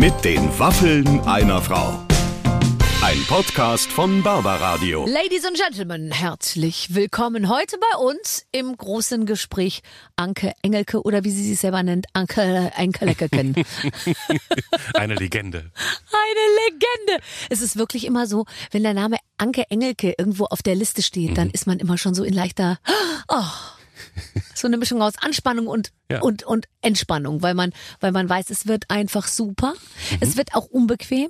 Mit 0.00 0.24
den 0.24 0.58
Waffeln 0.58 1.20
einer 1.26 1.60
Frau. 1.60 2.06
Ein 3.02 3.22
Podcast 3.28 3.92
von 3.92 4.22
Barbaradio. 4.22 5.04
Ladies 5.06 5.44
and 5.44 5.58
Gentlemen, 5.58 6.10
herzlich 6.10 6.94
willkommen 6.94 7.50
heute 7.50 7.76
bei 7.76 7.98
uns 7.98 8.46
im 8.50 8.74
großen 8.74 9.26
Gespräch 9.26 9.82
Anke 10.16 10.54
Engelke 10.62 11.02
oder 11.02 11.22
wie 11.24 11.30
sie 11.30 11.46
sich 11.46 11.60
selber 11.60 11.82
nennt, 11.82 12.06
Anke 12.14 12.72
Engelkeken. 12.76 13.54
Eine 14.94 15.16
Legende. 15.16 15.70
Eine 16.10 16.70
Legende. 16.70 17.22
Es 17.50 17.60
ist 17.60 17.76
wirklich 17.76 18.06
immer 18.06 18.26
so, 18.26 18.46
wenn 18.70 18.82
der 18.82 18.94
Name 18.94 19.18
Anke 19.36 19.64
Engelke 19.68 20.14
irgendwo 20.16 20.46
auf 20.46 20.62
der 20.62 20.76
Liste 20.76 21.02
steht, 21.02 21.36
dann 21.36 21.50
ist 21.50 21.66
man 21.66 21.78
immer 21.78 21.98
schon 21.98 22.14
so 22.14 22.24
in 22.24 22.32
leichter, 22.32 22.78
oh, 23.28 23.44
so 24.54 24.66
eine 24.66 24.76
Mischung 24.76 25.02
aus 25.02 25.14
Anspannung 25.20 25.66
und, 25.66 25.90
Ja. 26.10 26.20
und, 26.20 26.42
und 26.44 26.66
Entspannung, 26.80 27.42
weil 27.42 27.54
man, 27.54 27.72
weil 28.00 28.12
man 28.12 28.28
weiß, 28.28 28.50
es 28.50 28.66
wird 28.66 28.84
einfach 28.88 29.26
super. 29.28 29.74
Es 30.20 30.36
wird 30.36 30.54
auch 30.54 30.66
unbequem, 30.66 31.28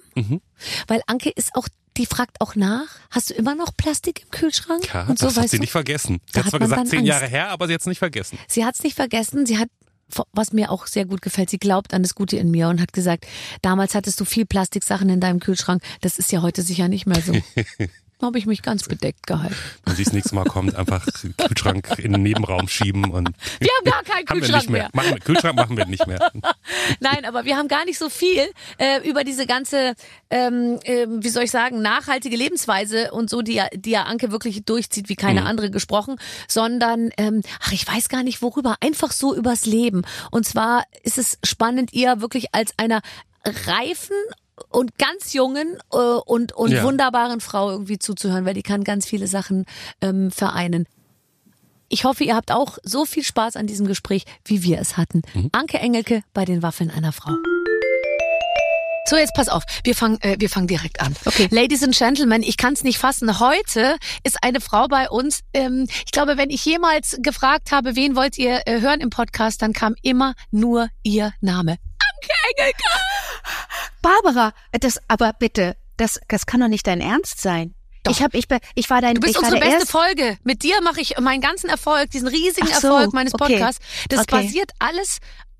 weil 0.86 1.00
Anke 1.06 1.30
ist 1.30 1.54
auch, 1.54 1.68
die 1.96 2.06
fragt 2.06 2.40
auch 2.40 2.54
nach, 2.54 2.86
hast 3.10 3.30
du 3.30 3.34
immer 3.34 3.54
noch 3.54 3.76
Plastik 3.76 4.22
im 4.22 4.30
Kühlschrank? 4.30 4.92
Ja, 4.94 5.04
und 5.04 5.18
so, 5.18 5.26
das 5.26 5.36
hat 5.36 5.48
sie 5.50 5.56
du? 5.56 5.62
nicht 5.62 5.72
vergessen. 5.72 6.20
Sie 6.32 6.38
hat 6.38 6.44
hat 6.46 6.50
zwar 6.50 6.60
gesagt, 6.60 6.88
zehn. 6.88 7.04
Jahre 7.04 7.26
her, 7.26 7.48
aber 7.48 7.66
sie 7.66 7.74
hat 7.74 7.80
es 7.80 7.86
nicht 7.86 7.98
vergessen. 7.98 8.38
Sie 8.48 8.64
hat 8.64 8.74
es 8.76 8.82
nicht 8.82 8.94
vergessen. 8.96 9.44
Sie 9.44 9.58
hat, 9.58 9.68
was 10.32 10.52
mir 10.52 10.70
auch 10.70 10.86
sehr 10.86 11.04
gut 11.04 11.20
gefällt, 11.22 11.50
sie 11.50 11.58
glaubt 11.58 11.92
an 11.92 12.02
das 12.02 12.14
Gute 12.14 12.36
in 12.36 12.50
mir 12.50 12.68
und 12.68 12.80
hat 12.80 12.92
gesagt, 12.92 13.26
damals 13.62 13.94
hattest 13.94 14.18
du 14.20 14.24
viel 14.24 14.46
Plastiksachen 14.46 15.08
in 15.08 15.20
deinem 15.20 15.40
Kühlschrank. 15.40 15.82
Das 16.00 16.18
ist 16.18 16.32
ja 16.32 16.42
heute 16.42 16.62
sicher 16.62 16.88
nicht 16.88 17.06
mehr 17.06 17.20
so. 17.22 17.32
Habe 18.22 18.38
ich 18.38 18.46
mich 18.46 18.62
ganz 18.62 18.84
bedeckt 18.84 19.26
gehalten. 19.26 19.54
Wenn 19.84 19.96
sie 19.96 20.04
das 20.04 20.12
nächste 20.12 20.34
Mal 20.34 20.44
kommt, 20.44 20.74
einfach 20.74 21.06
Kühlschrank 21.38 21.98
in 21.98 22.12
den 22.12 22.22
Nebenraum 22.22 22.68
schieben 22.68 23.10
und 23.10 23.30
Wir 23.58 23.68
haben 23.78 23.84
gar 23.84 24.02
keinen 24.02 24.26
Kühlschrank 24.26 24.62
nicht 24.62 24.70
mehr. 24.70 24.82
mehr. 24.82 24.90
Machen 24.92 25.10
wir, 25.10 25.20
Kühlschrank 25.20 25.56
machen 25.56 25.76
wir 25.76 25.86
nicht 25.86 26.06
mehr. 26.06 26.30
Nein, 27.00 27.24
aber 27.24 27.44
wir 27.44 27.56
haben 27.56 27.68
gar 27.68 27.84
nicht 27.84 27.98
so 27.98 28.10
viel 28.10 28.50
äh, 28.78 29.08
über 29.08 29.24
diese 29.24 29.46
ganze, 29.46 29.94
ähm, 30.30 30.78
ähm, 30.84 31.22
wie 31.24 31.28
soll 31.28 31.44
ich 31.44 31.50
sagen, 31.50 31.80
nachhaltige 31.82 32.36
Lebensweise 32.36 33.10
und 33.12 33.30
so, 33.30 33.42
die 33.42 33.54
ja, 33.54 33.68
die 33.72 33.90
ja 33.90 34.04
Anke 34.04 34.30
wirklich 34.32 34.64
durchzieht 34.64 35.08
wie 35.08 35.16
keine 35.16 35.46
andere 35.46 35.70
gesprochen, 35.70 36.16
sondern, 36.48 37.10
ähm, 37.16 37.42
ach, 37.62 37.72
ich 37.72 37.86
weiß 37.86 38.08
gar 38.08 38.22
nicht 38.22 38.42
worüber, 38.42 38.76
einfach 38.80 39.12
so 39.12 39.34
übers 39.34 39.66
Leben. 39.66 40.02
Und 40.30 40.46
zwar 40.46 40.84
ist 41.02 41.18
es 41.18 41.38
spannend, 41.44 41.92
ihr 41.92 42.20
wirklich 42.20 42.54
als 42.54 42.72
einer 42.76 43.00
reifen 43.44 44.16
und 44.68 44.98
ganz 44.98 45.32
jungen 45.32 45.78
äh, 45.92 45.96
und, 45.96 46.52
und 46.52 46.70
Ja. 46.72 46.84
wunderbaren 46.84 47.40
Frau 47.40 47.70
irgendwie 47.70 47.98
zuzuhören, 47.98 48.44
weil 48.44 48.54
die 48.54 48.62
kann 48.62 48.84
ganz 48.84 49.06
viele 49.06 49.26
Sachen 49.26 49.64
ähm, 50.00 50.30
vereinen. 50.30 50.86
Ich 51.88 52.04
hoffe, 52.04 52.22
ihr 52.22 52.36
habt 52.36 52.52
auch 52.52 52.78
so 52.84 53.04
viel 53.04 53.24
Spaß 53.24 53.56
an 53.56 53.66
diesem 53.66 53.86
Gespräch, 53.86 54.24
wie 54.44 54.62
wir 54.62 54.78
es 54.78 54.96
hatten. 54.96 55.22
Anke 55.50 55.78
Engelke 55.78 56.22
bei 56.32 56.44
den 56.44 56.62
Waffeln 56.62 56.88
einer 56.90 57.12
Frau. 57.12 57.32
So, 59.06 59.16
jetzt 59.16 59.34
pass 59.34 59.48
auf. 59.48 59.64
Wir 59.82 59.96
fangen, 59.96 60.20
äh, 60.20 60.36
wir 60.38 60.48
fangen 60.48 60.68
direkt 60.68 61.00
an. 61.00 61.16
Okay. 61.24 61.48
Ladies 61.50 61.82
and 61.82 61.96
Gentlemen, 61.96 62.44
ich 62.44 62.56
kann 62.56 62.74
es 62.74 62.84
nicht 62.84 62.98
fassen. 62.98 63.40
Heute 63.40 63.96
ist 64.22 64.44
eine 64.44 64.60
Frau 64.60 64.86
bei 64.86 65.10
uns. 65.10 65.40
Ähm, 65.52 65.88
ich 66.06 66.12
glaube, 66.12 66.36
wenn 66.36 66.50
ich 66.50 66.64
jemals 66.64 67.16
gefragt 67.20 67.72
habe, 67.72 67.96
wen 67.96 68.14
wollt 68.14 68.38
ihr 68.38 68.60
äh, 68.66 68.80
hören 68.80 69.00
im 69.00 69.10
Podcast, 69.10 69.62
dann 69.62 69.72
kam 69.72 69.96
immer 70.02 70.34
nur 70.52 70.90
ihr 71.02 71.32
Name. 71.40 71.72
Anke 71.72 72.32
Engelke. 72.56 72.82
Barbara, 74.02 74.52
das, 74.72 74.98
aber 75.08 75.32
bitte, 75.38 75.76
das, 75.96 76.20
das 76.28 76.46
kann 76.46 76.60
doch 76.60 76.68
nicht 76.68 76.86
dein 76.86 77.00
Ernst 77.00 77.40
sein. 77.40 77.74
Doch. 78.02 78.12
Ich 78.12 78.22
hab, 78.22 78.34
ich, 78.34 78.46
ich 78.74 78.88
war 78.88 79.02
dein, 79.02 79.16
Du 79.16 79.20
bist 79.20 79.38
unsere 79.38 79.60
beste 79.60 79.86
Folge. 79.86 80.38
Mit 80.42 80.62
dir 80.62 80.80
mache 80.82 81.00
ich 81.02 81.18
meinen 81.18 81.42
ganzen 81.42 81.68
Erfolg, 81.68 82.10
diesen 82.10 82.28
riesigen 82.28 82.66
so, 82.68 82.86
Erfolg 82.88 83.12
meines 83.12 83.34
okay. 83.34 83.52
Podcasts. 83.56 83.84
Das 84.08 84.20
Okay. 84.20 84.42
basiert 84.42 84.70
alles 84.78 85.18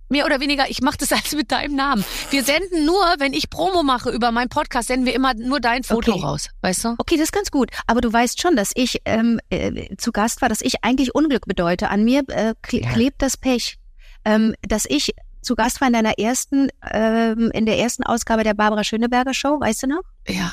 mehr 0.09 0.25
oder 0.25 0.41
weniger, 0.41 0.69
ich 0.69 0.81
mache 0.81 0.97
das 0.97 1.13
alles 1.13 1.35
mit 1.35 1.53
deinem 1.53 1.77
Namen. 1.77 2.05
Wir 2.31 2.43
senden 2.43 2.85
nur, 2.87 3.05
wenn 3.19 3.33
ich 3.35 3.51
Promo 3.51 3.83
mache 3.83 4.11
über 4.11 4.33
meinen 4.33 4.49
Podcast, 4.49 4.89
senden 4.89 5.07
wir 5.07 5.15
immer 5.15 5.35
nur 5.35 5.61
dein 5.61 5.84
Foto 5.84 6.12
Okay. 6.12 6.21
raus, 6.23 6.49
weißt 6.62 6.84
du? 6.84 6.95
Okay, 6.99 7.17
das 7.17 7.25
ist 7.25 7.33
ganz 7.33 7.50
gut. 7.50 7.71
Aber 7.87 8.00
du 8.00 8.11
weißt 8.12 8.41
schon, 8.41 8.56
dass 8.56 8.73
ich 8.75 9.03
ähm, 9.05 9.39
äh, 9.50 9.95
zu 9.99 10.11
Gast 10.11 10.41
war, 10.41 10.49
dass 10.49 10.62
ich 10.62 10.83
eigentlich 10.83 11.15
Unglück 11.15 11.45
bedeute. 11.47 11.91
An 11.91 12.05
mir 12.05 12.23
äh, 12.29 12.55
kle 12.62 12.81
Ja. 12.81 12.91
klebt 12.93 13.21
das 13.23 13.37
Pech. 13.37 13.77
Ähm, 14.25 14.55
dass 14.62 14.84
ich 14.87 15.15
zu 15.43 15.55
Gast 15.55 15.81
war 15.81 15.89
in 15.89 15.95
deiner 15.95 16.19
ersten, 16.19 16.69
ähm, 16.91 17.51
in 17.53 17.67
der 17.67 17.78
ersten 17.78 18.03
Ausgabe 18.05 18.45
der 18.45 18.55
Barbara 18.55 18.84
Schöneberger 18.84 19.34
Show, 19.34 19.59
weißt 19.61 19.84
du 19.84 19.87
noch? 19.89 20.03
Ja. 20.28 20.53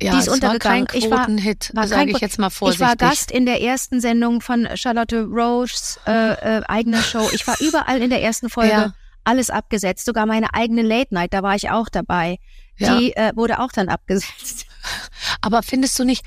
Ja, 0.00 0.12
Die 0.12 0.18
ist 0.18 0.28
es 0.28 0.42
war 0.42 0.54
Ich 0.54 1.10
war- 1.10 1.20
Quotenhit, 1.24 1.70
war 1.74 1.86
sage 1.88 2.10
ich 2.10 2.18
jetzt 2.18 2.38
mal 2.38 2.48
Ich 2.48 2.54
vorsichtig. 2.54 2.86
war 2.86 2.96
Gast 2.96 3.30
in 3.30 3.46
der 3.46 3.62
ersten 3.62 4.00
Sendung 4.02 4.42
von 4.42 4.68
Charlotte 4.74 5.24
Roches 5.24 5.98
äh, 6.06 6.58
äh, 6.58 6.62
eigener 6.68 7.00
Show. 7.02 7.26
Ich 7.32 7.46
war 7.46 7.58
überall 7.60 8.02
in 8.02 8.10
der 8.10 8.22
ersten 8.22 8.50
Folge. 8.50 8.70
Ja. 8.72 8.94
Alles 9.24 9.48
abgesetzt, 9.50 10.04
sogar 10.04 10.26
meine 10.26 10.52
eigene 10.54 10.82
Late 10.82 11.12
Night, 11.14 11.32
da 11.32 11.42
war 11.42 11.54
ich 11.56 11.70
auch 11.70 11.88
dabei. 11.88 12.36
Ja. 12.76 12.96
Die 12.98 13.16
äh, 13.16 13.32
wurde 13.34 13.58
auch 13.58 13.72
dann 13.72 13.88
abgesetzt. 13.88 14.66
Aber 15.40 15.62
findest 15.62 15.98
du 15.98 16.04
nicht, 16.04 16.24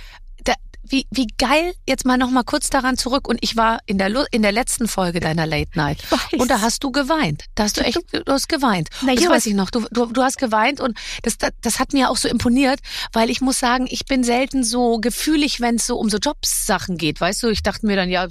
wie, 0.90 1.08
wie 1.12 1.28
geil, 1.38 1.74
jetzt 1.88 2.06
mal 2.06 2.18
noch 2.18 2.30
mal 2.30 2.44
kurz 2.44 2.70
daran 2.70 2.98
zurück 2.98 3.28
und 3.28 3.38
ich 3.42 3.56
war 3.56 3.80
in 3.86 3.98
der, 3.98 4.12
in 4.32 4.42
der 4.42 4.52
letzten 4.52 4.88
Folge 4.88 5.20
deiner 5.20 5.46
Late 5.46 5.72
Night 5.76 6.00
und 6.38 6.50
da 6.50 6.62
hast 6.62 6.84
du 6.84 6.92
geweint. 6.92 7.46
Da 7.56 7.64
hast 7.64 7.78
du 7.78 7.82
echt, 7.82 8.00
du 8.12 8.32
hast 8.32 8.50
geweint. 8.50 8.90
Na 9.02 9.14
das 9.14 9.28
weiß 9.28 9.46
ich 9.46 9.54
noch. 9.54 9.70
Du, 9.70 9.86
du, 9.92 10.08
du 10.08 10.24
hast 10.24 10.38
geweint 10.38 10.80
und 10.80 10.98
das, 11.24 11.38
das, 11.38 11.52
das 11.62 11.80
hat 11.80 11.94
mir 11.94 12.10
auch 12.10 12.18
so 12.18 12.28
imponiert, 12.28 12.80
weil 13.14 13.30
ich 13.30 13.42
muss 13.42 13.60
sagen, 13.60 13.88
ich 13.90 14.06
bin 14.06 14.24
selten 14.24 14.64
so 14.64 15.00
gefühlig, 15.00 15.62
wenn 15.62 15.76
es 15.76 15.88
so 15.88 15.98
um 15.98 16.10
so 16.10 16.18
Jobsachen 16.18 16.98
geht. 16.98 17.22
Weißt 17.22 17.44
du, 17.44 17.50
ich 17.50 17.64
dachte 17.64 17.86
mir 17.86 17.96
dann, 17.96 18.10
ja, 18.10 18.28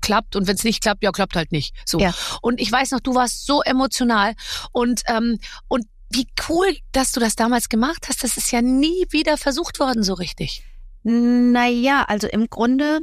klappt 0.00 0.36
und 0.36 0.46
wenn 0.46 0.56
es 0.56 0.64
nicht 0.64 0.82
klappt, 0.82 1.02
ja, 1.02 1.12
klappt 1.12 1.36
halt 1.36 1.52
nicht. 1.52 1.74
So. 1.86 1.98
Ja. 2.00 2.12
Und 2.42 2.60
ich 2.60 2.70
weiß 2.70 2.90
noch, 2.90 3.00
du 3.00 3.14
warst 3.14 3.46
so 3.46 3.62
emotional 3.62 4.34
und, 4.72 5.02
ähm, 5.06 5.38
und 5.68 5.86
wie 6.12 6.26
cool, 6.48 6.76
dass 6.92 7.12
du 7.12 7.20
das 7.20 7.36
damals 7.36 7.68
gemacht 7.68 8.06
hast. 8.08 8.24
Das 8.24 8.36
ist 8.36 8.50
ja 8.50 8.62
nie 8.62 9.06
wieder 9.10 9.36
versucht 9.36 9.78
worden, 9.78 10.02
so 10.02 10.14
richtig. 10.14 10.64
Naja, 11.02 12.04
also 12.08 12.26
im 12.28 12.48
Grunde 12.48 13.00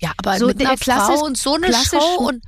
Ja, 0.00 0.12
aber 0.18 0.38
So 0.38 0.46
mit 0.48 0.60
der 0.60 0.68
einer 0.70 0.76
klassisch- 0.78 1.16
Frau 1.18 1.24
und 1.26 1.36
so 1.38 1.54
eine 1.54 1.72
Show 1.72 2.16
und 2.18 2.42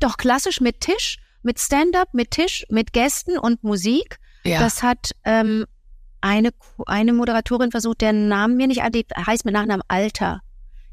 doch 0.00 0.16
klassisch 0.16 0.60
mit 0.60 0.80
Tisch, 0.80 1.18
mit 1.42 1.58
Stand-up, 1.58 2.14
mit 2.14 2.30
Tisch, 2.30 2.64
mit 2.68 2.92
Gästen 2.92 3.38
und 3.38 3.62
Musik. 3.64 4.18
ja. 4.44 4.60
Das 4.60 4.82
hat 4.82 5.12
ähm, 5.24 5.66
eine, 6.20 6.50
eine 6.86 7.12
Moderatorin 7.12 7.70
versucht, 7.70 8.00
deren 8.00 8.28
Namen 8.28 8.56
mir 8.56 8.66
nicht 8.66 8.82
an, 8.82 8.92
die 8.92 9.06
heißt 9.16 9.44
mit 9.44 9.54
Nachnamen 9.54 9.82
Alter. 9.88 10.40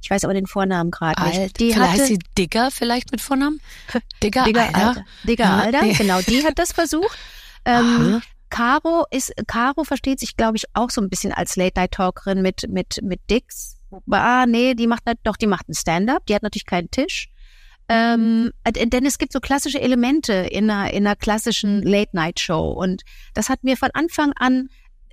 Ich 0.02 0.10
weiß 0.12 0.24
aber 0.24 0.34
den 0.36 0.46
Vornamen 0.46 0.92
gerade 0.92 1.20
nicht. 1.28 1.60
Die 1.60 1.74
vielleicht 1.74 1.92
hatte, 1.94 2.02
heißt 2.02 2.08
sie 2.08 2.20
Digger 2.38 2.70
vielleicht 2.72 3.12
mit 3.12 3.22
Vornamen? 3.22 3.60
Digger, 4.24 4.44
Digger 4.44 4.76
Alter. 4.76 5.06
Digger 5.24 5.50
Alter, 5.50 5.88
genau, 5.94 6.22
die 6.22 6.44
hat 6.44 6.60
das 6.60 6.72
versucht. 6.74 7.18
Ähm. 7.68 8.22
Caro 8.50 9.06
ist, 9.12 9.34
Caro 9.48 9.84
versteht 9.84 10.20
sich, 10.20 10.38
glaube 10.38 10.58
ich, 10.58 10.66
auch 10.74 10.90
so 10.90 11.02
ein 11.02 11.10
bisschen 11.10 11.32
als 11.32 11.56
Late-Night-Talkerin 11.56 12.42
mit, 12.42 12.68
mit, 12.70 13.00
mit 13.02 13.22
Dix. 13.30 13.78
Ah, 14.12 14.46
nee, 14.46 14.74
die 14.74 14.88
macht, 14.88 15.04
doch, 15.24 15.38
die 15.38 15.48
macht 15.48 15.68
einen 15.68 15.76
Stand-up. 15.76 16.26
Die 16.26 16.36
hat 16.36 16.44
natürlich 16.44 16.66
keinen 16.66 16.92
Tisch. 16.92 17.30
Ähm, 17.88 18.52
äh, 18.64 18.88
denn 18.88 19.06
es 19.06 19.18
gibt 19.18 19.32
so 19.32 19.40
klassische 19.40 19.80
Elemente 19.80 20.34
in 20.34 20.70
einer, 20.70 20.92
in 20.92 21.06
einer 21.06 21.16
klassischen 21.16 21.82
Late-Night-Show. 21.84 22.72
Und 22.72 23.04
das 23.34 23.50
hat 23.50 23.64
mir 23.64 23.78
von 23.78 23.90
Anfang 23.94 24.34
an 24.34 24.70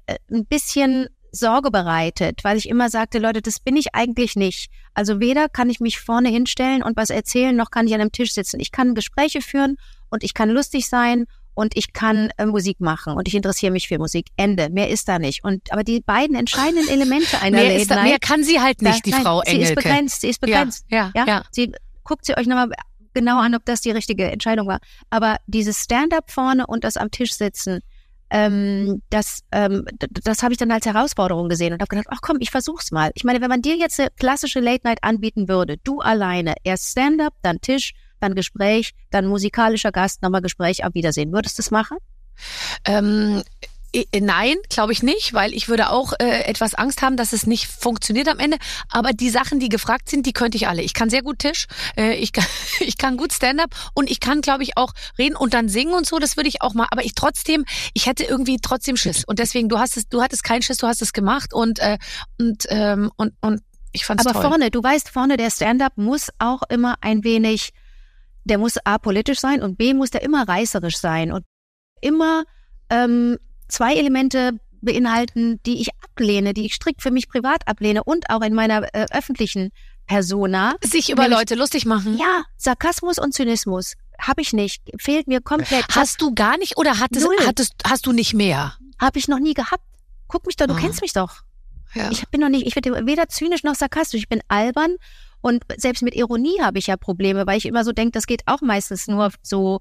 äh, 0.06 0.16
ein 0.30 0.46
bisschen 0.46 1.08
Sorge 1.32 1.70
bereitet, 1.70 2.44
weil 2.44 2.58
ich 2.58 2.68
immer 2.68 2.90
sagte, 2.90 3.18
Leute, 3.18 3.40
das 3.40 3.58
bin 3.58 3.76
ich 3.76 3.94
eigentlich 3.94 4.36
nicht. 4.36 4.70
Also 4.94 5.20
weder 5.20 5.48
kann 5.48 5.70
ich 5.70 5.80
mich 5.80 5.98
vorne 5.98 6.28
hinstellen 6.28 6.82
und 6.82 6.96
was 6.96 7.08
erzählen, 7.08 7.56
noch 7.56 7.70
kann 7.70 7.86
ich 7.86 7.94
an 7.94 8.02
einem 8.02 8.12
Tisch 8.12 8.32
sitzen. 8.32 8.60
Ich 8.60 8.70
kann 8.70 8.94
Gespräche 8.94 9.40
führen 9.40 9.78
und 10.10 10.24
ich 10.24 10.34
kann 10.34 10.50
lustig 10.50 10.88
sein 10.88 11.26
und 11.54 11.76
ich 11.76 11.92
kann 11.92 12.30
äh, 12.38 12.46
Musik 12.46 12.80
machen 12.80 13.14
und 13.14 13.28
ich 13.28 13.34
interessiere 13.34 13.72
mich 13.72 13.88
für 13.88 13.98
Musik. 13.98 14.26
Ende. 14.36 14.70
Mehr 14.70 14.88
ist 14.90 15.08
da 15.08 15.18
nicht. 15.18 15.44
Und 15.44 15.72
aber 15.72 15.84
die 15.84 16.00
beiden 16.00 16.36
entscheidenden 16.36 16.88
Elemente 16.88 17.40
einer 17.40 17.56
Mehr, 17.58 17.68
Late 17.70 17.80
ist 17.82 17.90
da, 17.90 17.94
Night, 17.96 18.04
mehr 18.04 18.18
kann 18.18 18.42
sie 18.44 18.60
halt 18.60 18.82
nicht, 18.82 18.96
da- 18.98 19.00
die 19.04 19.10
nein, 19.10 19.22
Frau 19.22 19.42
sie 19.44 19.50
Engelke. 19.52 19.68
ist 19.68 19.74
begrenzt. 19.74 20.20
Sie 20.20 20.28
ist 20.28 20.40
begrenzt. 20.40 20.84
Ja, 20.90 21.10
Ja, 21.14 21.24
ja. 21.26 21.42
sie 21.50 21.72
guckt 22.04 22.24
sie 22.26 22.36
euch 22.36 22.46
nochmal 22.46 22.70
genau 23.14 23.38
an, 23.40 23.54
ob 23.54 23.64
das 23.66 23.80
die 23.82 23.90
richtige 23.90 24.30
Entscheidung 24.30 24.66
war. 24.66 24.80
Aber 25.10 25.36
dieses 25.46 25.78
Stand-up 25.82 26.30
vorne 26.30 26.66
und 26.66 26.84
das 26.84 26.96
am 26.96 27.10
Tisch 27.10 27.32
sitzen, 27.34 27.80
ähm, 28.30 29.02
das, 29.10 29.40
ähm, 29.52 29.84
das 30.24 30.42
habe 30.42 30.52
ich 30.54 30.58
dann 30.58 30.70
als 30.70 30.86
Herausforderung 30.86 31.50
gesehen 31.50 31.74
und 31.74 31.80
habe 31.82 31.88
gedacht, 31.88 32.06
ach 32.10 32.20
komm, 32.22 32.38
ich 32.40 32.50
versuch's 32.50 32.90
mal. 32.90 33.10
Ich 33.14 33.24
meine, 33.24 33.42
wenn 33.42 33.50
man 33.50 33.60
dir 33.60 33.76
jetzt 33.76 34.00
eine 34.00 34.08
klassische 34.18 34.60
Late 34.60 34.86
Night 34.86 34.98
anbieten 35.02 35.48
würde, 35.48 35.76
du 35.84 36.00
alleine, 36.00 36.54
erst 36.64 36.88
Stand-up, 36.92 37.34
dann 37.42 37.60
Tisch, 37.60 37.92
dann 38.22 38.34
Gespräch, 38.34 38.92
dann 39.10 39.26
musikalischer 39.26 39.92
Gast, 39.92 40.22
nochmal 40.22 40.42
Gespräch, 40.42 40.84
auf 40.84 40.94
Wiedersehen. 40.94 41.32
Würdest 41.32 41.58
du 41.58 41.62
das 41.62 41.70
machen? 41.70 41.98
Ähm, 42.86 43.42
i- 43.94 44.06
nein, 44.20 44.56
glaube 44.70 44.92
ich 44.92 45.02
nicht, 45.02 45.34
weil 45.34 45.52
ich 45.52 45.68
würde 45.68 45.90
auch 45.90 46.12
äh, 46.18 46.44
etwas 46.44 46.74
Angst 46.74 47.02
haben, 47.02 47.16
dass 47.16 47.32
es 47.32 47.46
nicht 47.46 47.66
funktioniert 47.66 48.28
am 48.28 48.38
Ende. 48.38 48.56
Aber 48.90 49.12
die 49.12 49.30
Sachen, 49.30 49.60
die 49.60 49.68
gefragt 49.68 50.08
sind, 50.08 50.24
die 50.26 50.32
könnte 50.32 50.56
ich 50.56 50.66
alle. 50.66 50.82
Ich 50.82 50.94
kann 50.94 51.10
sehr 51.10 51.22
gut 51.22 51.40
Tisch, 51.40 51.66
äh, 51.96 52.14
ich, 52.14 52.32
kann, 52.32 52.46
ich 52.80 52.96
kann 52.98 53.16
gut 53.16 53.32
Stand-up 53.32 53.70
und 53.94 54.10
ich 54.10 54.20
kann, 54.20 54.40
glaube 54.40 54.62
ich, 54.62 54.76
auch 54.76 54.92
reden 55.18 55.36
und 55.36 55.54
dann 55.54 55.68
singen 55.68 55.92
und 55.94 56.06
so. 56.06 56.18
Das 56.18 56.36
würde 56.36 56.48
ich 56.48 56.62
auch 56.62 56.74
mal. 56.74 56.86
Aber 56.90 57.04
ich 57.04 57.14
trotzdem, 57.14 57.64
ich 57.94 58.06
hätte 58.06 58.24
irgendwie 58.24 58.56
trotzdem 58.62 58.96
Schiss. 58.96 59.24
Und 59.24 59.38
deswegen, 59.38 59.68
du 59.68 59.78
hast 59.78 59.96
es, 59.96 60.08
du 60.08 60.22
hattest 60.22 60.42
keinen 60.44 60.62
Schiss, 60.62 60.78
du 60.78 60.86
hast 60.86 61.02
es 61.02 61.12
gemacht 61.12 61.52
und 61.52 61.78
äh, 61.80 61.98
und 62.38 62.64
ähm, 62.70 63.10
und 63.16 63.34
und 63.40 63.60
ich 63.94 64.06
fand's 64.06 64.24
Aber 64.26 64.32
toll. 64.40 64.48
vorne, 64.50 64.70
du 64.70 64.82
weißt, 64.82 65.10
vorne 65.10 65.36
der 65.36 65.50
Stand-up 65.50 65.92
muss 65.98 66.28
auch 66.38 66.62
immer 66.70 66.94
ein 67.02 67.24
wenig, 67.24 67.70
der 68.44 68.58
muss 68.58 68.76
A 68.84 68.98
politisch 68.98 69.38
sein 69.40 69.62
und 69.62 69.76
B 69.78 69.94
muss 69.94 70.10
der 70.10 70.22
immer 70.22 70.46
reißerisch 70.48 70.96
sein 70.98 71.32
und 71.32 71.44
immer 72.00 72.44
ähm, 72.90 73.38
zwei 73.68 73.94
Elemente 73.94 74.52
beinhalten, 74.80 75.60
die 75.64 75.80
ich 75.80 75.88
ablehne, 76.02 76.54
die 76.54 76.66
ich 76.66 76.74
strikt 76.74 77.02
für 77.02 77.10
mich 77.12 77.28
privat 77.28 77.66
ablehne 77.68 78.02
und 78.04 78.28
auch 78.30 78.42
in 78.42 78.52
meiner 78.54 78.82
äh, 78.94 79.06
öffentlichen 79.12 79.70
Persona. 80.06 80.74
Sich 80.82 81.10
über 81.10 81.22
Nämlich- 81.22 81.38
Leute 81.38 81.54
lustig 81.54 81.86
machen. 81.86 82.18
Ja, 82.18 82.42
Sarkasmus 82.56 83.18
und 83.18 83.32
Zynismus 83.32 83.94
habe 84.20 84.42
ich 84.42 84.52
nicht, 84.52 84.82
fehlt 84.98 85.28
mir 85.28 85.40
komplett. 85.40 85.84
Hast 85.94 86.20
du 86.20 86.34
gar 86.34 86.58
nicht 86.58 86.76
oder 86.76 86.98
hattest, 86.98 87.24
Null. 87.26 87.36
hattest, 87.46 87.74
hast 87.86 88.06
du 88.06 88.12
nicht 88.12 88.34
mehr? 88.34 88.74
Habe 89.00 89.18
ich 89.18 89.28
noch 89.28 89.38
nie 89.38 89.54
gehabt. 89.54 89.84
Guck 90.28 90.46
mich 90.46 90.56
doch, 90.56 90.66
du 90.66 90.74
Ah. 90.74 90.78
kennst 90.78 91.00
mich 91.00 91.12
doch. 91.12 91.42
Ja. 91.94 92.10
Ich 92.10 92.26
bin 92.28 92.40
noch 92.40 92.48
nicht, 92.48 92.66
ich 92.66 92.74
bin 92.74 93.06
weder 93.06 93.28
zynisch 93.28 93.62
noch 93.64 93.74
sarkastisch. 93.74 94.20
Ich 94.22 94.28
bin 94.28 94.40
albern 94.48 94.96
und 95.42 95.62
selbst 95.76 96.02
mit 96.02 96.14
Ironie 96.14 96.60
habe 96.60 96.78
ich 96.78 96.86
ja 96.86 96.96
Probleme, 96.96 97.46
weil 97.46 97.58
ich 97.58 97.66
immer 97.66 97.84
so 97.84 97.92
denke, 97.92 98.12
das 98.12 98.26
geht 98.26 98.42
auch 98.46 98.60
meistens 98.62 99.06
nur 99.08 99.30
so, 99.42 99.80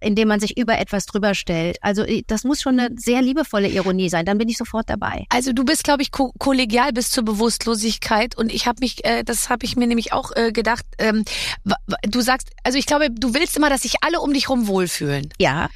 indem 0.00 0.28
man 0.28 0.38
sich 0.40 0.58
über 0.58 0.78
etwas 0.78 1.06
drüber 1.06 1.34
stellt. 1.34 1.78
Also 1.80 2.02
äh, 2.02 2.22
das 2.26 2.44
muss 2.44 2.60
schon 2.60 2.78
eine 2.78 2.94
sehr 2.98 3.22
liebevolle 3.22 3.68
Ironie 3.68 4.10
sein. 4.10 4.26
Dann 4.26 4.36
bin 4.38 4.48
ich 4.48 4.58
sofort 4.58 4.90
dabei. 4.90 5.24
Also 5.30 5.52
du 5.52 5.64
bist, 5.64 5.84
glaube 5.84 6.02
ich, 6.02 6.10
ko 6.10 6.32
kollegial 6.38 6.92
bis 6.92 7.10
zur 7.10 7.24
Bewusstlosigkeit 7.24 8.36
und 8.36 8.52
ich 8.52 8.66
habe 8.66 8.80
mich, 8.80 9.04
äh, 9.04 9.22
das 9.24 9.48
habe 9.48 9.64
ich 9.64 9.76
mir 9.76 9.86
nämlich 9.86 10.12
auch 10.12 10.30
äh, 10.36 10.52
gedacht. 10.52 10.84
Ähm, 10.98 11.24
du 12.02 12.20
sagst, 12.20 12.50
also 12.64 12.76
ich 12.76 12.84
glaube, 12.86 13.10
du 13.10 13.32
willst 13.32 13.56
immer, 13.56 13.70
dass 13.70 13.82
sich 13.82 13.94
alle 14.02 14.20
um 14.20 14.32
dich 14.34 14.48
rum 14.48 14.66
wohlfühlen. 14.66 15.30
Ja, 15.38 15.68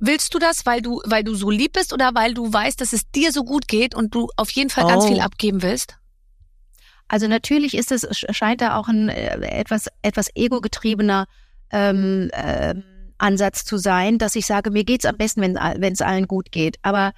Willst 0.00 0.34
du 0.34 0.38
das, 0.40 0.66
weil 0.66 0.80
du, 0.82 1.00
weil 1.04 1.22
du 1.22 1.34
so 1.34 1.50
lieb 1.50 1.72
bist 1.74 1.92
oder 1.92 2.14
weil 2.14 2.34
du 2.34 2.52
weißt, 2.52 2.80
dass 2.80 2.92
es 2.92 3.08
dir 3.10 3.30
so 3.32 3.44
gut 3.44 3.68
geht 3.68 3.94
und 3.94 4.14
du 4.14 4.28
auf 4.36 4.50
jeden 4.50 4.70
Fall 4.70 4.86
ganz 4.86 5.04
Oh. 5.04 5.08
viel 5.08 5.20
abgeben 5.20 5.62
willst? 5.62 5.96
Also 7.08 7.28
natürlich 7.28 7.76
ist 7.76 7.92
es 7.92 8.06
scheint 8.30 8.60
da 8.60 8.76
auch 8.76 8.88
ein 8.88 9.08
äh, 9.08 9.36
etwas 9.46 9.86
etwas 10.02 10.28
ego-getriebener 10.34 11.26
ähm, 11.70 12.30
ähm, 12.32 12.82
Ansatz 13.18 13.64
zu 13.64 13.78
sein, 13.78 14.18
dass 14.18 14.36
ich 14.36 14.46
sage, 14.46 14.70
mir 14.70 14.84
geht's 14.84 15.04
am 15.06 15.16
besten, 15.16 15.40
wenn 15.40 15.92
es 15.92 16.02
allen 16.02 16.26
gut 16.28 16.52
geht. 16.52 16.76
Aber 16.82 17.12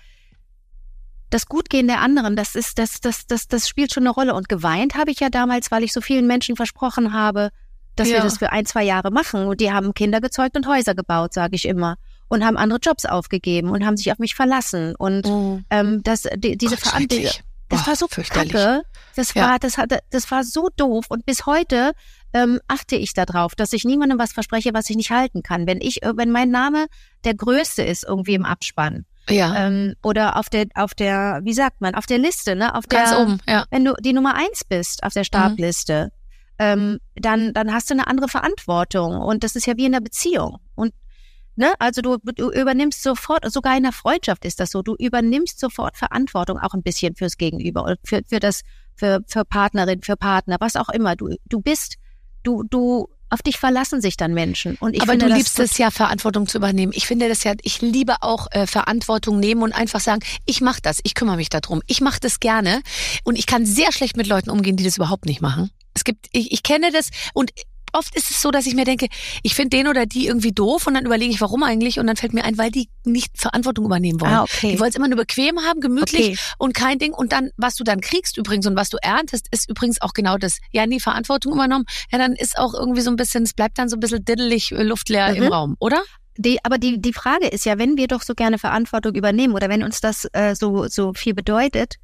das 1.31 1.46
Gutgehen 1.46 1.88
der 1.88 2.00
anderen, 2.00 2.37
das 2.37 2.55
ist 2.55 2.79
das 2.79 3.00
das 3.00 3.26
das 3.26 3.49
das 3.49 3.69
spielt 3.69 3.93
schon 3.93 4.05
eine 4.05 4.11
Rolle. 4.11 4.35
Und 4.35 4.49
geweint 4.49 4.94
habe 4.94 5.11
ich 5.11 5.20
ja 5.20 5.29
damals, 5.29 5.70
weil 5.70 5.82
ich 5.82 5.93
so 5.93 6.00
vielen 6.00 6.26
Menschen 6.26 6.56
versprochen 6.56 7.12
habe, 7.12 7.50
dass 7.96 8.08
wir 8.08 8.17
Ja. 8.19 8.23
das 8.23 8.38
für 8.38 8.52
ein 8.52 8.64
zwei 8.64 8.85
Jahre 8.85 9.11
machen. 9.11 9.46
Und 9.46 9.61
die 9.61 9.73
haben 9.73 9.93
Kinder 9.93 10.20
gezeugt 10.20 10.56
und 10.56 10.67
Häuser 10.67 10.94
gebaut, 10.94 11.35
sage 11.35 11.56
ich 11.56 11.67
immer, 11.67 11.96
und 12.29 12.44
haben 12.44 12.56
andere 12.56 12.79
Jobs 12.79 13.05
aufgegeben 13.05 13.70
und 13.70 13.85
haben 13.85 13.96
sich 13.96 14.12
auf 14.12 14.19
mich 14.19 14.35
verlassen. 14.35 14.94
Und 14.94 15.26
ähm, 15.70 16.02
das 16.05 16.23
die, 16.37 16.56
diese 16.56 16.76
Verantwortung. 16.76 17.25
Das 17.69 17.82
Boah, 17.82 17.88
war 17.88 17.97
so 17.97 18.09
fürchterlich. 18.09 18.53
kacke. 18.53 18.82
Das 19.17 19.35
Ja. 19.35 19.49
war, 19.50 19.59
das 19.59 19.79
hat, 19.79 19.93
das 20.11 20.31
war 20.31 20.44
so 20.44 20.69
doof. 20.76 21.06
Und 21.09 21.26
bis 21.26 21.44
heute 21.47 21.93
ähm, 22.32 22.61
achte 22.69 22.97
ich 22.97 23.15
darauf, 23.15 23.55
dass 23.55 23.73
ich 23.73 23.85
niemandem 23.85 24.19
was 24.19 24.32
verspreche, 24.32 24.73
was 24.75 24.88
ich 24.91 24.97
nicht 24.97 25.11
halten 25.11 25.43
kann. 25.43 25.67
Wenn 25.67 25.81
ich, 25.81 26.03
äh, 26.03 26.12
wenn 26.17 26.31
mein 26.31 26.50
Name 26.50 26.87
der 27.25 27.35
größte 27.35 27.82
ist 27.82 28.05
irgendwie 28.05 28.35
im 28.35 28.44
Abspann 28.44 29.05
Ja, 29.29 29.67
ähm, 29.67 29.94
oder 30.03 30.37
auf 30.37 30.49
der, 30.49 30.67
auf 30.75 30.94
der, 30.94 31.41
wie 31.43 31.55
sagt 31.55 31.81
man, 31.81 31.94
auf 31.94 32.06
der 32.06 32.19
Liste, 32.19 32.55
ne, 32.55 32.75
auf 32.75 32.87
der, 32.87 33.00
ganz 33.05 33.17
oben, 33.17 33.38
ja. 33.49 33.65
wenn 33.71 33.85
du 33.85 33.94
die 34.00 34.12
Nummer 34.12 34.35
eins 34.35 34.64
bist 34.64 35.03
auf 35.03 35.12
der 35.14 35.25
Startliste, 35.25 36.11
ähm, 36.59 36.99
dann, 37.17 37.53
dann 37.55 37.73
hast 37.73 37.88
du 37.91 37.94
eine 37.94 38.06
andere 38.09 38.29
Verantwortung. 38.29 39.17
Und 39.19 39.43
das 39.44 39.56
ist 39.56 39.67
ja 39.67 39.76
wie 39.76 39.87
in 39.87 39.94
einer 39.94 40.03
Beziehung. 40.03 40.59
Ne, 41.59 41.75
also 41.81 42.03
du, 42.03 42.19
du 42.37 42.53
übernimmst 42.53 43.03
sofort, 43.03 43.51
sogar 43.51 43.77
in 43.77 43.85
einer 43.85 43.93
Freundschaft 43.93 44.45
ist 44.45 44.61
das 44.61 44.71
so, 44.71 44.81
du 44.83 44.95
übernimmst 44.95 45.59
sofort 45.59 45.97
Verantwortung 45.97 46.57
auch 46.57 46.73
ein 46.73 46.85
bisschen 46.85 47.17
fürs 47.17 47.37
Gegenüber 47.37 47.83
und 47.83 47.99
für, 48.05 48.23
für 48.29 48.39
das, 48.39 48.63
für, 48.95 49.25
für 49.27 49.45
Partnerin, 49.45 50.03
für 50.03 50.17
Partner, 50.17 50.59
was 50.61 50.77
auch 50.77 50.89
immer. 50.89 51.17
Du, 51.17 51.35
du 51.47 51.61
bist, 51.61 51.97
du, 52.45 52.63
du, 52.63 53.09
auf 53.29 53.43
dich 53.43 53.59
verlassen 53.59 54.01
sich 54.01 54.17
dann 54.17 54.35
Menschen. 54.35 54.77
Und 54.77 54.95
ich 54.95 55.03
Aber 55.03 55.11
finde, 55.11 55.27
du 55.27 55.35
liebst 55.35 55.59
es 55.59 55.77
ja, 55.79 55.91
Verantwortung 55.91 56.47
zu 56.47 56.59
übernehmen. 56.59 56.93
Ich 56.95 57.09
finde 57.09 57.29
das 57.29 57.43
ja, 57.43 57.55
ich 57.63 57.83
liebe 57.83 58.15
auch 58.21 58.47
äh, 58.53 58.69
Verantwortung 58.69 59.41
nehmen 59.41 59.63
und 59.63 59.73
einfach 59.73 59.99
sagen, 59.99 60.21
ich 60.47 60.61
mache 60.61 60.81
das, 60.81 61.01
ich 61.03 61.17
kümmere 61.17 61.39
mich 61.39 61.49
darum, 61.49 61.83
ich 61.89 62.01
mache 62.01 62.21
das 62.21 62.39
gerne 62.39 62.83
und 63.25 63.37
ich 63.37 63.47
kann 63.47 63.67
sehr 63.67 63.91
schlecht 63.91 64.17
mit 64.17 64.29
Leuten 64.29 64.51
umgehen, 64.51 64.77
die 64.77 64.85
das 64.85 64.97
überhaupt 64.97 65.27
nicht 65.27 65.41
machen. 65.41 65.73
Es 65.93 66.05
gibt, 66.05 66.29
ich, 66.31 66.53
ich 66.53 66.63
kenne 66.63 66.93
das 66.93 67.11
und 67.35 67.51
oft 67.99 68.15
ist 68.15 68.31
es 68.31 68.41
so, 68.41 68.50
dass 68.50 68.67
ich 68.67 68.75
mir 68.75 68.85
denke, 68.85 69.09
ich 69.43 69.55
finde 69.55 69.77
den 69.77 69.89
oder 69.89 70.06
die 70.06 70.27
irgendwie 70.27 70.53
doof 70.53 70.87
und 70.87 70.95
dann 70.95 71.05
überlege 71.05 71.33
ich, 71.33 71.41
warum 71.41 71.62
eigentlich 71.62 71.99
und 71.99 72.06
dann 72.06 72.17
fällt 72.17 72.33
mir 72.33 72.45
ein, 72.45 72.56
weil 72.56 72.71
die 72.71 72.89
nicht 73.05 73.37
Verantwortung 73.39 73.85
übernehmen 73.85 74.21
wollen. 74.21 74.33
Ah, 74.33 74.43
okay. 74.45 74.73
Die 74.73 74.81
wollen 74.81 74.91
es 74.91 74.97
immer 74.97 75.09
nur 75.09 75.19
bequem 75.19 75.59
haben, 75.61 75.81
gemütlich 75.81 76.29
Okay. 76.29 76.39
und 76.59 76.75
kein 76.75 76.99
Ding. 76.99 77.12
Und 77.12 77.33
dann, 77.33 77.50
was 77.56 77.75
du 77.77 77.85
dann 77.85 78.00
kriegst 78.00 78.37
übrigens 78.39 78.67
und 78.67 78.77
was 78.77 78.89
du 78.89 78.97
erntest, 79.03 79.47
ist 79.50 79.69
übrigens 79.69 80.00
auch 80.00 80.12
genau 80.12 80.39
das. 80.39 80.59
Ja, 80.73 80.87
nie 80.87 81.00
Verantwortung 81.00 81.53
übernommen. 81.53 81.85
Ja, 82.11 82.19
dann 82.19 82.33
ist 82.35 82.59
auch 82.59 82.75
irgendwie 82.75 83.00
so 83.03 83.11
ein 83.11 83.17
bisschen, 83.17 83.43
es 83.43 83.53
bleibt 83.55 83.79
dann 83.79 83.89
so 83.89 83.97
ein 83.97 84.00
bisschen 84.00 84.25
diddelig, 84.25 84.73
äh, 84.73 84.83
luftleer 84.83 85.35
im 85.35 85.45
Mhm. 85.45 85.53
Raum, 85.53 85.77
oder? 85.81 86.00
Die, 86.37 86.65
aber 86.65 86.79
die, 86.79 87.00
die 87.00 87.12
Frage 87.12 87.49
ist 87.49 87.65
ja, 87.67 87.79
wenn 87.79 87.97
wir 87.97 88.06
doch 88.06 88.23
so 88.23 88.35
gerne 88.35 88.59
Verantwortung 88.59 89.15
übernehmen 89.15 89.55
oder 89.55 89.69
wenn 89.69 89.83
uns 89.83 90.00
das 90.00 90.27
äh, 90.33 90.55
so, 90.55 90.87
so 90.87 91.12
viel 91.12 91.35
bedeutet, 91.35 91.97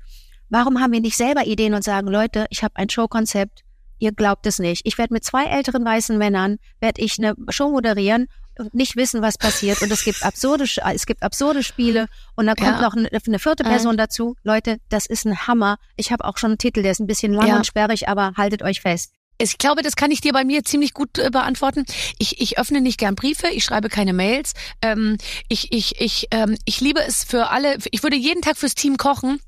warum 0.48 0.80
haben 0.80 0.92
wir 0.92 1.00
nicht 1.00 1.16
selber 1.16 1.46
Ideen 1.46 1.72
und 1.74 1.84
sagen, 1.84 2.08
Leute, 2.08 2.46
ich 2.50 2.62
habe 2.64 2.74
ein 2.76 2.88
Showkonzept, 2.90 3.62
ihr 4.04 4.12
glaubt 4.12 4.46
es 4.46 4.58
nicht. 4.58 4.82
Ich 4.84 4.98
werde 4.98 5.12
mit 5.14 5.24
zwei 5.24 5.44
älteren 5.46 5.84
weißen 5.84 6.16
Männern, 6.18 6.58
werde 6.80 7.00
ich 7.02 7.18
eine 7.18 7.34
Show 7.48 7.70
moderieren 7.70 8.28
und 8.58 8.74
nicht 8.74 8.94
wissen, 8.96 9.22
was 9.22 9.36
passiert. 9.38 9.82
Und 9.82 9.90
es 9.90 10.04
gibt 10.04 10.22
absurde, 10.22 10.64
es 10.94 11.06
gibt 11.06 11.22
absurde 11.22 11.62
Spiele 11.64 12.06
und 12.36 12.46
dann 12.46 12.54
kommt 12.56 12.76
Ja. 12.76 12.82
noch 12.82 12.94
eine, 12.94 13.08
eine 13.10 13.38
vierte. 13.38 13.64
Person 13.64 13.96
dazu. 13.96 14.36
Leute, 14.44 14.78
das 14.90 15.06
ist 15.06 15.24
ein 15.24 15.46
Hammer. 15.48 15.78
Ich 15.96 16.12
habe 16.12 16.24
auch 16.24 16.38
schon 16.38 16.50
einen 16.52 16.58
Titel, 16.58 16.82
der 16.82 16.92
ist 16.92 17.00
ein 17.00 17.06
bisschen 17.08 17.32
lang 17.32 17.48
Ja. 17.48 17.56
und 17.56 17.66
sperrig, 17.66 18.08
aber 18.08 18.32
haltet 18.36 18.62
euch 18.62 18.80
fest. 18.82 19.10
Ich 19.38 19.58
glaube, 19.58 19.82
das 19.82 19.96
kann 19.96 20.12
ich 20.12 20.20
dir 20.20 20.32
bei 20.32 20.44
mir 20.44 20.62
ziemlich 20.62 20.94
gut 20.94 21.18
äh, 21.18 21.28
beantworten. 21.30 21.84
Ich, 22.18 22.40
ich 22.40 22.56
öffne 22.58 22.80
nicht 22.80 22.98
gern 22.98 23.16
Briefe, 23.16 23.48
ich 23.48 23.64
schreibe 23.64 23.88
keine 23.88 24.12
Mails. 24.12 24.52
Ähm, 24.80 25.16
ich, 25.48 25.72
ich, 25.72 26.00
ich, 26.00 26.28
ähm, 26.30 26.56
ich 26.64 26.80
liebe 26.80 27.00
es 27.00 27.24
für 27.24 27.48
alle. 27.50 27.78
Ich 27.90 28.04
würde 28.04 28.14
jeden 28.16 28.42
Tag 28.42 28.56
fürs 28.56 28.76
Team 28.76 28.96
kochen. 28.96 29.40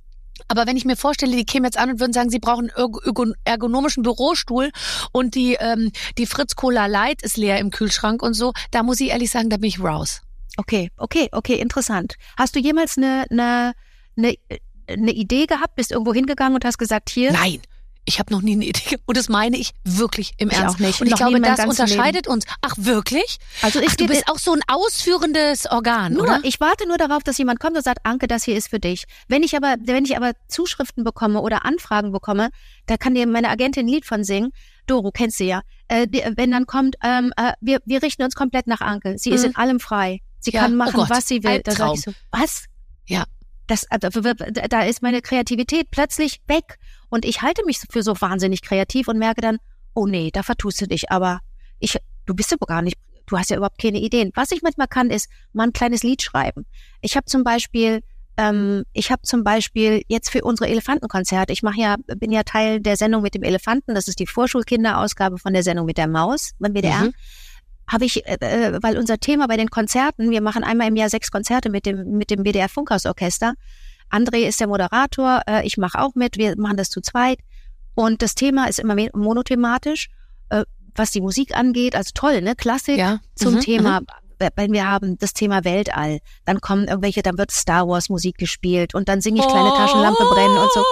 Aber 0.49 0.67
wenn 0.67 0.77
ich 0.77 0.85
mir 0.85 0.97
vorstelle, 0.97 1.37
die 1.37 1.45
kämen 1.45 1.65
jetzt 1.65 1.79
an 1.79 1.91
und 1.91 2.01
würden 2.01 2.13
sagen, 2.13 2.31
sie 2.31 2.39
brauchen 2.39 2.71
einen 2.71 2.89
ergo- 2.93 3.35
ergonomischen 3.45 4.03
Bürostuhl 4.03 4.71
und 5.13 5.35
die, 5.35 5.55
ähm, 5.61 5.93
die 6.19 6.27
Fritz 6.27 6.55
Cola 6.57 6.87
Light 6.87 7.23
ist 7.23 7.37
leer 7.37 7.59
im 7.59 7.71
Kühlschrank 7.71 8.23
und 8.23 8.35
so, 8.35 8.53
da 8.71 8.83
muss 8.83 9.01
ich 9.01 9.11
ehrlich 9.11 9.31
sagen, 9.31 9.51
da 9.51 9.57
bin 9.57 9.69
ich 9.69 9.81
raus. 9.81 10.23
Okay, 10.57 10.91
okay, 10.97 11.29
okay, 11.33 11.55
interessant. 11.55 12.15
Hast 12.39 12.55
du 12.57 12.61
jemals 12.61 12.97
eine, 12.97 13.27
eine, 13.31 13.73
eine, 14.17 14.35
eine 14.89 15.13
Idee 15.13 15.47
gehabt, 15.47 15.75
bist 15.75 15.93
irgendwo 15.93 16.15
hingegangen 16.15 16.55
und 16.55 16.65
hast 16.65 16.79
gesagt, 16.79 17.11
hier, 17.11 17.33
Nein. 17.33 17.61
Ich 18.09 18.21
habe 18.21 18.33
noch 18.33 18.41
nie 18.41 18.53
eine 18.53 18.65
Idee. 18.65 18.99
Und 19.05 19.17
das 19.17 19.29
meine 19.29 19.57
ich 19.57 19.73
wirklich 19.85 20.35
im 20.39 20.49
Ich 20.51 20.57
Ernst. 20.57 20.77
auch 20.77 20.79
nicht. 20.79 21.01
Und 21.01 21.09
ich 21.09 21.11
Noch 21.11 21.19
glaube, 21.19 21.41
das 21.41 21.65
unterscheidet 21.65 22.29
uns. 22.29 22.45
Ach, 22.63 22.75
wirklich? 22.79 23.39
also 23.63 23.81
ich 23.81 23.89
Ach, 23.91 23.97
du 23.97 24.07
bist 24.07 24.29
auch 24.29 24.39
so 24.39 24.53
ein 24.53 24.61
ausführendes 24.69 25.67
Organ, 25.71 26.13
nur, 26.15 26.23
oder? 26.23 26.41
ich 26.45 26.61
warte 26.61 26.87
nur 26.87 26.99
darauf, 26.99 27.23
dass 27.23 27.37
jemand 27.39 27.61
kommt 27.61 27.77
und 27.77 27.83
sagt, 27.83 27.99
Anke, 28.05 28.27
das 28.29 28.45
hier 28.45 28.57
ist 28.57 28.69
für 28.69 28.79
dich. 28.81 29.05
Wenn 29.29 29.43
ich 29.43 29.57
aber, 29.57 29.75
wenn 29.85 30.05
ich 30.05 30.17
aber 30.17 30.33
Zuschriften 30.49 31.05
bekomme 31.05 31.41
oder 31.41 31.65
Anfragen 31.65 32.13
bekomme, 32.13 32.51
da 32.87 32.97
kann 32.97 33.15
dir 33.15 33.27
meine 33.27 33.49
Agentin 33.49 33.87
ein 33.87 33.89
Lied 33.89 34.07
von 34.07 34.25
singen. 34.25 34.53
Doro, 34.87 35.11
kennst 35.11 35.41
du 35.41 35.45
ja. 35.45 35.63
Äh, 35.89 36.07
wenn 36.37 36.53
dann 36.53 36.67
kommt, 36.67 36.95
ähm, 37.03 37.33
äh, 37.37 37.53
wir, 37.61 37.81
wir 37.87 38.03
richten 38.03 38.23
uns 38.23 38.35
komplett 38.37 38.69
nach 38.69 38.81
Anke. 38.81 39.19
Sie 39.19 39.31
ist 39.31 39.43
Mhm. 39.43 39.49
in 39.51 39.57
allem 39.57 39.81
frei. 39.81 40.21
Sie 40.39 40.53
Ja, 40.53 40.61
kann 40.61 40.75
oh 40.75 40.77
machen, 40.77 40.93
Gott, 40.95 41.11
was 41.11 41.27
sie 41.27 41.43
will. 41.43 41.61
Da 41.65 41.73
sag 41.73 41.95
ich 41.95 42.03
so, 42.03 42.13
was? 42.31 42.67
Ja. 43.07 43.25
Das, 43.69 43.85
da 43.91 43.99
da 44.11 44.83
ist 44.83 45.03
meine 45.03 45.21
Kreativität 45.23 45.91
plötzlich 45.91 46.41
weg. 46.47 46.79
Und 47.09 47.25
ich 47.25 47.43
halte 47.43 47.65
mich 47.65 47.81
für 47.91 48.03
so 48.03 48.21
wahnsinnig 48.21 48.63
kreativ 48.63 49.09
und 49.09 49.19
merke 49.19 49.41
dann, 49.41 49.59
oh 49.95 50.07
nee, 50.07 50.31
da 50.33 50.43
vertust 50.43 50.81
du 50.81 50.87
dich. 50.87 51.11
Aber 51.11 51.41
ich, 51.79 51.99
du 52.27 52.35
bist 52.35 52.53
aber 52.53 52.67
gar 52.67 52.83
nicht, 52.83 52.97
du 53.27 53.39
hast 53.39 53.51
ja 53.51 53.57
überhaupt 53.57 53.81
keine 53.81 53.99
Ideen. 53.99 54.31
Was 54.35 54.53
ich 54.53 54.63
manchmal 54.63 54.89
kann, 54.89 55.11
ist 55.11 55.29
mal 55.53 55.65
ein 55.65 55.73
kleines 55.73 56.03
Lied 56.03 56.23
schreiben. 56.23 56.67
Ich 57.01 57.17
habe 57.17 57.27
zum 57.27 57.45
Beispiel, 57.45 58.03
ähm, 58.37 58.85
ich 58.93 59.11
habe 59.11 59.23
zum 59.23 59.45
Beispiel 59.45 60.03
jetzt 60.09 60.31
für 60.31 60.43
unsere 60.43 60.69
Elefantenkonzerte, 60.69 61.53
ich 61.53 61.63
mache 61.63 61.81
ja, 61.81 61.97
bin 62.17 62.33
ja 62.33 62.43
Teil 62.43 62.81
der 62.81 62.97
Sendung 62.97 63.23
mit 63.23 63.35
dem 63.35 63.43
Elefanten, 63.43 63.95
das 63.95 64.09
ist 64.09 64.19
die 64.21 64.27
Vorschulkinderausgabe 64.27 65.39
von 65.39 65.53
der 65.53 65.63
Sendung 65.63 65.87
mit 65.87 65.99
der 65.99 66.09
Maus 66.09 66.53
beim 66.59 66.75
WDR. 66.75 67.05
Mhm. 67.05 67.15
Habe 67.89 68.05
ich, 68.05 68.27
äh, 68.27 68.37
äh, 68.41 68.79
weil 68.83 68.99
unser 68.99 69.19
Thema 69.19 69.47
bei 69.47 69.57
den 69.57 69.71
Konzerten, 69.71 70.31
wir 70.31 70.41
machen 70.41 70.65
einmal 70.65 70.89
im 70.89 70.97
Jahr 70.97 71.09
sechs 71.09 71.31
Konzerte 71.31 71.71
mit 71.71 71.87
dem 71.87 72.19
mit 72.19 72.31
dem 72.31 72.45
WDR 72.45 72.69
Funkhausorchester. 72.69 73.55
André 74.11 74.47
ist 74.47 74.61
der 74.61 74.67
Moderator, 74.69 75.41
äh, 75.49 75.67
ich 75.67 75.77
mache 75.79 75.99
auch 76.01 76.15
mit, 76.15 76.37
wir 76.39 76.55
machen 76.59 76.77
das 76.77 76.91
zu 76.91 77.01
zweit. 77.01 77.39
Und 77.95 78.23
das 78.23 78.35
Thema 78.35 78.67
ist 78.69 78.79
immer 78.79 78.95
me- 78.95 79.11
monothematisch, 79.15 80.09
äh, 80.51 80.65
was 80.95 81.11
die 81.11 81.21
Musik 81.21 81.57
angeht. 81.57 81.97
Also 81.97 82.11
toll, 82.15 82.41
ne? 82.43 82.55
Klassik 82.55 82.99
Ja. 82.99 83.19
zum 83.35 83.55
Mhm, 83.55 83.61
Thema. 83.61 84.01
Wenn 84.55 84.73
wir 84.75 84.87
haben 84.87 85.17
das 85.19 85.33
Thema 85.33 85.65
Weltall, 85.65 86.19
dann 86.45 86.61
kommen 86.61 86.89
irgendwelche, 86.89 87.23
dann 87.23 87.39
wird 87.39 87.51
Star 87.51 87.89
Wars 87.89 88.11
Musik 88.11 88.37
gespielt 88.37 88.95
und 88.95 89.09
dann 89.09 89.23
singe 89.23 89.41
ich 89.41 89.49
kleine 89.49 89.71
Taschenlampe 89.71 90.25
brennen 90.25 90.59
und 90.59 90.71
so. 90.75 90.85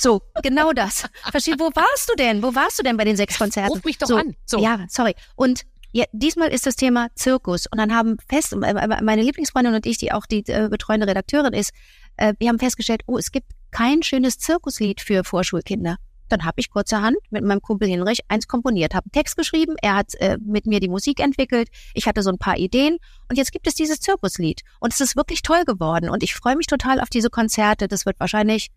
So, 0.00 0.22
genau 0.42 0.72
das. 0.72 1.04
Versteh, 1.30 1.56
wo 1.58 1.66
warst 1.74 2.08
du 2.08 2.14
denn? 2.14 2.42
Wo 2.42 2.54
warst 2.54 2.78
du 2.78 2.82
denn 2.82 2.96
bei 2.96 3.04
den 3.04 3.16
sechs 3.16 3.36
Konzerten? 3.38 3.70
Ruf 3.70 3.84
mich 3.84 3.98
doch 3.98 4.06
so, 4.06 4.16
an. 4.16 4.34
So. 4.46 4.58
Ja, 4.58 4.86
sorry. 4.88 5.14
Und 5.36 5.66
ja, 5.92 6.04
diesmal 6.12 6.48
ist 6.48 6.64
das 6.64 6.76
Thema 6.76 7.08
Zirkus. 7.16 7.66
Und 7.66 7.76
dann 7.76 7.94
haben 7.94 8.16
fest, 8.26 8.54
äh, 8.54 9.02
meine 9.02 9.22
Lieblingsfreundin 9.22 9.74
und 9.74 9.84
ich, 9.84 9.98
die 9.98 10.10
auch 10.12 10.24
die 10.24 10.42
äh, 10.46 10.68
betreuende 10.70 11.06
Redakteurin 11.06 11.52
ist, 11.52 11.72
äh, 12.16 12.32
wir 12.38 12.48
haben 12.48 12.58
festgestellt, 12.58 13.02
oh, 13.06 13.18
es 13.18 13.30
gibt 13.30 13.48
kein 13.72 14.02
schönes 14.02 14.38
Zirkuslied 14.38 15.02
für 15.02 15.22
Vorschulkinder. 15.22 15.96
Dann 16.30 16.46
habe 16.46 16.60
ich 16.60 16.70
kurzerhand 16.70 17.16
mit 17.28 17.44
meinem 17.44 17.60
Kumpel 17.60 17.88
Hinrich 17.88 18.20
eins 18.28 18.48
komponiert, 18.48 18.94
habe 18.94 19.06
einen 19.06 19.12
Text 19.12 19.36
geschrieben, 19.36 19.74
er 19.82 19.96
hat 19.96 20.14
äh, 20.14 20.38
mit 20.40 20.64
mir 20.64 20.80
die 20.80 20.88
Musik 20.88 21.20
entwickelt, 21.20 21.68
ich 21.92 22.06
hatte 22.06 22.22
so 22.22 22.30
ein 22.30 22.38
paar 22.38 22.56
Ideen 22.56 22.98
und 23.28 23.36
jetzt 23.36 23.52
gibt 23.52 23.66
es 23.66 23.74
dieses 23.74 24.00
Zirkuslied 24.00 24.62
und 24.78 24.94
es 24.94 25.00
ist 25.00 25.16
wirklich 25.16 25.42
toll 25.42 25.64
geworden 25.64 26.08
und 26.08 26.22
ich 26.22 26.34
freue 26.34 26.56
mich 26.56 26.68
total 26.68 27.00
auf 27.00 27.10
diese 27.10 27.30
Konzerte. 27.30 27.88
Das 27.88 28.06
wird 28.06 28.20
wahrscheinlich 28.20 28.68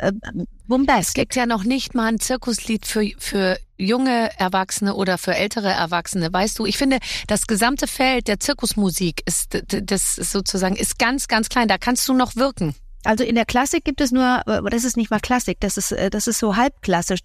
äh, 0.00 0.12
Es 0.12 0.46
bombast. 0.66 1.14
gibt 1.14 1.34
ja 1.34 1.46
noch 1.46 1.64
nicht 1.64 1.94
mal 1.94 2.06
ein 2.06 2.20
Zirkuslied 2.20 2.86
für, 2.86 3.08
für 3.18 3.58
junge 3.76 4.30
Erwachsene 4.38 4.94
oder 4.94 5.18
für 5.18 5.34
ältere 5.34 5.70
Erwachsene. 5.70 6.32
Weißt 6.32 6.58
du, 6.58 6.66
ich 6.66 6.78
finde, 6.78 6.98
das 7.26 7.46
gesamte 7.46 7.86
Feld 7.86 8.28
der 8.28 8.40
Zirkusmusik 8.40 9.22
ist, 9.26 9.62
das 9.68 10.18
ist 10.18 10.32
sozusagen, 10.32 10.76
ist 10.76 10.98
ganz, 10.98 11.28
ganz 11.28 11.48
klein. 11.48 11.68
Da 11.68 11.78
kannst 11.78 12.08
du 12.08 12.14
noch 12.14 12.36
wirken. 12.36 12.74
Also 13.02 13.24
in 13.24 13.34
der 13.34 13.46
Klassik 13.46 13.84
gibt 13.84 14.00
es 14.02 14.12
nur, 14.12 14.42
äh, 14.46 14.60
das 14.70 14.84
ist 14.84 14.96
nicht 14.96 15.10
mal 15.10 15.20
Klassik, 15.20 15.58
das 15.60 15.76
ist, 15.78 15.92
äh, 15.92 16.10
das 16.10 16.26
ist 16.26 16.38
so 16.38 16.56
halbklassisch. 16.56 17.20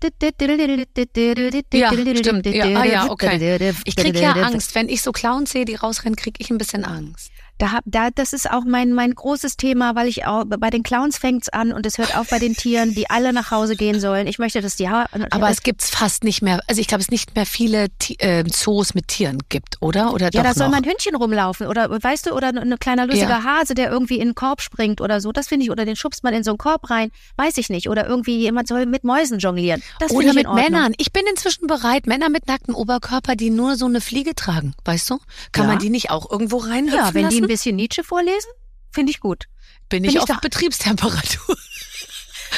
Ja, 1.74 1.92
stimmt. 2.16 2.46
Ja, 2.46 2.66
ah, 2.66 2.86
ja, 2.86 3.10
okay. 3.10 3.74
Ich 3.84 3.96
krieg 3.96 4.18
ja 4.18 4.32
Angst. 4.34 4.74
Wenn 4.74 4.88
ich 4.88 5.02
so 5.02 5.12
Clowns 5.12 5.52
sehe, 5.52 5.66
die 5.66 5.76
rausrennen, 5.76 6.16
krieg 6.16 6.36
ich 6.40 6.50
ein 6.50 6.58
bisschen 6.58 6.86
Angst. 6.86 7.32
Da 7.58 7.72
hab, 7.72 7.84
da, 7.86 8.10
das 8.10 8.34
ist 8.34 8.50
auch 8.52 8.64
mein, 8.66 8.92
mein 8.92 9.14
großes 9.16 9.56
Thema, 9.58 9.96
weil 9.96 10.08
ich 10.08 10.26
auch, 10.26 10.44
bei 10.46 10.70
den 10.70 10.84
Clowns 10.84 11.18
fängt's 11.18 11.48
an 11.50 11.72
und 11.72 11.86
es 11.86 11.98
hört 11.98 12.18
auf 12.18 12.30
bei 12.30 12.40
den 12.40 12.54
Tieren, 12.56 12.94
die 12.94 13.10
alle 13.10 13.32
nach 13.32 13.50
Hause 13.52 13.76
gehen 13.78 14.00
sollen. 14.02 14.28
Ich 14.28 14.40
möchte, 14.40 14.62
dass 14.62 14.76
die 14.76 14.90
ha 14.90 15.06
Aber 15.32 15.50
es 15.50 15.64
gibt's 15.64 15.90
fast 15.90 16.24
nicht 16.26 16.42
mehr. 16.42 16.60
Also 16.68 16.82
ich 16.82 16.88
glaube, 16.88 17.02
es 17.02 17.10
nicht 17.12 17.36
mehr 17.36 17.46
viele 17.46 17.88
Ti- 17.98 18.18
äh, 18.20 18.44
Zoos 18.46 18.94
mit 18.94 19.08
Tieren 19.08 19.40
gibt, 19.50 19.78
oder? 19.82 20.14
Oder 20.14 20.30
ja, 20.34 20.44
da 20.44 20.54
soll 20.54 20.68
noch? 20.68 20.72
mal 20.74 20.78
ein 20.84 20.90
Hündchen 20.90 21.16
rumlaufen 21.16 21.68
oder 21.68 21.90
weißt 21.90 22.26
du, 22.28 22.34
oder 22.34 22.50
ein 22.50 22.78
kleiner 22.80 23.06
lustiger 23.08 23.30
Ja. 23.30 23.44
Hase, 23.44 23.74
der 23.74 23.90
irgendwie 23.90 24.16
in 24.16 24.24
einen 24.24 24.36
Korb 24.36 24.62
springt 24.62 25.00
oder 25.00 25.22
so. 25.22 25.32
Das 25.32 25.48
finde 25.48 25.64
ich, 25.66 25.72
oder 25.72 25.86
den 25.86 25.96
schubst 25.96 26.24
man 26.24 26.34
in 26.34 26.44
so 26.44 26.52
einen 26.52 26.58
Korb 26.58 26.90
rein, 26.90 27.12
weiß 27.38 27.58
ich 27.58 27.70
nicht. 27.70 27.88
Oder 27.90 28.06
irgendwie 28.08 28.38
jemand 28.38 28.68
soll 28.68 28.86
mit 28.86 29.04
Mäusen 29.06 29.40
jonglieren. 29.40 29.82
Das 30.00 30.12
Oder 30.12 30.28
ich 30.30 30.34
mit. 30.34 30.52
Männern. 30.54 30.94
Ich 30.98 31.14
bin 31.14 31.24
inzwischen 31.30 31.68
bereit, 31.68 32.06
Männer 32.08 32.30
mit 32.30 32.48
nacktem 32.48 32.76
Oberkörper, 32.76 33.36
die 33.36 33.50
nur 33.50 33.76
so 33.78 33.86
eine 33.86 34.02
Fliege 34.02 34.36
tragen, 34.36 34.74
weißt 34.84 35.10
du? 35.10 35.20
Kann 35.54 35.66
Ja. 35.66 35.72
man 35.72 35.80
die 35.80 35.90
nicht 35.90 36.10
auch 36.12 36.30
irgendwo 36.30 36.58
reinhüpfen 36.58 36.98
Ja, 37.00 37.14
wenn 37.14 37.24
lassen? 37.24 37.42
die 37.44 37.45
ein 37.46 37.48
bisschen 37.50 37.76
Nietzsche 37.76 38.04
vorlesen, 38.04 38.50
finde 38.92 39.12
ich 39.12 39.20
gut. 39.20 39.46
bin 39.90 40.02
bin 40.04 40.10
ich 40.12 40.16
ich 40.16 40.22
auf 40.22 40.42
Betriebstemperatur. 40.42 41.58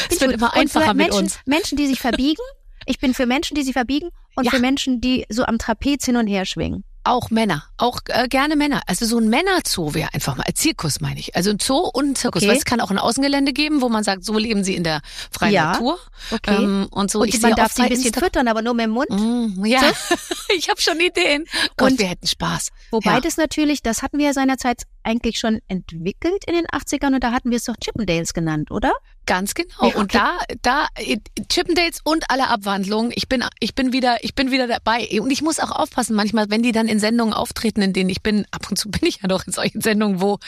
Es 0.10 0.22
wird 0.22 0.32
ich 0.32 0.38
immer 0.38 0.48
gut. 0.48 0.56
Und 0.56 0.62
einfacher 0.62 0.86
für 0.90 0.94
mit 0.94 1.08
Menschen, 1.08 1.20
uns. 1.24 1.40
Menschen, 1.46 1.78
die 1.78 1.88
sich 1.88 2.00
verbiegen. 2.00 2.42
Ich 2.86 3.00
bin 3.00 3.14
für 3.14 3.26
Menschen, 3.26 3.56
die 3.56 3.64
sich 3.64 3.74
verbiegen 3.74 4.10
und 4.36 4.44
Ja. 4.46 4.52
für 4.52 4.60
Menschen, 4.60 5.02
die 5.02 5.26
so 5.30 5.44
am 5.44 5.58
Trapez 5.58 6.06
hin 6.06 6.16
und 6.18 6.28
her 6.28 6.46
schwingen. 6.46 6.84
Auch 7.08 7.30
Männer, 7.30 7.64
auch 7.78 8.00
äh, 8.08 8.28
gerne 8.28 8.56
Männer. 8.56 8.82
Also 8.86 9.06
so 9.06 9.18
ein 9.18 9.30
Männerzoo 9.30 9.94
wäre 9.94 10.14
einfach 10.14 10.36
mal, 10.36 10.44
ein 10.46 10.56
Zirkus 10.56 11.00
meine 11.00 11.20
ich. 11.20 11.36
Also 11.36 11.52
ein 11.52 11.60
Zoo 11.60 11.78
und 11.94 12.10
ein 12.12 12.16
Zirkus. 12.16 12.42
Okay. 12.44 12.50
Weil 12.52 12.58
es 12.58 12.66
kann 12.66 12.82
auch 12.82 12.92
ein 12.92 12.98
Außengelände 13.00 13.54
geben, 13.54 13.82
wo 13.82 13.88
man 13.90 14.04
sagt, 14.04 14.26
so 14.26 14.38
leben 14.38 14.64
sie 14.64 14.76
in 14.76 14.84
der 14.84 15.02
freien 15.32 15.54
Ja. 15.54 15.72
Natur. 15.72 15.98
Okay. 16.32 16.56
Ähm, 16.56 16.88
und 16.92 17.10
so, 17.10 17.22
und 17.22 17.30
ich 17.30 17.42
man 17.42 17.56
darf 17.56 17.72
sie 17.74 17.84
ein 17.84 17.90
bisschen 17.90 18.12
Insta- 18.12 18.20
füttern, 18.24 18.48
aber 18.50 18.62
nur 18.62 18.74
mit 18.74 18.86
dem 18.86 18.92
Mund. 18.92 19.10
Mm, 19.10 19.64
ja, 19.66 19.82
ich 20.58 20.70
habe 20.70 20.82
schon 20.82 21.00
Ideen. 21.00 21.46
Gott, 21.78 21.92
Und- 21.92 22.00
wir 22.00 22.08
hätten 22.08 22.28
Spaß. 22.28 22.70
Wobei 22.92 23.14
Ja. 23.14 23.20
das 23.22 23.38
natürlich, 23.38 23.82
das 23.82 24.02
hatten 24.02 24.18
wir 24.18 24.26
ja 24.28 24.34
seinerzeit 24.34 24.84
eigentlich 25.08 25.40
schon 25.40 25.62
entwickelt 25.70 26.44
in 26.46 26.54
den 26.54 26.66
80ern 26.66 27.14
und 27.14 27.24
da 27.24 27.32
hatten 27.32 27.50
wir 27.50 27.58
es 27.58 27.64
doch 27.64 27.76
Chippendales 27.82 28.34
genannt, 28.34 28.72
oder? 28.72 28.92
Ganz 29.26 29.54
genau. 29.54 29.90
Ja, 29.90 29.96
Und 29.96 30.16
da, 30.16 30.38
da, 30.62 30.88
äh, 30.96 31.18
Chippendales 31.50 32.00
und 32.04 32.30
alle 32.30 32.48
Abwandlungen. 32.48 33.12
Ich 33.14 33.28
bin, 33.28 33.44
ich 33.60 33.76
bin 33.76 33.92
wieder, 33.92 34.24
ich 34.24 34.36
bin 34.36 34.52
wieder 34.52 34.68
dabei. 34.68 35.06
Und 35.20 35.32
ich 35.32 35.42
muss 35.42 35.60
auch 35.60 35.72
aufpassen, 35.72 36.16
manchmal, 36.16 36.50
wenn 36.50 36.64
die 36.64 36.72
dann 36.72 36.88
in 36.88 37.00
Sendungen 37.00 37.34
auftreten, 37.34 37.82
in 37.82 37.92
denen 37.92 38.10
ich 38.10 38.22
bin, 38.22 38.46
ab 38.52 38.70
und 38.70 38.78
zu 38.78 38.90
bin 38.92 39.02
ich 39.04 39.20
ja 39.22 39.28
doch 39.28 39.46
in 39.46 39.52
solchen 39.52 39.82
Sendungen, 39.82 40.22
wo, 40.22 40.40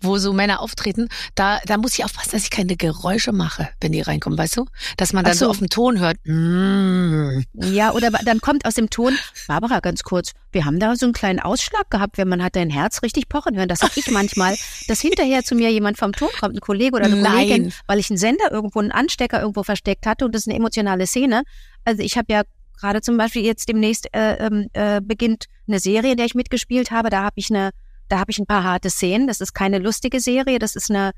wo 0.00 0.18
so 0.18 0.32
Männer 0.32 0.60
auftreten, 0.60 1.08
da, 1.34 1.58
da 1.66 1.78
muss 1.78 1.98
ich 1.98 2.04
aufpassen, 2.04 2.30
dass 2.32 2.44
ich 2.44 2.50
keine 2.50 2.76
Geräusche 2.76 3.32
mache, 3.32 3.70
wenn 3.80 3.90
die 3.90 4.00
reinkommen, 4.00 4.38
weißt 4.38 4.56
du? 4.56 4.66
Dass 4.96 5.12
man 5.12 5.24
dann 5.24 5.34
so. 5.34 5.46
so. 5.46 5.50
auf 5.50 5.58
dem 5.58 5.68
Ton 5.68 5.98
hört. 5.98 6.18
Mm. 6.24 7.40
Ja, 7.54 7.92
oder 7.92 8.10
dann 8.10 8.40
kommt 8.40 8.64
aus 8.66 8.74
dem 8.74 8.88
Ton, 8.88 9.18
Barbara, 9.48 9.80
ganz 9.80 10.04
kurz, 10.04 10.32
wir 10.52 10.64
haben 10.64 10.78
da 10.78 10.94
so 10.96 11.06
einen 11.06 11.12
kleinen 11.12 11.40
Ausschlag 11.40 11.90
gehabt, 11.90 12.18
wenn 12.18 12.28
man 12.28 12.42
hat 12.42 12.56
dein 12.56 12.70
Herz 12.70 13.02
richtig 13.02 13.28
pochen 13.28 13.56
hören. 13.56 13.68
Das 13.68 13.82
hab 13.82 13.96
ich 13.96 14.07
manchmal, 14.10 14.56
dass 14.86 15.00
hinterher 15.00 15.44
zu 15.44 15.54
mir 15.54 15.70
jemand 15.70 15.98
vom 15.98 16.12
Ton 16.12 16.28
kommt, 16.40 16.56
ein 16.56 16.60
Kollege 16.60 16.96
oder 16.96 17.06
eine 17.06 17.16
Nein. 17.16 17.32
Kollegin, 17.32 17.72
weil 17.86 17.98
ich 17.98 18.10
einen 18.10 18.18
Sender 18.18 18.50
irgendwo, 18.50 18.80
einen 18.80 18.92
Anstecker 18.92 19.40
irgendwo 19.40 19.62
versteckt 19.62 20.06
hatte 20.06 20.24
und 20.24 20.34
das 20.34 20.42
ist 20.42 20.48
eine 20.48 20.56
emotionale 20.56 21.06
Szene. 21.06 21.42
Also 21.84 22.02
ich 22.02 22.16
habe 22.16 22.32
ja 22.32 22.42
gerade 22.78 23.00
zum 23.00 23.16
Beispiel 23.16 23.44
jetzt 23.44 23.68
demnächst 23.68 24.08
äh, 24.14 24.34
ähm, 24.34 24.68
äh, 24.72 25.00
beginnt 25.00 25.46
eine 25.66 25.80
Serie, 25.80 26.12
in 26.12 26.16
der 26.16 26.26
ich 26.26 26.34
mitgespielt 26.34 26.90
habe. 26.90 27.10
Da 27.10 27.22
habe 27.22 27.34
ich 27.36 27.50
eine, 27.50 27.70
da 28.08 28.18
habe 28.18 28.30
ich 28.30 28.38
ein 28.38 28.46
paar 28.46 28.64
harte 28.64 28.90
Szenen. 28.90 29.26
Das 29.26 29.40
ist 29.40 29.52
keine 29.52 29.78
lustige 29.78 30.20
Serie, 30.20 30.58
das 30.58 30.76
ist 30.76 30.90
eine 30.90 31.12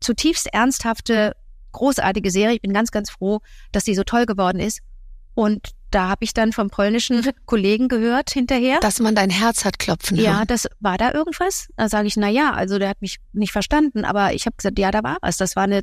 zutiefst 0.00 0.48
ernsthafte, 0.52 1.36
großartige 1.72 2.30
Serie. 2.30 2.56
Ich 2.56 2.62
bin 2.62 2.72
ganz, 2.72 2.90
ganz 2.90 3.10
froh, 3.10 3.40
dass 3.70 3.84
die 3.84 3.94
so 3.94 4.02
toll 4.02 4.26
geworden 4.26 4.60
ist. 4.60 4.80
Und 5.34 5.70
da 5.94 6.08
habe 6.08 6.24
ich 6.24 6.34
dann 6.34 6.52
vom 6.52 6.70
polnischen 6.70 7.22
Kollegen 7.46 7.88
gehört 7.88 8.30
hinterher. 8.30 8.80
Dass 8.80 9.00
man 9.00 9.14
dein 9.14 9.30
Herz 9.30 9.64
hat 9.64 9.78
klopfen 9.78 10.16
ja, 10.16 10.38
hören. 10.38 10.46
das 10.48 10.68
war 10.80 10.98
da 10.98 11.12
irgendwas. 11.12 11.68
Da 11.76 11.88
sage 11.88 12.08
ich, 12.08 12.16
na 12.16 12.28
ja, 12.28 12.52
also 12.52 12.78
der 12.78 12.88
hat 12.88 13.00
mich 13.02 13.18
nicht 13.32 13.52
verstanden, 13.52 14.04
aber 14.04 14.34
ich 14.34 14.46
habe 14.46 14.56
gesagt, 14.56 14.78
ja, 14.78 14.90
da 14.90 15.02
war 15.02 15.18
was. 15.20 15.36
Das 15.36 15.56
war 15.56 15.64
eine 15.64 15.82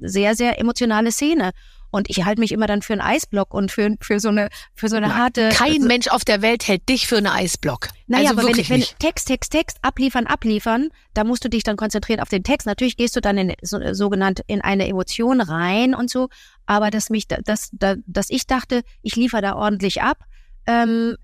sehr, 0.00 0.34
sehr 0.34 0.58
emotionale 0.60 1.12
Szene. 1.12 1.52
Und 1.90 2.10
ich 2.10 2.24
halte 2.24 2.40
mich 2.40 2.52
immer 2.52 2.66
dann 2.66 2.82
für 2.82 2.92
einen 2.92 3.00
Eisblock 3.00 3.54
und 3.54 3.72
für, 3.72 3.94
für 4.00 4.20
so 4.20 4.28
eine, 4.28 4.50
für 4.74 4.88
so 4.88 4.96
eine 4.96 5.16
harte. 5.16 5.48
Kein 5.48 5.80
so, 5.80 5.88
Mensch 5.88 6.08
auf 6.08 6.22
der 6.22 6.42
Welt 6.42 6.68
hält 6.68 6.86
dich 6.88 7.06
für 7.06 7.16
einen 7.16 7.28
Eisblock. 7.28 7.88
naja, 8.06 8.28
also 8.28 8.34
aber 8.34 8.42
wenn, 8.42 8.56
wirklich 8.56 8.68
wenn. 8.68 8.84
Text, 8.98 9.28
Text, 9.28 9.52
Text, 9.52 9.78
abliefern, 9.80 10.26
abliefern, 10.26 10.90
da 11.14 11.24
musst 11.24 11.44
du 11.44 11.48
dich 11.48 11.62
dann 11.62 11.76
konzentrieren 11.76 12.20
auf 12.20 12.28
den 12.28 12.44
Text. 12.44 12.66
Natürlich 12.66 12.98
gehst 12.98 13.16
du 13.16 13.20
dann 13.20 13.38
in 13.38 13.54
so, 13.62 13.78
sogenannt 13.94 14.42
in 14.48 14.60
eine 14.60 14.86
Emotion 14.86 15.40
rein 15.40 15.94
und 15.94 16.10
so, 16.10 16.28
aber 16.68 16.90
dass 16.90 17.08
mich, 17.10 17.26
da- 17.26 17.38
dass, 17.42 17.70
da- 17.72 17.96
dass 18.06 18.28
ich 18.30 18.46
dachte, 18.46 18.82
ich 19.02 19.16
liefere 19.16 19.40
da 19.42 19.56
ordentlich 19.56 20.02
ab, 20.02 20.18
ähm, 20.66 21.16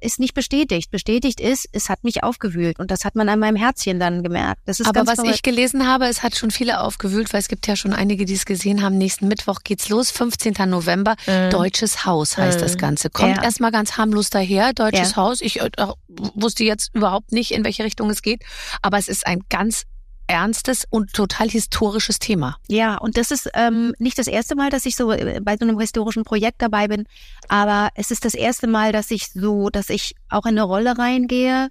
ist 0.00 0.20
nicht 0.20 0.34
bestätigt. 0.34 0.90
Bestätigt 0.90 1.40
ist, 1.40 1.66
es 1.72 1.88
hat 1.88 2.04
mich 2.04 2.22
aufgewühlt 2.22 2.78
und 2.78 2.90
das 2.90 3.04
hat 3.04 3.14
man 3.16 3.28
an 3.30 3.38
meinem 3.38 3.56
Herzchen 3.56 3.98
dann 3.98 4.22
gemerkt. 4.22 4.60
Das 4.66 4.78
ist 4.78 4.86
Aber 4.86 5.06
was 5.06 5.16
verrückt. 5.16 5.34
ich 5.36 5.42
gelesen 5.42 5.86
habe, 5.86 6.06
es 6.06 6.22
hat 6.22 6.36
schon 6.36 6.50
viele 6.50 6.80
aufgewühlt, 6.80 7.32
weil 7.32 7.40
es 7.40 7.48
gibt 7.48 7.66
ja 7.66 7.76
schon 7.76 7.92
einige, 7.94 8.24
die 8.26 8.34
es 8.34 8.44
gesehen 8.44 8.82
haben. 8.82 8.98
Nächsten 8.98 9.26
Mittwoch 9.26 9.60
geht's 9.64 9.88
los, 9.88 10.10
15. 10.10 10.54
November. 10.68 11.16
Deutsches 11.50 12.04
Haus 12.04 12.36
heißt 12.36 12.60
das 12.60 12.76
Ganze. 12.78 13.08
Kommt 13.10 13.36
Ja. 13.38 13.42
erstmal 13.42 13.72
ganz 13.72 13.96
harmlos 13.96 14.28
daher, 14.30 14.72
Deutsches 14.74 15.10
Ja. 15.12 15.16
Haus. 15.16 15.40
Ich 15.40 15.60
äh, 15.60 15.70
wusste 16.08 16.62
jetzt 16.64 16.94
überhaupt 16.94 17.32
nicht, 17.32 17.50
in 17.52 17.64
welche 17.64 17.82
Richtung 17.84 18.08
es 18.10 18.22
geht. 18.22 18.44
Aber 18.82 18.98
es 18.98 19.08
ist 19.08 19.26
ein 19.26 19.40
ganz 19.48 19.84
ernstes 20.26 20.86
und 20.88 21.12
total 21.12 21.48
historisches 21.48 22.18
Thema. 22.18 22.56
Ja, 22.68 22.96
und 22.96 23.16
das 23.16 23.30
ist 23.30 23.48
ähm, 23.54 23.94
nicht 23.98 24.18
das 24.18 24.26
erste 24.26 24.56
Mal, 24.56 24.70
dass 24.70 24.86
ich 24.86 24.96
so 24.96 25.12
äh, 25.12 25.40
bei 25.42 25.56
so 25.56 25.64
einem 25.64 25.78
historischen 25.78 26.24
Projekt 26.24 26.62
dabei 26.62 26.88
bin, 26.88 27.04
aber 27.48 27.90
es 27.94 28.10
ist 28.10 28.24
das 28.24 28.34
erste 28.34 28.66
Mal, 28.66 28.92
dass 28.92 29.10
ich 29.10 29.30
so, 29.30 29.70
dass 29.70 29.90
ich 29.90 30.14
auch 30.28 30.46
in 30.46 30.58
eine 30.58 30.62
Rolle 30.62 30.98
reingehe, 30.98 31.68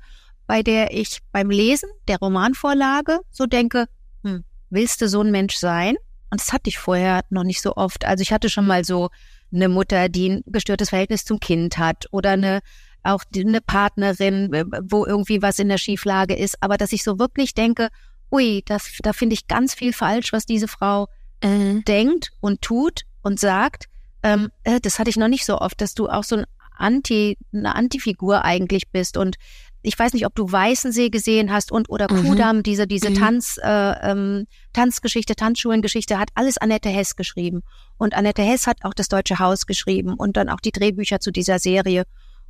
bei 0.47 0.63
der 0.63 0.93
ich 0.93 1.19
beim 1.31 1.49
Lesen 1.49 1.89
der 2.07 2.19
Romanvorlage 2.19 3.19
so 3.31 3.45
denke, 3.45 3.87
hm, 4.23 4.43
willst 4.69 5.01
du 5.01 5.09
so 5.09 5.21
ein 5.21 5.31
Mensch 5.31 5.55
sein? 5.55 5.95
Und 6.29 6.41
das 6.41 6.53
hatte 6.53 6.69
ich 6.69 6.77
vorher 6.77 7.23
noch 7.29 7.43
nicht 7.43 7.61
so 7.61 7.75
oft. 7.75 8.05
Also 8.05 8.21
ich 8.21 8.31
hatte 8.31 8.49
schon 8.49 8.67
mal 8.67 8.83
so 8.83 9.09
eine 9.53 9.69
Mutter, 9.69 10.09
die 10.09 10.29
ein 10.29 10.43
gestörtes 10.45 10.89
Verhältnis 10.89 11.25
zum 11.25 11.39
Kind 11.39 11.77
hat 11.77 12.07
oder 12.11 12.31
eine 12.31 12.61
auch 13.05 13.23
eine 13.35 13.61
Partnerin, 13.61 14.51
äh, 14.53 14.65
wo 14.81 15.05
irgendwie 15.05 15.41
was 15.41 15.59
in 15.59 15.69
der 15.69 15.77
Schieflage 15.77 16.35
ist, 16.35 16.57
aber 16.61 16.77
dass 16.77 16.91
ich 16.91 17.03
so 17.03 17.19
wirklich 17.19 17.53
denke, 17.53 17.89
ui, 18.31 18.63
das, 18.65 18.91
da 19.01 19.13
finde 19.13 19.33
ich 19.33 19.47
ganz 19.47 19.73
viel 19.73 19.93
falsch, 19.93 20.33
was 20.33 20.45
diese 20.45 20.67
Frau 20.67 21.07
denkt 21.43 22.31
und 22.39 22.61
tut 22.61 23.01
und 23.21 23.39
sagt. 23.39 23.85
Ähm, 24.23 24.49
äh, 24.63 24.79
das 24.79 24.97
hatte 24.97 25.11
ich 25.11 25.17
noch 25.17 25.27
nicht 25.27 25.45
so 25.45 25.59
oft, 25.59 25.79
dass 25.79 25.93
du 25.93 26.09
auch 26.09 26.23
so 26.23 26.37
ein 26.37 26.45
Anti, 26.77 27.37
eine 27.53 27.75
Antifigur 27.75 28.43
eigentlich 28.43 28.89
bist. 28.91 29.15
Und 29.17 29.35
ich 29.83 29.97
weiß 29.99 30.13
nicht, 30.13 30.25
ob 30.25 30.33
du 30.33 30.51
Weißensee 30.51 31.09
gesehen 31.09 31.51
hast 31.51 31.71
und 31.71 31.89
oder 31.89 32.11
Mhm. 32.11 32.23
Kudamm, 32.29 32.63
diese, 32.63 32.87
diese 32.87 33.11
Mhm. 33.11 33.15
Tanz, 33.15 33.59
äh, 33.61 33.69
ähm, 34.11 34.47
Tanzgeschichte, 34.73 35.35
Tanzschulengeschichte, 35.35 36.17
hat 36.17 36.29
alles 36.33 36.57
Annette 36.57 36.89
Hess 36.89 37.15
geschrieben. 37.15 37.61
Und 37.97 38.15
Annette 38.15 38.41
Hess 38.41 38.65
hat 38.65 38.77
auch 38.83 38.95
das 38.95 39.07
Deutsche 39.07 39.37
Haus 39.37 39.67
geschrieben 39.67 40.15
und 40.15 40.37
dann 40.37 40.49
auch 40.49 40.59
die 40.59 40.71
Drehbücher 40.71 41.19
zu 41.19 41.31
dieser 41.31 41.59
Serie. 41.59 42.05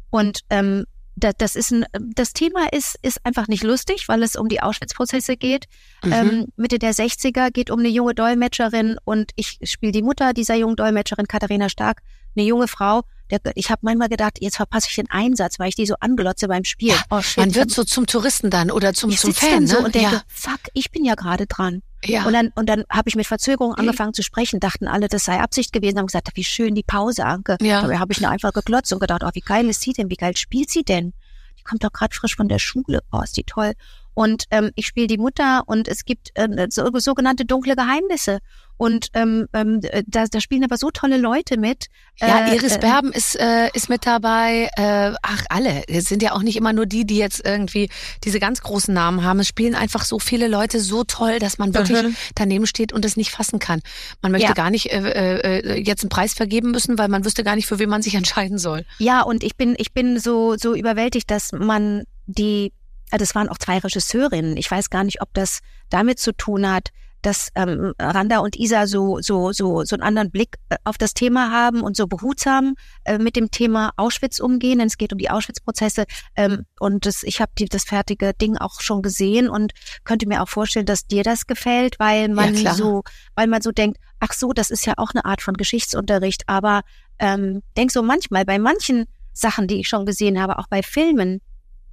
Und 0.10 0.42
ähm, 0.50 0.86
da, 1.16 1.32
das 1.32 1.56
ist 1.56 1.72
ein, 1.72 1.86
das 1.94 2.34
Thema 2.34 2.68
ist, 2.72 2.98
ist 3.02 3.26
einfach 3.26 3.48
nicht 3.48 3.64
lustig, 3.64 4.08
weil 4.08 4.22
es 4.24 4.36
um 4.36 4.50
die 4.50 4.62
Auschwitz-Prozesse 4.62 5.38
geht. 5.38 5.66
Mhm. 6.04 6.12
Ähm, 6.12 6.46
Mitte 6.58 6.80
der 6.80 6.94
60er 6.94 7.52
geht 7.52 7.72
um 7.72 7.80
eine 7.80 7.90
junge 7.90 8.14
Dolmetscherin 8.14 8.98
und 9.06 9.32
ich 9.36 9.60
spiele 9.64 9.92
die 9.92 10.02
Mutter 10.02 10.34
dieser 10.34 10.56
jungen 10.56 10.76
Dolmetscherin, 10.76 11.28
Katharina 11.28 11.70
Stark, 11.70 12.02
eine 12.36 12.46
junge 12.46 12.68
Frau. 12.68 13.04
Der, 13.32 13.40
ich 13.56 13.72
habe 13.72 13.80
manchmal 13.84 14.10
gedacht, 14.10 14.38
jetzt 14.40 14.58
verpasse 14.58 14.88
ich 14.90 14.96
den 14.96 15.10
Einsatz, 15.10 15.58
weil 15.58 15.70
ich 15.70 15.76
die 15.76 15.86
so 15.86 15.96
anglotze 16.00 16.48
beim 16.48 16.64
Spiel. 16.64 16.90
Ja, 16.90 17.02
oh, 17.10 17.22
shit, 17.22 17.38
Man 17.38 17.56
wird 17.56 17.72
so 17.72 17.84
zum 17.84 18.06
Touristen 18.06 18.50
dann 18.50 18.70
oder 18.70 18.94
zum, 18.94 19.10
ich 19.10 19.20
zum 19.20 19.34
Fan. 19.34 19.52
dann 19.52 19.68
so 19.68 19.80
ne? 19.80 19.86
und 19.86 19.96
denke, 19.96 20.16
ja, 20.16 20.22
fuck, 20.28 20.60
ich 20.74 20.92
bin 20.92 21.06
ja 21.06 21.16
gerade 21.16 21.48
dran. 21.48 21.82
Ja. 22.06 22.26
Und 22.26 22.34
dann, 22.34 22.52
und 22.56 22.68
dann 22.68 22.84
habe 22.90 23.10
ich 23.10 23.16
mit 23.16 23.28
Verzögerung 23.28 23.74
angefangen 23.74 24.14
zu 24.14 24.24
sprechen, 24.24 24.60
dachten 24.60 24.88
alle, 24.88 25.08
das 25.08 25.26
sei 25.26 25.40
Absicht 25.40 25.74
gewesen, 25.74 25.98
haben 25.98 26.08
gesagt, 26.08 26.30
wie 26.36 26.44
schön 26.44 26.76
die 26.76 26.84
Pause, 26.84 27.26
Anke. 27.26 27.58
Ja. 27.62 27.82
Dabei 27.82 27.98
habe 27.98 28.14
ich 28.14 28.22
nur 28.22 28.30
einfach 28.30 28.54
geglotzt 28.54 28.92
und 28.94 29.00
gedacht, 29.00 29.24
oh, 29.24 29.30
wie 29.34 29.42
geil 29.42 29.68
ist 29.68 29.82
sie 29.82 29.94
denn, 29.94 30.10
wie 30.10 30.16
geil 30.16 30.36
spielt 30.38 30.70
sie 30.70 30.84
denn? 30.84 31.14
Die 31.60 31.64
kommt 31.64 31.84
doch 31.84 31.92
gerade 31.92 32.16
frisch 32.16 32.36
von 32.36 32.48
der 32.48 32.60
Schule, 32.60 33.02
oh, 33.12 33.22
ist 33.22 33.38
die 33.38 33.44
toll. 33.44 33.74
Und 34.16 34.46
ähm, 34.50 34.72
ich 34.76 34.88
spiele 34.88 35.08
die 35.08 35.18
Mutter 35.20 35.62
und 35.68 35.88
es 35.88 36.04
gibt 36.06 36.32
äh, 36.34 36.48
so, 36.70 36.90
sogenannte 36.98 37.46
dunkle 37.46 37.76
Geheimnisse. 37.76 38.40
Und 38.78 39.08
ähm, 39.14 39.48
ähm, 39.54 39.80
da, 40.08 40.26
da 40.26 40.42
spielen 40.42 40.64
aber 40.66 40.76
so 40.78 40.90
tolle 40.92 41.16
Leute 41.18 41.58
mit. 41.58 41.86
Ja, 42.20 42.48
Äh, 42.48 42.56
Iris 42.56 42.76
äh, 42.76 42.80
Berben 42.80 43.14
ist, 43.14 43.40
äh, 43.40 43.70
ist 43.74 43.88
mit 43.88 44.06
dabei. 44.06 44.70
Äh, 44.76 45.14
ach, 45.22 45.44
alle. 45.50 45.84
Es 45.88 46.06
sind 46.06 46.22
ja 46.22 46.34
auch 46.34 46.42
nicht 46.42 46.58
immer 46.58 46.74
nur 46.74 46.86
die, 46.86 47.06
die 47.06 47.16
jetzt 47.18 47.46
irgendwie 47.46 47.90
diese 48.26 48.40
ganz 48.42 48.62
großen 48.62 48.94
Namen 48.94 49.24
haben. 49.24 49.40
Es 49.40 49.48
spielen 49.48 49.76
einfach 49.76 50.04
so 50.04 50.20
viele 50.20 50.50
Leute 50.50 50.82
so 50.82 51.06
toll, 51.06 51.40
dass 51.40 51.58
man 51.58 51.74
wirklich 51.74 52.02
Mhm. 52.04 52.16
daneben 52.36 52.68
steht 52.68 52.92
und 52.92 53.06
es 53.06 53.16
nicht 53.16 53.32
fassen 53.32 53.60
kann. 53.60 53.80
Man 54.22 54.34
möchte 54.34 54.48
Ja. 54.50 54.54
gar 54.54 54.70
nicht 54.72 54.92
äh, 54.92 55.60
äh, 55.60 55.80
jetzt 55.82 56.04
einen 56.04 56.10
Preis 56.10 56.34
vergeben 56.34 56.72
müssen, 56.72 56.98
weil 56.98 57.08
man 57.08 57.24
wüsste 57.24 57.44
gar 57.46 57.56
nicht, 57.56 57.68
für 57.68 57.80
wen 57.80 57.90
man 57.90 58.02
sich 58.02 58.16
entscheiden 58.16 58.58
soll. 58.58 58.86
Ja, 59.00 59.22
und 59.22 59.42
ich 59.44 59.56
bin, 59.56 59.76
ich 59.78 59.94
bin 59.94 60.20
so, 60.20 60.58
so 60.58 60.74
überwältigt, 60.76 61.32
dass 61.32 61.52
man 61.54 62.04
die, 62.28 62.66
äh, 62.68 62.72
das 63.12 63.36
waren 63.36 63.50
auch 63.50 63.58
zwei 63.58 63.78
Regisseurinnen. 63.78 64.58
Ich 64.58 64.70
weiß 64.70 64.90
gar 64.90 65.04
nicht, 65.04 65.22
ob 65.22 65.34
das 65.34 65.60
damit 65.90 66.20
zu 66.20 66.32
tun 66.34 66.70
hat, 66.70 66.90
dass 67.26 67.50
ähm, 67.56 67.94
Randa 67.98 68.40
und 68.40 68.56
Isa 68.56 68.86
so, 68.86 69.20
so, 69.20 69.52
so, 69.52 69.84
so 69.84 69.96
einen 69.96 70.04
anderen 70.04 70.30
Blick 70.30 70.58
äh, 70.70 70.78
auf 70.84 70.98
das 70.98 71.16
Thema 71.16 71.50
haben 71.50 71.82
und 71.82 71.98
so 71.98 72.06
behutsam 72.06 72.76
äh, 73.04 73.18
mit 73.18 73.36
dem 73.36 73.50
Thema 73.50 73.94
Auschwitz 73.98 74.40
umgehen. 74.40 74.78
Denn 74.78 74.88
es 74.88 74.98
geht 74.98 75.12
um 75.12 75.18
die 75.18 75.32
Auschwitz-Prozesse. 75.32 76.06
Ähm, 76.36 76.66
und 76.80 77.08
das, 77.08 77.24
ich 77.24 77.42
habe 77.42 77.52
das 77.68 77.84
fertige 77.84 78.34
Ding 78.34 78.58
auch 78.58 78.80
schon 78.80 79.02
gesehen 79.02 79.50
und 79.50 79.74
könnte 80.04 80.28
mir 80.28 80.44
auch 80.44 80.50
vorstellen, 80.50 80.86
dass 80.86 81.08
dir 81.08 81.24
das 81.24 81.48
gefällt, 81.48 82.00
weil 82.00 82.30
man 82.30 82.54
Ja, 82.56 82.76
so, 82.76 83.04
weil 83.34 83.48
man 83.48 83.62
so 83.62 83.72
denkt, 83.72 83.98
ach 84.20 84.34
so, 84.34 84.54
das 84.54 84.70
ist 84.70 84.86
ja 84.86 84.94
auch 84.98 85.12
eine 85.16 85.26
Art 85.26 85.42
von 85.42 85.56
Geschichtsunterricht. 85.56 86.44
Aber 86.48 86.82
ähm, 87.18 87.64
denk 87.76 87.92
so 87.92 88.04
manchmal 88.04 88.46
bei 88.46 88.60
manchen 88.60 89.06
Sachen, 89.34 89.68
die 89.68 89.80
ich 89.80 89.90
schon 89.90 90.06
gesehen 90.06 90.40
habe, 90.40 90.60
auch 90.60 90.68
bei 90.68 90.84
Filmen, 90.84 91.42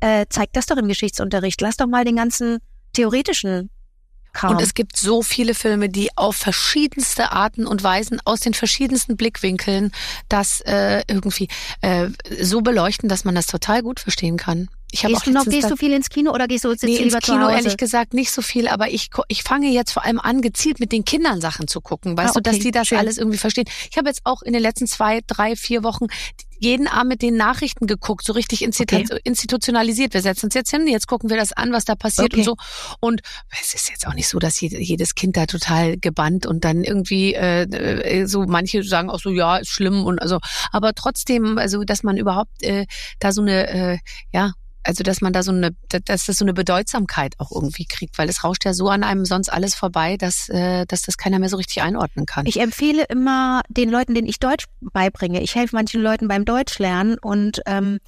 äh, 0.03 0.27
zeigt 0.29 0.57
das 0.57 0.67
doch 0.67 0.77
im 0.77 0.89
Geschichtsunterricht. 0.89 1.61
Lass 1.61 1.77
doch 1.77 1.87
mal 1.87 2.05
den 2.05 2.17
ganzen 2.17 2.59
theoretischen 2.93 3.71
Kram. 4.33 4.53
Und 4.57 4.63
es 4.63 4.73
gibt 4.75 4.97
so 4.97 5.23
viele 5.23 5.55
Filme, 5.55 5.89
die 5.91 6.09
auf 6.17 6.37
verschiedenste 6.37 7.33
Arten 7.33 7.67
und 7.67 7.83
Weisen 7.83 8.19
aus 8.25 8.41
den 8.41 8.55
verschiedensten 8.55 9.17
Blickwinkeln 9.17 9.93
das 10.29 10.63
äh, 10.63 11.03
irgendwie 11.07 11.49
äh, 11.83 12.09
so 12.41 12.63
beleuchten, 12.63 13.09
dass 13.09 13.25
man 13.25 13.35
das 13.35 13.47
total 13.47 13.83
gut 13.83 14.01
verstehen 14.01 14.39
kann. 14.39 14.69
Ich 14.91 15.03
gehst 15.03 15.27
du 15.27 15.31
noch, 15.31 15.45
gehst 15.45 15.71
du 15.71 15.77
viel 15.77 15.93
ins 15.93 16.09
Kino 16.11 16.33
oder 16.33 16.49
gehst 16.49 16.65
du 16.65 16.71
sitzt 16.71 16.85
Nee, 16.85 16.97
du 16.97 17.03
ins 17.05 17.13
lieber 17.13 17.21
Kino 17.21 17.49
ehrlich 17.49 17.77
gesagt 17.79 18.13
nicht 18.15 18.31
so 18.31 18.43
viel, 18.43 18.69
aber 18.69 18.89
ich, 18.91 19.09
ich 19.29 19.43
fange 19.43 19.69
jetzt 19.69 19.93
vor 19.93 20.05
allem 20.05 20.19
an, 20.21 20.43
gezielt 20.43 20.81
mit 20.81 20.93
den 20.93 21.05
Kindern 21.05 21.41
Sachen 21.41 21.67
zu 21.69 21.81
gucken, 21.81 22.17
weißt 22.17 22.31
Ah, 22.31 22.35
du, 22.35 22.41
dass 22.43 22.55
okay, 22.57 22.65
die 22.65 22.71
das 22.73 22.89
schön. 22.89 22.99
alles 22.99 23.17
irgendwie 23.19 23.39
verstehen. 23.39 23.67
Ich 23.91 23.97
habe 23.97 24.09
jetzt 24.09 24.21
auch 24.25 24.43
in 24.43 24.53
den 24.53 24.61
letzten 24.63 24.87
zwei, 24.87 25.21
drei, 25.27 25.57
vier 25.57 25.83
Wochen 25.83 26.07
jeden 26.63 26.87
Abend 26.89 27.09
mit 27.11 27.23
den 27.23 27.37
Nachrichten 27.37 27.87
geguckt, 27.87 28.25
so 28.25 28.33
richtig 28.33 28.63
Okay. 28.67 29.05
institutionalisiert. 29.25 30.15
Wir 30.15 30.23
setzen 30.23 30.47
uns 30.47 30.55
jetzt 30.55 30.71
hin, 30.71 30.87
jetzt 30.87 31.07
gucken 31.09 31.29
wir 31.31 31.37
das 31.37 31.53
an, 31.53 31.73
was 31.73 31.85
da 31.85 31.95
passiert 31.95 32.33
Okay. 32.33 32.39
und 32.41 32.45
so. 32.45 32.57
Und 33.01 33.21
es 33.61 33.75
ist 33.75 33.91
jetzt 33.91 34.07
auch 34.07 34.15
nicht 34.15 34.29
so, 34.29 34.39
dass 34.39 34.61
jede- 34.61 34.79
jedes 34.81 35.15
Kind 35.15 35.37
da 35.37 35.47
total 35.47 35.97
gebannt 35.99 36.47
und 36.47 36.65
dann 36.65 36.85
irgendwie 36.85 37.35
äh, 37.35 37.63
äh, 37.65 38.27
so 38.27 38.45
manche 38.47 38.83
sagen 38.85 39.11
auch 39.11 39.21
so, 39.21 39.31
ja, 39.31 39.57
ist 39.59 39.69
schlimm 39.71 40.05
und 40.05 40.21
also, 40.21 40.39
aber 40.71 40.93
trotzdem, 40.95 41.59
also 41.59 41.83
dass 41.85 42.03
man 42.03 42.17
überhaupt 42.17 42.63
äh, 42.63 42.87
da 43.19 43.33
so 43.33 43.43
eine, 43.43 43.69
äh, 43.69 43.99
ja, 44.33 44.53
also 44.85 45.03
dass 45.03 45.21
man 45.21 45.33
da 45.33 45.43
so 45.43 45.53
eine, 45.53 45.71
dass 45.89 46.27
das 46.27 46.37
so 46.37 46.45
eine 46.45 46.55
Bedeutsamkeit 46.55 47.35
auch 47.39 47.53
irgendwie 47.53 47.85
kriegt, 47.85 48.19
weil 48.19 48.29
es 48.29 48.45
rauscht 48.45 48.65
ja 48.65 48.75
so 48.75 48.89
an 48.89 49.05
einem 49.05 49.25
sonst 49.25 49.49
alles 49.49 49.75
vorbei, 49.75 50.17
dass, 50.17 50.49
äh, 50.49 50.87
dass 50.87 51.03
das 51.03 51.17
keiner 51.17 51.39
mehr 51.39 51.49
so 51.49 51.57
richtig 51.57 51.83
einordnen 51.83 52.27
kann. 52.27 52.47
Ich 52.47 52.61
empfehle 52.61 53.05
immer 53.05 53.63
den 53.69 53.91
Leuten, 53.91 54.15
denen 54.15 54.29
ich 54.29 54.39
Deutsch 54.41 54.67
beibringe. 54.81 55.43
Ich 55.43 55.55
helfe 55.55 55.77
manchen 55.77 56.03
Leuten 56.03 56.29
beim 56.29 56.45
Deutschlernen 56.45 57.17
und 57.19 57.61
ähm, 57.67 57.99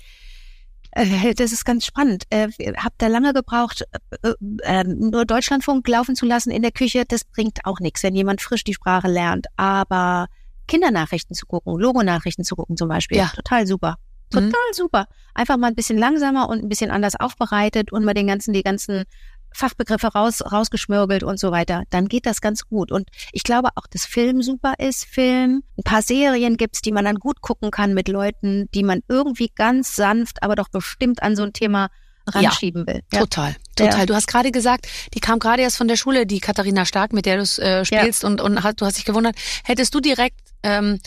äh, 0.92 1.34
das 1.34 1.52
ist 1.52 1.64
ganz 1.64 1.84
spannend. 1.86 2.24
Äh, 2.30 2.48
hab 2.76 2.92
da 2.98 3.06
lange 3.08 3.32
gebraucht, 3.32 3.84
äh, 4.22 4.32
äh, 4.62 4.84
nur 4.84 5.24
Deutschlandfunk 5.24 5.86
laufen 5.88 6.16
zu 6.16 6.26
lassen 6.26 6.50
in 6.50 6.62
der 6.62 6.72
Küche. 6.72 7.04
Das 7.06 7.24
bringt 7.24 7.60
auch 7.64 7.80
nichts, 7.80 8.02
wenn 8.02 8.14
jemand 8.14 8.40
frisch 8.40 8.64
die 8.64 8.74
Sprache 8.74 9.08
lernt. 9.08 9.46
Aber 9.56 10.26
Kindernachrichten 10.66 11.34
zu 11.34 11.46
gucken, 11.46 11.78
Logonachrichten 11.78 12.44
zu 12.44 12.56
gucken 12.56 12.76
zum 12.76 12.88
Beispiel, 12.88 13.18
Ja. 13.18 13.30
total 13.34 13.66
super. 13.66 13.96
Total 14.30 14.48
Mhm. 14.48 14.74
super. 14.74 15.06
Einfach 15.34 15.56
mal 15.56 15.68
ein 15.68 15.74
bisschen 15.74 15.98
langsamer 15.98 16.48
und 16.48 16.62
ein 16.62 16.68
bisschen 16.68 16.90
anders 16.90 17.14
aufbereitet 17.18 17.92
und 17.92 18.04
mal 18.04 18.14
den 18.14 18.26
ganzen, 18.26 18.52
die 18.52 18.62
ganzen 18.62 19.04
Fachbegriffe 19.52 20.08
raus, 20.08 20.40
rausgeschmürgelt 20.42 21.22
und 21.22 21.38
so 21.38 21.52
weiter, 21.52 21.84
dann 21.90 22.08
geht 22.08 22.26
das 22.26 22.40
ganz 22.40 22.66
gut. 22.66 22.90
Und 22.90 23.08
ich 23.30 23.44
glaube 23.44 23.68
auch, 23.76 23.86
dass 23.88 24.04
Film 24.04 24.42
super 24.42 24.74
ist. 24.78 25.04
Film, 25.04 25.62
ein 25.78 25.84
paar 25.84 26.02
Serien 26.02 26.56
gibt's, 26.56 26.82
die 26.82 26.90
man 26.90 27.04
dann 27.04 27.16
gut 27.16 27.40
gucken 27.40 27.70
kann 27.70 27.94
mit 27.94 28.08
Leuten, 28.08 28.68
die 28.74 28.82
man 28.82 29.00
irgendwie 29.08 29.52
ganz 29.54 29.94
sanft, 29.94 30.42
aber 30.42 30.56
doch 30.56 30.68
bestimmt 30.70 31.22
an 31.22 31.36
so 31.36 31.44
ein 31.44 31.52
Thema 31.52 31.88
ranschieben 32.26 32.86
will. 32.86 33.02
Ja. 33.12 33.20
Total, 33.20 33.54
total. 33.76 34.00
Ja. 34.00 34.06
Du 34.06 34.14
hast 34.14 34.26
gerade 34.26 34.50
gesagt, 34.50 34.88
die 35.14 35.20
kam 35.20 35.38
gerade 35.38 35.62
erst 35.62 35.76
von 35.76 35.88
der 35.88 35.96
Schule, 35.96 36.26
die 36.26 36.40
Katharina 36.40 36.84
Stark, 36.84 37.12
mit 37.12 37.26
der 37.26 37.36
du 37.36 37.62
äh, 37.62 37.84
spielst 37.84 38.24
und, 38.24 38.40
und 38.40 38.62
hast, 38.64 38.80
du 38.80 38.86
hast 38.86 38.96
dich 38.96 39.04
gewundert. 39.04 39.36
Hättest 39.62 39.94
du 39.94 40.00
direkt, 40.00 40.40
ähm, 40.62 40.98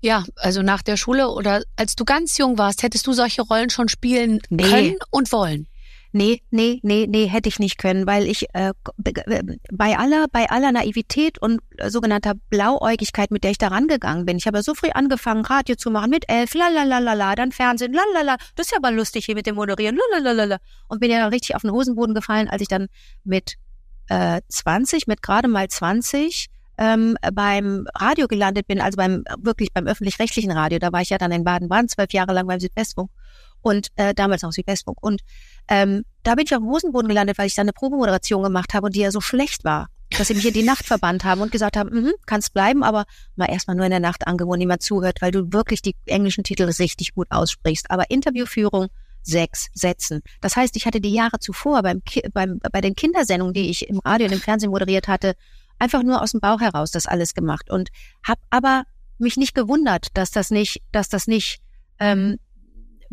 ja, 0.00 0.24
also 0.36 0.62
nach 0.62 0.82
der 0.82 0.96
Schule 0.96 1.28
oder 1.28 1.62
als 1.76 1.94
du 1.96 2.04
ganz 2.04 2.38
jung 2.38 2.58
warst, 2.58 2.82
hättest 2.82 3.06
du 3.06 3.12
solche 3.12 3.42
Rollen 3.42 3.70
schon 3.70 3.88
spielen 3.88 4.40
Nee. 4.48 4.62
können 4.64 4.96
und 5.10 5.32
wollen? 5.32 5.66
Nee, 6.12 6.42
nee, 6.50 6.80
nee, 6.82 7.06
nee, 7.08 7.26
hätte 7.26 7.48
ich 7.48 7.60
nicht 7.60 7.78
können, 7.78 8.04
weil 8.04 8.26
ich 8.26 8.46
äh, 8.52 8.72
bei 9.70 9.96
aller, 9.96 10.26
bei 10.32 10.50
aller 10.50 10.72
Naivität 10.72 11.40
und 11.40 11.60
äh, 11.76 11.88
sogenannter 11.88 12.34
Blauäugigkeit, 12.48 13.30
mit 13.30 13.44
der 13.44 13.52
ich 13.52 13.58
da 13.58 13.68
rangegangen 13.68 14.24
bin. 14.26 14.36
Ich 14.36 14.46
habe 14.48 14.58
ja 14.58 14.62
so 14.64 14.74
früh 14.74 14.88
angefangen, 14.92 15.44
Radio 15.44 15.76
zu 15.76 15.88
machen 15.88 16.10
mit 16.10 16.24
elf, 16.28 16.54
lalalala, 16.54 17.36
dann 17.36 17.52
Fernsehen, 17.52 17.92
lalala. 17.92 18.38
Das 18.56 18.66
ist 18.66 18.72
ja 18.72 18.78
aber 18.78 18.90
lustig 18.90 19.26
hier 19.26 19.36
mit 19.36 19.46
dem 19.46 19.54
Moderieren, 19.54 20.00
lalalala. 20.20 20.58
Und 20.88 20.98
bin 20.98 21.12
ja 21.12 21.18
dann 21.20 21.32
richtig 21.32 21.54
auf 21.54 21.62
den 21.62 21.70
Hosenboden 21.70 22.14
gefallen, 22.14 22.48
als 22.48 22.62
ich 22.62 22.68
dann 22.68 22.88
mit 23.22 23.54
äh, 24.08 24.40
20, 24.48 25.06
mit 25.06 25.22
gerade 25.22 25.46
mal 25.46 25.68
20 25.68 26.48
ähm, 26.80 27.16
beim 27.34 27.86
Radio 27.94 28.26
gelandet 28.26 28.66
bin, 28.66 28.80
also 28.80 28.96
beim 28.96 29.22
wirklich 29.38 29.72
beim 29.72 29.86
öffentlich-rechtlichen 29.86 30.50
Radio. 30.50 30.78
Da 30.78 30.92
war 30.92 31.02
ich 31.02 31.10
ja 31.10 31.18
dann 31.18 31.30
in 31.30 31.44
Baden-Baden 31.44 31.88
zwölf 31.88 32.12
Jahre 32.12 32.32
lang 32.32 32.46
beim 32.46 32.58
Südwestfunk 32.58 33.10
und 33.60 33.88
äh, 33.96 34.14
damals 34.14 34.42
noch 34.42 34.52
Südwestfunk. 34.52 34.96
Und 35.02 35.20
ähm, 35.68 36.04
da 36.22 36.34
bin 36.34 36.46
ich 36.46 36.54
auf 36.54 36.60
dem 36.60 36.68
Hosenboden 36.68 37.08
gelandet, 37.08 37.36
weil 37.36 37.46
ich 37.46 37.54
da 37.54 37.62
eine 37.62 37.74
Probemoderation 37.74 38.42
gemacht 38.42 38.72
habe 38.72 38.86
und 38.86 38.96
die 38.96 39.00
ja 39.00 39.10
so 39.10 39.20
schlecht 39.20 39.62
war, 39.62 39.88
dass 40.16 40.28
sie 40.28 40.34
mich 40.34 40.46
in 40.46 40.54
die 40.54 40.62
Nacht 40.62 40.86
verbannt 40.86 41.22
haben 41.22 41.42
und 41.42 41.52
gesagt 41.52 41.76
haben, 41.76 41.90
mhm, 41.90 42.12
kannst 42.24 42.54
bleiben, 42.54 42.82
aber 42.82 43.04
mal 43.36 43.50
erstmal 43.50 43.76
nur 43.76 43.84
in 43.84 43.92
der 43.92 44.00
Nacht 44.00 44.26
angewohnt, 44.26 44.58
niemand 44.58 44.82
zuhört, 44.82 45.20
weil 45.20 45.32
du 45.32 45.52
wirklich 45.52 45.82
die 45.82 45.94
englischen 46.06 46.44
Titel 46.44 46.64
richtig 46.64 47.14
gut 47.14 47.28
aussprichst. 47.30 47.90
Aber 47.90 48.10
Interviewführung 48.10 48.88
sechs 49.22 49.68
Sätzen. 49.74 50.22
Das 50.40 50.56
heißt, 50.56 50.76
ich 50.76 50.86
hatte 50.86 51.02
die 51.02 51.12
Jahre 51.12 51.38
zuvor 51.40 51.82
beim, 51.82 52.00
beim 52.32 52.58
bei 52.72 52.80
den 52.80 52.96
Kindersendungen, 52.96 53.52
die 53.52 53.68
ich 53.68 53.86
im 53.86 53.98
Radio 53.98 54.26
und 54.26 54.32
im 54.32 54.40
Fernsehen 54.40 54.70
moderiert 54.70 55.08
hatte, 55.08 55.34
einfach 55.80 56.04
nur 56.04 56.22
aus 56.22 56.30
dem 56.30 56.40
Bauch 56.40 56.60
heraus 56.60 56.92
das 56.92 57.06
alles 57.06 57.34
gemacht 57.34 57.70
und 57.70 57.88
habe 58.22 58.40
aber 58.50 58.84
mich 59.18 59.36
nicht 59.36 59.54
gewundert, 59.54 60.08
dass 60.14 60.30
das 60.30 60.50
nicht, 60.50 60.80
dass 60.92 61.08
das 61.08 61.26
nicht 61.26 61.58
ähm, 61.98 62.38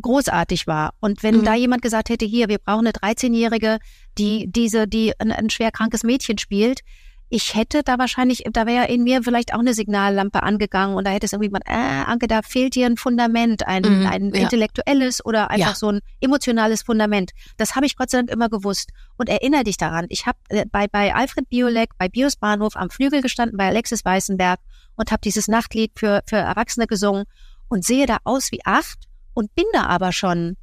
großartig 0.01 0.67
war. 0.67 0.93
Und 0.99 1.23
wenn 1.23 1.38
Mhm. 1.39 1.43
da 1.43 1.56
jemand 1.56 1.82
gesagt 1.82 2.10
hätte, 2.10 2.25
hier, 2.25 2.47
wir 2.49 2.60
brauchen 2.60 2.86
eine 2.88 2.91
13-Jährige, 2.91 3.80
die 4.17 4.45
diese, 4.47 4.88
die 4.88 5.13
ein, 5.19 5.32
ein 5.32 5.49
schwer 5.49 5.71
krankes 5.71 6.03
Mädchen 6.03 6.38
spielt, 6.38 6.82
ich 7.30 7.56
hätte 7.56 7.84
da 7.84 7.98
wahrscheinlich, 7.98 8.44
da 8.52 8.66
wäre 8.66 8.88
in 8.88 9.04
mir 9.04 9.22
vielleicht 9.22 9.54
auch 9.54 9.60
eine 9.60 9.74
Signallampe 9.74 10.44
angegangen 10.44 10.96
und 10.96 11.06
da 11.06 11.12
hätte 11.12 11.26
es 11.26 11.34
irgendwie 11.34 11.50
mal, 11.50 11.60
äh, 11.66 11.74
Anke, 12.06 12.28
da 12.28 12.42
fehlt 12.42 12.76
dir 12.76 12.86
ein 12.86 12.96
Fundament, 12.98 13.68
ein, 13.68 13.82
Mhm, 13.84 14.06
ein 14.08 14.30
ja. 14.34 14.42
intellektuelles 14.44 15.24
oder 15.26 15.50
einfach 15.50 15.70
Ja. 15.70 15.76
so 15.76 15.90
ein 15.92 16.00
emotionales 16.22 16.84
Fundament. 16.84 17.32
Das 17.58 17.76
habe 17.76 17.86
ich 17.86 17.98
Gott 17.98 18.10
sei 18.12 18.20
Dank 18.20 18.30
immer 18.30 18.48
gewusst. 18.50 18.92
Und 19.18 19.28
erinnere 19.28 19.63
dich 19.66 19.76
daran, 19.78 20.06
ich 20.10 20.26
habe 20.26 20.38
äh, 20.50 20.66
bei, 20.72 20.88
bei 20.88 21.13
Alfred 21.13 21.50
Biolek, 21.50 21.90
bei 21.98 22.08
Bios 22.08 22.38
Bahnhof 22.38 22.76
am 22.78 22.90
Flügel 22.90 23.22
gestanden, 23.22 23.58
bei 23.58 23.68
Alexis 23.68 24.06
Weißenberg 24.06 24.60
und 24.96 25.12
habe 25.12 25.22
dieses 25.22 25.48
Nachtlied 25.50 25.92
für, 25.96 26.22
für 26.28 26.38
Erwachsene 26.38 26.88
gesungen 26.88 27.26
und 27.68 27.84
sehe 27.84 28.06
da 28.06 28.18
aus 28.24 28.52
wie 28.54 28.66
acht 28.66 29.00
und 29.34 29.54
bin 29.54 29.66
da 29.74 29.84
aber 29.88 30.13
schon 30.13 30.56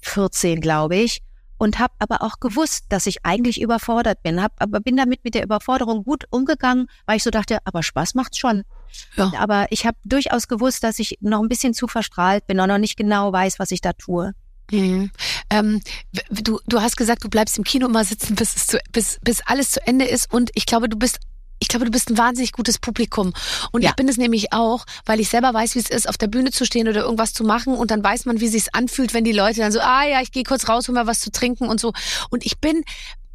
14, 0.00 0.60
glaube 0.60 0.96
ich, 0.96 1.20
und 1.58 1.78
habe 1.78 1.94
aber 1.98 2.22
auch 2.22 2.40
gewusst, 2.40 2.86
dass 2.88 3.06
ich 3.06 3.24
eigentlich 3.24 3.60
überfordert 3.60 4.22
bin, 4.22 4.42
hab, 4.42 4.52
aber 4.58 4.80
bin 4.80 4.96
damit 4.96 5.24
mit 5.24 5.34
der 5.34 5.42
Überforderung 5.42 6.04
gut 6.04 6.24
umgegangen, 6.30 6.88
weil 7.06 7.16
ich 7.16 7.22
so 7.22 7.30
dachte, 7.30 7.58
aber 7.64 7.82
Spaß 7.82 8.14
macht's 8.14 8.38
schon. 8.38 8.64
Ja. 9.16 9.32
Aber 9.38 9.66
ich 9.70 9.86
habe 9.86 9.98
durchaus 10.04 10.48
gewusst, 10.48 10.82
dass 10.82 10.98
ich 10.98 11.18
noch 11.20 11.42
ein 11.42 11.48
bisschen 11.48 11.74
zu 11.74 11.88
verstrahlt 11.88 12.46
bin 12.46 12.58
und 12.60 12.68
noch 12.68 12.78
nicht 12.78 12.96
genau 12.96 13.32
weiß, 13.32 13.58
was 13.58 13.70
ich 13.70 13.80
da 13.80 13.92
tue. 13.92 14.32
Mhm. 14.70 15.10
Ähm, 15.50 15.80
du, 16.30 16.60
du 16.66 16.80
hast 16.80 16.96
gesagt, 16.96 17.24
du 17.24 17.30
bleibst 17.30 17.56
im 17.58 17.64
Kino 17.64 17.86
immer 17.86 18.04
sitzen, 18.04 18.34
bis, 18.34 18.54
es 18.54 18.66
zu, 18.66 18.78
bis, 18.92 19.18
bis 19.22 19.40
alles 19.46 19.70
zu 19.70 19.86
Ende 19.86 20.04
ist. 20.04 20.32
Und 20.32 20.50
ich 20.54 20.66
glaube, 20.66 20.88
du 20.88 20.98
bist 20.98 21.20
ich 21.58 21.68
glaube, 21.68 21.84
du 21.84 21.90
bist 21.90 22.10
ein 22.10 22.18
wahnsinnig 22.18 22.52
gutes 22.52 22.78
Publikum. 22.78 23.32
Und 23.72 23.82
Ja. 23.82 23.90
ich 23.90 23.96
bin 23.96 24.08
es 24.08 24.16
nämlich 24.16 24.52
auch, 24.52 24.84
weil 25.06 25.20
ich 25.20 25.28
selber 25.28 25.52
weiß, 25.54 25.74
wie 25.74 25.80
es 25.80 25.90
ist, 25.90 26.08
auf 26.08 26.18
der 26.18 26.28
Bühne 26.28 26.50
zu 26.50 26.64
stehen 26.64 26.88
oder 26.88 27.02
irgendwas 27.02 27.32
zu 27.32 27.44
machen. 27.44 27.74
Und 27.74 27.90
dann 27.90 28.02
weiß 28.02 28.24
man, 28.26 28.40
wie 28.40 28.48
sich's 28.48 28.68
anfühlt, 28.72 29.14
wenn 29.14 29.24
die 29.24 29.32
Leute 29.32 29.60
dann 29.60 29.72
so, 29.72 29.80
ah 29.80 30.04
ja, 30.04 30.20
ich 30.20 30.32
gehe 30.32 30.44
kurz 30.44 30.68
raus, 30.68 30.88
hol 30.88 30.94
mal 30.94 31.06
was 31.06 31.20
zu 31.20 31.30
trinken 31.30 31.68
und 31.68 31.80
so. 31.80 31.92
Und 32.30 32.44
ich 32.46 32.58
bin 32.58 32.84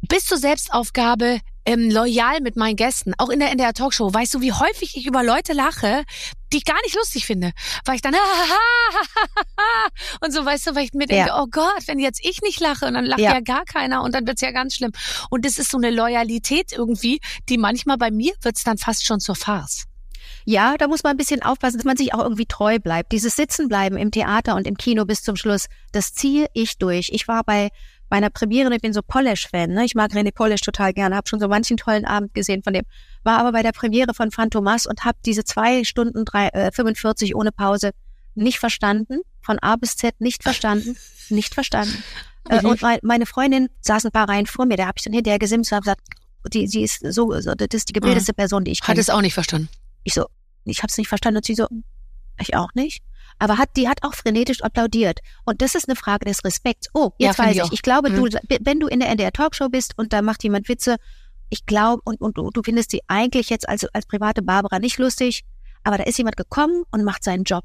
bis 0.08 0.26
zur 0.26 0.38
Selbstaufgabe 0.38 1.40
ähm, 1.66 1.90
loyal 1.90 2.40
mit 2.40 2.56
meinen 2.56 2.76
Gästen, 2.76 3.14
auch 3.18 3.30
in 3.30 3.40
der 3.40 3.50
in 3.50 3.58
der 3.58 3.72
Talkshow. 3.72 4.12
Weißt 4.12 4.34
du, 4.34 4.40
wie 4.42 4.52
häufig 4.52 4.96
ich 4.96 5.06
über 5.06 5.22
Leute 5.22 5.54
lache, 5.54 6.04
die 6.52 6.58
ich 6.58 6.64
gar 6.64 6.80
nicht 6.82 6.94
lustig 6.94 7.24
finde, 7.26 7.52
weil 7.86 7.96
ich 7.96 8.02
dann 8.02 8.14
und 10.20 10.32
so, 10.32 10.44
weißt 10.44 10.66
du, 10.66 10.74
weil 10.74 10.84
ich 10.84 10.92
mir 10.92 11.06
denke, 11.06 11.28
Ja. 11.28 11.40
oh 11.42 11.46
Gott, 11.50 11.82
wenn 11.86 11.98
jetzt 11.98 12.20
ich 12.24 12.42
nicht 12.42 12.60
lache 12.60 12.86
und 12.86 12.94
dann 12.94 13.06
lacht 13.06 13.20
Ja. 13.20 13.34
ja, 13.34 13.40
gar 13.40 13.64
keiner 13.64 14.02
und 14.02 14.14
dann 14.14 14.26
wird's 14.26 14.42
ja 14.42 14.50
ganz 14.50 14.74
schlimm. 14.74 14.92
Und 15.30 15.44
das 15.46 15.58
ist 15.58 15.70
so 15.70 15.78
eine 15.78 15.90
Loyalität 15.90 16.72
irgendwie, 16.72 17.20
die 17.48 17.58
manchmal 17.58 17.96
bei 17.96 18.10
mir 18.10 18.34
wird's 18.42 18.64
dann 18.64 18.76
fast 18.78 19.06
schon 19.06 19.20
zur 19.20 19.34
Farce. 19.34 19.84
Ja, 20.46 20.76
da 20.76 20.88
muss 20.88 21.02
man 21.02 21.12
ein 21.12 21.16
bisschen 21.16 21.42
aufpassen, 21.42 21.78
dass 21.78 21.84
man 21.86 21.96
sich 21.96 22.12
auch 22.12 22.20
irgendwie 22.20 22.44
treu 22.46 22.78
bleibt. 22.78 23.12
Dieses 23.12 23.36
Sitzenbleiben 23.36 23.96
im 23.96 24.10
Theater 24.10 24.56
und 24.56 24.66
im 24.66 24.76
Kino 24.76 25.06
bis 25.06 25.22
zum 25.22 25.36
Schluss, 25.36 25.66
das 25.92 26.12
ziehe 26.12 26.48
ich 26.52 26.76
durch. 26.76 27.08
Ich 27.12 27.28
war 27.28 27.44
bei 27.44 27.70
bei 28.14 28.18
einer 28.18 28.30
Premiere, 28.30 28.72
ich 28.72 28.80
bin 28.80 28.92
so 28.92 29.02
Polish-Fan, 29.02 29.70
ne? 29.70 29.84
ich 29.84 29.96
mag 29.96 30.12
René 30.12 30.32
Polish 30.32 30.60
total 30.60 30.92
gerne, 30.92 31.16
habe 31.16 31.28
schon 31.28 31.40
so 31.40 31.48
manchen 31.48 31.76
tollen 31.76 32.04
Abend 32.04 32.32
gesehen 32.32 32.62
von 32.62 32.72
dem, 32.72 32.84
war 33.24 33.40
aber 33.40 33.50
bei 33.50 33.64
der 33.64 33.72
Premiere 33.72 34.14
von 34.14 34.30
Phantomas 34.30 34.86
und 34.86 35.04
habe 35.04 35.18
diese 35.26 35.42
zwei 35.42 35.82
Stunden 35.82 36.24
drei, 36.24 36.46
äh, 36.50 36.70
45 36.70 37.34
ohne 37.34 37.50
Pause 37.50 37.90
nicht 38.36 38.60
verstanden, 38.60 39.18
von 39.42 39.58
A 39.58 39.74
bis 39.74 39.96
Z 39.96 40.14
nicht 40.20 40.44
verstanden, 40.44 40.96
nicht 41.28 41.54
verstanden. 41.54 42.04
Äh, 42.48 42.60
Mhm. 42.62 42.68
und 42.68 42.82
mein, 42.82 42.98
meine 43.02 43.26
Freundin 43.26 43.68
saß 43.80 44.04
ein 44.04 44.12
paar 44.12 44.28
Reihen 44.28 44.46
vor 44.46 44.64
mir, 44.64 44.76
da 44.76 44.86
habe 44.86 44.94
ich 44.96 45.02
dann 45.02 45.12
hinterher 45.12 45.40
gesimst 45.40 45.72
und 45.72 45.76
hab 45.78 45.82
gesagt, 45.82 46.02
die, 46.52 46.68
sie 46.68 46.84
ist 46.84 47.00
so, 47.12 47.32
so, 47.40 47.52
das 47.56 47.66
ist 47.72 47.88
die 47.88 47.94
gebildetste 47.94 48.32
Person, 48.32 48.62
die 48.62 48.70
ich 48.70 48.80
Hat 48.82 48.86
kenne. 48.90 49.00
es 49.00 49.10
auch 49.10 49.22
nicht 49.22 49.34
verstanden. 49.34 49.68
Ich 50.04 50.14
so, 50.14 50.26
ich 50.64 50.78
habe 50.84 50.88
es 50.92 50.98
nicht 50.98 51.08
verstanden. 51.08 51.38
Und 51.38 51.46
sie 51.46 51.56
so, 51.56 51.66
ich 52.38 52.54
auch 52.54 52.74
nicht. 52.74 53.02
Aber 53.38 53.58
hat, 53.58 53.70
die 53.76 53.88
hat 53.88 54.02
auch 54.02 54.14
frenetisch 54.14 54.62
applaudiert. 54.62 55.20
Und 55.44 55.60
das 55.60 55.74
ist 55.74 55.88
eine 55.88 55.96
Frage 55.96 56.24
des 56.24 56.44
Respekts. 56.44 56.88
Oh, 56.94 57.10
Ja, 57.18 57.28
jetzt 57.28 57.36
finde 57.36 57.50
weiß 57.50 57.56
ich 57.56 57.62
ich. 57.62 57.68
auch. 57.68 57.72
Ich 57.72 57.82
glaube, 57.82 58.10
Mhm. 58.10 58.14
du, 58.30 58.38
wenn 58.60 58.80
du 58.80 58.86
in 58.86 59.00
der 59.00 59.08
NDR 59.10 59.32
Talkshow 59.32 59.68
bist 59.68 59.92
und 59.96 60.12
da 60.12 60.22
macht 60.22 60.42
jemand 60.44 60.68
Witze, 60.68 60.96
ich 61.50 61.66
glaube, 61.66 62.00
und, 62.04 62.20
und 62.20 62.38
du, 62.38 62.50
du 62.50 62.62
findest 62.64 62.90
sie 62.90 63.02
eigentlich 63.08 63.50
jetzt 63.50 63.68
als, 63.68 63.84
als 63.92 64.06
private 64.06 64.42
Barbara 64.42 64.78
nicht 64.78 64.98
lustig, 64.98 65.44
aber 65.82 65.98
da 65.98 66.04
ist 66.04 66.16
jemand 66.18 66.36
gekommen 66.36 66.84
und 66.90 67.04
macht 67.04 67.22
seinen 67.24 67.44
Job. 67.44 67.64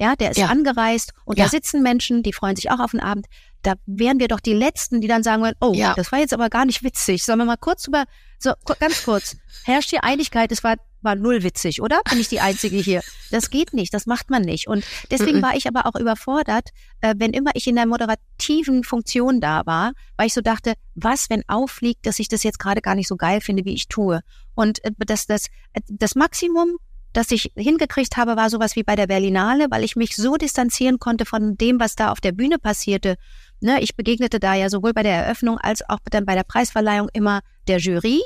Ja, 0.00 0.14
der 0.14 0.30
ist 0.30 0.36
Ja. 0.38 0.46
angereist 0.46 1.12
und 1.24 1.38
Ja. 1.38 1.44
da 1.44 1.50
sitzen 1.50 1.82
Menschen, 1.82 2.22
die 2.22 2.32
freuen 2.32 2.54
sich 2.56 2.70
auch 2.70 2.78
auf 2.78 2.92
den 2.92 3.00
Abend. 3.00 3.26
Da 3.62 3.74
wären 3.86 4.20
wir 4.20 4.28
doch 4.28 4.38
die 4.40 4.54
Letzten, 4.54 5.00
die 5.00 5.08
dann 5.08 5.24
sagen 5.24 5.42
würden, 5.42 5.56
oh, 5.60 5.72
Ja. 5.74 5.94
das 5.94 6.12
war 6.12 6.20
jetzt 6.20 6.32
aber 6.32 6.48
gar 6.50 6.64
nicht 6.64 6.84
witzig. 6.84 7.24
Sollen 7.24 7.38
wir 7.38 7.44
mal 7.44 7.56
kurz 7.56 7.88
über, 7.88 8.04
so, 8.38 8.52
ganz 8.78 9.04
kurz. 9.04 9.36
Herrscht 9.64 9.90
hier 9.90 10.04
Einigkeit, 10.04 10.52
es 10.52 10.62
war, 10.62 10.76
war 11.02 11.14
null 11.14 11.42
witzig, 11.42 11.80
oder? 11.80 12.00
Bin 12.08 12.20
ich 12.20 12.28
die 12.28 12.40
Einzige 12.40 12.76
hier? 12.76 13.02
Das 13.30 13.50
geht 13.50 13.72
nicht, 13.72 13.94
das 13.94 14.06
macht 14.06 14.30
man 14.30 14.42
nicht. 14.42 14.68
Und 14.68 14.84
deswegen 15.10 15.42
war 15.42 15.54
ich 15.56 15.66
aber 15.66 15.86
auch 15.86 15.94
überfordert, 15.94 16.70
äh, 17.00 17.14
wenn 17.18 17.32
immer 17.32 17.50
ich 17.54 17.66
in 17.66 17.76
der 17.76 17.86
moderativen 17.86 18.84
Funktion 18.84 19.40
da 19.40 19.64
war, 19.66 19.92
weil 20.16 20.26
ich 20.26 20.34
so 20.34 20.40
dachte, 20.40 20.74
was, 20.94 21.30
wenn 21.30 21.48
auffliegt, 21.48 22.06
dass 22.06 22.18
ich 22.18 22.28
das 22.28 22.42
jetzt 22.42 22.58
gerade 22.58 22.80
gar 22.80 22.94
nicht 22.94 23.08
so 23.08 23.16
geil 23.16 23.40
finde, 23.40 23.64
wie 23.64 23.74
ich 23.74 23.88
tue. 23.88 24.20
Und 24.54 24.84
äh, 24.84 24.90
das, 24.98 25.26
das, 25.26 25.46
äh, 25.72 25.80
das 25.88 26.14
Maximum, 26.14 26.78
das 27.12 27.30
ich 27.30 27.52
hingekriegt 27.56 28.16
habe, 28.16 28.36
war 28.36 28.50
sowas 28.50 28.76
wie 28.76 28.82
bei 28.82 28.96
der 28.96 29.06
Berlinale, 29.06 29.66
weil 29.70 29.84
ich 29.84 29.96
mich 29.96 30.14
so 30.16 30.36
distanzieren 30.36 30.98
konnte 30.98 31.24
von 31.24 31.56
dem, 31.56 31.80
was 31.80 31.96
da 31.96 32.10
auf 32.10 32.20
der 32.20 32.32
Bühne 32.32 32.58
passierte. 32.58 33.16
Ne, 33.60 33.80
ich 33.80 33.96
begegnete 33.96 34.38
da 34.38 34.54
ja 34.54 34.70
sowohl 34.70 34.92
bei 34.92 35.02
der 35.02 35.24
Eröffnung 35.24 35.58
als 35.58 35.88
auch 35.88 35.98
dann 36.10 36.26
bei 36.26 36.34
der 36.34 36.44
Preisverleihung 36.44 37.08
immer 37.12 37.40
der 37.66 37.78
Jury. 37.78 38.20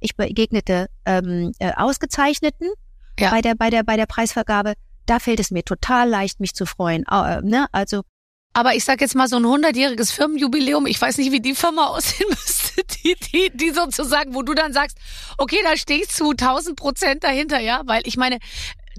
Ich 0.00 0.16
begegnete 0.16 0.88
ähm, 1.04 1.52
äh, 1.58 1.72
Ausgezeichneten 1.74 2.68
Ja. 3.18 3.30
bei 3.30 3.40
der 3.40 3.54
bei 3.54 3.70
der 3.70 3.82
bei 3.82 3.96
der 3.96 4.06
Preisvergabe. 4.06 4.74
Da 5.06 5.18
fällt 5.18 5.40
es 5.40 5.50
mir 5.50 5.64
total 5.64 6.08
leicht, 6.08 6.40
mich 6.40 6.54
zu 6.54 6.66
freuen. 6.66 7.04
Äh, 7.10 7.40
ne? 7.42 7.66
Also 7.72 8.02
Aber 8.52 8.74
ich 8.74 8.84
sag 8.84 9.00
jetzt 9.00 9.14
mal 9.14 9.28
so 9.28 9.36
ein 9.36 9.46
hundertjähriges 9.46 10.10
Firmenjubiläum. 10.12 10.86
Ich 10.86 11.00
weiß 11.00 11.18
nicht, 11.18 11.32
wie 11.32 11.40
die 11.40 11.54
Firma 11.54 11.86
aussehen 11.88 12.28
müsste, 12.28 12.82
die, 13.04 13.14
die, 13.32 13.50
die 13.56 13.70
sozusagen, 13.70 14.34
wo 14.34 14.42
du 14.42 14.54
dann 14.54 14.72
sagst, 14.72 14.98
okay, 15.38 15.58
da 15.64 15.76
stehe 15.76 16.00
ich 16.02 16.08
zu 16.08 16.30
1000 16.30 16.76
Prozent 16.76 17.24
dahinter, 17.24 17.58
ja, 17.60 17.82
weil 17.86 18.02
ich 18.04 18.16
meine, 18.16 18.38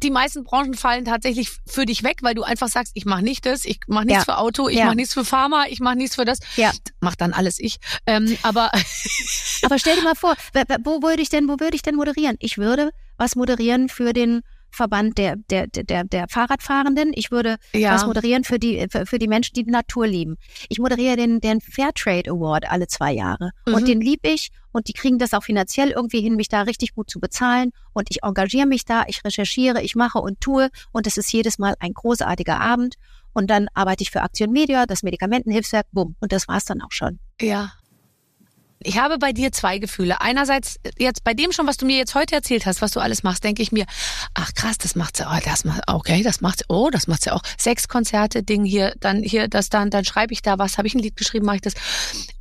die 0.04 0.12
meisten 0.12 0.44
Branchen 0.44 0.74
fallen 0.74 1.06
tatsächlich 1.06 1.50
für 1.68 1.86
dich 1.86 2.04
weg, 2.04 2.20
weil 2.22 2.36
du 2.36 2.44
einfach 2.44 2.68
sagst, 2.68 2.92
ich 2.96 3.06
mache 3.06 3.22
nicht 3.22 3.46
das, 3.46 3.66
ich 3.66 3.80
mache 3.88 4.06
nichts 4.06 4.26
Ja. 4.26 4.34
für 4.34 4.38
Auto, 4.40 4.68
ich 4.70 4.78
Ja. 4.78 4.86
mache 4.86 4.96
nichts 4.96 5.14
für 5.14 5.26
Pharma, 5.26 5.66
ich 5.70 5.80
mache 5.80 5.96
nichts 5.96 6.16
für 6.16 6.26
das. 6.26 6.40
Ja. 6.56 6.72
Mach 7.00 7.16
dann 7.16 7.34
alles 7.34 7.60
ich. 7.60 7.78
Ähm, 8.06 8.38
aber 8.42 8.72
Aber 9.64 9.80
stell 9.80 9.96
dir 9.96 10.04
mal 10.04 10.16
vor, 10.16 10.36
wo 10.84 11.02
würde 11.02 11.22
ich 11.22 11.30
denn, 11.30 11.48
wo 11.48 11.60
würde 11.60 11.76
ich 11.76 11.82
denn 11.82 11.96
moderieren? 11.96 12.36
Ich 12.40 12.58
würde 12.58 12.92
was 13.18 13.36
moderieren 13.36 13.90
für 13.90 14.14
den 14.14 14.42
Verband 14.72 15.18
der, 15.18 15.36
der, 15.36 15.68
der, 15.68 16.04
der, 16.04 16.28
Fahrradfahrenden. 16.30 17.12
Ich 17.14 17.32
würde 17.32 17.58
Ja. 17.74 17.94
was 17.94 18.06
moderieren 18.06 18.44
für 18.44 18.60
die, 18.60 18.88
für, 18.90 19.06
für 19.06 19.20
die 19.20 19.28
Menschen, 19.28 19.54
die 19.54 19.64
die 19.64 19.72
Natur 19.72 20.08
lieben. 20.08 20.36
Ich 20.70 20.80
moderiere 20.80 21.16
den, 21.16 21.40
den 21.40 21.62
Fairtrade 21.62 22.30
Award 22.30 22.70
alle 22.70 22.88
zwei 22.88 23.12
Jahre. 23.12 23.52
Mhm. 23.66 23.74
Und 23.74 23.88
den 23.88 24.02
lieb 24.02 24.22
ich 24.24 24.50
und 24.72 24.88
die 24.88 24.94
kriegen 24.94 25.18
das 25.18 25.34
auch 25.34 25.44
finanziell 25.44 25.90
irgendwie 25.92 26.22
hin, 26.22 26.36
mich 26.36 26.50
da 26.50 26.62
richtig 26.62 26.94
gut 26.94 27.10
zu 27.10 27.20
bezahlen. 27.20 27.72
Und 27.94 28.08
ich 28.12 28.24
engagiere 28.24 28.68
mich 28.68 28.86
da, 28.86 29.04
ich 29.08 29.24
recherchiere, 29.24 29.82
ich 29.82 29.96
mache 29.96 30.20
und 30.20 30.42
tue. 30.42 30.70
Und 30.92 31.08
es 31.08 31.18
ist 31.18 31.32
jedes 31.32 31.58
Mal 31.58 31.76
ein 31.80 31.94
großartiger 31.94 32.60
Abend. 32.60 32.96
Und 33.34 33.50
dann 33.50 33.68
arbeite 33.74 34.04
ich 34.04 34.12
für 34.12 34.22
Aktion 34.22 34.52
Media, 34.52 34.86
das 34.86 35.04
Medikamentenhilfswerk, 35.04 35.88
bumm. 35.92 36.16
Und 36.20 36.32
das 36.32 36.48
war's 36.48 36.66
dann 36.66 36.82
auch 36.82 36.92
schon. 36.92 37.20
Ja. 37.42 37.72
Ich 38.82 38.98
habe 38.98 39.18
bei 39.18 39.34
dir 39.34 39.52
zwei 39.52 39.78
Gefühle. 39.78 40.22
Einerseits 40.22 40.80
jetzt 40.98 41.26
bei 41.26 41.34
dem 41.34 41.52
schon, 41.52 41.68
was 41.68 41.76
du 41.76 41.86
mir 41.86 41.98
jetzt 41.98 42.16
heute 42.16 42.36
erzählt 42.36 42.66
hast, 42.66 42.82
was 42.82 42.92
du 42.92 43.02
alles 43.02 43.24
machst, 43.24 43.44
denke 43.44 43.62
ich 43.62 43.74
mir, 43.74 43.86
ach 44.34 44.54
krass, 44.54 44.78
das 44.78 44.96
macht 44.96 45.18
sie, 45.18 45.26
oh, 45.28 45.40
das 45.44 45.66
macht, 45.66 45.82
okay, 45.88 46.24
das 46.24 46.40
macht 46.40 46.60
sie, 46.60 46.66
oh, 46.70 46.90
das 46.90 47.08
macht 47.08 47.24
sie 47.24 47.32
auch. 47.32 47.42
Sechs 47.58 47.90
Konzerte, 47.90 48.42
Ding 48.42 48.64
hier, 48.64 48.96
dann 49.02 49.22
hier, 49.22 49.50
das 49.50 49.68
dann, 49.68 49.90
dann 49.90 50.06
schreibe 50.06 50.32
ich 50.32 50.42
da 50.42 50.60
was, 50.60 50.78
habe 50.78 50.88
ich 50.88 50.96
ein 50.96 51.00
Lied 51.00 51.18
geschrieben, 51.18 51.46
mache 51.46 51.58
ich 51.58 51.62
das. 51.62 51.74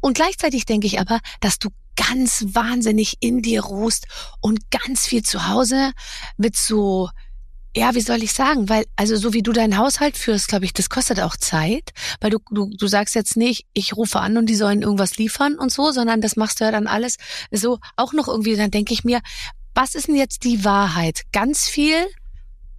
Und 0.00 0.14
gleichzeitig 0.14 0.64
denke 0.64 0.86
ich 0.86 1.00
aber, 1.00 1.18
dass 1.40 1.58
du 1.58 1.70
ganz 1.96 2.44
wahnsinnig 2.52 3.16
in 3.18 3.42
dir 3.42 3.62
ruhst 3.62 4.06
und 4.40 4.70
ganz 4.70 5.06
viel 5.06 5.24
zu 5.24 5.48
Hause 5.48 5.90
mit 6.36 6.56
so 6.56 7.10
ja, 7.76 7.94
wie 7.94 8.00
soll 8.00 8.22
ich 8.22 8.32
sagen? 8.32 8.68
Weil, 8.68 8.84
also 8.96 9.16
so 9.16 9.32
wie 9.32 9.42
du 9.42 9.52
deinen 9.52 9.76
Haushalt 9.76 10.16
führst, 10.16 10.48
glaube 10.48 10.64
ich, 10.64 10.72
das 10.72 10.90
kostet 10.90 11.20
auch 11.20 11.36
Zeit. 11.36 11.90
Weil 12.20 12.30
du, 12.30 12.38
du, 12.50 12.70
du 12.70 12.86
sagst 12.86 13.14
jetzt 13.14 13.36
nicht, 13.36 13.66
ich 13.72 13.96
rufe 13.96 14.20
an 14.20 14.36
und 14.36 14.46
die 14.46 14.56
sollen 14.56 14.82
irgendwas 14.82 15.16
liefern 15.16 15.54
und 15.54 15.70
so, 15.70 15.92
sondern 15.92 16.20
das 16.20 16.36
machst 16.36 16.60
du 16.60 16.64
ja 16.64 16.70
dann 16.70 16.86
alles 16.86 17.16
so 17.50 17.78
auch 17.96 18.12
noch 18.12 18.28
irgendwie. 18.28 18.56
Dann 18.56 18.70
denke 18.70 18.92
ich 18.92 19.04
mir, 19.04 19.20
was 19.74 19.94
ist 19.94 20.08
denn 20.08 20.16
jetzt 20.16 20.44
die 20.44 20.64
Wahrheit? 20.64 21.22
Ganz 21.32 21.68
viel 21.68 22.06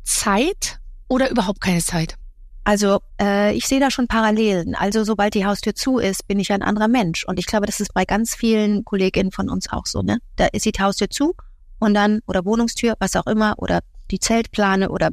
Zeit 0.04 0.80
oder 1.08 1.30
überhaupt 1.30 1.62
keine 1.62 1.82
Zeit? 1.82 2.16
Also 2.64 3.00
äh, 3.20 3.56
ich 3.56 3.68
sehe 3.68 3.80
da 3.80 3.90
schon 3.90 4.08
Parallelen. 4.08 4.76
Also 4.76 5.04
sobald 5.04 5.34
die 5.34 5.46
Haustür 5.46 5.76
zu 5.76 5.98
ist, 5.98 6.28
bin 6.28 6.40
ich 6.40 6.52
ein 6.52 6.62
anderer 6.62 6.88
Mensch. 6.88 7.26
Und 7.26 7.40
ich 7.40 7.46
glaube, 7.46 7.66
das 7.66 7.80
ist 7.80 7.94
bei 7.94 8.06
ganz 8.06 8.36
vielen 8.36 8.84
Kolleginnen 8.86 9.32
von 9.32 9.50
uns 9.50 9.72
auch 9.72 9.86
so. 9.86 10.02
Ne? 10.02 10.20
Da 10.36 10.48
ist 10.48 10.66
die 10.66 10.74
Haustür 10.80 11.10
zu 11.10 11.34
und 11.80 11.94
dann, 11.94 12.20
oder 12.28 12.46
Wohnungstür, 12.46 12.96
was 13.00 13.16
auch 13.16 13.28
immer, 13.28 13.56
oder 13.58 13.80
die 14.12 14.20
Zeltplane 14.20 14.90
oder 14.90 15.12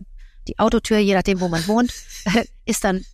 die 0.49 0.59
Autotür, 0.59 0.99
je 0.99 1.15
nachdem, 1.15 1.41
wo 1.41 1.49
man 1.49 1.67
wohnt, 1.67 1.93
ist 2.65 2.85
dann 2.85 3.05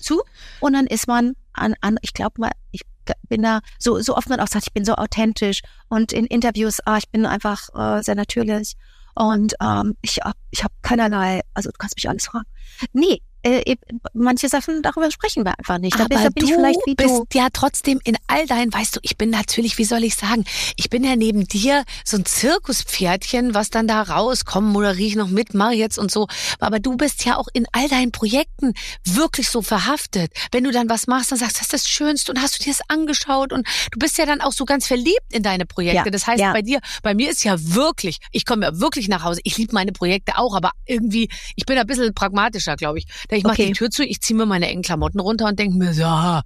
zu. 0.00 0.22
Und 0.60 0.74
dann 0.74 0.86
ist 0.86 1.08
man 1.08 1.34
an, 1.52 1.74
an 1.80 1.98
ich 2.02 2.14
glaube 2.14 2.40
mal, 2.40 2.52
ich 2.70 2.82
bin 3.28 3.42
da, 3.42 3.60
so, 3.78 4.00
so 4.00 4.16
oft 4.16 4.28
man 4.28 4.40
auch 4.40 4.48
sagt, 4.48 4.66
ich 4.66 4.72
bin 4.74 4.84
so 4.84 4.94
authentisch 4.94 5.62
und 5.88 6.12
in 6.12 6.26
Interviews, 6.26 6.80
ah, 6.84 6.98
ich 6.98 7.08
bin 7.08 7.24
einfach 7.26 7.68
äh, 7.74 8.02
sehr 8.02 8.14
natürlich 8.14 8.74
und 9.14 9.54
ähm, 9.60 9.96
ich 10.02 10.18
hab, 10.18 10.36
ich 10.50 10.62
habe 10.62 10.74
keinerlei, 10.82 11.40
also 11.54 11.70
du 11.70 11.76
kannst 11.78 11.96
mich 11.96 12.08
alles 12.08 12.26
fragen. 12.26 12.46
Nee, 12.92 13.22
äh, 13.42 13.76
manche 14.14 14.48
Sachen, 14.48 14.82
darüber 14.82 15.10
sprechen 15.10 15.44
wir 15.44 15.58
einfach 15.58 15.78
nicht. 15.78 15.98
Da 15.98 16.04
Aber 16.04 16.14
da 16.16 16.28
bin 16.30 16.34
du 16.34 16.46
ich 16.46 16.54
vielleicht 16.54 16.80
wie 16.86 16.94
bist 16.94 17.10
du. 17.10 17.26
ja 17.34 17.48
trotzdem 17.52 18.00
in 18.04 18.16
all 18.26 18.46
deinen, 18.46 18.72
weißt 18.72 18.96
du, 18.96 19.00
ich 19.02 19.16
bin 19.16 19.30
natürlich, 19.30 19.78
wie 19.78 19.84
soll 19.84 20.04
ich 20.04 20.16
sagen, 20.16 20.44
ich 20.76 20.90
bin 20.90 21.04
ja 21.04 21.16
neben 21.16 21.46
dir 21.46 21.84
so 22.04 22.16
ein 22.16 22.24
Zirkuspferdchen, 22.24 23.54
was 23.54 23.70
dann 23.70 23.86
da 23.86 24.02
rauskommt, 24.02 24.68
moderiere 24.68 25.08
ich 25.08 25.16
noch 25.16 25.28
mit, 25.28 25.54
mache 25.54 25.74
jetzt 25.74 25.98
und 25.98 26.10
so. 26.10 26.26
Aber 26.58 26.80
du 26.80 26.96
bist 26.96 27.24
ja 27.24 27.36
auch 27.36 27.48
in 27.52 27.66
all 27.72 27.88
deinen 27.88 28.12
Projekten 28.12 28.74
wirklich 29.04 29.48
so 29.48 29.62
verhaftet. 29.62 30.32
Wenn 30.52 30.64
du 30.64 30.70
dann 30.70 30.88
was 30.88 31.06
machst, 31.06 31.30
dann 31.32 31.38
sagst 31.38 31.56
du, 31.56 31.58
das 31.58 31.66
ist 31.66 31.72
das 31.72 31.88
Schönste 31.88 32.32
und 32.32 32.40
hast 32.40 32.58
du 32.58 32.64
dir 32.64 32.72
das 32.72 32.82
angeschaut 32.88 33.52
und 33.52 33.66
du 33.92 33.98
bist 33.98 34.18
ja 34.18 34.26
dann 34.26 34.40
auch 34.40 34.52
so 34.52 34.64
ganz 34.64 34.86
verliebt 34.86 35.32
in 35.32 35.42
deine 35.42 35.66
Projekte. 35.66 35.96
Ja, 35.96 36.10
das 36.10 36.26
heißt, 36.26 36.40
ja. 36.40 36.52
bei 36.52 36.62
dir, 36.62 36.80
bei 37.02 37.14
mir 37.14 37.30
ist 37.30 37.44
ja 37.44 37.56
wirklich, 37.58 38.18
ich 38.32 38.44
komme 38.44 38.66
ja 38.66 38.80
wirklich 38.80 39.08
nach 39.08 39.24
Hause. 39.24 39.40
Ich 39.44 39.56
liebe 39.58 39.72
meine 39.74 39.92
Projekte 39.92 40.38
auch, 40.38 40.56
aber 40.56 40.72
irgendwie, 40.86 41.28
ich 41.56 41.66
bin 41.66 41.78
ein 41.78 41.86
bisschen 41.86 42.14
pragmatischer, 42.14 42.76
glaube 42.76 42.98
ich. 42.98 43.06
Ich 43.30 43.42
mache 43.44 43.54
Okay. 43.54 43.66
die 43.66 43.72
Tür 43.72 43.90
zu, 43.90 44.04
ich 44.04 44.20
ziehe 44.20 44.36
mir 44.36 44.46
meine 44.46 44.68
engen 44.68 44.82
Klamotten 44.82 45.20
runter 45.20 45.46
und 45.46 45.58
denke 45.58 45.76
mir, 45.76 45.92
so, 45.92 46.02
ja, 46.02 46.42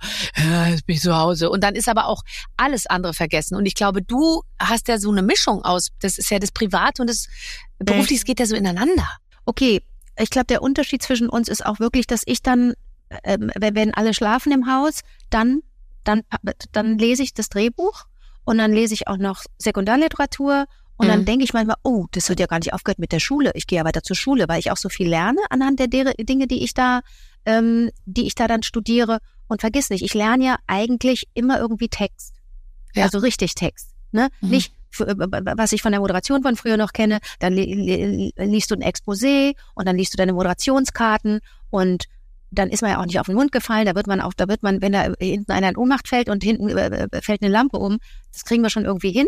jetzt 0.69 0.87
bin 0.87 0.97
ich 0.97 1.03
zu 1.03 1.17
Hause. 1.17 1.51
Und 1.51 1.63
dann 1.63 1.75
ist 1.75 1.89
aber 1.89 2.07
auch 2.07 2.23
alles 2.57 2.87
andere 2.87 3.15
vergessen. 3.15 3.55
Und 3.57 3.67
ich 3.67 3.75
glaube, 3.75 4.03
du 4.03 4.43
hast 4.59 4.89
ja 4.89 4.99
so 4.99 5.11
eine 5.11 5.23
Mischung 5.23 5.65
aus, 5.65 5.89
das 6.01 6.19
ist 6.19 6.31
ja 6.31 6.39
das 6.39 6.51
Private 6.51 7.03
und 7.03 7.09
das 7.09 7.29
Berufliche, 7.79 8.21
es 8.21 8.25
geht 8.25 8.41
ja 8.41 8.47
so 8.47 8.57
ineinander. 8.57 9.09
Okay, 9.45 9.83
ich 10.19 10.31
glaube, 10.31 10.47
der 10.47 10.63
Unterschied 10.63 11.03
zwischen 11.03 11.29
uns 11.29 11.49
ist 11.49 11.65
auch 11.65 11.79
wirklich, 11.81 12.07
dass 12.07 12.23
ich 12.27 12.43
dann, 12.43 12.75
ähm, 13.25 13.51
wenn, 13.59 13.75
wenn 13.75 13.95
alle 13.95 14.15
schlafen 14.15 14.53
im 14.53 14.67
Haus, 14.71 15.01
dann, 15.31 15.61
dann, 16.05 16.23
dann 16.73 16.99
lese 16.99 17.23
ich 17.23 17.33
das 17.35 17.49
Drehbuch 17.49 18.05
und 18.45 18.59
dann 18.59 18.73
lese 18.73 18.95
ich 18.95 19.07
auch 19.09 19.17
noch 19.19 19.45
Sekundarliteratur 19.59 20.67
und 20.97 21.09
dann 21.09 21.21
Mhm. 21.21 21.25
denke 21.25 21.45
ich 21.45 21.53
manchmal, 21.53 21.77
oh, 21.83 22.07
das 22.13 22.29
wird 22.29 22.41
ja 22.41 22.47
gar 22.47 22.59
nicht 22.59 22.73
aufgehört 22.73 22.99
mit 22.99 23.13
der 23.13 23.21
Schule. 23.21 23.51
Ich 23.55 23.67
gehe 23.67 23.79
ja 23.79 23.85
weiter 23.85 24.03
zur 24.03 24.17
Schule, 24.17 24.47
weil 24.49 24.59
ich 24.61 24.71
auch 24.71 24.77
so 24.77 24.89
viel 24.89 25.09
lerne 25.09 25.41
anhand 25.51 25.81
der 25.81 25.89
Dinge, 25.89 26.47
die 26.47 26.63
ich 26.63 26.75
da, 26.75 27.01
ähm, 27.45 27.91
die 28.05 28.27
ich 28.27 28.35
da 28.35 28.47
dann 28.47 28.63
studiere. 28.63 29.19
Und 29.49 29.61
vergiss 29.61 29.91
nicht, 29.91 30.03
ich 30.03 30.15
lerne 30.15 30.45
ja 30.45 30.57
eigentlich 30.67 31.29
immer 31.35 31.59
irgendwie 31.59 31.89
Text. 31.89 32.35
Ja. 32.95 33.05
Also 33.05 33.19
richtig 33.19 33.55
Text. 33.55 33.91
Ne? 34.13 34.29
Mhm. 34.41 34.51
Nicht, 34.51 34.73
äh, 35.01 35.15
was 35.57 35.73
ich 35.73 35.83
von 35.83 35.93
der 35.93 36.01
Moderation 36.01 36.43
von 36.43 36.57
früher 36.57 36.77
noch 36.77 36.93
kenne, 36.93 37.19
dann 37.39 37.53
li 37.55 37.75
li 37.75 38.33
liest 38.37 38.71
du 38.71 38.75
ein 38.75 38.83
Exposé 38.83 39.55
und 39.75 39.87
dann 39.89 39.97
liest 39.97 40.13
du 40.13 40.17
deine 40.19 40.33
Moderationskarten 40.35 41.41
und 41.71 42.05
dann 42.51 42.69
ist 42.69 42.83
man 42.83 42.91
ja 42.91 43.01
auch 43.01 43.07
nicht 43.07 43.19
auf 43.19 43.27
den 43.27 43.35
Mund 43.35 43.51
gefallen, 43.51 43.87
da 43.87 43.95
wird 43.95 44.07
man 44.07 44.21
auch, 44.21 44.35
da 44.35 44.47
wird 44.47 44.63
man, 44.63 44.83
wenn 44.83 44.93
da 44.93 45.09
hinten 45.19 45.51
einer 45.53 45.71
in 45.71 45.77
Ohnmacht 45.77 46.07
fällt 46.07 46.29
und 46.29 46.45
hinten 46.45 46.69
äh, 46.69 47.07
äh, 47.11 47.23
fällt 47.23 47.43
eine 47.43 47.51
Lampe 47.51 47.79
um, 47.79 47.99
das 48.31 48.45
kriegen 48.45 48.63
wir 48.63 48.69
schon 48.69 48.85
irgendwie 48.85 49.11
hin. 49.11 49.27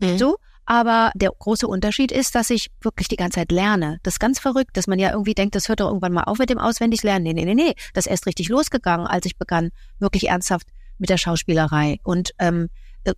Mhm. 0.00 0.18
So, 0.18 0.36
aber 0.68 1.12
der 1.14 1.30
große 1.30 1.66
Unterschied 1.66 2.12
ist, 2.12 2.34
dass 2.34 2.50
ich 2.50 2.70
wirklich 2.82 3.08
die 3.08 3.16
ganze 3.16 3.36
Zeit 3.36 3.50
lerne. 3.52 4.00
Das 4.02 4.16
ist 4.16 4.18
ganz 4.20 4.38
verrückt, 4.38 4.76
dass 4.76 4.86
man 4.86 4.98
ja 4.98 5.12
irgendwie 5.12 5.32
denkt, 5.32 5.54
das 5.54 5.70
hört 5.70 5.80
doch 5.80 5.86
irgendwann 5.86 6.12
mal 6.12 6.24
auf 6.24 6.36
mit 6.36 6.50
dem 6.50 6.58
Auswendiglernen. 6.58 7.22
Nee, 7.22 7.32
nee, 7.32 7.46
nee, 7.46 7.54
nee. 7.54 7.74
Das 7.94 8.04
ist 8.04 8.10
erst 8.10 8.26
richtig 8.26 8.50
losgegangen, 8.50 9.06
als 9.06 9.24
ich 9.24 9.38
begann, 9.38 9.70
wirklich 9.98 10.28
ernsthaft 10.28 10.66
mit 10.98 11.08
der 11.08 11.16
Schauspielerei. 11.16 12.00
Und 12.02 12.32
ähm, 12.38 12.68
äh, 13.04 13.14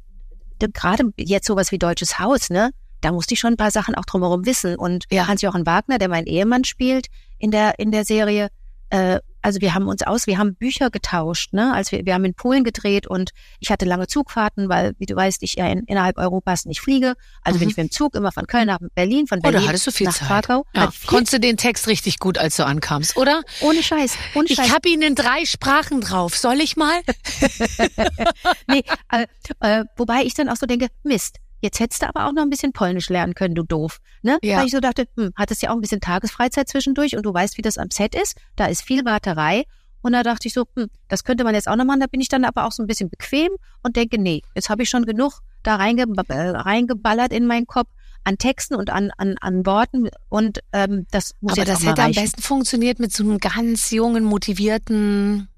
gerade 0.61 1.13
jetzt 1.17 1.49
sowas 1.49 1.73
wie 1.73 1.79
Deutsches 1.79 2.21
Haus, 2.21 2.51
ne? 2.51 2.71
Da 3.01 3.11
musste 3.11 3.35
ich 3.35 3.41
schon 3.41 3.55
ein 3.55 3.57
paar 3.57 3.73
Sachen 3.73 3.97
auch 3.97 4.05
drumherum 4.05 4.47
wissen. 4.47 4.77
Und 4.77 5.07
Ja. 5.11 5.27
Hans-Jochen 5.27 5.67
Wagner, 5.67 5.99
der 5.99 6.09
mein 6.09 6.27
Ehemann 6.27 6.63
spielt 6.63 7.09
in 7.39 7.51
der, 7.51 7.81
in 7.81 7.91
der 7.91 8.05
Serie, 8.05 8.51
äh, 8.91 9.19
also 9.43 9.63
wir 9.63 9.73
haben 9.73 9.89
uns 9.89 10.03
aus, 10.03 10.27
wir 10.27 10.37
haben 10.37 10.55
Bücher 10.55 10.91
getauscht, 10.91 11.55
ne? 11.55 11.73
Als 11.73 11.93
wir, 11.93 12.05
wir 12.05 12.13
haben 12.13 12.27
in 12.27 12.35
Polen 12.35 12.63
gedreht 12.63 13.07
und 13.07 13.31
ich 13.59 13.71
hatte 13.71 13.87
lange 13.87 14.07
Zugfahrten, 14.07 14.69
weil, 14.69 14.93
wie 14.99 15.07
du 15.07 15.17
weißt, 15.17 15.43
ich 15.43 15.55
ja 15.55 15.67
in, 15.67 15.85
innerhalb 15.85 16.19
Europas 16.19 16.67
nicht 16.67 16.83
fliege. 16.83 17.15
Also 17.43 17.59
bin 17.59 17.69
Mhm. 17.69 17.71
ich 17.71 17.77
mit 17.79 17.87
dem 17.87 17.91
Zug 17.91 18.15
immer 18.17 18.33
von 18.33 18.47
Köln 18.47 18.67
nach 18.67 18.81
Berlin, 18.95 19.27
von 19.27 19.39
Oh, 19.39 19.43
Berlin 19.51 19.67
hattest 19.67 19.87
du 19.87 19.93
viel 19.93 20.09
nach 20.09 20.15
Zeit. 20.15 20.29
Krakau. 20.45 20.67
Ja. 20.75 20.91
Ich 20.93 21.07
Konntest 21.07 21.33
du 21.33 21.41
den 21.41 21.57
Text 21.57 21.87
richtig 21.87 22.19
gut, 22.19 22.37
als 22.37 22.57
du 22.57 22.67
ankamst, 22.67 23.17
oder? 23.17 23.41
Ohne 23.63 23.83
Scheiß, 23.83 24.19
ohne 24.35 24.47
Ich 24.47 24.57
Scheiß. 24.57 24.75
habe 24.75 24.87
ihn 24.91 25.01
in 25.01 25.15
drei 25.15 25.47
Sprachen 25.47 26.03
drauf. 26.03 26.37
Soll 26.37 26.61
ich 26.61 26.77
mal? 26.77 27.01
nee, 28.69 28.83
äh, 29.11 29.27
äh, 29.61 29.85
wobei 29.97 30.23
ich 30.25 30.35
dann 30.35 30.49
auch 30.51 30.57
so 30.57 30.67
denke, 30.67 30.89
Mist, 31.03 31.37
jetzt 31.61 31.81
hättest 31.81 32.03
du 32.03 32.09
aber 32.09 32.27
auch 32.27 32.33
noch 32.33 32.43
ein 32.43 32.51
bisschen 32.51 32.73
Polnisch 32.73 33.09
lernen 33.09 33.35
können, 33.35 33.55
du 33.55 33.63
doof. 33.63 34.01
Ne? 34.23 34.39
Ja. 34.43 34.59
Weil 34.59 34.67
ich 34.67 34.73
so 34.73 34.81
dachte, 34.81 35.07
hm, 35.17 35.33
hattest 35.37 35.63
ja 35.63 35.71
auch 35.71 35.75
ein 35.75 35.81
bisschen 35.81 36.01
Tagesfreizeit 36.01 36.69
zwischendurch 36.69 37.17
und 37.17 37.25
du 37.25 37.33
weißt, 37.33 37.59
wie 37.59 37.63
das 37.63 37.79
am 37.79 37.91
Set 37.91 38.15
ist. 38.15 38.37
Da 38.57 38.67
ist 38.67 38.83
viel 38.83 39.05
Warterei. 39.05 39.65
Und 40.03 40.13
da 40.13 40.23
dachte 40.23 40.49
ich 40.49 40.55
so, 40.55 40.65
hm, 40.77 40.89
das 41.09 41.25
könnte 41.25 41.45
man 41.45 41.55
jetzt 41.55 41.69
auch 41.69 41.77
noch 41.77 41.85
machen. 41.85 42.01
Da 42.01 42.07
bin 42.07 42.21
ich 42.21 42.29
dann 42.29 42.45
aber 42.45 42.67
auch 42.67 42.73
so 42.73 42.83
ein 42.83 42.87
bisschen 42.87 43.11
bequem 43.11 43.51
und 43.83 43.97
denke, 43.97 44.19
nee, 44.19 44.43
jetzt 44.55 44.71
habe 44.71 44.83
ich 44.83 44.89
schon 44.89 45.05
genug 45.05 45.41
da 45.63 45.77
reinge 45.77 46.07
äh, 46.29 46.51
reingeballert 46.51 47.33
in 47.33 47.47
meinen 47.47 47.67
Kopf 47.67 47.89
an 48.25 48.39
Texten 48.39 48.75
und 48.75 48.91
an, 48.91 49.11
an, 49.17 49.37
an 49.41 49.65
Worten 49.65 50.09
und 50.29 50.61
ähm, 50.73 51.07
das 51.11 51.35
muss 51.41 51.53
Aber 51.53 51.65
das 51.65 51.85
hätte 51.85 52.03
am 52.03 52.13
besten 52.13 52.43
funktioniert 52.43 52.99
mit 52.99 53.13
so 53.13 53.23
einem 53.25 53.39
ganz 53.39 53.91
jungen, 53.91 54.25
motivierten. 54.25 55.49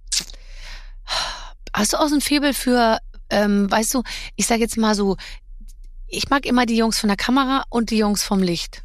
Hast 1.72 1.92
du 1.92 1.96
auch 1.98 2.08
so 2.08 2.14
ein 2.14 2.20
Faible 2.20 2.54
für, 2.54 2.98
ähm, 3.30 3.70
weißt 3.70 3.94
du, 3.94 4.02
ich 4.36 4.46
sag 4.46 4.60
jetzt 4.60 4.76
mal 4.76 4.94
so, 4.94 5.16
ich 6.12 6.28
mag 6.30 6.46
immer 6.46 6.66
die 6.66 6.76
Jungs 6.76 6.98
von 6.98 7.08
der 7.08 7.16
Kamera 7.16 7.64
und 7.70 7.90
die 7.90 7.98
Jungs 7.98 8.22
vom 8.22 8.40
Licht. 8.42 8.82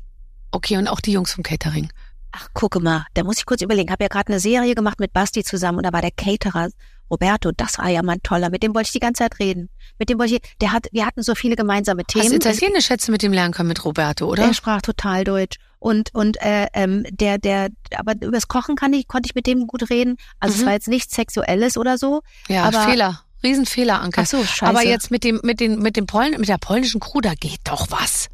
Okay, 0.52 0.78
und 0.78 0.88
auch 0.88 1.02
die 1.02 1.12
Jungs 1.12 1.34
vom 1.34 1.44
Catering. 1.44 1.90
Ach, 2.32 2.48
gucke 2.54 2.80
mal, 2.80 3.06
da 3.14 3.24
muss 3.24 3.38
ich 3.38 3.46
kurz 3.46 3.62
überlegen. 3.62 3.92
Habe 3.92 4.04
ja 4.04 4.08
gerade 4.08 4.28
eine 4.30 4.40
Serie 4.40 4.76
gemacht 4.76 5.00
mit 5.00 5.14
Basti 5.14 5.44
zusammen 5.44 5.78
und 5.80 5.86
da 5.86 5.94
war 5.94 6.02
der 6.02 6.12
Caterer 6.12 6.70
Roberto, 7.10 7.52
das 7.56 7.78
war 7.78 7.88
ja 7.88 8.04
mal 8.04 8.14
ein 8.14 8.22
toller. 8.24 8.50
Mit 8.50 8.64
dem 8.64 8.76
wollte 8.76 8.88
ich 8.88 8.92
die 8.92 9.00
ganze 9.00 9.20
Zeit 9.24 9.40
reden. 9.40 9.70
Mit 9.98 10.10
dem 10.10 10.20
wollte 10.20 10.36
ich, 10.36 10.42
der 10.60 10.74
hat, 10.74 10.88
wir 10.92 11.06
hatten 11.06 11.24
so 11.24 11.36
viele 11.36 11.56
gemeinsame 11.56 12.02
Hast 12.04 12.14
du 12.16 12.20
Themen. 12.20 12.36
Italienisch 12.36 12.90
du 12.90 13.12
mit 13.12 13.22
dem 13.22 13.32
lernen 13.32 13.54
können 13.54 13.70
mit 13.70 13.84
Roberto, 13.86 14.26
oder? 14.26 14.46
Der 14.46 14.54
sprach 14.54 14.82
total 14.82 15.24
Deutsch. 15.24 15.58
Und, 15.80 16.14
und 16.14 16.36
äh, 16.42 16.68
ähm, 16.74 17.06
der, 17.10 17.38
der, 17.38 17.70
aber 17.96 18.14
übers 18.22 18.48
Kochen 18.50 18.76
kann 18.76 18.92
ich, 18.94 19.08
konnte 19.08 19.28
ich 19.28 19.36
mit 19.36 19.48
dem 19.48 19.68
gut 19.68 19.90
reden. 19.90 20.18
Also 20.42 20.56
es 20.56 20.62
Mhm. 20.62 20.66
war 20.66 20.74
jetzt 20.74 20.88
nichts 20.90 21.16
Sexuelles 21.16 21.78
oder 21.78 21.98
so. 21.98 22.22
Ja, 22.50 22.64
aber- 22.66 22.82
Fehler. 22.82 23.22
Riesenfehler, 23.44 24.02
Anke. 24.02 24.22
Ach 24.22 24.26
so, 24.26 24.44
scheiße. 24.44 24.66
Aber 24.66 24.84
jetzt 24.84 25.12
mit 25.12 25.24
dem, 25.24 25.40
mit 25.44 25.60
den, 25.60 25.80
mit 25.80 25.96
dem 25.96 26.06
Poln, 26.06 26.32
mit 26.40 26.50
der 26.50 26.58
polnischen 26.58 27.00
Crew, 27.00 27.22
da 27.22 27.34
geht 27.34 27.60
doch 27.66 27.88
was. 27.90 28.28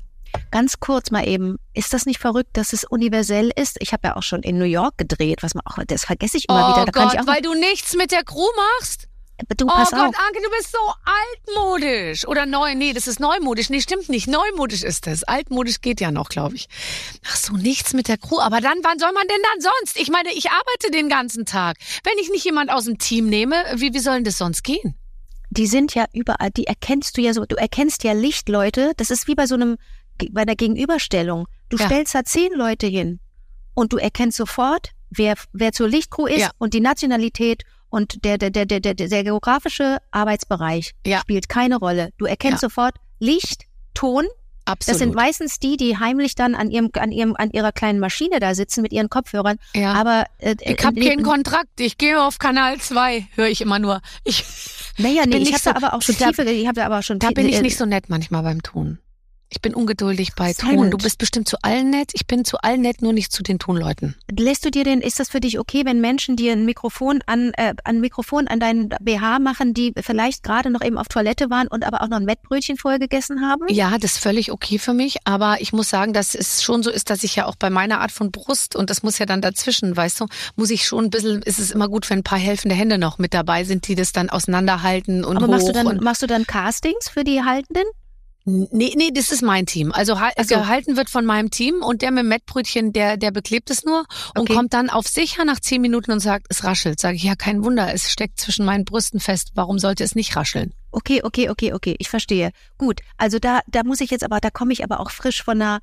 Ganz 0.51 0.79
kurz 0.79 1.11
mal 1.11 1.27
eben, 1.27 1.57
ist 1.73 1.93
das 1.93 2.05
nicht 2.05 2.19
verrückt, 2.19 2.51
dass 2.53 2.73
es 2.73 2.83
universell 2.83 3.51
ist? 3.55 3.77
Ich 3.79 3.93
habe 3.93 4.07
ja 4.07 4.15
auch 4.15 4.23
schon 4.23 4.41
in 4.41 4.57
New 4.57 4.65
York 4.65 4.97
gedreht, 4.97 5.43
was 5.43 5.53
man 5.53 5.63
auch, 5.65 5.77
das 5.85 6.05
vergesse 6.05 6.37
ich 6.37 6.49
immer 6.49 6.69
oh 6.69 6.81
wieder. 6.81 6.91
Da 6.91 7.05
Gott, 7.05 7.27
weil 7.27 7.41
du 7.41 7.53
nichts 7.53 7.95
mit 7.95 8.11
der 8.11 8.23
Crew 8.23 8.47
machst? 8.79 9.07
Du 9.57 9.65
Oh 9.65 9.67
pass 9.67 9.91
Gott, 9.91 9.99
auf. 9.99 10.05
Anke, 10.15 10.41
du 10.43 10.49
bist 10.57 10.71
so 10.71 10.77
altmodisch. 11.57 12.27
Oder 12.27 12.45
neu, 12.45 12.75
nee, 12.75 12.93
das 12.93 13.07
ist 13.07 13.19
neumodisch. 13.19 13.69
Nee, 13.69 13.81
stimmt 13.81 14.09
nicht. 14.09 14.27
Neumodisch 14.27 14.83
ist 14.83 15.07
das. 15.07 15.23
Altmodisch 15.23 15.81
geht 15.81 16.01
ja 16.01 16.11
noch, 16.11 16.29
glaube 16.29 16.55
ich. 16.55 16.67
Ach 17.27 17.35
so, 17.35 17.53
nichts 17.53 17.93
mit 17.93 18.07
der 18.07 18.17
Crew. 18.17 18.39
Aber 18.39 18.61
dann, 18.61 18.77
wann 18.83 18.99
soll 18.99 19.11
man 19.11 19.27
denn 19.27 19.41
dann 19.51 19.61
sonst? 19.61 19.97
Ich 19.97 20.09
meine, 20.09 20.31
ich 20.33 20.49
arbeite 20.51 20.91
den 20.91 21.09
ganzen 21.09 21.45
Tag. 21.45 21.77
Wenn 22.03 22.17
ich 22.19 22.29
nicht 22.29 22.45
jemand 22.45 22.71
aus 22.71 22.85
dem 22.85 22.97
Team 22.99 23.27
nehme, 23.27 23.55
wie, 23.75 23.93
wie 23.93 23.99
soll 23.99 24.15
denn 24.15 24.23
das 24.23 24.37
sonst 24.37 24.63
gehen? 24.63 24.95
die 25.55 25.67
sind 25.67 25.93
ja 25.93 26.05
überall, 26.13 26.49
die 26.49 26.65
erkennst 26.65 27.15
du 27.15 27.21
ja 27.21 27.31
so, 27.31 27.45
du 27.45 27.55
erkennst 27.55 28.03
ja 28.03 28.13
Lichtleute, 28.13 28.93
das 28.97 29.11
ist 29.11 29.27
wie 29.27 29.35
bei 29.35 29.45
so 29.45 29.53
einem, 29.53 29.77
bei 30.31 30.41
einer 30.41 30.55
Gegenüberstellung. 30.55 31.45
Du 31.69 31.77
Ja. 31.77 31.85
stellst 31.85 32.15
da 32.15 32.23
zehn 32.23 32.51
Leute 32.53 32.87
hin 32.87 33.19
und 33.75 33.93
du 33.93 33.97
erkennst 33.97 34.37
sofort, 34.37 34.93
wer, 35.11 35.35
wer 35.51 35.71
zur 35.71 35.87
Lichtcrew 35.87 36.25
ist 36.25 36.39
Ja. 36.39 36.49
und 36.57 36.73
die 36.73 36.79
Nationalität 36.79 37.61
und 37.93 38.25
der, 38.25 38.37
der, 38.39 38.49
der, 38.49 38.65
der, 38.65 38.79
der, 38.79 38.93
der 38.95 39.23
geografische 39.23 39.97
Arbeitsbereich 40.11 40.93
Ja. 41.05 41.19
spielt 41.19 41.47
keine 41.49 41.77
Rolle. 41.77 42.09
Du 42.17 42.25
erkennst 42.25 42.63
Ja. 42.63 42.69
sofort 42.69 42.95
Licht, 43.19 43.65
Ton, 43.93 44.25
Absolut. 44.65 44.93
das 44.95 44.99
sind 44.99 45.13
meistens 45.13 45.59
die, 45.59 45.77
die 45.77 45.97
heimlich 45.97 46.35
dann 46.35 46.55
an 46.55 46.71
ihrem, 46.71 46.89
an 46.97 47.11
ihrem, 47.11 47.35
an 47.37 47.51
ihrer 47.51 47.71
kleinen 47.71 47.99
Maschine 47.99 48.39
da 48.39 48.55
sitzen 48.55 48.81
mit 48.81 48.91
ihren 48.93 49.09
Kopfhörern. 49.09 49.57
ja. 49.75 49.93
Aber 49.93 50.25
äh, 50.39 50.55
ich 50.61 50.83
habe 50.83 50.99
äh, 50.99 51.07
keinen 51.09 51.23
Kontrakt. 51.23 51.79
Ich 51.79 51.97
gehe 51.97 52.21
auf 52.21 52.39
Kanal 52.39 52.77
2, 52.79 53.27
höre 53.35 53.47
ich 53.47 53.61
immer 53.61 53.77
nur. 53.79 54.01
Ich, 54.23 54.43
Naja, 54.97 55.23
nee, 55.27 55.37
ich 55.37 55.51
nicht 55.51 55.53
habe 55.53 55.73
da 55.75 55.79
so- 55.79 55.85
aber 55.85 55.95
auch 55.95 56.01
schon 56.01 56.15
da- 56.19 56.27
tiefe, 56.29 56.43
ich 56.43 56.65
habe 56.65 56.75
da 56.79 56.85
aber 56.87 56.99
auch 56.99 57.03
schon 57.03 57.19
da 57.19 57.29
bin 57.31 57.47
ich 57.47 57.55
äh, 57.57 57.61
nicht 57.61 57.77
so 57.77 57.85
nett 57.85 58.05
manchmal 58.09 58.41
beim 58.43 58.63
Ton. 58.63 58.97
Ich 59.53 59.61
bin 59.61 59.75
ungeduldig 59.75 60.33
bei 60.35 60.51
Ton. 60.51 60.71
Silent. 60.71 60.93
Du 60.93 60.97
bist 60.97 61.19
bestimmt 61.19 61.47
zu 61.47 61.57
allen 61.61 61.91
nett. 61.91 62.09
Ich 62.13 62.25
bin 62.25 62.43
zu 62.43 62.57
allen 62.57 62.81
nett, 62.81 63.03
nur 63.03 63.13
nicht 63.13 63.31
zu 63.31 63.43
den 63.43 63.59
Tonleuten. 63.59 64.15
Lässt 64.35 64.65
du 64.65 64.71
dir 64.71 64.83
denn, 64.83 64.99
ist 64.99 65.19
das 65.19 65.29
für 65.29 65.39
dich 65.39 65.59
okay, 65.59 65.85
wenn 65.85 66.01
Menschen 66.01 66.35
dir 66.35 66.53
ein 66.53 66.65
Mikrofon 66.65 67.21
an, 67.27 67.51
äh, 67.55 67.75
ein 67.83 68.01
Mikrofon 68.01 68.47
an 68.47 68.59
deinen 68.59 68.89
BH 68.99 69.37
machen, 69.37 69.75
die 69.75 69.93
vielleicht 70.01 70.41
gerade 70.41 70.71
noch 70.71 70.81
eben 70.81 70.97
auf 70.97 71.07
Toilette 71.07 71.51
waren 71.51 71.67
und 71.67 71.85
aber 71.85 72.01
auch 72.01 72.07
noch 72.07 72.17
ein 72.17 72.25
Mettbrötchen 72.25 72.77
vorher 72.77 72.97
gegessen 72.97 73.41
haben? 73.41 73.67
Ja, 73.69 73.99
das 73.99 74.13
ist 74.13 74.23
völlig 74.23 74.51
okay 74.51 74.79
für 74.79 74.93
mich, 74.93 75.17
aber 75.23 75.61
ich 75.61 75.71
muss 75.71 75.87
sagen, 75.87 76.13
dass 76.13 76.33
es 76.33 76.63
schon 76.63 76.81
so 76.81 76.89
ist, 76.89 77.11
dass 77.11 77.23
ich 77.23 77.35
ja 77.35 77.45
auch 77.45 77.55
bei 77.55 77.69
meiner 77.69 78.01
Art 78.01 78.11
von 78.11 78.31
Brust 78.31 78.75
und 78.75 78.89
das 78.89 79.03
muss 79.03 79.19
ja 79.19 79.27
dann 79.27 79.41
dazwischen, 79.41 79.95
weißt 79.95 80.19
du, 80.19 80.25
muss 80.55 80.71
ich 80.71 80.87
schon 80.87 81.05
ein 81.05 81.09
bisschen, 81.11 81.43
ist 81.43 81.59
es 81.59 81.69
immer 81.69 81.89
gut, 81.89 82.09
wenn 82.09 82.19
ein 82.19 82.23
paar 82.23 82.39
helfende 82.39 82.73
Hände 82.73 82.97
noch 82.97 83.19
mit 83.19 83.35
dabei 83.35 83.65
sind, 83.65 83.87
die 83.87 83.93
das 83.93 84.13
dann 84.13 84.31
auseinanderhalten 84.31 85.23
und 85.23 85.37
aber 85.37 85.45
hoch 85.45 85.51
machst 85.51 85.67
du 85.67 85.73
dann, 85.73 85.85
und 85.85 86.01
machst 86.01 86.23
du 86.23 86.27
dann 86.27 86.47
Castings 86.47 87.07
für 87.07 87.23
die 87.23 87.43
Haltenden? 87.43 87.83
Nee, 88.45 88.93
nee, 88.97 89.09
das 89.13 89.31
ist 89.31 89.41
mein 89.41 89.65
Team. 89.65 89.93
Also 89.93 90.19
ha- 90.19 90.31
so. 90.43 90.55
gehalten 90.55 90.97
wird 90.97 91.09
von 91.09 91.25
meinem 91.25 91.49
Team 91.49 91.75
und 91.81 92.01
der 92.01 92.11
mit 92.11 92.23
dem 92.23 92.27
Mettbrötchen, 92.27 92.91
der, 92.91 93.15
der 93.15 93.31
beklebt 93.31 93.69
es 93.69 93.85
nur 93.85 93.99
und 94.35 94.41
Okay. 94.41 94.53
kommt 94.53 94.73
dann 94.73 94.89
auf 94.89 95.07
sicher 95.07 95.45
nach 95.45 95.61
zehn 95.61 95.81
Minuten 95.81 96.11
und 96.11 96.19
sagt, 96.19 96.47
es 96.49 96.65
raschelt. 96.65 96.99
Sage 96.99 97.15
ich, 97.15 97.23
ja, 97.23 97.35
kein 97.35 97.63
Wunder, 97.63 97.93
es 97.93 98.11
steckt 98.11 98.41
zwischen 98.41 98.65
meinen 98.65 98.83
Brüsten 98.83 99.21
fest. 99.21 99.51
Warum 99.55 99.79
sollte 99.79 100.03
es 100.03 100.13
nicht 100.15 100.35
rascheln? 100.35 100.73
Okay, 100.91 101.21
okay, 101.23 101.49
okay, 101.49 101.71
okay, 101.73 101.95
ich 101.99 102.09
verstehe. 102.09 102.51
Gut, 102.77 102.99
also 103.17 103.39
da, 103.39 103.61
da 103.67 103.83
muss 103.85 104.01
ich 104.01 104.11
jetzt 104.11 104.25
aber, 104.25 104.41
da 104.41 104.49
komme 104.49 104.73
ich 104.73 104.83
aber 104.83 104.99
auch 104.99 105.09
frisch 105.09 105.41
von 105.41 105.61
einer, 105.61 105.79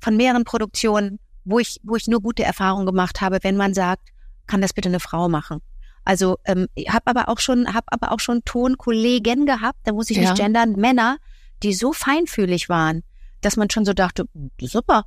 von 0.00 0.16
mehreren 0.16 0.42
Produktionen, 0.44 1.20
wo 1.44 1.60
ich, 1.60 1.80
wo 1.84 1.94
ich 1.94 2.08
nur 2.08 2.20
gute 2.20 2.42
Erfahrungen 2.42 2.86
gemacht 2.86 3.20
habe, 3.20 3.38
wenn 3.42 3.56
man 3.56 3.72
sagt, 3.72 4.08
kann 4.48 4.60
das 4.60 4.72
bitte 4.72 4.88
eine 4.88 4.98
Frau 5.00 5.28
machen? 5.28 5.60
Also 6.04 6.38
ähm, 6.44 6.66
ich 6.74 6.88
habe 6.90 7.06
aber 7.06 7.28
auch 7.28 7.38
schon, 7.38 7.72
habe 7.72 7.86
aber 7.92 8.10
auch 8.10 8.20
schon 8.20 8.44
Tonkollegen 8.44 9.46
gehabt, 9.46 9.78
da 9.84 9.92
muss 9.92 10.10
ich 10.10 10.16
Ja. 10.16 10.22
nicht 10.30 10.36
gendern, 10.36 10.72
Männer, 10.72 11.18
die 11.62 11.74
so 11.74 11.92
feinfühlig 11.92 12.68
waren, 12.68 13.02
dass 13.40 13.56
man 13.56 13.70
schon 13.70 13.84
so 13.84 13.92
dachte, 13.92 14.26
super. 14.60 15.04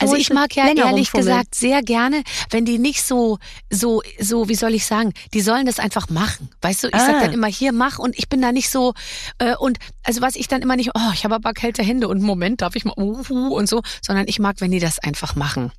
Also 0.00 0.14
ich 0.14 0.30
mag 0.30 0.54
ja 0.54 0.68
ehrlich 0.68 0.84
rumfummeln. 0.84 1.26
gesagt 1.26 1.54
sehr 1.56 1.82
gerne, 1.82 2.22
wenn 2.50 2.64
die 2.64 2.78
nicht 2.78 3.02
so, 3.02 3.38
so, 3.68 4.00
so, 4.20 4.48
wie 4.48 4.54
soll 4.54 4.74
ich 4.74 4.86
sagen, 4.86 5.12
die 5.34 5.40
sollen 5.40 5.66
das 5.66 5.80
einfach 5.80 6.08
machen. 6.08 6.50
Weißt 6.60 6.84
du, 6.84 6.86
ich 6.86 6.94
sag 6.94 7.16
Ah. 7.16 7.20
dann 7.22 7.32
immer 7.32 7.48
hier 7.48 7.72
mach 7.72 7.98
und 7.98 8.16
ich 8.16 8.28
bin 8.28 8.40
da 8.40 8.52
nicht 8.52 8.70
so 8.70 8.94
äh, 9.38 9.56
und 9.56 9.78
also 10.04 10.20
was 10.22 10.36
ich 10.36 10.46
dann 10.46 10.62
immer 10.62 10.76
nicht, 10.76 10.92
oh, 10.94 11.10
ich 11.12 11.24
habe 11.24 11.34
aber 11.34 11.52
kalte 11.52 11.82
Hände 11.82 12.06
und 12.06 12.22
Moment 12.22 12.60
darf 12.60 12.76
ich 12.76 12.84
mal 12.84 12.94
uhu 12.96 13.48
und 13.56 13.68
so, 13.68 13.82
sondern 14.02 14.28
ich 14.28 14.38
mag, 14.38 14.60
wenn 14.60 14.70
die 14.70 14.78
das 14.78 15.00
einfach 15.00 15.34
machen. 15.34 15.72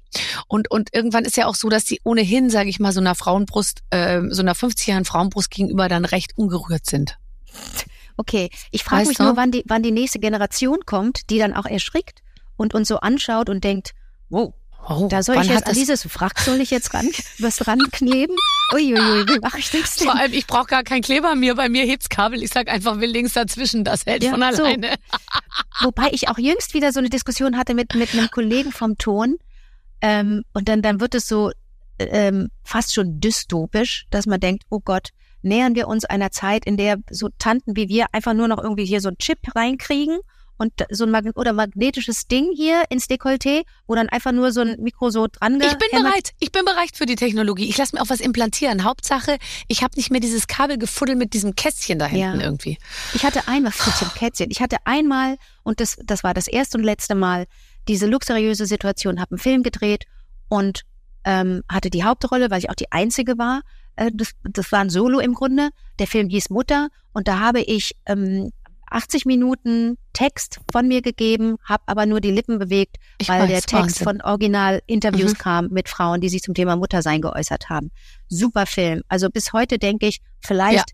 Und 0.47 0.69
und 0.69 0.93
irgendwann 0.93 1.23
ist 1.23 1.37
ja 1.37 1.45
auch 1.45 1.55
so, 1.55 1.69
dass 1.69 1.85
die 1.85 2.01
ohnehin, 2.03 2.49
sage 2.49 2.69
ich 2.69 2.81
mal, 2.81 2.91
so 2.91 2.99
einer 2.99 3.15
Frauenbrust, 3.15 3.83
äh, 3.91 4.21
so 4.29 4.41
einer 4.41 4.53
50-jährigen 4.53 5.05
Frauenbrust 5.05 5.49
gegenüber 5.49 5.87
dann 5.87 6.03
recht 6.03 6.37
ungerührt 6.37 6.85
sind. 6.85 7.17
Okay, 8.17 8.49
ich 8.71 8.83
frage 8.83 9.07
mich 9.07 9.17
du? 9.17 9.23
nur, 9.23 9.37
wann 9.37 9.51
die, 9.51 9.63
wann 9.67 9.83
die 9.83 9.91
nächste 9.91 10.19
Generation 10.19 10.79
kommt, 10.85 11.29
die 11.29 11.37
dann 11.37 11.53
auch 11.53 11.65
erschrickt 11.65 12.21
und 12.57 12.73
uns 12.73 12.87
so 12.87 12.97
anschaut 12.99 13.49
und 13.49 13.63
denkt, 13.63 13.93
wow, 14.29 14.53
Oh, 14.89 15.07
da 15.09 15.21
soll 15.21 15.35
ich 15.41 15.49
jetzt 15.49 15.67
an 15.67 15.73
dieses 15.73 16.03
Frack 16.03 16.39
soll 16.39 16.61
ich 16.61 16.71
jetzt 16.71 16.93
ran, 16.93 17.09
was 17.39 17.67
rankleben? 17.67 18.35
Uiuiui, 18.73 19.27
wie 19.27 19.39
mache 19.39 19.59
ich 19.59 19.69
das 19.69 19.97
denn? 19.97 20.07
Vor 20.07 20.17
allem, 20.17 20.31
ich 20.31 20.47
brauche 20.47 20.67
gar 20.67 20.83
kein 20.83 21.01
Kleber 21.01 21.35
mehr. 21.35 21.55
Bei 21.55 21.67
mir 21.67 21.85
hebt's 21.85 22.07
Kabel. 22.07 22.41
Ich 22.41 22.51
sag 22.51 22.69
einfach, 22.69 22.99
will 22.99 23.09
links 23.09 23.33
dazwischen. 23.33 23.83
Das 23.83 24.05
hält 24.05 24.23
Ja, 24.23 24.31
von 24.31 24.39
so. 24.53 24.63
alleine. 24.63 24.95
Wobei 25.81 26.09
ich 26.11 26.29
auch 26.29 26.37
jüngst 26.37 26.73
wieder 26.73 26.93
so 26.93 26.99
eine 26.99 27.09
Diskussion 27.09 27.57
hatte 27.57 27.73
mit, 27.73 27.95
mit 27.95 28.13
einem 28.13 28.29
Kollegen 28.29 28.71
vom 28.71 28.97
Ton. 28.97 29.37
Ähm, 29.99 30.43
und 30.53 30.69
dann, 30.69 30.81
dann 30.81 31.01
wird 31.01 31.15
es 31.15 31.27
so 31.27 31.51
ähm, 31.99 32.49
fast 32.63 32.93
schon 32.93 33.19
dystopisch, 33.19 34.05
dass 34.09 34.25
man 34.25 34.39
denkt, 34.39 34.63
oh 34.69 34.79
Gott, 34.79 35.09
nähern 35.41 35.75
wir 35.75 35.87
uns 35.87 36.05
einer 36.05 36.31
Zeit, 36.31 36.65
in 36.65 36.77
der 36.77 36.97
so 37.09 37.29
Tanten 37.39 37.75
wie 37.75 37.89
wir 37.89 38.07
einfach 38.11 38.33
nur 38.33 38.47
noch 38.47 38.61
irgendwie 38.61 38.85
hier 38.85 39.01
so 39.01 39.09
einen 39.09 39.17
Chip 39.17 39.39
reinkriegen 39.55 40.19
und 40.57 40.73
so 40.89 41.05
ein 41.05 41.11
Mag 41.11 41.25
oder 41.35 41.53
magnetisches 41.53 42.27
Ding 42.27 42.51
hier 42.55 42.83
ins 42.89 43.07
Dekolleté, 43.07 43.63
wo 43.85 43.95
dann 43.95 44.09
einfach 44.09 44.31
nur 44.31 44.51
so 44.51 44.61
ein 44.61 44.75
Mikro 44.79 45.09
so 45.09 45.27
dran 45.27 45.61
Ich 45.61 45.77
bin 45.77 45.89
bereit. 45.91 46.33
Ich 46.39 46.51
bin 46.51 46.65
bereit 46.65 46.89
für 46.95 47.05
die 47.05 47.15
Technologie. 47.15 47.69
Ich 47.69 47.77
lasse 47.77 47.95
mir 47.95 48.01
auch 48.01 48.09
was 48.09 48.19
implantieren. 48.19 48.83
Hauptsache, 48.83 49.37
ich 49.67 49.83
habe 49.83 49.95
nicht 49.95 50.09
mehr 50.09 50.19
dieses 50.19 50.47
Kabelgefuddel 50.47 51.15
mit 51.15 51.33
diesem 51.33 51.55
Kästchen 51.55 51.99
da 51.99 52.05
hinten 52.07 52.39
Ja. 52.39 52.45
irgendwie. 52.45 52.77
Ich 53.13 53.23
hatte 53.23 53.47
einmal, 53.47 53.71
Fritzchen 53.71 54.09
Kätzchen, 54.15 54.49
ich 54.49 54.61
hatte 54.61 54.77
einmal, 54.85 55.37
und 55.63 55.79
das, 55.79 55.97
das 56.03 56.23
war 56.23 56.33
das 56.33 56.47
erste 56.47 56.77
und 56.77 56.83
letzte 56.83 57.13
Mal, 57.15 57.45
diese 57.87 58.07
luxuriöse 58.07 58.65
Situation, 58.65 59.19
habe 59.21 59.31
einen 59.31 59.39
Film 59.39 59.63
gedreht 59.63 60.05
und 60.49 60.83
ähm, 61.23 61.61
hatte 61.69 61.89
die 61.89 62.03
Hauptrolle, 62.03 62.49
weil 62.49 62.59
ich 62.59 62.69
auch 62.69 62.75
die 62.75 62.91
Einzige 62.91 63.37
war. 63.37 63.61
Äh, 63.97 64.11
das, 64.13 64.31
das 64.43 64.71
war 64.71 64.79
ein 64.79 64.89
Solo 64.89 65.19
im 65.19 65.33
Grunde. 65.33 65.69
Der 65.99 66.07
Film 66.07 66.29
hieß 66.29 66.49
Mutter 66.49 66.87
und 67.13 67.27
da 67.27 67.39
habe 67.39 67.61
ich 67.61 67.95
ähm, 68.05 68.51
80 68.89 69.25
Minuten 69.25 69.97
Text 70.13 70.61
von 70.71 70.87
mir 70.87 71.01
gegeben, 71.01 71.57
habe 71.65 71.83
aber 71.87 72.05
nur 72.05 72.21
die 72.21 72.31
Lippen 72.31 72.57
bewegt, 72.57 72.95
Ich 73.19 73.27
weil 73.27 73.41
weiß, 73.41 73.49
der 73.49 73.61
Text 73.61 73.73
Wahnsinn. 73.73 74.03
von 74.05 74.21
Original-Interviews 74.21 75.33
Mhm. 75.33 75.37
kam 75.37 75.67
mit 75.69 75.89
Frauen, 75.89 76.21
die 76.21 76.29
sich 76.29 76.41
zum 76.41 76.53
Thema 76.53 76.75
Muttersein 76.77 77.21
geäußert 77.21 77.69
haben. 77.69 77.91
Super 78.29 78.65
Film. 78.65 79.01
Also 79.09 79.29
bis 79.29 79.51
heute 79.53 79.77
denke 79.77 80.07
ich, 80.07 80.21
vielleicht 80.39 80.91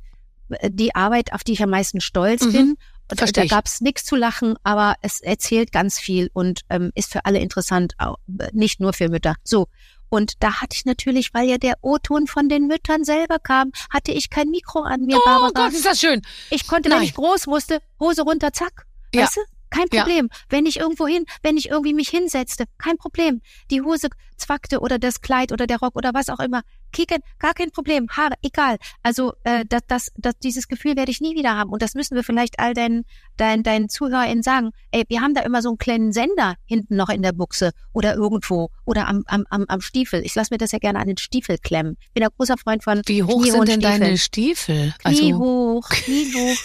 äh, 0.50 0.70
die 0.72 0.96
Arbeit, 0.96 1.34
auf 1.34 1.44
die 1.44 1.54
ich 1.54 1.62
am 1.64 1.70
meisten 1.70 2.02
stolz 2.02 2.44
Mhm. 2.46 2.52
bin. 2.52 2.76
Und 3.12 3.18
Versteh 3.18 3.42
da 3.42 3.44
ich. 3.44 3.52
gab's 3.52 3.82
nichts 3.82 4.06
zu 4.06 4.16
lachen, 4.16 4.56
aber 4.64 4.96
es 5.02 5.20
erzählt 5.20 5.72
ganz 5.72 6.00
viel 6.00 6.30
und 6.34 6.62
ähm, 6.70 6.90
ist 6.96 7.12
für 7.12 7.26
alle 7.26 7.40
interessant, 7.40 7.94
auch, 8.00 8.16
nicht 8.54 8.80
nur 8.80 8.94
für 8.94 9.10
Mütter. 9.10 9.36
So. 9.44 9.68
Und 10.14 10.44
da 10.44 10.62
hatte 10.62 10.76
ich 10.76 10.86
natürlich, 10.86 11.34
weil 11.34 11.50
ja 11.50 11.58
der 11.58 11.74
O-Ton 11.82 12.28
von 12.28 12.48
den 12.48 12.68
Müttern 12.68 13.04
selber 13.04 13.40
kam, 13.40 13.72
hatte 13.90 14.12
ich 14.12 14.30
kein 14.30 14.52
Mikro 14.52 14.84
an 14.84 15.02
mir, 15.02 15.18
Oh 15.18 15.22
Barbara. 15.26 15.50
Gott, 15.56 15.74
ist 15.74 15.88
das 15.88 16.00
schön. 16.00 16.22
Ich 16.52 16.68
konnte, 16.68 16.92
wenn 16.92 16.98
Nein. 16.98 17.08
ich 17.08 17.16
groß 17.16 17.48
musste, 17.48 17.82
Hose 18.00 18.22
runter, 18.22 18.54
zack. 18.54 18.86
Ja. 19.12 19.24
Weißt 19.24 19.38
du? 19.38 19.42
Kein 19.74 19.88
Ja. 19.92 20.04
Problem. 20.04 20.30
Wenn 20.50 20.68
ich 20.68 20.80
irgendwo 20.80 21.08
hin, 21.08 21.26
wenn 21.42 21.58
ich 21.58 21.70
irgendwie 21.70 21.96
mich 21.96 22.10
hinsetzte, 22.10 22.66
kein 22.78 22.98
Problem. 22.98 23.42
Die 23.72 23.82
Hose 23.82 24.10
zwackte 24.38 24.80
oder 24.80 25.00
das 25.00 25.22
Kleid 25.22 25.52
oder 25.52 25.66
der 25.66 25.80
Rock 25.80 25.96
oder 25.96 26.14
was 26.14 26.30
auch 26.30 26.40
immer. 26.40 26.62
Kicken, 26.92 27.20
gar 27.40 27.56
kein 27.56 27.72
Problem. 27.72 28.08
Haare, 28.12 28.36
egal. 28.44 28.78
Also 29.02 29.34
äh, 29.44 29.66
das, 29.68 29.82
das, 29.88 30.12
das, 30.16 30.36
dieses 30.44 30.68
Gefühl 30.68 30.96
werde 30.96 31.10
ich 31.10 31.22
nie 31.22 31.36
wieder 31.36 31.58
haben. 31.58 31.72
Und 31.72 31.82
das 31.82 31.96
müssen 31.96 32.16
wir 32.16 32.24
vielleicht 32.24 32.60
all 32.60 32.76
deinen, 32.76 33.06
deinen, 33.38 33.64
deinen 33.64 33.90
ZuhörerInnen 33.90 34.44
sagen. 34.44 34.72
Ey, 34.92 35.06
wir 35.08 35.22
haben 35.22 35.34
da 35.34 35.42
immer 35.42 35.64
so 35.64 35.70
einen 35.70 35.80
kleinen 35.80 36.12
Sender 36.12 36.56
hinten 36.66 36.96
noch 36.96 37.10
in 37.10 37.24
der 37.24 37.32
Buchse 37.32 37.72
oder 37.94 38.14
irgendwo 38.14 38.70
oder 38.86 39.08
am, 39.08 39.24
am, 39.26 39.46
am, 39.50 39.66
am 39.68 39.82
Stiefel. 39.82 40.24
Ich 40.24 40.36
lasse 40.36 40.54
mir 40.54 40.60
das 40.60 40.72
ja 40.72 40.78
gerne 40.78 41.00
an 41.00 41.08
den 41.08 41.18
Stiefel 41.18 41.58
klemmen. 41.58 41.98
Bin 42.14 42.24
ein 42.24 42.30
großer 42.38 42.58
Freund 42.58 42.84
von 42.84 43.02
Wie 43.06 43.24
hoch 43.24 43.42
kniehohen 43.42 43.66
sind 43.66 43.70
denn 43.70 43.80
deine 43.82 44.18
Stiefeln. 44.18 44.94
Stiefel? 44.94 44.94
Knie 45.00 45.34
Also, 45.34 45.40
hoch, 45.40 45.90
Knie 45.90 46.32
hoch. 46.36 46.58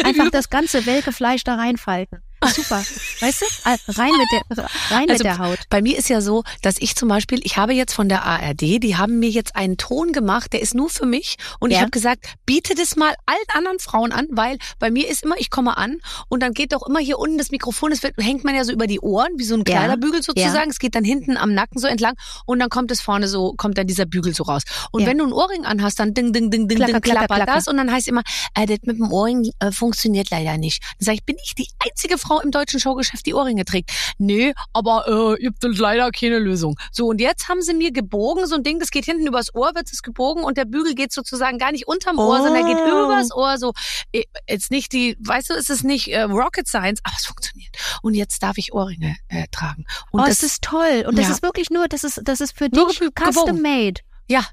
Einfach 0.04 0.30
das 0.30 0.50
ganze 0.50 0.84
welke 0.86 1.12
Fleisch 1.12 1.44
da 1.44 1.54
reinfalten. 1.54 2.22
Super. 2.44 2.84
Weißt 3.20 3.40
du? 3.42 3.46
Ah, 3.64 3.76
Rein 3.88 4.16
mit 4.16 4.30
der, 4.30 4.42
rein 4.90 5.08
Also, 5.08 5.12
mit 5.14 5.24
der 5.24 5.38
Haut. 5.38 5.58
Bei 5.70 5.80
mir 5.80 5.96
ist 5.96 6.08
ja 6.10 6.20
so, 6.20 6.44
dass 6.62 6.76
ich 6.78 6.94
zum 6.94 7.08
Beispiel, 7.08 7.40
ich 7.44 7.56
habe 7.56 7.72
jetzt 7.72 7.94
von 7.94 8.08
der 8.10 8.24
ARD, 8.24 8.60
die 8.82 8.96
haben 8.96 9.18
mir 9.18 9.30
jetzt 9.30 9.56
einen 9.56 9.78
Ton 9.78 10.12
gemacht, 10.12 10.52
der 10.52 10.60
ist 10.60 10.74
nur 10.74 10.90
für 10.90 11.06
mich. 11.06 11.36
Und 11.58 11.70
ich 11.70 11.76
Ja. 11.76 11.80
habe 11.82 11.90
gesagt, 11.90 12.26
biete 12.44 12.74
das 12.74 12.94
mal 12.94 13.14
allen 13.24 13.38
anderen 13.54 13.78
Frauen 13.78 14.12
an, 14.12 14.26
weil 14.30 14.58
bei 14.78 14.90
mir 14.90 15.08
ist 15.08 15.22
immer, 15.24 15.36
ich 15.38 15.48
komme 15.50 15.76
an 15.78 15.98
und 16.28 16.42
dann 16.42 16.52
geht 16.52 16.72
doch 16.72 16.86
immer 16.86 16.98
hier 17.00 17.18
unten 17.18 17.38
das 17.38 17.50
Mikrofon, 17.50 17.90
das 17.90 18.02
wird, 18.02 18.14
hängt 18.18 18.44
man 18.44 18.54
ja 18.54 18.64
so 18.64 18.72
über 18.72 18.86
die 18.86 19.00
Ohren, 19.00 19.30
wie 19.38 19.44
so 19.44 19.54
ein 19.54 19.60
Ja. 19.66 19.78
Kleiderbügel 19.78 20.22
sozusagen. 20.22 20.70
Es 20.70 20.78
geht 20.78 20.94
dann 20.94 21.04
hinten 21.04 21.36
am 21.38 21.54
Nacken 21.54 21.80
so 21.80 21.86
entlang 21.86 22.14
und 22.44 22.58
dann 22.58 22.68
kommt 22.68 22.90
es 22.90 23.00
vorne 23.00 23.28
so, 23.28 23.54
kommt 23.56 23.78
dann 23.78 23.86
dieser 23.86 24.04
Bügel 24.04 24.34
so 24.34 24.42
raus. 24.44 24.62
Und 24.92 25.02
Ja. 25.02 25.08
wenn 25.08 25.18
du 25.18 25.24
ein 25.26 25.32
Ohrring 25.32 25.64
anhast, 25.64 25.98
dann 25.98 26.12
ding, 26.12 26.32
ding, 26.34 26.50
ding, 26.50 26.68
ding, 26.68 26.76
Klacker, 26.76 26.92
ding, 26.92 27.00
klacker, 27.00 27.26
klappert 27.26 27.36
klacker. 27.44 27.58
das 27.58 27.66
und 27.68 27.78
dann 27.78 27.90
heißt 27.90 28.08
immer, 28.08 28.22
äh, 28.54 28.66
das 28.66 28.78
mit 28.82 28.98
dem 28.98 29.10
Ohrring 29.10 29.50
äh, 29.60 29.72
funktioniert 29.72 30.30
leider 30.30 30.58
nicht. 30.58 30.82
Dann 30.98 31.06
sage 31.06 31.16
ich, 31.16 31.24
bin 31.24 31.36
ich 31.42 31.54
die 31.54 31.68
einzige 31.82 32.18
Frau 32.18 32.25
im 32.42 32.50
deutschen 32.50 32.80
Showgeschäft, 32.80 33.26
die 33.26 33.34
Ohrringe 33.34 33.64
trägt? 33.64 33.90
Nee, 34.18 34.54
aber 34.72 35.06
äh, 35.38 35.42
ihr 35.42 35.50
habt 35.50 35.78
leider 35.78 36.10
keine 36.10 36.38
Lösung. 36.38 36.76
So, 36.92 37.06
und 37.08 37.20
jetzt 37.20 37.48
haben 37.48 37.62
sie 37.62 37.74
mir 37.74 37.92
gebogen, 37.92 38.46
so 38.46 38.54
ein 38.56 38.62
Ding, 38.62 38.78
das 38.78 38.90
geht 38.90 39.04
hinten 39.04 39.26
übers 39.26 39.54
Ohr, 39.54 39.74
wird 39.74 39.90
es 39.92 40.02
gebogen 40.02 40.44
und 40.44 40.56
der 40.56 40.64
Bügel 40.64 40.94
geht 40.94 41.12
sozusagen 41.12 41.58
gar 41.58 41.72
nicht 41.72 41.86
unterm 41.88 42.18
Ohr, 42.18 42.38
Oh. 42.40 42.42
sondern 42.44 42.66
geht 42.66 42.78
übers 42.78 43.32
Ohr. 43.34 43.58
So, 43.58 43.72
äh, 44.12 44.24
jetzt 44.48 44.70
nicht 44.70 44.92
die, 44.92 45.16
weißt 45.20 45.50
du, 45.50 45.54
es 45.54 45.70
ist 45.70 45.84
nicht 45.84 46.08
äh, 46.08 46.22
Rocket 46.22 46.66
Science, 46.68 47.00
aber 47.04 47.14
es 47.18 47.26
funktioniert. 47.26 47.74
Und 48.02 48.14
jetzt 48.14 48.42
darf 48.42 48.58
ich 48.58 48.72
Ohrringe 48.72 49.16
äh, 49.28 49.46
tragen. 49.50 49.84
Und 50.10 50.20
oh, 50.20 50.24
das 50.26 50.38
das 50.38 50.52
ist 50.52 50.62
toll. 50.62 51.04
Und 51.06 51.16
das 51.18 51.26
Ja. 51.26 51.32
ist 51.32 51.42
wirklich 51.42 51.70
nur, 51.70 51.88
das 51.88 52.04
ist, 52.04 52.20
das 52.24 52.40
ist 52.40 52.56
für 52.56 52.68
Nur 52.72 52.88
dich 52.88 53.00
custom 53.18 53.60
made. 53.62 54.00
ja, 54.28 54.44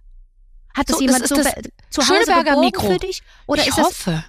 Hat 0.76 0.90
das 0.90 0.98
So, 0.98 1.02
jemand 1.04 1.22
das 1.22 1.30
so 1.30 1.36
das 1.36 1.48
zu 1.90 2.02
Hause 2.02 2.24
Schöneberger 2.24 2.60
Mikro. 2.60 2.92
für 2.92 2.98
dich? 3.00 3.22
Oder 3.48 3.62
ich 3.62 3.68
ist 3.70 3.78
das, 3.78 3.86
hoffe. 3.86 4.24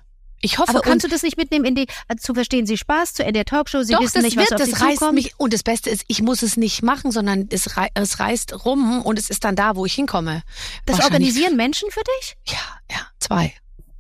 Ich 0.45 0.59
hoffe, 0.59 0.71
aber 0.71 0.81
kannst 0.83 1.05
du 1.05 1.09
das 1.09 1.23
nicht 1.23 1.39
mitnehmen 1.39 1.65
in 1.65 1.75
die, 1.75 1.87
äh, 2.09 2.17
zu 2.17 2.35
verstehen 2.35 2.67
Sie 2.67 2.77
Spaß, 2.77 3.15
zu 3.15 3.23
in 3.23 3.33
der 3.33 3.47
Talkshow, 3.47 3.83
Sie 3.83 3.95
Doch, 3.95 4.03
wissen 4.03 4.21
nicht, 4.21 4.37
wird, 4.37 4.51
was 4.51 4.61
auf 4.61 4.69
das 4.69 4.79
Sie 4.79 4.85
reißt 4.85 4.99
zukommt? 4.99 5.15
mich. 5.15 5.33
Und 5.39 5.55
das 5.55 5.63
Beste 5.63 5.89
ist, 5.89 6.05
ich 6.07 6.21
muss 6.21 6.43
es 6.43 6.59
nicht 6.59 6.83
machen, 6.83 7.13
sondern 7.13 7.49
es, 7.51 7.79
rei 7.79 7.89
es 7.95 8.21
reißt 8.21 8.67
rum 8.67 9.01
und 9.03 9.19
es 9.19 9.31
ist 9.31 9.45
dann 9.45 9.57
da, 9.57 9.75
wo 9.75 9.87
ich 9.87 9.95
hinkomme. 9.95 10.43
das 10.85 11.01
organisieren 11.01 11.57
Menschen 11.57 11.91
für 11.91 12.03
dich? 12.19 12.37
Ja, 12.47 12.59
ja, 12.91 13.07
zwei. 13.21 13.55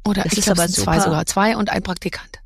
Oder 0.07 0.25
Das 0.25 0.33
ich 0.33 0.41
ist 0.41 0.45
glaube, 0.45 0.63
aber 0.63 0.71
zwei 0.71 1.01
sogar. 1.01 1.25
Zwei 1.25 1.57
und 1.57 1.71
ein 1.71 1.83
Praktikant. 1.83 2.41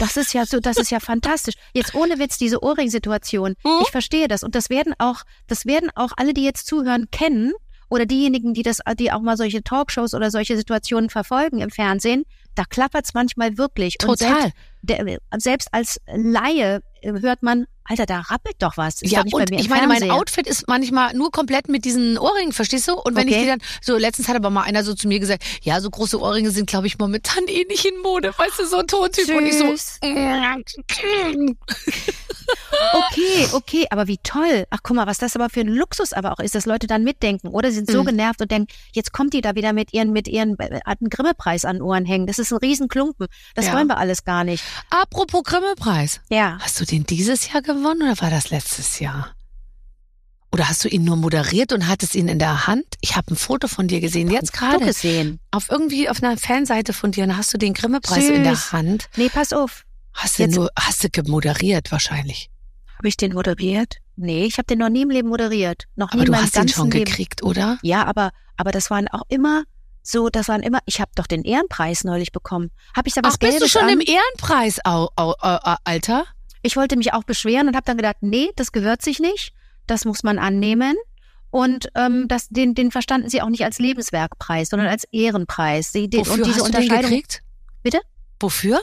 Das 0.00 0.16
ist 0.16 0.34
ja 0.34 0.46
so, 0.46 0.58
das 0.58 0.76
ist 0.76 0.90
ja 0.90 0.98
fantastisch. 1.12 1.54
Jetzt 1.72 1.94
ohne 1.94 2.18
Witz 2.18 2.38
diese 2.38 2.60
Ohrring-Situation. 2.60 3.54
Mhm. 3.64 3.70
Ich 3.82 3.90
verstehe 3.92 4.26
das 4.26 4.42
und 4.42 4.56
das 4.56 4.68
werden 4.68 4.94
auch, 4.98 5.22
das 5.46 5.64
werden 5.64 5.90
auch 5.94 6.10
alle, 6.16 6.34
die 6.34 6.42
jetzt 6.42 6.66
zuhören, 6.66 7.08
kennen 7.12 7.52
oder 7.88 8.04
diejenigen, 8.06 8.54
die 8.54 8.62
das, 8.62 8.78
die 8.98 9.12
auch 9.12 9.20
mal 9.20 9.36
solche 9.36 9.62
Talkshows 9.62 10.14
oder 10.14 10.32
solche 10.32 10.56
Situationen 10.56 11.08
verfolgen 11.10 11.60
im 11.60 11.70
Fernsehen. 11.70 12.24
Da 12.54 12.64
klappert's 12.64 13.14
manchmal 13.14 13.58
wirklich. 13.58 13.96
Und 14.02 14.18
Total. 14.18 14.42
selbst, 14.42 14.56
der, 14.82 15.18
selbst 15.38 15.68
als 15.72 16.00
Laie 16.06 16.80
hört 17.02 17.42
man, 17.42 17.66
Alter, 17.86 18.06
da 18.06 18.20
rappelt 18.20 18.56
doch 18.60 18.76
was. 18.76 19.02
Ist 19.02 19.10
ja, 19.10 19.18
doch 19.18 19.24
nicht 19.24 19.34
und 19.34 19.50
bei 19.50 19.56
mir 19.56 19.60
ich 19.60 19.68
meine, 19.68 19.86
mein. 19.88 20.10
Outfit 20.10 20.46
ist 20.46 20.66
manchmal 20.68 21.14
nur 21.14 21.30
komplett 21.30 21.68
mit 21.68 21.84
diesen 21.84 22.16
Ohrringen, 22.18 22.52
verstehst 22.52 22.88
du? 22.88 22.94
Und 22.94 23.14
wenn 23.16 23.28
ich 23.28 23.34
Okay. 23.34 23.42
die 23.44 23.48
dann, 23.50 23.60
so 23.82 23.96
letztens 23.96 24.28
hat 24.28 24.36
aber 24.36 24.50
mal 24.50 24.62
einer 24.62 24.84
so 24.84 24.94
zu 24.94 25.08
mir 25.08 25.20
gesagt, 25.20 25.42
ja, 25.62 25.80
so 25.80 25.90
große 25.90 26.18
Ohrringe 26.20 26.50
sind, 26.50 26.66
glaube 26.68 26.86
ich, 26.86 26.98
momentan 26.98 27.44
eh 27.46 27.64
nicht 27.68 27.84
in 27.84 28.00
Mode. 28.02 28.32
Weißt 28.36 28.58
du, 28.58 28.66
so 28.66 28.78
ein 28.78 28.86
Tontyp. 28.86 29.28
Und 29.34 29.46
ich 29.46 29.58
so. 29.58 29.64
Okay, 32.92 33.48
okay, 33.52 33.86
aber 33.90 34.06
wie 34.06 34.18
toll. 34.22 34.66
Ach, 34.70 34.80
guck 34.82 34.96
mal, 34.96 35.06
was 35.06 35.18
das 35.18 35.34
aber 35.36 35.48
für 35.48 35.60
ein 35.60 35.68
Luxus 35.68 36.12
aber 36.12 36.32
auch 36.32 36.38
ist, 36.40 36.54
dass 36.54 36.66
Leute 36.66 36.86
dann 36.86 37.02
mitdenken 37.04 37.48
oder 37.48 37.70
sind 37.72 37.90
so 37.90 38.02
Mhm. 38.02 38.06
genervt 38.06 38.40
und 38.42 38.50
denken, 38.50 38.68
jetzt 38.92 39.12
kommt 39.12 39.32
die 39.32 39.40
da 39.40 39.54
wieder 39.54 39.72
mit 39.72 39.94
ihren, 39.94 40.12
mit 40.12 40.28
ihren, 40.28 40.58
äh, 40.58 40.80
hat 40.84 41.00
einen 41.00 41.08
Grimme-Preis 41.10 41.64
an 41.64 41.80
Ohren 41.80 42.04
hängen. 42.04 42.26
Das 42.26 42.38
ist 42.38 42.52
ein 42.52 42.58
Riesenklumpen. 42.58 43.28
Das 43.54 43.66
Ja. 43.66 43.72
wollen 43.74 43.86
wir 43.88 43.96
alles 43.96 44.24
gar 44.24 44.44
nicht. 44.44 44.62
Apropos 44.90 45.42
Grimme-Preis. 45.44 46.20
Ja. 46.28 46.58
Hast 46.60 46.80
du 46.80 46.84
den 46.84 47.04
dieses 47.04 47.50
Jahr 47.52 47.62
gewonnen 47.62 47.73
oder 47.76 48.20
war 48.20 48.30
das 48.30 48.50
letztes 48.50 48.98
Jahr? 49.00 49.34
Oder 50.52 50.68
hast 50.68 50.84
du 50.84 50.88
ihn 50.88 51.02
nur 51.02 51.16
moderiert 51.16 51.72
und 51.72 51.88
hattest 51.88 52.14
ihn 52.14 52.28
in 52.28 52.38
der 52.38 52.68
Hand? 52.68 52.84
Ich 53.00 53.16
habe 53.16 53.32
ein 53.32 53.36
Foto 53.36 53.66
von 53.66 53.88
dir 53.88 54.00
gesehen, 54.00 54.30
jetzt 54.30 54.52
gerade. 54.52 54.84
gesehen. 54.84 55.40
Auf 55.50 55.68
irgendwie 55.68 56.08
auf 56.08 56.22
einer 56.22 56.36
Fanseite 56.36 56.92
von 56.92 57.10
dir, 57.10 57.24
und 57.24 57.36
hast 57.36 57.52
du 57.52 57.58
den 57.58 57.74
Grimme-Preis 57.74 58.28
in 58.28 58.44
der. 58.44 58.70
Hand. 58.72 59.08
Nee, 59.16 59.28
pass 59.28 59.52
auf. 59.52 59.84
Hast 60.12 60.38
du 60.38 60.44
Jetzt- 60.44 60.54
nur, 60.54 60.70
hast 60.78 61.02
du 61.02 61.08
gemoderiert 61.10 61.90
wahrscheinlich. 61.90 62.50
Habe 62.96 63.08
ich 63.08 63.16
den 63.16 63.32
moderiert? 63.34 63.96
Nee, 64.14 64.44
ich 64.44 64.58
habe 64.58 64.66
den 64.66 64.78
noch 64.78 64.90
nie 64.90 65.02
im 65.02 65.10
Leben 65.10 65.28
moderiert. 65.28 65.86
Noch 65.96 66.12
nie 66.12 66.18
Aber 66.20 66.26
in 66.26 66.32
du 66.32 66.38
hast 66.38 66.54
ihn 66.54 66.60
ganzen 66.60 66.74
schon 66.76 66.90
Leben. 66.92 67.04
gekriegt, 67.04 67.42
oder? 67.42 67.78
Ja, 67.82 68.04
aber, 68.06 68.30
aber 68.56 68.70
das 68.70 68.90
waren 68.90 69.08
auch 69.08 69.22
immer 69.28 69.64
so, 70.04 70.28
das 70.28 70.46
waren 70.46 70.62
immer, 70.62 70.78
ich 70.86 71.00
habe 71.00 71.10
doch 71.16 71.26
den 71.26 71.42
Ehrenpreis 71.42 72.04
neulich 72.04 72.30
bekommen. 72.30 72.70
Habe 72.94 73.08
ich 73.08 73.14
da 73.14 73.22
was 73.24 73.34
Ach, 73.34 73.38
bist 73.38 73.60
du 73.60 73.66
schon 73.68 73.82
an? 73.82 73.88
im 73.88 74.00
Ehrenpreis, 74.00 74.78
au, 74.84 75.08
au, 75.16 75.32
au, 75.40 75.58
au, 75.64 75.74
Alter? 75.82 76.24
Ich 76.64 76.76
wollte 76.76 76.96
mich 76.96 77.12
auch 77.12 77.24
beschweren 77.24 77.68
und 77.68 77.76
habe 77.76 77.84
dann 77.84 77.98
gedacht, 77.98 78.16
nee, 78.22 78.48
das 78.56 78.72
gehört 78.72 79.02
sich 79.02 79.20
nicht. 79.20 79.52
Das 79.86 80.06
muss 80.06 80.22
man 80.22 80.38
annehmen. 80.38 80.96
Und 81.50 81.90
ähm, 81.94 82.26
das, 82.26 82.48
den, 82.48 82.74
den 82.74 82.90
verstanden 82.90 83.28
sie 83.28 83.42
auch 83.42 83.50
nicht 83.50 83.64
als 83.64 83.78
Lebenswerkpreis, 83.78 84.70
sondern 84.70 84.88
als 84.88 85.04
Ehrenpreis. 85.12 85.92
Die, 85.92 86.08
die, 86.08 86.18
Wofür 86.18 86.32
und 86.32 86.46
diese 86.46 86.60
hast 86.60 86.68
du 86.68 86.72
den 86.72 86.82
Unterscheidung. 86.82 87.10
gekriegt? 87.10 87.42
Bitte? 87.82 88.00
Wofür? 88.40 88.80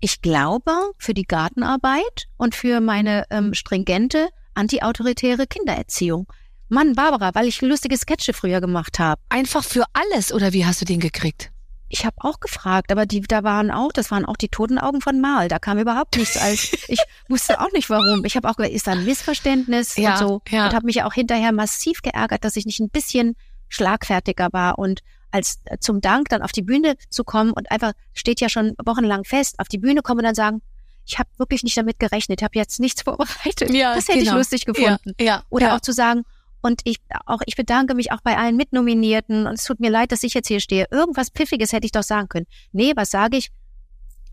Ich 0.00 0.22
glaube, 0.22 0.72
für 0.98 1.14
die 1.14 1.22
Gartenarbeit 1.22 2.26
und 2.36 2.56
für 2.56 2.80
meine 2.80 3.26
ähm, 3.30 3.54
stringente, 3.54 4.28
antiautoritäre 4.54 5.46
Kindererziehung. 5.46 6.26
Mann, 6.68 6.94
Barbara, 6.94 7.32
weil 7.36 7.46
ich 7.46 7.62
lustige 7.62 7.96
Sketche 7.96 8.32
früher 8.32 8.60
gemacht 8.60 8.98
habe. 8.98 9.22
Einfach 9.28 9.62
für 9.62 9.84
alles, 9.92 10.32
oder 10.32 10.52
wie 10.52 10.66
hast 10.66 10.80
du 10.80 10.84
den 10.84 10.98
gekriegt? 10.98 11.52
Ich 11.88 12.04
habe 12.04 12.16
auch 12.18 12.40
gefragt, 12.40 12.90
aber 12.90 13.06
die, 13.06 13.20
da 13.20 13.44
waren 13.44 13.70
auch, 13.70 13.92
das 13.92 14.10
waren 14.10 14.24
auch 14.24 14.36
die 14.36 14.48
toten 14.48 14.78
Augen 14.78 15.00
von 15.00 15.20
Mal. 15.20 15.48
Da 15.48 15.58
kam 15.58 15.78
überhaupt 15.78 16.16
nichts 16.16 16.36
als, 16.36 16.72
ich 16.88 17.00
wusste 17.28 17.60
auch 17.60 17.70
nicht 17.72 17.88
warum. 17.90 18.24
Ich 18.24 18.36
habe 18.36 18.48
auch 18.48 18.56
gesagt, 18.56 18.74
ist 18.74 18.86
da 18.86 18.92
ein 18.92 19.04
Missverständnis 19.04 19.96
Ja, 19.96 20.12
und 20.12 20.18
so. 20.18 20.42
ja. 20.48 20.66
Und 20.66 20.74
habe 20.74 20.86
mich 20.86 20.96
ja 20.96 21.06
auch 21.06 21.14
hinterher 21.14 21.52
massiv 21.52 22.02
geärgert, 22.02 22.44
dass 22.44 22.56
ich 22.56 22.66
nicht 22.66 22.80
ein 22.80 22.90
bisschen 22.90 23.36
schlagfertiger 23.68 24.48
war 24.52 24.78
und 24.78 25.00
als 25.30 25.60
äh, 25.66 25.78
zum 25.78 26.00
Dank 26.00 26.28
dann 26.28 26.42
auf 26.42 26.52
die 26.52 26.62
Bühne 26.62 26.96
zu 27.10 27.24
kommen 27.24 27.52
und 27.52 27.70
einfach 27.70 27.92
steht 28.14 28.40
ja 28.40 28.48
schon 28.48 28.74
wochenlang 28.84 29.24
fest, 29.24 29.58
auf 29.58 29.68
die 29.68 29.78
Bühne 29.78 30.02
kommen 30.02 30.20
und 30.20 30.24
dann 30.24 30.34
sagen, 30.34 30.62
ich 31.04 31.18
habe 31.18 31.28
wirklich 31.36 31.62
nicht 31.62 31.76
damit 31.76 31.98
gerechnet, 31.98 32.42
habe 32.42 32.58
jetzt 32.58 32.80
nichts 32.80 33.02
vorbereitet. 33.04 33.70
das 33.70 34.08
hätte 34.08 34.18
ich 34.18 34.24
genau. 34.24 34.38
lustig 34.38 34.64
gefunden. 34.64 35.14
Ja, 35.20 35.26
ja. 35.26 35.42
Oder 35.50 35.68
ja. 35.68 35.76
auch 35.76 35.80
zu 35.80 35.92
sagen, 35.92 36.24
Und 36.62 36.80
ich 36.84 36.98
auch, 37.26 37.40
ich 37.46 37.56
bedanke 37.56 37.94
mich 37.94 38.12
auch 38.12 38.20
bei 38.22 38.36
allen 38.36 38.56
Mitnominierten. 38.56 39.46
Und 39.46 39.54
es 39.54 39.64
tut 39.64 39.80
mir 39.80 39.90
leid, 39.90 40.12
dass 40.12 40.22
ich 40.22 40.34
jetzt 40.34 40.48
hier 40.48 40.60
stehe. 40.60 40.86
Irgendwas 40.90 41.30
Pfiffiges 41.30 41.72
hätte 41.72 41.86
ich 41.86 41.92
doch 41.92 42.02
sagen 42.02 42.28
können. 42.28 42.46
Nee, 42.72 42.92
was 42.96 43.10
sage 43.10 43.36
ich? 43.36 43.50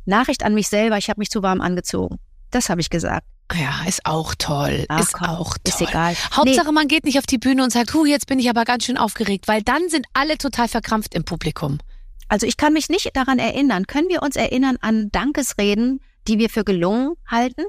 Nachricht 0.05 0.43
an 0.43 0.53
mich 0.53 0.67
selber, 0.67 0.97
ich 0.97 1.09
habe 1.09 1.19
mich 1.19 1.29
zu 1.29 1.43
warm 1.43 1.61
angezogen. 1.61 2.19
Das 2.51 2.69
habe 2.69 2.81
ich 2.81 2.89
gesagt. 2.89 3.25
Ja, 3.53 3.83
ist 3.87 4.05
auch 4.05 4.35
toll. 4.35 4.85
Ach, 4.87 4.99
ist 4.99 5.13
komm, 5.13 5.27
auch 5.27 5.57
toll. 5.57 5.61
ist 5.65 5.81
egal. 5.81 6.15
Hauptsache, 6.33 6.71
man 6.71 6.87
geht 6.87 7.05
nicht 7.05 7.19
auf 7.19 7.25
die 7.25 7.37
Bühne 7.37 7.63
und 7.63 7.71
sagt, 7.71 7.93
hu, 7.93 8.05
jetzt 8.05 8.27
bin 8.27 8.39
ich 8.39 8.49
aber 8.49 8.65
ganz 8.65 8.85
schön 8.85 8.97
aufgeregt, 8.97 9.47
weil 9.47 9.61
dann 9.61 9.89
sind 9.89 10.07
alle 10.13 10.37
total 10.37 10.67
verkrampft 10.67 11.13
im 11.13 11.23
Publikum. 11.23 11.79
Also 12.29 12.47
ich 12.47 12.57
kann 12.57 12.73
mich 12.73 12.89
nicht 12.89 13.15
daran 13.15 13.39
erinnern. 13.39 13.85
Können 13.85 14.09
wir 14.09 14.23
uns 14.23 14.35
erinnern 14.35 14.77
an 14.81 15.09
Dankesreden, 15.11 16.01
die 16.27 16.39
wir 16.39 16.49
für 16.49 16.63
gelungen 16.63 17.13
halten? 17.27 17.63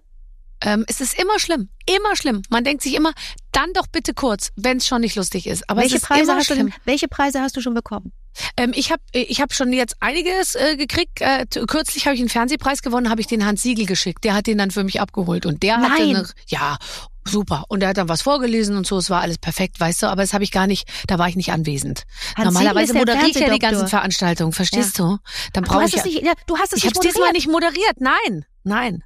Ähm, 0.64 0.84
es 0.88 1.00
ist 1.00 1.18
immer 1.20 1.38
schlimm, 1.38 1.68
immer 1.86 2.16
schlimm. 2.16 2.42
Man 2.48 2.64
denkt 2.64 2.82
sich 2.82 2.94
immer, 2.94 3.12
dann 3.52 3.72
doch 3.74 3.86
bitte 3.86 4.14
kurz, 4.14 4.50
wenn 4.56 4.78
es 4.78 4.86
schon 4.86 5.02
nicht 5.02 5.14
lustig 5.14 5.46
ist. 5.46 5.68
Aber 5.68 5.82
welche 5.82 5.96
es 5.96 6.02
ist 6.02 6.08
Preise 6.08 6.22
immer 6.22 6.36
hast 6.36 6.50
du 6.50 6.54
schlimm. 6.54 6.70
denn, 6.70 6.76
welche 6.84 7.06
Preise 7.06 7.40
hast 7.40 7.56
du 7.56 7.60
schon 7.60 7.74
bekommen? 7.74 8.12
Ähm, 8.56 8.72
ich 8.74 8.90
habe 8.90 9.02
ich 9.12 9.40
hab 9.40 9.52
schon 9.52 9.72
jetzt 9.72 9.96
einiges 10.00 10.54
äh, 10.56 10.76
gekriegt. 10.76 11.20
Äh, 11.20 11.46
kürzlich 11.68 12.06
habe 12.06 12.14
ich 12.14 12.20
einen 12.20 12.30
Fernsehpreis 12.30 12.82
gewonnen, 12.82 13.10
habe 13.10 13.20
ich 13.20 13.26
den 13.26 13.44
Hans 13.44 13.62
Siegel 13.62 13.86
geschickt. 13.86 14.24
Der 14.24 14.34
hat 14.34 14.46
den 14.46 14.58
dann 14.58 14.70
für 14.70 14.84
mich 14.84 15.00
abgeholt 15.00 15.46
und 15.46 15.62
der 15.62 15.76
hatte 15.76 16.02
Nein. 16.02 16.16
eine, 16.16 16.28
ja 16.48 16.78
super 17.26 17.64
und 17.68 17.80
der 17.80 17.90
hat 17.90 17.96
dann 17.96 18.08
was 18.08 18.22
vorgelesen 18.22 18.76
und 18.76 18.86
so. 18.86 18.98
Es 18.98 19.08
war 19.10 19.20
alles 19.22 19.38
perfekt, 19.38 19.80
weißt 19.80 20.02
du. 20.02 20.06
Aber 20.06 20.22
das 20.22 20.32
habe 20.34 20.44
ich 20.44 20.50
gar 20.50 20.66
nicht. 20.66 20.88
Da 21.06 21.18
war 21.18 21.28
ich 21.28 21.36
nicht 21.36 21.52
anwesend. 21.52 22.04
Hans 22.36 22.52
Normalerweise 22.52 22.94
moderiere 22.94 23.28
ich 23.28 23.36
ja 23.36 23.52
die 23.52 23.58
ganzen 23.58 23.88
Veranstaltungen. 23.88 24.52
Verstehst 24.52 24.98
du? 24.98 25.18
Dann 25.52 25.64
Du 25.64 25.70
brauche 25.70 25.84
ich. 25.84 25.94
es 25.94 26.04
Ja, 26.04 26.04
nicht, 26.04 26.22
ja, 26.22 26.32
du 26.46 26.58
hast 26.58 26.72
es 26.72 26.78
ich 26.78 26.84
nicht 26.84 26.96
habe 26.96 27.06
diesmal 27.06 27.32
nicht 27.32 27.48
moderiert. 27.48 28.00
Nein, 28.00 28.44
nein. 28.62 29.04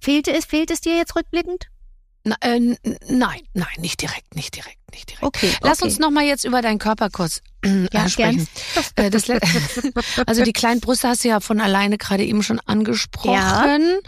Fehlte 0.00 0.32
es, 0.32 0.44
fehlt 0.44 0.70
es 0.70 0.80
dir 0.80 0.96
jetzt 0.96 1.16
rückblickend? 1.16 1.68
Na, 2.24 2.36
äh, 2.40 2.60
nein, 2.60 3.40
nein, 3.54 3.66
nicht 3.78 4.02
direkt, 4.02 4.34
nicht 4.34 4.54
direkt, 4.54 4.78
nicht 4.92 5.08
direkt. 5.08 5.24
Okay. 5.24 5.50
Lass 5.62 5.78
okay. 5.78 5.86
uns 5.86 5.98
noch 5.98 6.10
mal 6.10 6.24
jetzt 6.24 6.44
über 6.44 6.60
deinen 6.62 6.78
Körper 6.78 7.10
kurz 7.10 7.40
äh, 7.64 7.86
Ja, 7.92 8.08
sprechen. 8.08 8.46
Äh, 8.96 9.10
das 9.10 9.30
also 10.26 10.44
die 10.44 10.52
kleinen 10.52 10.80
Brüste 10.80 11.08
hast 11.08 11.24
du 11.24 11.28
ja 11.28 11.40
von 11.40 11.60
alleine 11.60 11.96
gerade 11.96 12.24
eben 12.24 12.42
schon 12.42 12.60
angesprochen. 12.66 13.98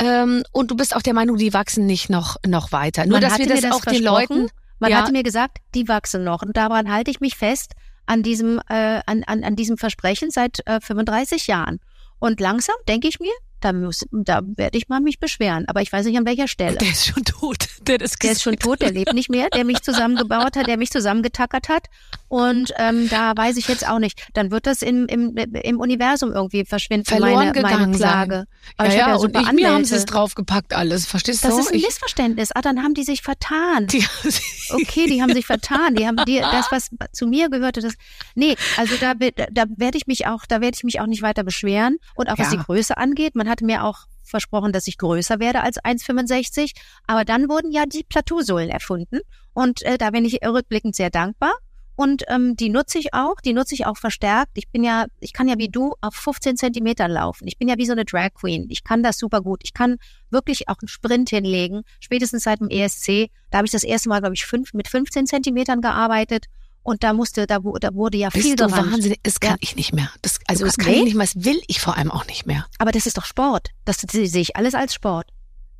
Ähm, 0.00 0.42
und 0.52 0.70
du 0.70 0.76
bist 0.76 0.94
auch 0.94 1.02
der 1.02 1.14
Meinung, 1.14 1.36
die 1.36 1.54
wachsen 1.54 1.86
nicht 1.86 2.10
noch, 2.10 2.36
noch 2.46 2.72
weiter. 2.72 3.06
Nur, 3.06 3.20
Man 3.20 3.22
dass 3.22 3.38
wir 3.38 3.46
mir 3.46 3.54
das, 3.54 3.62
das 3.62 3.72
auch 3.72 3.84
den. 3.84 4.02
Leuten... 4.02 4.48
Man 4.80 4.90
ja, 4.90 4.98
hatte 4.98 5.12
mir 5.12 5.22
gesagt, 5.22 5.58
die 5.74 5.88
wachsen 5.88 6.24
noch. 6.24 6.42
Und 6.42 6.56
daran 6.56 6.92
halte 6.92 7.10
ich 7.10 7.20
mich 7.20 7.36
fest 7.36 7.72
an 8.06 8.22
diesem, 8.22 8.60
äh, 8.68 9.00
an, 9.06 9.22
an, 9.24 9.44
an 9.44 9.56
diesem 9.56 9.78
Versprechen 9.78 10.30
seit 10.30 10.66
äh, 10.66 10.80
35 10.80 11.46
Jahren. 11.46 11.80
Und 12.18 12.40
langsam 12.40 12.74
denke 12.88 13.08
ich 13.08 13.20
mir, 13.20 13.32
da, 13.64 13.72
muss, 13.72 14.04
da 14.12 14.42
werde 14.44 14.76
ich 14.76 14.88
mal 14.88 15.00
mich 15.00 15.18
beschweren. 15.18 15.64
Aber 15.68 15.80
ich 15.80 15.92
weiß 15.92 16.04
nicht 16.06 16.18
an 16.18 16.26
welcher 16.26 16.48
Stelle. 16.48 16.76
der 16.76 16.90
ist 16.90 17.06
schon 17.06 17.24
tot. 17.24 17.66
Der, 17.82 17.98
das 17.98 18.12
Der 18.12 18.32
ist 18.32 18.42
schon 18.42 18.56
tot, 18.56 18.80
der 18.82 18.92
lebt 18.92 19.12
nicht 19.14 19.30
mehr, 19.30 19.48
der 19.50 19.64
mich 19.64 19.82
zusammengebaut 19.82 20.56
hat, 20.56 20.66
der 20.66 20.76
mich 20.76 20.90
zusammengetackert 20.90 21.68
hat. 21.68 21.88
Und 22.34 22.72
ähm, 22.78 23.08
da 23.10 23.32
weiß 23.36 23.56
ich 23.58 23.68
jetzt 23.68 23.86
auch 23.88 24.00
nicht. 24.00 24.26
Dann 24.32 24.50
wird 24.50 24.66
das 24.66 24.82
im, 24.82 25.06
im, 25.06 25.36
im 25.36 25.78
Universum 25.78 26.32
irgendwie 26.32 26.64
verschwinden, 26.64 27.04
Verloren 27.04 27.34
meine, 27.34 27.52
gegangen 27.52 27.80
meine 27.92 27.96
Klage. 27.96 28.44
Ja, 28.76 28.86
ja, 28.86 28.92
ja 28.92 29.14
und 29.14 29.36
ich, 29.36 29.52
mir 29.52 29.72
haben 29.72 29.84
sie 29.84 29.94
es 29.94 30.04
draufgepackt 30.04 30.74
alles. 30.74 31.06
Verstehst 31.06 31.44
Das 31.44 31.54
du? 31.54 31.60
ist 31.60 31.72
ein 31.72 31.80
Missverständnis. 31.80 32.50
Ah, 32.50 32.60
dann 32.60 32.82
haben 32.82 32.94
die 32.94 33.04
sich 33.04 33.22
vertan. 33.22 33.86
die, 33.86 34.04
Okay, 34.70 35.06
die 35.06 35.22
haben 35.22 35.32
sich 35.32 35.46
vertan. 35.46 35.94
Die 35.94 36.08
haben 36.08 36.16
die, 36.26 36.40
das, 36.40 36.72
was 36.72 36.90
zu 37.12 37.28
mir 37.28 37.50
gehörte, 37.50 37.80
das. 37.80 37.94
Nee, 38.34 38.56
also 38.78 38.96
da, 38.96 39.14
da 39.14 39.64
werde 39.76 39.96
ich 39.96 40.08
mich 40.08 40.26
auch, 40.26 40.44
da 40.44 40.60
werde 40.60 40.74
ich 40.76 40.82
mich 40.82 40.98
auch 41.00 41.06
nicht 41.06 41.22
weiter 41.22 41.44
beschweren. 41.44 41.98
Und 42.16 42.28
auch 42.30 42.38
was 42.38 42.50
Ja. 42.50 42.58
die 42.58 42.64
Größe 42.64 42.96
angeht, 42.96 43.36
man 43.36 43.48
hatte 43.48 43.64
mir 43.64 43.84
auch 43.84 44.06
versprochen, 44.24 44.72
dass 44.72 44.88
ich 44.88 44.98
größer 44.98 45.38
werde 45.38 45.60
als 45.60 45.78
1,65. 45.84 46.72
Aber 47.06 47.24
dann 47.24 47.48
wurden 47.48 47.70
ja 47.70 47.84
die 47.86 48.02
Plateausohlen 48.02 48.70
erfunden. 48.70 49.20
Und 49.52 49.82
äh, 49.82 49.98
da 49.98 50.10
bin 50.10 50.24
ich 50.24 50.40
rückblickend 50.44 50.96
sehr 50.96 51.10
dankbar. 51.10 51.52
Und 51.96 52.24
ähm, 52.28 52.56
die 52.56 52.70
nutze 52.70 52.98
ich 52.98 53.14
auch, 53.14 53.36
die 53.44 53.52
nutze 53.52 53.74
ich 53.74 53.86
auch 53.86 53.96
verstärkt. 53.96 54.52
Ich 54.54 54.68
bin 54.68 54.82
ja, 54.82 55.06
ich 55.20 55.32
kann 55.32 55.46
ja 55.48 55.56
wie 55.58 55.68
du 55.68 55.94
auf 56.00 56.14
15 56.14 56.56
Zentimetern 56.56 57.10
laufen. 57.10 57.46
Ich 57.46 57.56
bin 57.58 57.68
ja 57.68 57.76
wie 57.78 57.86
so 57.86 57.92
eine 57.92 58.04
Drag 58.04 58.30
Queen. 58.34 58.66
Ich 58.68 58.82
kann 58.82 59.02
das 59.02 59.18
super 59.18 59.40
gut. 59.40 59.60
Ich 59.62 59.74
kann 59.74 59.96
wirklich 60.30 60.68
auch 60.68 60.76
einen 60.80 60.88
Sprint 60.88 61.30
hinlegen. 61.30 61.82
Spätestens 62.00 62.42
seit 62.44 62.60
dem 62.60 62.68
ESC, 62.68 63.30
da 63.50 63.58
habe 63.58 63.66
ich 63.66 63.72
das 63.72 63.84
erste 63.84 64.08
Mal, 64.08 64.20
glaube 64.20 64.34
ich, 64.34 64.44
fünf, 64.44 64.72
mit 64.74 64.88
15 64.88 65.26
Zentimetern 65.26 65.80
gearbeitet. 65.80 66.46
Und 66.82 67.02
da 67.02 67.14
musste, 67.14 67.46
da, 67.46 67.60
da 67.60 67.94
wurde 67.94 68.18
ja 68.18 68.30
viel 68.30 68.42
bist 68.42 68.60
du 68.60 68.66
gerannt. 68.66 68.92
wahnsinnig? 68.92 69.18
Das 69.22 69.40
kann 69.40 69.52
Ja. 69.52 69.56
ich 69.60 69.74
nicht 69.76 69.94
mehr. 69.94 70.10
Das, 70.20 70.38
also 70.48 70.66
das 70.66 70.76
kann- 70.76 70.86
kann 70.86 70.94
ich 70.94 70.98
nee? 70.98 71.04
nicht 71.04 71.14
mehr. 71.14 71.26
Das 71.32 71.44
will 71.44 71.62
ich 71.66 71.80
vor 71.80 71.96
allem 71.96 72.10
auch 72.10 72.26
nicht 72.26 72.44
mehr. 72.46 72.66
Aber 72.78 72.92
das 72.92 73.06
ist 73.06 73.16
doch 73.16 73.24
Sport. 73.24 73.68
Das 73.86 73.98
sehe 74.00 74.26
ich 74.42 74.56
alles 74.56 74.74
als 74.74 74.92
Sport. 74.92 75.30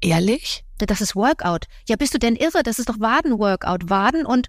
Ehrlich? 0.05 0.65
Das 0.79 1.01
ist 1.01 1.17
Workout. 1.17 1.67
Ja, 1.89 1.97
bist 1.97 2.13
du 2.13 2.19
denn 2.19 2.37
irre? 2.37 2.63
Das 2.63 2.79
ist 2.79 2.89
doch 2.89 3.01
Waden-Workout. 3.01 3.89
Waden 3.89 4.27
und 4.27 4.49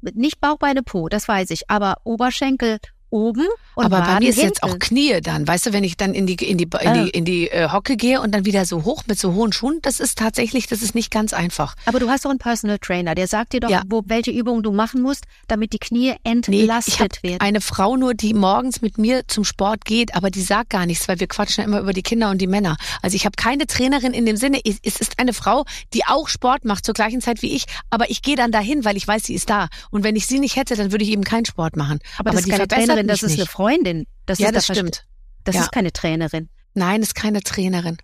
nicht 0.00 0.40
Bauch, 0.40 0.58
Beine, 0.58 0.82
Po, 0.82 1.08
das 1.08 1.26
weiß 1.26 1.50
ich. 1.50 1.68
Aber 1.68 1.96
Oberschenkel 2.04 2.78
oben 3.12 3.46
und 3.74 3.84
Aber 3.84 4.00
bei 4.00 4.18
mir 4.20 4.30
ist 4.30 4.36
hinten. 4.36 4.48
jetzt 4.48 4.62
auch 4.62 4.78
Knie 4.78 5.20
dann, 5.22 5.46
weißt 5.46 5.66
du, 5.66 5.72
wenn 5.72 5.84
ich 5.84 5.96
dann 5.96 6.14
in 6.14 6.26
die 6.26 6.34
in 6.34 6.58
die 6.58 6.68
in 6.80 6.94
die, 6.94 7.10
in 7.10 7.24
die 7.24 7.48
äh, 7.48 7.68
Hocke 7.70 7.96
gehe 7.96 8.20
und 8.20 8.32
dann 8.34 8.44
wieder 8.44 8.64
so 8.64 8.84
hoch 8.84 9.04
mit 9.06 9.18
so 9.18 9.34
hohen 9.34 9.52
Schuhen, 9.52 9.78
das 9.82 10.00
ist 10.00 10.18
tatsächlich, 10.18 10.66
das 10.66 10.82
ist 10.82 10.94
nicht 10.94 11.10
ganz 11.10 11.32
einfach. 11.32 11.74
Aber 11.86 12.00
du 12.00 12.08
hast 12.08 12.24
doch 12.24 12.30
einen 12.30 12.38
Personal 12.38 12.78
Trainer, 12.78 13.14
der 13.14 13.26
sagt 13.28 13.52
dir 13.52 13.60
doch, 13.60 13.70
Ja. 13.70 13.82
wo, 13.86 14.02
welche 14.06 14.30
Übungen 14.30 14.62
du 14.62 14.72
machen 14.72 15.02
musst, 15.02 15.24
damit 15.48 15.72
die 15.72 15.78
Knie 15.78 16.02
Nee, 16.02 16.18
entlastet 16.24 16.94
ich 16.94 17.00
habe 17.00 17.10
werden. 17.22 17.40
eine 17.40 17.60
Frau 17.60 17.96
nur, 17.96 18.14
die 18.14 18.34
morgens 18.34 18.80
mit 18.82 18.98
mir 18.98 19.22
zum 19.28 19.44
Sport 19.44 19.84
geht, 19.84 20.14
aber 20.14 20.30
die 20.30 20.42
sagt 20.42 20.70
gar 20.70 20.86
nichts, 20.86 21.06
weil 21.08 21.20
wir 21.20 21.26
quatschen 21.26 21.62
ja 21.62 21.68
immer 21.68 21.80
über 21.80 21.92
die 21.92 22.02
Kinder 22.02 22.30
und 22.30 22.38
die 22.40 22.46
Männer. 22.46 22.76
Also 23.02 23.14
ich 23.14 23.24
habe 23.26 23.36
keine 23.36 23.66
Trainerin 23.66 24.12
in 24.14 24.26
dem 24.26 24.36
Sinne. 24.36 24.60
Es 24.64 24.96
ist 24.96 25.18
eine 25.18 25.32
Frau, 25.32 25.64
die 25.94 26.04
auch 26.06 26.28
Sport 26.28 26.64
macht 26.64 26.84
zur 26.86 26.94
gleichen 26.94 27.20
Zeit 27.20 27.42
wie 27.42 27.52
ich, 27.54 27.66
aber 27.90 28.10
ich 28.10 28.22
gehe 28.22 28.36
dann 28.36 28.52
dahin, 28.52 28.84
weil 28.84 28.96
ich 28.96 29.06
weiß, 29.06 29.24
sie 29.24 29.34
ist 29.34 29.50
da. 29.50 29.68
Und 29.90 30.02
wenn 30.04 30.16
ich 30.16 30.26
sie 30.26 30.38
nicht 30.38 30.56
hätte, 30.56 30.74
dann 30.76 30.92
würde 30.92 31.04
ich 31.04 31.10
eben 31.10 31.24
keinen 31.24 31.44
Sport 31.44 31.76
machen. 31.76 31.98
aber, 32.18 32.32
ist 32.34 32.46
die 32.46 32.52
verbessert 32.52 33.01
Trainerin, 33.06 33.08
das 33.08 33.22
ist 33.22 33.32
eine 33.32 33.42
nicht. 33.42 33.50
Freundin. 33.50 34.06
Das 34.26 34.38
ja, 34.38 34.48
ist 34.48 34.56
das 34.56 34.64
stimmt. 34.66 35.04
Das 35.44 35.54
Ja. 35.56 35.62
ist 35.62 35.72
keine 35.72 35.92
Trainerin. 35.92 36.48
Nein, 36.74 37.02
ist 37.02 37.14
keine 37.14 37.40
Trainerin. 37.42 37.98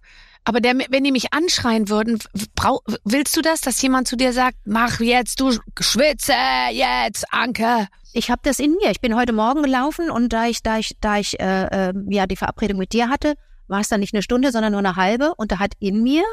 Aber 0.45 0.61
der, 0.61 0.75
wenn 0.89 1.05
die 1.05 1.13
mich 1.13 1.33
anschreien 1.35 1.89
würden, 1.89 2.19
brau, 2.55 2.81
willst 3.05 3.37
du 3.37 3.43
das, 3.43 3.61
dass 3.61 3.81
jemand 3.83 4.09
zu 4.09 4.17
dir 4.17 4.33
sagt, 4.33 4.57
mach 4.65 5.01
jetzt, 5.01 5.41
du 5.41 5.53
schwitze 5.79 6.33
jetzt, 6.73 7.33
Anke? 7.33 7.89
Ich 8.13 8.31
habe 8.31 8.41
das 8.45 8.59
in 8.59 8.73
mir. 8.73 8.91
Ich 8.91 9.01
bin 9.01 9.15
heute 9.15 9.33
Morgen 9.33 9.63
gelaufen 9.63 10.11
und 10.11 10.33
da 10.33 10.47
ich, 10.47 10.63
da 10.63 10.79
ich, 10.79 10.97
da 11.01 11.19
ich 11.19 11.39
äh, 11.39 11.89
äh, 11.91 11.93
ja 12.09 12.27
die 12.27 12.37
Verabredung 12.37 12.79
mit 12.79 12.93
dir 12.93 13.11
hatte, 13.11 13.35
war 13.67 13.81
es 13.81 13.89
dann 13.89 14.01
nicht 14.01 14.15
eine 14.15 14.23
Stunde, 14.23 14.51
sondern 14.51 14.73
nur 14.73 14.79
eine 14.79 14.97
halbe. 14.97 15.35
Und 15.35 15.53
da 15.53 15.59
hat 15.59 15.73
in 15.81 16.03
mir 16.03 16.25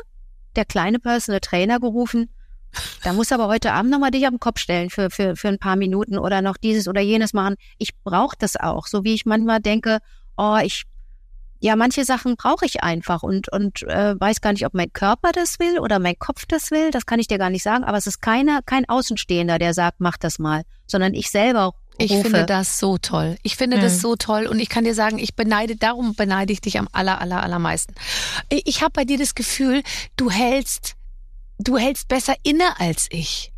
der 0.55 0.63
kleine 0.65 0.99
Personal 0.99 1.41
Trainer 1.41 1.79
gerufen, 1.81 2.29
da 3.03 3.13
muss 3.13 3.31
aber 3.31 3.47
heute 3.47 3.73
Abend 3.73 3.91
nochmal 3.91 4.11
dich 4.11 4.23
auf 4.25 4.31
den 4.31 4.39
Kopf 4.39 4.59
stellen 4.59 4.89
für, 4.89 5.09
für, 5.09 5.35
für 5.35 5.47
ein 5.47 5.59
paar 5.59 5.75
Minuten 5.75 6.17
oder 6.17 6.41
noch 6.41 6.57
dieses 6.57 6.87
oder 6.87 7.01
jenes 7.01 7.33
machen. 7.33 7.55
Ich 7.77 7.95
brauche 8.03 8.35
das 8.37 8.55
auch, 8.55 8.87
so 8.87 9.03
wie 9.03 9.13
ich 9.13 9.25
manchmal 9.25 9.59
denke, 9.59 9.99
oh, 10.37 10.57
ich, 10.63 10.83
ja, 11.61 11.75
manche 11.75 12.05
Sachen 12.05 12.35
brauche 12.35 12.65
ich 12.65 12.83
einfach 12.83 13.23
und, 13.23 13.49
und 13.51 13.83
äh, 13.83 14.19
weiß 14.19 14.41
gar 14.41 14.51
nicht, 14.53 14.65
ob 14.65 14.73
mein 14.73 14.91
Körper 14.93 15.31
das 15.31 15.57
will 15.59 15.79
oder 15.79 15.99
mein 15.99 16.19
Kopf 16.19 16.45
das 16.47 16.69
will. 16.69 16.91
Das 16.91 17.05
kann 17.05 17.19
ich 17.19 17.27
dir 17.27 17.37
gar 17.37 17.49
nicht 17.49 17.63
sagen. 17.63 17.83
Aber 17.83 17.97
es 17.97 18.05
ist 18.07 18.21
keiner, 18.21 18.61
kein 18.63 18.87
Außenstehender, 18.87 19.57
der 19.57 19.73
sagt, 19.73 19.99
mach 19.99 20.17
das 20.17 20.37
mal, 20.37 20.63
sondern 20.85 21.13
ich 21.13 21.31
selber 21.31 21.73
Ich 21.97 22.11
rufe. 22.11 22.23
finde 22.23 22.45
das 22.45 22.77
so 22.77 22.97
toll. 22.97 23.37
Ich 23.41 23.55
finde 23.55 23.77
Mhm. 23.77 23.81
das 23.81 24.01
so 24.01 24.15
toll 24.15 24.45
und 24.47 24.59
ich 24.59 24.69
kann 24.69 24.83
dir 24.83 24.93
sagen, 24.93 25.17
ich 25.17 25.35
beneide, 25.35 25.75
darum 25.77 26.13
beneide 26.13 26.51
ich 26.53 26.61
dich 26.61 26.77
am 26.77 26.89
aller, 26.91 27.19
aller, 27.21 27.41
allermeisten. 27.41 27.95
Ich, 28.49 28.67
ich 28.67 28.81
habe 28.83 28.91
bei 28.91 29.05
dir 29.05 29.17
das 29.17 29.33
Gefühl, 29.33 29.81
du 30.17 30.29
hältst, 30.29 30.95
du 31.59 31.77
hältst 31.77 32.07
besser 32.07 32.35
inne 32.43 32.79
als 32.79 33.07
ich. 33.09 33.51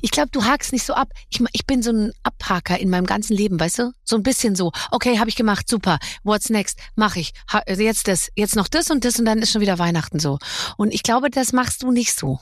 Ich 0.00 0.10
glaube, 0.10 0.30
du 0.30 0.44
hakst 0.44 0.72
nicht 0.72 0.84
so 0.84 0.94
ab. 0.94 1.12
Ich, 1.30 1.42
ich 1.52 1.66
bin 1.66 1.82
so 1.82 1.90
ein 1.90 2.12
Abhaker 2.22 2.78
in 2.78 2.90
meinem 2.90 3.06
ganzen 3.06 3.34
Leben, 3.34 3.58
weißt 3.58 3.80
du? 3.80 3.92
So 4.04 4.16
ein 4.16 4.22
bisschen 4.22 4.54
so. 4.54 4.72
Okay, 4.90 5.18
habe 5.18 5.28
ich 5.28 5.36
gemacht, 5.36 5.68
super. 5.68 5.98
What's 6.22 6.50
next? 6.50 6.78
Mach 6.94 7.16
ich. 7.16 7.32
Ha, 7.52 7.62
also 7.66 7.82
jetzt 7.82 8.06
das, 8.06 8.30
jetzt 8.36 8.56
noch 8.56 8.68
das 8.68 8.90
und 8.90 9.04
das 9.04 9.18
und 9.18 9.24
dann 9.24 9.38
ist 9.38 9.50
schon 9.50 9.62
wieder 9.62 9.78
Weihnachten 9.78 10.20
so. 10.20 10.38
Und 10.76 10.94
ich 10.94 11.02
glaube, 11.02 11.30
das 11.30 11.52
machst 11.52 11.82
du 11.82 11.90
nicht 11.90 12.16
so. 12.16 12.38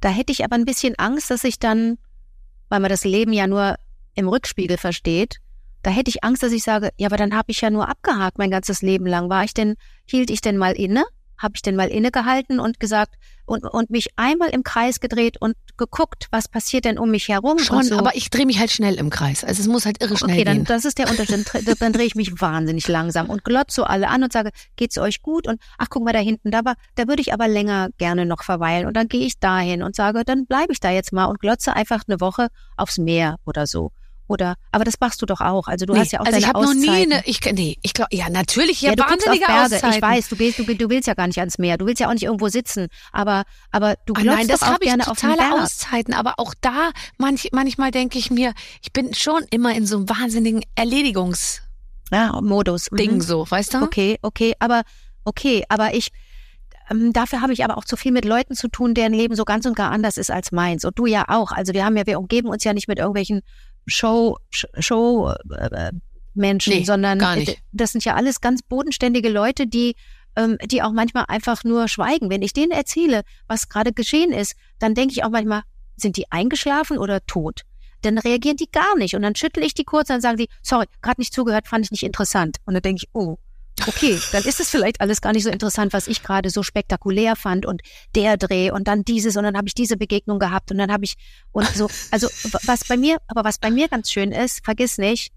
Da 0.00 0.10
hätte 0.10 0.32
ich 0.32 0.44
aber 0.44 0.54
ein 0.54 0.64
bisschen 0.64 0.94
Angst, 0.98 1.30
dass 1.30 1.44
ich 1.44 1.58
dann, 1.58 1.98
weil 2.68 2.80
man 2.80 2.90
das 2.90 3.04
Leben 3.04 3.32
ja 3.32 3.46
nur 3.46 3.76
im 4.14 4.28
Rückspiegel 4.28 4.76
versteht, 4.76 5.40
da 5.82 5.90
hätte 5.90 6.10
ich 6.10 6.24
Angst, 6.24 6.42
dass 6.42 6.52
ich 6.52 6.62
sage, 6.62 6.90
ja, 6.96 7.08
aber 7.08 7.18
dann 7.18 7.34
habe 7.34 7.50
ich 7.50 7.60
ja 7.60 7.70
nur 7.70 7.88
abgehakt 7.88 8.38
mein 8.38 8.50
ganzes 8.50 8.80
Leben 8.80 9.06
lang. 9.06 9.28
War 9.28 9.44
ich 9.44 9.52
denn, 9.52 9.74
hielt 10.06 10.30
ich 10.30 10.40
denn 10.40 10.56
mal 10.56 10.72
inne? 10.72 11.04
Habe 11.38 11.52
ich 11.56 11.62
denn 11.62 11.76
mal 11.76 11.88
innegehalten 11.88 12.60
und 12.60 12.80
gesagt 12.80 13.14
und, 13.46 13.64
und 13.64 13.90
mich 13.90 14.08
einmal 14.16 14.50
im 14.50 14.62
Kreis 14.62 15.00
gedreht 15.00 15.36
und 15.40 15.54
geguckt, 15.76 16.28
was 16.30 16.48
passiert 16.48 16.84
denn 16.84 16.98
um 16.98 17.10
mich 17.10 17.28
herum? 17.28 17.58
Schon, 17.58 17.82
so. 17.82 17.98
aber 17.98 18.14
ich 18.16 18.30
drehe 18.30 18.46
mich 18.46 18.58
halt 18.58 18.70
schnell 18.70 18.94
im 18.94 19.10
Kreis. 19.10 19.44
Also 19.44 19.60
es 19.60 19.68
muss 19.68 19.84
halt 19.84 20.02
irre 20.02 20.16
schnell 20.16 20.36
Okay, 20.36 20.44
dann, 20.44 20.56
gehen. 20.58 20.64
das 20.64 20.84
ist 20.84 20.98
der 20.98 21.10
Unterschied. 21.10 21.34
Dann, 21.34 21.42
dre- 21.42 21.78
dann 21.78 21.92
drehe 21.92 22.06
ich 22.06 22.14
mich 22.14 22.40
wahnsinnig 22.40 22.88
langsam 22.88 23.28
und 23.28 23.44
glotze 23.44 23.74
so 23.74 23.84
alle 23.84 24.08
an 24.08 24.22
und 24.22 24.32
sage, 24.32 24.50
geht's 24.76 24.96
euch 24.96 25.20
gut? 25.20 25.46
Und 25.46 25.60
ach, 25.78 25.88
guck 25.90 26.04
mal 26.04 26.12
da 26.12 26.20
hinten, 26.20 26.50
da 26.50 26.64
war, 26.64 26.74
da 26.94 27.08
würde 27.08 27.20
ich 27.20 27.32
aber 27.32 27.48
länger 27.48 27.88
gerne 27.98 28.24
noch 28.24 28.42
verweilen. 28.44 28.86
Und 28.86 28.96
dann 28.96 29.08
gehe 29.08 29.26
ich 29.26 29.38
dahin 29.38 29.82
und 29.82 29.96
sage, 29.96 30.22
dann 30.24 30.46
bleibe 30.46 30.72
ich 30.72 30.80
da 30.80 30.90
jetzt 30.90 31.12
mal 31.12 31.26
und 31.26 31.40
glotze 31.40 31.74
einfach 31.74 32.02
eine 32.06 32.20
Woche 32.20 32.48
aufs 32.76 32.98
Meer 32.98 33.36
oder 33.44 33.66
so. 33.66 33.90
Oder, 34.26 34.54
aber 34.72 34.84
das 34.84 34.94
machst 35.00 35.20
du 35.20 35.26
doch 35.26 35.40
auch. 35.42 35.68
Also 35.68 35.84
du 35.84 35.92
Nee, 35.92 36.00
hast 36.00 36.12
ja 36.12 36.20
auch 36.20 36.24
also 36.24 36.38
ich 36.38 36.44
deine 36.44 36.54
habe 36.54 36.64
noch 36.66 36.74
nie 36.74 36.88
eine, 36.88 37.22
ich, 37.26 37.40
nee, 37.52 37.76
ich 37.82 37.92
glaube, 37.92 38.08
ja, 38.16 38.30
natürlich, 38.30 38.80
ja, 38.80 38.94
ja, 38.96 39.04
auf 39.04 39.10
wahnsinnige 39.10 39.44
Berge. 39.44 39.62
Auszeiten. 39.74 39.90
Ich 39.90 40.02
weiß, 40.02 40.28
du, 40.30 40.36
gehst, 40.36 40.58
du, 40.58 40.64
du 40.64 40.88
willst 40.88 41.06
ja 41.08 41.14
gar 41.14 41.26
nicht 41.26 41.38
ans 41.38 41.58
Meer. 41.58 41.76
Du 41.76 41.84
willst 41.84 42.00
ja 42.00 42.08
auch 42.08 42.14
nicht 42.14 42.22
irgendwo 42.22 42.48
sitzen. 42.48 42.88
Aber, 43.12 43.44
aber 43.70 43.96
du 44.06 44.14
Ah, 44.16 44.20
glotzt 44.22 44.36
nein, 44.38 44.48
das 44.48 44.60
doch 44.60 44.68
auch 44.68 44.72
habe 44.72 44.84
ich 44.84 44.88
gerne 44.90 45.06
auf 45.08 45.20
den 45.20 45.30
totale 45.30 45.50
Berg. 45.50 45.62
Auszeiten, 45.62 46.14
aber 46.14 46.34
auch 46.38 46.54
da 46.62 46.90
manch, 47.18 47.48
manchmal 47.52 47.90
denke 47.90 48.18
ich 48.18 48.30
mir, 48.30 48.54
ich 48.82 48.92
bin 48.94 49.12
schon 49.14 49.42
immer 49.50 49.74
in 49.74 49.86
so 49.86 49.96
einem 49.98 50.08
wahnsinnigen 50.08 50.62
Erledigungs 50.74 51.60
Ja, 52.10 52.40
Modus. 52.40 52.90
Mhm. 52.90 52.96
Ding 52.96 53.20
so, 53.20 53.44
weißt 53.50 53.74
du? 53.74 53.82
Okay, 53.82 54.18
okay, 54.22 54.54
aber 54.58 54.82
okay, 55.26 55.64
aber 55.68 55.94
ich 55.94 56.08
ähm, 56.90 57.12
dafür 57.12 57.40
habe 57.40 57.52
ich 57.52 57.64
aber 57.64 57.78
auch 57.78 57.84
zu 57.84 57.96
viel 57.96 58.12
mit 58.12 58.24
Leuten 58.24 58.54
zu 58.54 58.68
tun, 58.68 58.94
deren 58.94 59.12
Leben 59.14 59.36
so 59.36 59.44
ganz 59.44 59.64
und 59.66 59.74
gar 59.76 59.90
anders 59.90 60.16
ist 60.18 60.30
als 60.30 60.52
meins. 60.52 60.84
Und 60.84 60.98
du 60.98 61.06
ja 61.06 61.24
auch. 61.28 61.50
Also 61.52 61.72
wir 61.72 61.84
haben 61.84 61.96
ja, 61.96 62.06
wir 62.06 62.18
umgeben 62.18 62.48
uns 62.48 62.62
ja 62.64 62.74
nicht 62.74 62.88
mit 62.88 62.98
irgendwelchen 62.98 63.40
Show, 63.86 64.38
Sh- 64.52 64.66
Show 64.82 65.32
äh, 65.56 65.92
Menschen, 66.34 66.72
Nee, 66.74 66.84
sondern 66.84 67.18
äh, 67.52 67.56
das 67.72 67.92
sind 67.92 68.04
ja 68.04 68.14
alles 68.14 68.40
ganz 68.40 68.62
bodenständige 68.62 69.28
Leute, 69.28 69.66
die 69.66 69.94
ähm, 70.36 70.58
die 70.64 70.82
auch 70.82 70.90
manchmal 70.92 71.26
einfach 71.28 71.62
nur 71.62 71.86
schweigen. 71.86 72.28
Wenn 72.28 72.42
ich 72.42 72.52
denen 72.52 72.72
erzähle, 72.72 73.22
was 73.46 73.68
gerade 73.68 73.92
geschehen 73.92 74.32
ist, 74.32 74.54
dann 74.80 74.94
denke 74.94 75.12
ich 75.12 75.22
auch 75.22 75.30
manchmal, 75.30 75.62
sind 75.96 76.16
die 76.16 76.30
eingeschlafen 76.32 76.98
oder 76.98 77.24
tot? 77.26 77.62
Dann 78.02 78.18
reagieren 78.18 78.56
die 78.56 78.68
gar 78.70 78.96
nicht. 78.96 79.14
Und 79.14 79.22
dann 79.22 79.36
schüttel 79.36 79.62
ich 79.62 79.74
die 79.74 79.84
kurz, 79.84 80.08
dann 80.08 80.20
sagen 80.20 80.36
die, 80.36 80.48
sorry, 80.60 80.86
gerade 81.02 81.20
nicht 81.20 81.32
zugehört, 81.32 81.68
fand 81.68 81.84
ich 81.84 81.92
nicht 81.92 82.02
interessant. 82.02 82.56
Und 82.64 82.74
dann 82.74 82.82
denke 82.82 83.02
ich, 83.04 83.10
oh, 83.14 83.36
okay, 83.86 84.18
dann 84.32 84.44
ist 84.44 84.60
es 84.60 84.70
vielleicht 84.70 85.00
alles 85.00 85.20
gar 85.20 85.32
nicht 85.32 85.44
so 85.44 85.50
interessant, 85.50 85.92
was 85.92 86.06
ich 86.06 86.22
gerade 86.22 86.50
so 86.50 86.62
spektakulär 86.62 87.36
fand 87.36 87.66
und 87.66 87.82
der 88.14 88.36
Dreh 88.36 88.70
und 88.70 88.86
dann 88.88 89.04
dieses 89.04 89.36
und 89.36 89.44
dann 89.44 89.56
habe 89.56 89.66
ich 89.68 89.74
diese 89.74 89.96
Begegnung 89.96 90.38
gehabt 90.38 90.70
und 90.70 90.78
dann 90.78 90.92
habe 90.92 91.04
ich 91.04 91.14
und 91.52 91.66
so, 91.74 91.88
also 92.10 92.28
was 92.64 92.84
bei 92.86 92.96
mir, 92.96 93.18
aber 93.28 93.44
was 93.44 93.58
bei 93.58 93.70
mir 93.70 93.88
ganz 93.88 94.10
schön 94.10 94.32
ist, 94.32 94.64
vergiss 94.64 94.98
nicht, 94.98 95.32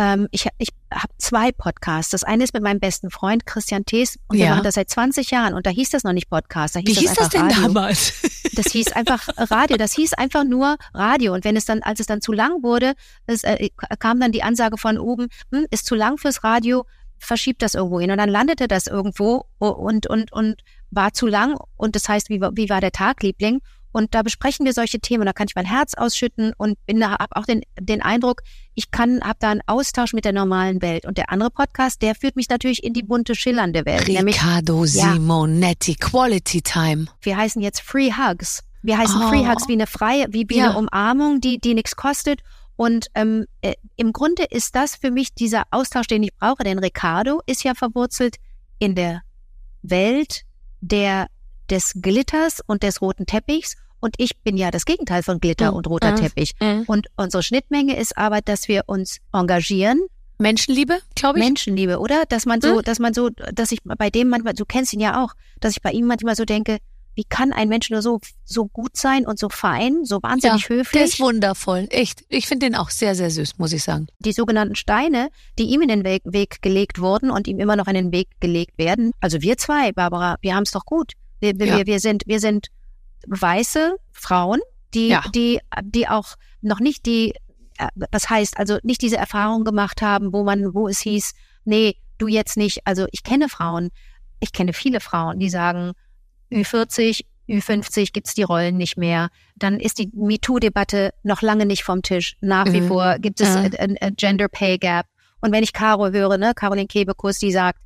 ähm, 0.00 0.28
ich, 0.30 0.46
ich 0.58 0.68
habe 0.94 1.12
zwei 1.18 1.50
Podcasts. 1.50 2.12
Das 2.12 2.22
eine 2.22 2.44
ist 2.44 2.54
mit 2.54 2.62
meinem 2.62 2.78
besten 2.78 3.10
Freund 3.10 3.46
Christian 3.46 3.84
Thees 3.84 4.16
und 4.28 4.38
wir 4.38 4.44
Ja. 4.44 4.50
machen 4.52 4.62
das 4.62 4.76
seit 4.76 4.88
20 4.88 5.30
Jahren 5.32 5.54
und 5.54 5.66
da 5.66 5.70
hieß 5.70 5.90
das 5.90 6.04
noch 6.04 6.12
nicht 6.12 6.30
Podcast, 6.30 6.76
da 6.76 6.80
hieß 6.80 6.88
Wie 6.90 6.94
das 6.94 7.00
hieß 7.02 7.14
das 7.14 7.28
denn 7.30 7.40
Radio. 7.42 7.62
damals? 7.62 8.12
Das 8.54 8.72
hieß 8.72 8.92
einfach 8.92 9.28
Radio. 9.50 9.76
Das 9.76 9.92
hieß 9.94 10.14
einfach 10.14 10.44
nur 10.44 10.76
Radio. 10.94 11.34
Und 11.34 11.44
wenn 11.44 11.56
es 11.56 11.64
dann, 11.64 11.82
als 11.82 12.00
es 12.00 12.06
dann 12.06 12.20
zu 12.20 12.32
lang 12.32 12.62
wurde, 12.62 12.94
es, 13.26 13.42
äh, 13.44 13.68
kam 13.98 14.20
dann 14.20 14.32
die 14.32 14.42
Ansage 14.42 14.78
von 14.78 14.98
oben, 14.98 15.28
hm, 15.52 15.66
ist 15.70 15.84
zu 15.86 15.94
lang 15.96 16.16
fürs 16.18 16.44
Radio, 16.44 16.84
verschiebt 17.18 17.62
das 17.62 17.74
irgendwo 17.74 18.00
hin. 18.00 18.10
Und 18.10 18.18
dann 18.18 18.28
landete 18.28 18.68
das 18.68 18.86
irgendwo 18.86 19.44
und, 19.58 20.06
und, 20.06 20.32
und 20.32 20.62
war 20.90 21.12
zu 21.12 21.26
lang. 21.26 21.56
Und 21.76 21.94
das 21.96 22.08
heißt, 22.08 22.28
wie, 22.30 22.40
war- 22.40 22.52
wie 22.56 22.68
war 22.70 22.80
der 22.80 22.92
Tag, 22.92 23.22
Liebling? 23.22 23.60
Und 23.90 24.14
da 24.14 24.22
besprechen 24.22 24.66
wir 24.66 24.74
solche 24.74 25.00
Themen. 25.00 25.24
Da 25.24 25.32
kann 25.32 25.46
ich 25.48 25.54
mein 25.56 25.64
Herz 25.64 25.94
ausschütten 25.94 26.52
und 26.58 26.78
bin 26.86 27.00
da, 27.00 27.12
hab 27.12 27.34
auch 27.36 27.46
den, 27.46 27.62
den 27.80 28.02
Eindruck, 28.02 28.42
ich 28.74 28.90
kann, 28.90 29.22
habe 29.22 29.38
da 29.40 29.50
einen 29.50 29.62
Austausch 29.66 30.12
mit 30.12 30.24
der 30.26 30.32
normalen 30.32 30.82
Welt. 30.82 31.06
Und 31.06 31.16
der 31.16 31.30
andere 31.32 31.50
Podcast, 31.50 32.02
der 32.02 32.14
führt 32.14 32.36
mich 32.36 32.48
natürlich 32.50 32.84
in 32.84 32.92
die 32.92 33.02
bunte, 33.02 33.34
schillernde 33.34 33.86
Welt. 33.86 34.06
Nämlich 34.06 34.36
Riccardo 34.36 34.84
Ja. 34.84 35.14
Simonetti, 35.14 35.94
Quality 35.96 36.62
Time. 36.62 37.06
wir 37.22 37.36
heißen 37.36 37.62
jetzt 37.62 37.80
Free 37.80 38.12
Hugs. 38.12 38.62
Wir 38.82 38.98
heißen 38.98 39.20
Oh. 39.20 39.28
Free 39.28 39.46
Hugs 39.48 39.66
wie 39.68 39.72
eine 39.72 39.86
freie, 39.86 40.26
wie, 40.30 40.44
wie 40.48 40.58
Ja. 40.58 40.70
eine 40.70 40.78
Umarmung, 40.78 41.40
die, 41.40 41.58
die 41.58 41.74
nichts 41.74 41.96
kostet. 41.96 42.40
Und 42.78 43.08
ähm, 43.14 43.46
äh, 43.60 43.74
im 43.96 44.12
Grunde 44.12 44.44
ist 44.44 44.76
das 44.76 44.94
für 44.94 45.10
mich 45.10 45.34
dieser 45.34 45.64
Austausch, 45.72 46.06
den 46.06 46.22
ich 46.22 46.32
brauche. 46.36 46.62
Denn 46.62 46.78
Ricardo 46.78 47.42
ist 47.44 47.64
ja 47.64 47.74
verwurzelt 47.74 48.36
in 48.78 48.94
der 48.94 49.22
Welt 49.82 50.42
der 50.80 51.26
des 51.70 51.92
Glitters 52.00 52.60
und 52.64 52.84
des 52.84 53.02
roten 53.02 53.26
Teppichs. 53.26 53.74
Und 54.00 54.14
ich 54.18 54.38
bin 54.44 54.56
ja 54.56 54.70
das 54.70 54.84
Gegenteil 54.84 55.24
von 55.24 55.40
Glitter 55.40 55.72
Mhm. 55.72 55.76
und 55.76 55.86
roter 55.88 56.12
Mhm. 56.12 56.16
Teppich. 56.16 56.52
Mhm. 56.60 56.84
Und 56.86 57.08
unsere 57.16 57.42
Schnittmenge 57.42 57.96
ist 57.96 58.16
aber, 58.16 58.40
dass 58.42 58.68
wir 58.68 58.84
uns 58.86 59.18
engagieren, 59.32 60.00
Menschenliebe, 60.38 61.00
glaube 61.16 61.40
ich. 61.40 61.44
Menschenliebe, 61.44 61.98
oder? 61.98 62.22
Dass 62.28 62.46
man 62.46 62.60
so, 62.60 62.76
Hm? 62.76 62.82
dass 62.84 63.00
man 63.00 63.12
so, 63.12 63.28
dass 63.30 63.72
ich 63.72 63.80
bei 63.82 64.08
dem 64.08 64.28
manchmal, 64.28 64.54
du 64.54 64.64
kennst 64.64 64.92
ihn 64.92 65.00
ja 65.00 65.24
auch, 65.24 65.34
dass 65.58 65.72
ich 65.72 65.82
bei 65.82 65.90
ihm 65.90 66.06
manchmal 66.06 66.36
so 66.36 66.44
denke, 66.44 66.78
wie 67.18 67.24
kann 67.24 67.52
ein 67.52 67.68
Mensch 67.68 67.90
nur 67.90 68.00
so, 68.00 68.20
so 68.44 68.66
gut 68.68 68.96
sein 68.96 69.26
und 69.26 69.40
so 69.40 69.48
fein, 69.48 70.04
so 70.04 70.22
wahnsinnig 70.22 70.68
Der 70.68 70.76
höflich? 70.76 71.02
ist 71.02 71.18
wundervoll, 71.20 71.88
echt. 71.90 72.24
Ich 72.28 72.46
finde 72.46 72.66
den 72.66 72.76
auch 72.76 72.90
sehr, 72.90 73.16
sehr 73.16 73.28
süß, 73.30 73.58
muss 73.58 73.72
ich 73.72 73.82
sagen. 73.82 74.06
die 74.20 74.32
sogenannten 74.32 74.76
Steine, 74.76 75.28
die 75.58 75.64
ihm 75.64 75.82
in 75.82 75.88
den 75.88 76.04
Weg, 76.04 76.22
Weg 76.24 76.62
gelegt 76.62 77.00
wurden 77.00 77.30
und 77.32 77.48
ihm 77.48 77.58
immer 77.58 77.74
noch 77.74 77.88
in 77.88 77.94
den 77.94 78.12
Weg 78.12 78.28
gelegt 78.38 78.78
werden. 78.78 79.10
Also 79.20 79.42
wir 79.42 79.56
zwei, 79.58 79.90
Barbara, 79.90 80.36
wir 80.42 80.54
haben 80.54 80.62
es 80.62 80.70
doch 80.70 80.84
gut. 80.84 81.14
Wir, 81.40 81.58
wir, 81.58 81.66
Ja. 81.66 81.76
wir, 81.78 81.86
wir 81.86 81.98
sind, 82.00 82.22
wir 82.26 82.38
sind 82.38 82.68
weiße 83.26 83.96
Frauen, 84.12 84.60
die, 84.94 85.08
Ja. 85.08 85.24
die, 85.34 85.60
die 85.82 86.08
auch 86.08 86.36
noch 86.60 86.80
nicht 86.80 87.04
die, 87.06 87.34
äh, 87.78 87.88
das 88.12 88.30
heißt, 88.30 88.58
also 88.58 88.78
nicht 88.82 89.02
diese 89.02 89.16
Erfahrung 89.16 89.64
gemacht 89.64 90.02
haben, 90.02 90.32
wo 90.32 90.44
man, 90.44 90.72
wo 90.74 90.88
es 90.88 91.00
hieß, 91.00 91.32
nee, 91.64 91.96
du 92.18 92.26
jetzt 92.28 92.56
nicht. 92.56 92.86
Also 92.86 93.06
ich 93.12 93.22
kenne 93.22 93.48
Frauen, 93.48 93.90
ich 94.40 94.52
kenne 94.52 94.72
viele 94.72 95.00
Frauen, 95.00 95.38
die 95.40 95.50
sagen, 95.50 95.92
Ü40, 96.52 97.24
Ü50 97.48 98.12
gibt's 98.12 98.34
die 98.34 98.42
Rollen 98.42 98.76
nicht 98.76 98.96
mehr. 98.96 99.30
Dann 99.56 99.80
ist 99.80 99.98
die 99.98 100.10
MeToo-Debatte 100.14 101.12
noch 101.22 101.42
lange 101.42 101.66
nicht 101.66 101.82
vom 101.84 102.02
Tisch. 102.02 102.36
Nach 102.40 102.66
wie 102.72 102.80
Mhm. 102.82 102.88
vor 102.88 103.18
gibt 103.18 103.40
es 103.40 103.48
Ja. 103.54 103.60
ein, 103.62 103.96
ein 104.00 104.14
Gender 104.16 104.48
Pay 104.48 104.78
Gap. 104.78 105.06
Und 105.40 105.52
wenn 105.52 105.62
ich 105.62 105.72
Caro 105.72 106.10
höre, 106.10 106.36
ne, 106.36 106.52
Caroline 106.54 106.86
Kebekus, 106.88 107.38
die 107.38 107.52
sagt, 107.52 107.78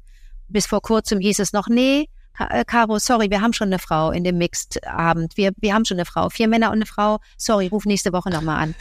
bis 0.48 0.66
vor 0.66 0.80
kurzem 0.82 1.20
hieß 1.20 1.38
es 1.38 1.52
noch, 1.52 1.68
nee, 1.68 2.08
äh, 2.38 2.64
Caro, 2.64 2.98
sorry, 2.98 3.30
wir 3.30 3.40
haben 3.40 3.52
schon 3.52 3.68
eine 3.68 3.78
Frau 3.78 4.10
in 4.10 4.24
dem 4.24 4.38
Mixed-Abend. 4.38 5.36
Wir, 5.36 5.52
wir 5.58 5.74
haben 5.74 5.84
schon 5.84 5.96
eine 5.98 6.06
Frau. 6.06 6.28
Vier 6.30 6.48
Männer 6.48 6.68
und 6.68 6.76
eine 6.76 6.86
Frau. 6.86 7.18
Sorry, 7.36 7.66
ruf 7.68 7.84
nächste 7.84 8.12
Woche 8.12 8.30
nochmal 8.30 8.62
an. 8.62 8.74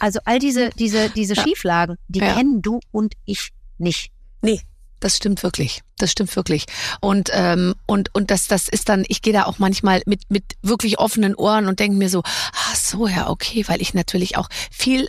Also 0.00 0.18
all 0.24 0.38
diese, 0.38 0.70
diese, 0.70 1.08
diese 1.10 1.34
Ja. 1.34 1.42
Schieflagen, 1.44 1.96
die 2.08 2.18
Ja. 2.18 2.34
kennen 2.34 2.62
du 2.62 2.80
und 2.90 3.14
ich 3.24 3.50
nicht. 3.78 4.10
Nee, 4.42 4.60
das 5.06 5.18
stimmt 5.18 5.44
wirklich. 5.44 5.82
Das 5.98 6.10
stimmt 6.10 6.34
wirklich. 6.34 6.66
Und 7.00 7.30
ähm, 7.32 7.76
und 7.86 8.12
und 8.12 8.32
das 8.32 8.48
das 8.48 8.66
ist 8.66 8.88
dann. 8.88 9.04
Ich 9.06 9.22
gehe 9.22 9.32
da 9.32 9.44
auch 9.44 9.60
manchmal 9.60 10.02
mit 10.04 10.22
mit 10.28 10.42
wirklich 10.62 10.98
offenen 10.98 11.36
Ohren 11.36 11.68
und 11.68 11.78
denke 11.78 11.96
mir 11.96 12.10
so, 12.10 12.24
ach 12.24 12.74
so 12.74 13.06
ja 13.06 13.30
okay, 13.30 13.64
weil 13.68 13.80
ich 13.80 13.94
natürlich 13.94 14.36
auch 14.36 14.48
viel 14.72 15.06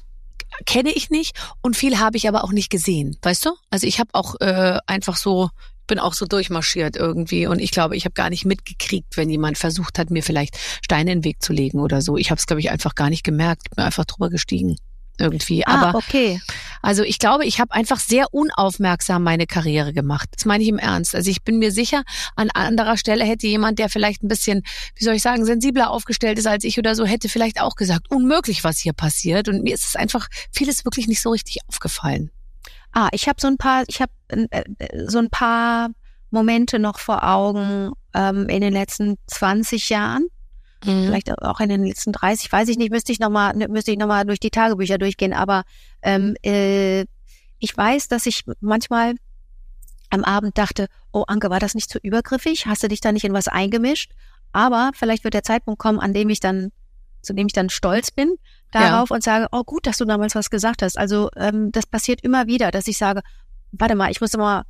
kenne 0.67 0.91
ich 0.91 1.09
nicht 1.09 1.35
und 1.63 1.75
viel 1.75 1.97
habe 1.97 2.15
ich 2.15 2.27
aber 2.27 2.43
auch 2.43 2.51
nicht 2.51 2.69
gesehen, 2.69 3.17
weißt 3.23 3.47
du? 3.47 3.55
Also 3.71 3.87
ich 3.87 3.99
habe 3.99 4.11
auch 4.13 4.35
äh, 4.39 4.77
einfach 4.85 5.15
so 5.15 5.49
bin 5.87 5.97
auch 5.97 6.13
so 6.13 6.27
durchmarschiert 6.27 6.95
irgendwie 6.95 7.47
und 7.47 7.59
ich 7.59 7.71
glaube, 7.71 7.95
ich 7.95 8.05
habe 8.05 8.13
gar 8.13 8.29
nicht 8.29 8.45
mitgekriegt, 8.45 9.17
wenn 9.17 9.31
jemand 9.31 9.57
versucht 9.57 9.97
hat, 9.97 10.11
mir 10.11 10.21
vielleicht 10.21 10.57
Steine 10.83 11.11
in 11.11 11.19
den 11.19 11.23
Weg 11.23 11.41
zu 11.41 11.53
legen 11.53 11.79
oder 11.79 12.03
so. 12.03 12.17
Ich 12.17 12.29
habe 12.29 12.37
es 12.37 12.45
glaube 12.45 12.59
ich 12.59 12.69
einfach 12.69 12.93
gar 12.93 13.09
nicht 13.09 13.23
gemerkt, 13.23 13.71
bin 13.75 13.83
einfach 13.83 14.05
drüber 14.05 14.29
gestiegen 14.29 14.77
irgendwie. 15.17 15.65
Ah, 15.65 15.81
Aber 15.81 15.97
okay. 15.97 16.41
also 16.81 17.03
ich 17.03 17.19
glaube, 17.19 17.45
ich 17.45 17.59
habe 17.59 17.73
einfach 17.73 17.99
sehr 17.99 18.33
unaufmerksam 18.33 19.23
meine 19.23 19.47
Karriere 19.47 19.93
gemacht. 19.93 20.29
Das 20.35 20.45
meine 20.45 20.63
ich 20.63 20.69
im 20.69 20.77
Ernst. 20.77 21.15
Also 21.15 21.29
ich 21.29 21.43
bin 21.43 21.59
mir 21.59 21.71
sicher, 21.71 22.03
an 22.35 22.49
anderer 22.51 22.97
Stelle 22.97 23.23
hätte 23.23 23.47
jemand, 23.47 23.79
der 23.79 23.89
vielleicht 23.89 24.23
ein 24.23 24.27
bisschen, 24.27 24.63
wie 24.95 25.03
soll 25.03 25.15
ich 25.15 25.21
sagen, 25.21 25.45
sensibler 25.45 25.91
aufgestellt 25.91 26.37
ist 26.39 26.47
als 26.47 26.63
ich 26.63 26.77
oder 26.77 26.95
so, 26.95 27.05
hätte 27.05 27.29
vielleicht 27.29 27.61
auch 27.61 27.75
gesagt, 27.75 28.09
unmöglich, 28.09 28.63
was 28.63 28.79
hier 28.79 28.93
passiert. 28.93 29.47
Und 29.47 29.63
mir 29.63 29.73
ist 29.73 29.85
es 29.85 29.95
einfach 29.95 30.27
vieles 30.51 30.85
wirklich 30.85 31.07
nicht 31.07 31.21
so 31.21 31.31
richtig 31.31 31.59
aufgefallen. 31.67 32.31
Ah, 32.93 33.09
ich 33.11 33.27
habe 33.27 33.39
so 33.39 33.47
ein 33.47 33.57
paar, 33.57 33.83
ich 33.87 34.01
habe 34.01 34.11
äh, 34.29 34.63
so 35.07 35.19
ein 35.19 35.29
paar 35.29 35.89
Momente 36.29 36.79
noch 36.79 36.99
vor 36.99 37.23
Augen 37.23 37.91
ähm, 38.13 38.49
in 38.49 38.61
den 38.61 38.73
letzten 38.73 39.15
20 39.27 39.89
Jahren, 39.89 40.27
Mhm. 40.85 41.05
vielleicht 41.05 41.31
auch 41.41 41.59
in 41.59 41.69
den 41.69 41.85
letzten 41.85 42.11
30, 42.11 42.51
weiß 42.51 42.69
ich 42.69 42.77
nicht, 42.77 42.91
müsste 42.91 43.11
ich 43.11 43.19
noch 43.19 43.29
mal, 43.29 43.53
müsste 43.55 43.91
ich 43.91 43.97
noch 43.97 44.07
mal 44.07 44.25
durch 44.25 44.39
die 44.39 44.51
Tagebücher 44.51 44.97
durchgehen. 44.97 45.33
Aber 45.33 45.63
ähm, 46.01 46.35
äh, 46.43 47.05
ich 47.59 47.75
weiß, 47.75 48.07
dass 48.07 48.25
ich 48.25 48.43
manchmal 48.59 49.15
am 50.09 50.23
Abend 50.23 50.57
dachte, 50.57 50.87
oh 51.11 51.23
Anke, 51.27 51.49
war 51.49 51.59
das 51.59 51.75
nicht 51.75 51.89
zu 51.89 51.99
übergriffig? 51.99 52.65
Hast 52.67 52.83
du 52.83 52.87
dich 52.87 53.01
da 53.01 53.11
nicht 53.11 53.25
in 53.25 53.33
was 53.33 53.47
eingemischt? 53.47 54.11
Aber 54.53 54.91
vielleicht 54.93 55.23
wird 55.23 55.33
der 55.33 55.43
Zeitpunkt 55.43 55.79
kommen, 55.79 55.99
an 55.99 56.13
dem 56.13 56.29
ich 56.29 56.39
dann, 56.39 56.71
zu 57.21 57.33
dem 57.33 57.47
ich 57.47 57.53
dann 57.53 57.69
stolz 57.69 58.11
bin 58.11 58.35
darauf 58.71 59.11
und 59.11 59.23
sage, 59.23 59.47
oh 59.51 59.63
gut, 59.63 59.87
dass 59.87 59.97
du 59.97 60.05
damals 60.05 60.35
was 60.35 60.49
gesagt 60.49 60.81
hast. 60.81 60.97
Also 60.97 61.29
ähm, 61.35 61.71
das 61.71 61.85
passiert 61.85 62.21
immer 62.21 62.47
wieder, 62.47 62.71
dass 62.71 62.87
ich 62.87 62.97
sage, 62.97 63.21
warte 63.71 63.95
mal, 63.95 64.11
ich 64.11 64.21
muss 64.21 64.33
mal, 64.37 64.63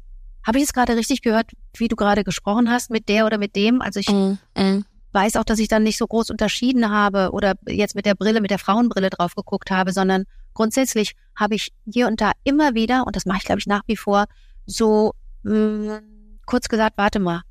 habe 0.45 0.58
ich 0.58 0.62
jetzt 0.64 0.74
gerade 0.74 0.95
richtig 0.95 1.22
gehört, 1.22 1.51
wie 1.76 1.88
du 1.88 1.95
gerade 1.95 2.24
gesprochen 2.24 2.70
hast 2.70 2.89
mit 2.89 3.10
der 3.10 3.26
oder 3.26 3.38
mit 3.38 3.55
dem? 3.55 3.82
Also 3.82 3.99
ich 3.99 4.10
Mhm. 4.10 4.38
Mhm. 4.55 4.86
Weiß 5.18 5.36
auch, 5.38 5.43
dass 5.43 5.57
ich 5.59 5.68
dann 5.68 5.82
nicht 5.84 5.97
so 5.97 6.05
groß 6.05 6.30
unterschieden 6.30 6.91
habe 6.91 7.32
oder 7.32 7.55
jetzt 7.68 7.95
mit 7.95 8.05
der 8.05 8.13
Brille, 8.13 8.39
mit 8.39 8.51
der 8.51 8.59
Frauenbrille 8.59 9.09
drauf 9.09 9.34
geguckt 9.36 9.72
habe, 9.72 9.91
sondern 9.91 10.26
grundsätzlich 10.53 11.15
habe 11.36 11.55
ich 11.55 11.74
hier 11.91 12.07
und 12.07 12.22
da 12.22 12.32
immer 12.43 12.76
wieder, 12.76 13.05
und 13.07 13.15
das 13.15 13.26
mache 13.26 13.39
ich, 13.39 13.45
glaube 13.45 13.59
ich, 13.59 13.65
nach 13.68 13.82
wie 13.88 13.97
vor, 13.97 14.26
so 14.68 15.13
mh, 15.43 16.01
kurz 16.45 16.70
gesagt, 16.70 16.97
warte 16.97 17.20
mal, 17.20 17.41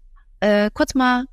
äh, 0.41 0.71
kurz 0.73 0.95
mal, 0.95 1.25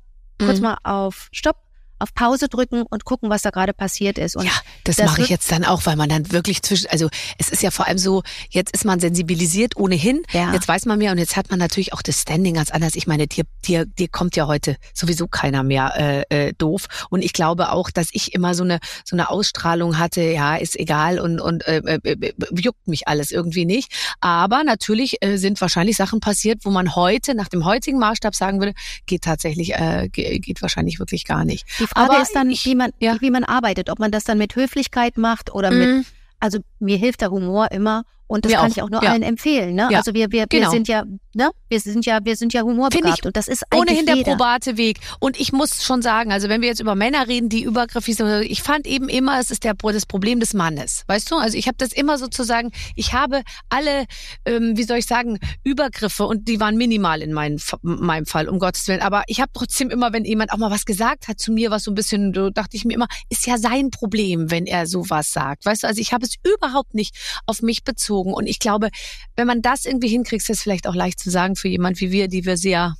kurz 0.44 0.58
Mhm. 0.58 0.64
mal 0.64 0.76
auf 0.82 1.28
Stopp, 1.30 1.56
auf 1.98 2.14
Pause 2.14 2.48
drücken 2.48 2.82
und 2.82 3.04
gucken, 3.04 3.30
was 3.30 3.42
da 3.42 3.50
gerade 3.50 3.72
passiert 3.72 4.18
ist. 4.18 4.36
Und 4.36 4.46
ja, 4.46 4.52
das, 4.84 4.96
das 4.96 5.06
mache 5.06 5.22
ich 5.22 5.28
jetzt 5.28 5.50
dann 5.50 5.64
auch, 5.64 5.86
weil 5.86 5.96
man 5.96 6.08
dann 6.08 6.32
wirklich 6.32 6.62
zwischen, 6.62 6.88
also 6.90 7.08
es 7.38 7.48
ist 7.48 7.62
ja 7.62 7.70
vor 7.70 7.86
allem 7.86 7.98
so, 7.98 8.22
jetzt 8.50 8.74
ist 8.74 8.84
man 8.84 9.00
sensibilisiert 9.00 9.76
ohnehin, 9.76 10.22
Ja. 10.32 10.52
jetzt 10.52 10.68
weiß 10.68 10.86
man 10.86 10.98
mehr 10.98 11.12
und 11.12 11.18
jetzt 11.18 11.36
hat 11.36 11.50
man 11.50 11.58
natürlich 11.58 11.92
auch 11.92 12.02
das 12.02 12.20
Standing 12.20 12.54
ganz 12.54 12.70
anders. 12.70 12.94
Ich 12.96 13.06
meine, 13.06 13.26
dir, 13.26 13.44
dir, 13.64 13.86
dir 13.86 14.08
kommt 14.08 14.36
ja 14.36 14.46
heute 14.46 14.76
sowieso 14.92 15.28
keiner 15.28 15.62
mehr 15.62 16.24
äh, 16.30 16.48
äh, 16.48 16.52
doof 16.58 16.86
und 17.10 17.22
ich 17.22 17.32
glaube 17.32 17.70
auch, 17.72 17.90
dass 17.90 18.08
ich 18.12 18.34
immer 18.34 18.54
so 18.54 18.64
eine 18.64 18.78
so 19.04 19.14
eine 19.16 19.30
Ausstrahlung 19.30 19.98
hatte, 19.98 20.22
ja, 20.22 20.56
ist 20.56 20.76
egal 20.78 21.18
und 21.20 21.40
und 21.40 21.66
äh, 21.66 21.78
äh, 21.78 21.98
äh, 22.10 22.32
juckt 22.58 22.86
mich 22.88 23.08
alles 23.08 23.30
irgendwie 23.30 23.64
nicht. 23.64 23.92
Aber 24.20 24.64
natürlich 24.64 25.18
äh, 25.22 25.36
sind 25.36 25.60
wahrscheinlich 25.60 25.96
Sachen 25.96 26.20
passiert, 26.20 26.64
wo 26.64 26.70
man 26.70 26.94
heute 26.96 27.34
nach 27.34 27.48
dem 27.48 27.64
heutigen 27.64 27.98
Maßstab 27.98 28.34
sagen 28.34 28.58
würde, 28.60 28.74
geht 29.06 29.22
tatsächlich, 29.22 29.74
äh, 29.74 30.08
ge- 30.10 30.38
geht 30.38 30.60
wahrscheinlich 30.62 30.98
wirklich 30.98 31.24
gar 31.24 31.44
nicht. 31.44 31.64
Die 31.84 31.88
Frage 31.88 32.12
Aber 32.12 32.22
ist 32.22 32.34
dann, 32.34 32.50
ich- 32.50 32.64
wie 32.64 32.74
man, 32.74 32.90
ja. 32.98 33.16
wie 33.20 33.30
man 33.30 33.44
arbeitet, 33.44 33.90
ob 33.90 33.98
man 33.98 34.10
das 34.10 34.24
dann 34.24 34.38
mit 34.38 34.56
Höflichkeit 34.56 35.16
macht 35.18 35.54
oder 35.54 35.70
mit, 35.70 35.88
Mm. 35.88 36.00
also 36.40 36.58
mir 36.80 36.96
hilft 36.96 37.20
der 37.20 37.30
Humor 37.30 37.70
immer 37.70 38.04
und 38.26 38.44
das 38.44 38.52
Mir 38.52 38.58
kann 38.58 38.66
auch, 38.66 38.76
ich 38.76 38.82
auch 38.82 38.90
nur 38.90 39.02
ja. 39.02 39.10
allen 39.10 39.22
empfehlen. 39.22 39.74
Ne? 39.74 39.88
Ja, 39.90 39.98
Also 39.98 40.14
wir, 40.14 40.32
wir, 40.32 40.40
wir 40.40 40.46
genau. 40.46 40.70
sind 40.70 40.88
ja, 40.88 41.04
ne? 41.34 41.50
Wir 41.68 41.80
sind 41.80 42.06
ja, 42.06 42.20
wir 42.22 42.36
sind 42.36 42.52
ja 42.54 42.62
humorbegabt 42.62 43.18
ich 43.20 43.26
und 43.26 43.36
das 43.36 43.48
ist 43.48 43.64
ohnehin 43.74 44.06
der 44.06 44.16
jeder. 44.16 44.32
probate 44.32 44.76
Weg. 44.76 45.00
Und 45.20 45.38
ich 45.38 45.52
muss 45.52 45.84
schon 45.84 46.00
sagen, 46.00 46.32
also 46.32 46.48
wenn 46.48 46.62
wir 46.62 46.68
jetzt 46.68 46.80
über 46.80 46.94
Männer 46.94 47.28
reden, 47.28 47.48
die 47.48 47.62
übergriffig 47.62 48.16
sind, 48.16 48.28
ich 48.44 48.62
fand 48.62 48.86
eben 48.86 49.08
immer, 49.08 49.38
es 49.40 49.50
ist 49.50 49.64
der, 49.64 49.74
das 49.74 50.06
Problem 50.06 50.40
des 50.40 50.54
Mannes. 50.54 51.04
Weißt 51.06 51.30
du? 51.30 51.36
Also 51.36 51.58
ich 51.58 51.66
habe 51.66 51.76
das 51.78 51.92
immer 51.92 52.16
sozusagen, 52.16 52.70
ich 52.94 53.12
habe 53.12 53.42
alle, 53.68 54.06
ähm, 54.46 54.76
wie 54.76 54.84
soll 54.84 54.98
ich 54.98 55.06
sagen, 55.06 55.38
Übergriffe 55.62 56.24
und 56.24 56.48
die 56.48 56.60
waren 56.60 56.76
minimal 56.76 57.20
in 57.20 57.32
meinem, 57.32 57.58
meinem 57.82 58.26
Fall, 58.26 58.48
um 58.48 58.58
Gottes 58.58 58.88
Willen. 58.88 59.02
Aber 59.02 59.24
ich 59.26 59.40
habe 59.40 59.50
trotzdem 59.52 59.90
immer, 59.90 60.12
wenn 60.12 60.24
jemand 60.24 60.52
auch 60.52 60.58
mal 60.58 60.70
was 60.70 60.86
gesagt 60.86 61.28
hat 61.28 61.38
zu 61.38 61.52
mir, 61.52 61.70
was 61.70 61.84
so 61.84 61.90
ein 61.90 61.94
bisschen, 61.94 62.32
dachte 62.32 62.76
ich 62.76 62.84
mir 62.84 62.94
immer, 62.94 63.08
ist 63.28 63.46
ja 63.46 63.58
sein 63.58 63.90
Problem, 63.90 64.50
wenn 64.50 64.66
er 64.66 64.86
sowas 64.86 65.32
sagt. 65.32 65.66
Weißt 65.66 65.82
du, 65.82 65.88
also 65.88 66.00
ich 66.00 66.12
habe 66.12 66.24
es 66.24 66.36
überhaupt 66.42 66.94
nicht 66.94 67.16
auf 67.46 67.60
mich 67.60 67.84
bezogen. 67.84 68.13
Und 68.22 68.46
ich 68.46 68.58
glaube, 68.58 68.90
wenn 69.36 69.46
man 69.46 69.62
das 69.62 69.84
irgendwie 69.84 70.08
hinkriegt, 70.08 70.42
ist 70.42 70.50
es 70.50 70.62
vielleicht 70.62 70.86
auch 70.86 70.94
leicht 70.94 71.18
zu 71.18 71.30
sagen 71.30 71.56
für 71.56 71.68
jemand 71.68 72.00
wie 72.00 72.10
wir, 72.10 72.28
die 72.28 72.44
wir 72.44 72.56
sehr 72.56 72.96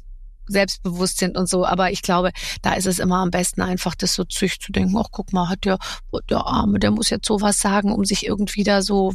selbstbewusst 0.47 1.19
sind 1.19 1.37
und 1.39 1.49
so. 1.49 1.65
Aber 1.65 1.91
ich 1.91 2.03
glaube, 2.03 2.31
da 2.63 2.75
ist 2.75 2.87
es 2.87 2.99
immer 2.99 3.17
am 3.19 3.31
besten 3.31 3.63
einfach, 3.63 3.95
das 3.95 4.15
so 4.15 4.25
sich 4.29 4.61
zu 4.61 4.73
denken, 4.73 4.97
ach 4.99 5.09
guck 5.11 5.33
mal, 5.33 5.49
hat 5.49 5.65
der, 5.65 5.79
der 6.29 6.45
Arme, 6.45 6.79
der 6.79 6.91
muss 6.91 7.11
jetzt 7.11 7.27
sowas 7.27 7.59
sagen, 7.59 7.93
um 7.93 8.05
sich 8.05 8.27
irgendwie 8.27 8.63
da 8.63 8.83
so 8.83 9.13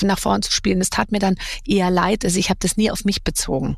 nach 0.00 0.18
vorn 0.18 0.42
zu 0.42 0.52
spielen. 0.52 0.78
Das 0.78 0.90
tat 0.90 1.12
mir 1.12 1.18
dann 1.18 1.36
eher 1.66 1.90
leid. 1.90 2.24
Also 2.24 2.38
ich 2.38 2.48
habe 2.50 2.58
das 2.60 2.76
nie 2.76 2.90
auf 2.90 3.04
mich 3.04 3.22
bezogen. 3.22 3.76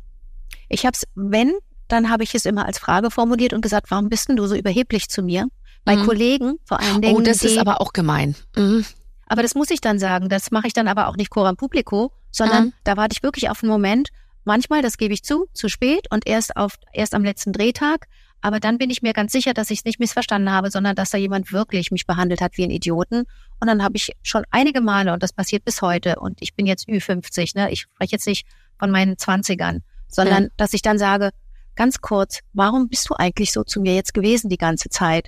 Ich 0.69 0.85
habe 0.85 0.95
es, 0.95 1.03
wenn, 1.15 1.51
dann 1.87 2.09
habe 2.09 2.23
ich 2.23 2.33
es 2.33 2.45
immer 2.45 2.65
als 2.65 2.79
Frage 2.79 3.11
formuliert 3.11 3.53
und 3.53 3.61
gesagt, 3.61 3.91
warum 3.91 4.09
bist 4.09 4.29
denn 4.29 4.37
du 4.37 4.47
so 4.47 4.55
überheblich 4.55 5.09
zu 5.09 5.21
mir? 5.21 5.47
Bei 5.83 5.95
Mhm. 5.95 6.05
Kollegen 6.05 6.53
vor 6.63 6.79
allen 6.79 7.01
Dingen. 7.01 7.15
Oh, 7.15 7.21
das 7.21 7.41
ist 7.41 7.57
aber 7.57 7.81
auch 7.81 7.91
gemein. 7.91 8.35
Mhm. 8.55 8.85
Aber 9.31 9.43
das 9.43 9.55
muss 9.55 9.69
ich 9.71 9.79
dann 9.79 9.97
sagen. 9.97 10.27
Das 10.27 10.51
mache 10.51 10.67
ich 10.67 10.73
dann 10.73 10.89
aber 10.89 11.07
auch 11.07 11.15
nicht 11.15 11.29
coram 11.29 11.55
publico, 11.55 12.11
sondern 12.31 12.65
Mhm. 12.65 12.73
da 12.83 12.97
warte 12.97 13.13
ich 13.15 13.23
wirklich 13.23 13.49
auf 13.49 13.63
einen 13.63 13.71
Moment. 13.71 14.09
Manchmal, 14.43 14.81
das 14.81 14.97
gebe 14.97 15.13
ich 15.13 15.23
zu, 15.23 15.45
zu 15.53 15.69
spät 15.69 16.07
und 16.11 16.27
erst 16.27 16.57
auf, 16.57 16.73
erst 16.91 17.15
am 17.15 17.23
letzten 17.23 17.53
Drehtag. 17.53 18.07
Aber 18.41 18.59
dann 18.59 18.77
bin 18.77 18.89
ich 18.89 19.01
mir 19.01 19.13
ganz 19.13 19.31
sicher, 19.31 19.53
dass 19.53 19.71
ich 19.71 19.79
es 19.79 19.85
nicht 19.85 19.99
missverstanden 20.01 20.51
habe, 20.51 20.69
sondern 20.69 20.95
dass 20.97 21.11
da 21.11 21.17
jemand 21.17 21.53
wirklich 21.53 21.91
mich 21.91 22.05
behandelt 22.05 22.41
hat 22.41 22.57
wie 22.57 22.65
ein 22.65 22.71
Idioten. 22.71 23.19
Und 23.61 23.67
dann 23.67 23.81
habe 23.83 23.95
ich 23.95 24.11
schon 24.21 24.43
einige 24.51 24.81
Male, 24.81 25.13
und 25.13 25.23
das 25.23 25.31
passiert 25.31 25.63
bis 25.63 25.81
heute, 25.81 26.19
und 26.19 26.41
ich 26.41 26.53
bin 26.53 26.65
jetzt 26.65 26.89
Ü50, 26.89 27.55
ne? 27.55 27.71
Ich 27.71 27.81
spreche 27.81 28.11
jetzt 28.11 28.27
nicht 28.27 28.45
von 28.79 28.91
meinen 28.91 29.17
Zwanzigern, 29.17 29.81
sondern 30.09 30.43
Ja. 30.43 30.49
dass 30.57 30.73
ich 30.73 30.81
dann 30.81 30.97
sage, 30.97 31.29
ganz 31.77 32.01
kurz, 32.01 32.39
warum 32.51 32.89
bist 32.89 33.09
du 33.09 33.13
eigentlich 33.15 33.53
so 33.53 33.63
zu 33.63 33.79
mir 33.79 33.95
jetzt 33.95 34.13
gewesen 34.13 34.49
die 34.49 34.57
ganze 34.57 34.89
Zeit? 34.89 35.27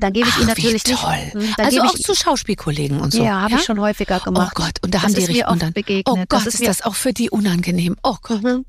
Dann 0.00 0.12
gebe 0.12 0.28
ich 0.28 0.34
Ach, 0.36 0.40
ihn 0.40 0.46
natürlich 0.46 0.84
wie 0.86 0.90
nicht. 0.90 1.00
toll. 1.02 1.30
Hm, 1.32 1.54
Dann 1.56 1.66
Also 1.66 1.80
auch 1.82 1.94
ich, 1.94 2.02
zu 2.02 2.14
Schauspielkollegen 2.14 3.00
und 3.00 3.12
so. 3.12 3.22
ja, 3.22 3.42
habe 3.42 3.54
ich 3.54 3.62
schon 3.62 3.78
häufiger 3.80 4.18
Oh 4.22 4.24
gemacht. 4.24 4.54
Gott, 4.54 4.78
und 4.82 4.94
da 4.94 4.98
Das 4.98 5.02
haben 5.04 5.14
die 5.14 5.24
richtig 5.24 5.44
dann, 5.58 5.72
begegnet. 5.72 6.08
Oh 6.08 6.16
Gott, 6.16 6.26
Das 6.30 6.46
ist, 6.46 6.54
ist 6.54 6.66
das 6.66 6.82
auch 6.82 6.94
für 6.94 7.12
die 7.12 7.30
unangenehm. 7.30 7.96
Oh 8.02 8.16
Gott. 8.22 8.42
Mhm. 8.42 8.64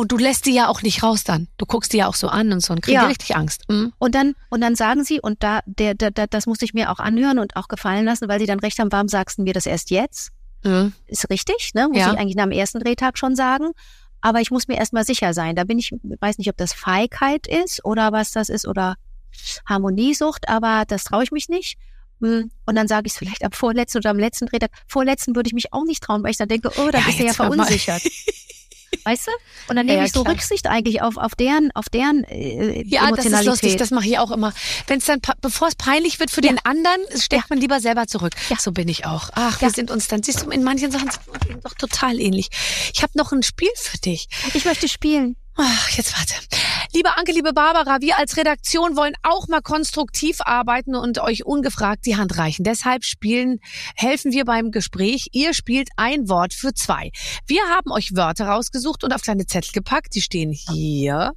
Und 0.00 0.12
du 0.12 0.16
lässt 0.16 0.46
die 0.46 0.52
ja 0.54 0.68
auch 0.68 0.82
nicht 0.82 1.02
raus 1.02 1.24
dann. 1.24 1.48
Du 1.56 1.66
guckst 1.66 1.92
die 1.92 1.96
ja 1.96 2.06
auch 2.06 2.14
so 2.14 2.28
an 2.28 2.52
und 2.52 2.60
so 2.60 2.72
und 2.72 2.82
kriegst 2.82 2.94
Ja. 2.94 3.06
richtig 3.06 3.34
Angst. 3.34 3.64
Mhm. 3.68 3.92
Und 3.98 4.14
dann, 4.14 4.34
und 4.48 4.60
dann 4.60 4.76
sagen 4.76 5.02
sie, 5.02 5.20
und 5.20 5.42
da, 5.42 5.60
der, 5.66 5.94
der, 5.94 6.12
der, 6.12 6.28
das 6.28 6.46
muss 6.46 6.62
ich 6.62 6.72
mir 6.72 6.92
auch 6.92 7.00
anhören 7.00 7.40
und 7.40 7.56
auch 7.56 7.66
gefallen 7.66 8.04
lassen, 8.04 8.28
weil 8.28 8.38
sie 8.38 8.46
dann 8.46 8.60
recht 8.60 8.78
haben, 8.78 8.92
warum 8.92 9.08
sagst 9.08 9.38
du 9.38 9.42
mir 9.42 9.54
das 9.54 9.66
erst 9.66 9.90
jetzt? 9.90 10.30
Mhm. 10.62 10.92
Ist 11.06 11.28
richtig, 11.30 11.70
ne? 11.74 11.88
Muss 11.88 11.98
Ja. 11.98 12.12
ich 12.12 12.18
eigentlich 12.18 12.36
nach 12.36 12.44
dem 12.44 12.52
ersten 12.52 12.78
Drehtag 12.78 13.18
schon 13.18 13.34
sagen. 13.34 13.70
Aber 14.20 14.40
ich 14.40 14.50
muss 14.52 14.66
mir 14.68 14.76
erstmal 14.76 15.04
sicher 15.04 15.32
sein. 15.34 15.54
Da 15.56 15.64
bin 15.64 15.78
ich, 15.78 15.92
weiß 16.20 16.38
nicht, 16.38 16.48
ob 16.50 16.56
das 16.56 16.72
Feigheit 16.72 17.46
ist 17.48 17.84
oder 17.84 18.10
was 18.12 18.30
das 18.32 18.48
ist 18.48 18.66
oder 18.68 18.94
Harmoniesucht, 19.68 20.48
aber 20.48 20.84
das 20.86 21.04
traue 21.04 21.24
ich 21.24 21.30
mich 21.32 21.48
nicht. 21.48 21.76
Mm, 22.20 22.42
Und 22.66 22.74
dann 22.74 22.88
sage 22.88 23.06
ich 23.06 23.12
es 23.12 23.18
vielleicht 23.18 23.44
am 23.44 23.52
vorletzten 23.52 23.98
oder 23.98 24.10
am 24.10 24.18
letzten 24.18 24.46
Drehtag. 24.46 24.70
Vorletzten 24.86 25.36
würde 25.36 25.48
ich 25.48 25.54
mich 25.54 25.72
auch 25.72 25.84
nicht 25.84 26.02
trauen, 26.02 26.22
weil 26.24 26.32
ich 26.32 26.36
dann 26.36 26.48
denke, 26.48 26.70
oh, 26.76 26.90
da 26.90 26.98
Ja, 26.98 27.04
bist 27.06 27.18
du 27.20 27.24
ja 27.24 27.32
verunsichert. 27.32 28.02
Weißt 29.04 29.26
du? 29.26 29.30
Und 29.68 29.76
dann 29.76 29.84
nehme 29.86 29.98
Ja, 29.98 30.04
ich 30.06 30.12
so 30.12 30.22
klar. 30.22 30.34
Rücksicht 30.34 30.66
eigentlich 30.66 31.02
auf, 31.02 31.18
auf 31.18 31.34
deren, 31.34 31.70
auf 31.74 31.90
deren 31.90 32.24
äh, 32.24 32.82
Ja, 32.86 33.10
das 33.10 33.26
ist 33.26 33.44
lustig. 33.44 33.76
Das 33.76 33.90
mache 33.90 34.06
ich 34.08 34.18
auch 34.18 34.30
immer. 34.30 34.52
Wenn 34.86 34.98
es 34.98 35.04
dann, 35.04 35.20
bevor 35.42 35.68
es 35.68 35.74
peinlich 35.74 36.18
wird 36.20 36.30
für 36.30 36.40
den 36.40 36.58
anderen, 36.64 36.98
steckt 37.14 37.50
man 37.50 37.58
lieber 37.60 37.80
selber 37.80 38.06
zurück. 38.06 38.32
Ja. 38.48 38.56
So 38.58 38.72
bin 38.72 38.88
ich 38.88 39.04
auch. 39.04 39.28
Ach, 39.34 39.60
Ja. 39.60 39.68
wir 39.68 39.74
sind 39.74 39.90
uns 39.90 40.08
dann, 40.08 40.22
siehst 40.22 40.42
du, 40.42 40.50
in 40.50 40.64
manchen 40.64 40.90
Sachen 40.90 41.10
sind 41.10 41.20
wir 41.48 41.56
doch 41.62 41.74
total 41.74 42.18
ähnlich. 42.18 42.48
Ich 42.94 43.02
habe 43.02 43.12
noch 43.16 43.30
ein 43.32 43.42
Spiel 43.42 43.68
für 43.76 43.98
dich. 43.98 44.26
ich 44.54 44.64
möchte 44.64 44.88
spielen. 44.88 45.36
Ach, 45.56 45.90
jetzt 45.90 46.16
warte. 46.16 46.34
Liebe 46.94 47.16
Anke, 47.16 47.32
liebe 47.32 47.52
Barbara, 47.52 48.00
wir 48.00 48.18
als 48.18 48.38
Redaktion 48.38 48.96
wollen 48.96 49.12
auch 49.22 49.46
mal 49.46 49.60
konstruktiv 49.60 50.38
arbeiten 50.40 50.94
und 50.94 51.18
euch 51.18 51.44
ungefragt 51.44 52.06
die 52.06 52.16
Hand 52.16 52.38
reichen. 52.38 52.64
Deshalb 52.64 53.04
spielen, 53.04 53.58
helfen 53.94 54.32
wir 54.32 54.46
beim 54.46 54.70
Gespräch. 54.70 55.28
Ihr 55.32 55.52
spielt 55.52 55.90
ein 55.96 56.30
Wort 56.30 56.54
für 56.54 56.72
zwei. 56.72 57.10
Wir 57.46 57.62
haben 57.68 57.92
euch 57.92 58.16
Wörter 58.16 58.48
rausgesucht 58.48 59.04
und 59.04 59.12
auf 59.12 59.20
kleine 59.20 59.44
Zettel 59.44 59.72
gepackt. 59.72 60.14
Die 60.14 60.22
stehen 60.22 60.50
hier. 60.50 61.32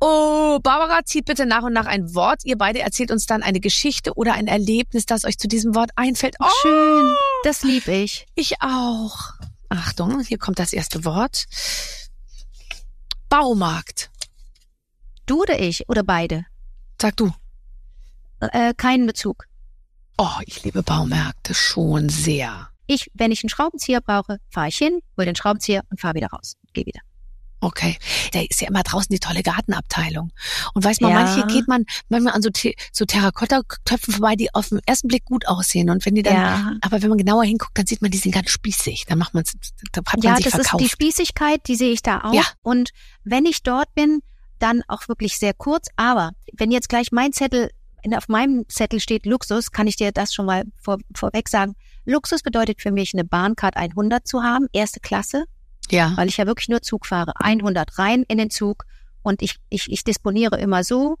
Oh, 0.00 0.60
Barbara 0.62 1.00
zieht 1.04 1.24
bitte 1.24 1.46
nach 1.46 1.62
und 1.62 1.72
nach 1.72 1.86
ein 1.86 2.14
Wort. 2.14 2.42
Ihr 2.44 2.56
beide 2.56 2.78
erzählt 2.78 3.10
uns 3.10 3.26
dann 3.26 3.42
eine 3.42 3.58
Geschichte 3.58 4.14
oder 4.14 4.34
ein 4.34 4.46
Erlebnis, 4.46 5.04
das 5.04 5.24
euch 5.24 5.38
zu 5.38 5.48
diesem 5.48 5.74
Wort 5.74 5.90
einfällt. 5.96 6.36
Oh, 6.38 6.46
Schön. 6.62 7.14
Das 7.42 7.62
lieb 7.64 7.88
ich. 7.88 8.26
ich 8.36 8.62
auch. 8.62 9.32
Achtung, 9.68 10.20
hier 10.20 10.38
kommt 10.38 10.60
das 10.60 10.72
erste 10.72 11.04
Wort. 11.04 11.46
Baumarkt. 13.28 14.09
Du 15.30 15.42
oder 15.42 15.60
ich 15.60 15.88
oder 15.88 16.02
beide? 16.02 16.44
Sag 17.00 17.16
du. 17.16 17.30
Äh, 18.40 18.74
keinen 18.74 19.06
Bezug. 19.06 19.44
Oh, 20.18 20.26
ich 20.44 20.64
liebe 20.64 20.82
Baumärkte 20.82 21.54
schon 21.54 22.08
sehr. 22.08 22.68
Ich, 22.88 23.12
wenn 23.14 23.30
ich 23.30 23.44
einen 23.44 23.48
Schraubenzieher 23.48 24.00
brauche, 24.00 24.38
fahre 24.50 24.66
ich 24.70 24.76
hin, 24.76 24.98
hol 25.16 25.24
den 25.24 25.36
Schraubenzieher 25.36 25.82
und 25.88 26.00
fahre 26.00 26.14
wieder 26.16 26.26
raus. 26.30 26.56
Geh 26.72 26.84
wieder. 26.84 26.98
Okay. 27.60 27.96
Da 28.32 28.40
ist 28.40 28.60
ja 28.60 28.66
immer 28.66 28.82
draußen 28.82 29.06
die 29.12 29.20
tolle 29.20 29.44
Gartenabteilung. 29.44 30.32
Und 30.74 30.82
weiß 30.84 31.00
man, 31.00 31.12
Ja. 31.12 31.22
manche 31.22 31.46
geht 31.46 31.68
man 31.68 31.84
manchmal 32.08 32.32
an 32.34 32.42
so, 32.42 32.50
Te- 32.50 32.74
so 32.90 33.04
Terrakotta-Töpfen 33.04 34.14
vorbei, 34.14 34.34
die 34.34 34.52
auf 34.52 34.70
den 34.70 34.80
ersten 34.86 35.06
Blick 35.06 35.26
gut 35.26 35.46
aussehen. 35.46 35.90
Und 35.90 36.04
wenn 36.06 36.16
die 36.16 36.22
dann, 36.24 36.34
ja, 36.34 36.72
aber 36.80 37.02
wenn 37.02 37.08
man 37.10 37.18
genauer 37.18 37.44
hinguckt, 37.44 37.78
dann 37.78 37.86
sieht 37.86 38.02
man, 38.02 38.10
die 38.10 38.18
sind 38.18 38.32
ganz 38.32 38.50
spießig. 38.50 39.04
Dann 39.06 39.18
macht 39.18 39.34
man 39.34 39.44
da 39.92 40.00
hat 40.00 40.06
man 40.16 40.22
ja 40.22 40.36
sich 40.36 40.46
das 40.46 40.54
verkauft. 40.54 40.82
ist 40.82 40.88
die 40.88 40.92
Spießigkeit, 40.92 41.68
die 41.68 41.76
sehe 41.76 41.92
ich 41.92 42.02
da 42.02 42.22
auch. 42.24 42.34
Ja. 42.34 42.42
Und 42.62 42.90
wenn 43.22 43.44
ich 43.46 43.62
dort 43.62 43.94
bin, 43.94 44.22
dann 44.60 44.82
auch 44.88 45.08
wirklich 45.08 45.36
sehr 45.38 45.54
kurz. 45.54 45.88
Aber 45.96 46.30
wenn 46.52 46.70
jetzt 46.70 46.88
gleich 46.88 47.12
mein 47.12 47.32
Zettel, 47.32 47.70
auf 48.14 48.28
meinem 48.28 48.66
Zettel 48.68 49.00
steht 49.00 49.26
Luxus, 49.26 49.72
kann 49.72 49.86
ich 49.86 49.96
dir 49.96 50.12
das 50.12 50.32
schon 50.32 50.46
mal 50.46 50.64
vor, 50.80 50.98
vorweg 51.14 51.48
sagen. 51.48 51.74
Luxus 52.06 52.42
bedeutet 52.42 52.80
für 52.80 52.92
mich, 52.92 53.12
eine 53.12 53.24
Bahncard 53.24 53.76
100 53.76 54.26
zu 54.26 54.42
haben, 54.42 54.66
erste 54.72 55.00
Klasse. 55.00 55.44
ja. 55.90 56.12
weil 56.16 56.28
ich 56.28 56.36
ja 56.36 56.46
wirklich 56.46 56.68
nur 56.68 56.82
Zug 56.82 57.06
fahre. 57.06 57.32
100 57.36 57.98
rein 57.98 58.24
in 58.28 58.38
den 58.38 58.50
Zug 58.50 58.84
und 59.22 59.42
ich, 59.42 59.56
ich, 59.68 59.90
ich 59.90 60.04
disponiere 60.04 60.58
immer 60.58 60.82
so, 60.84 61.16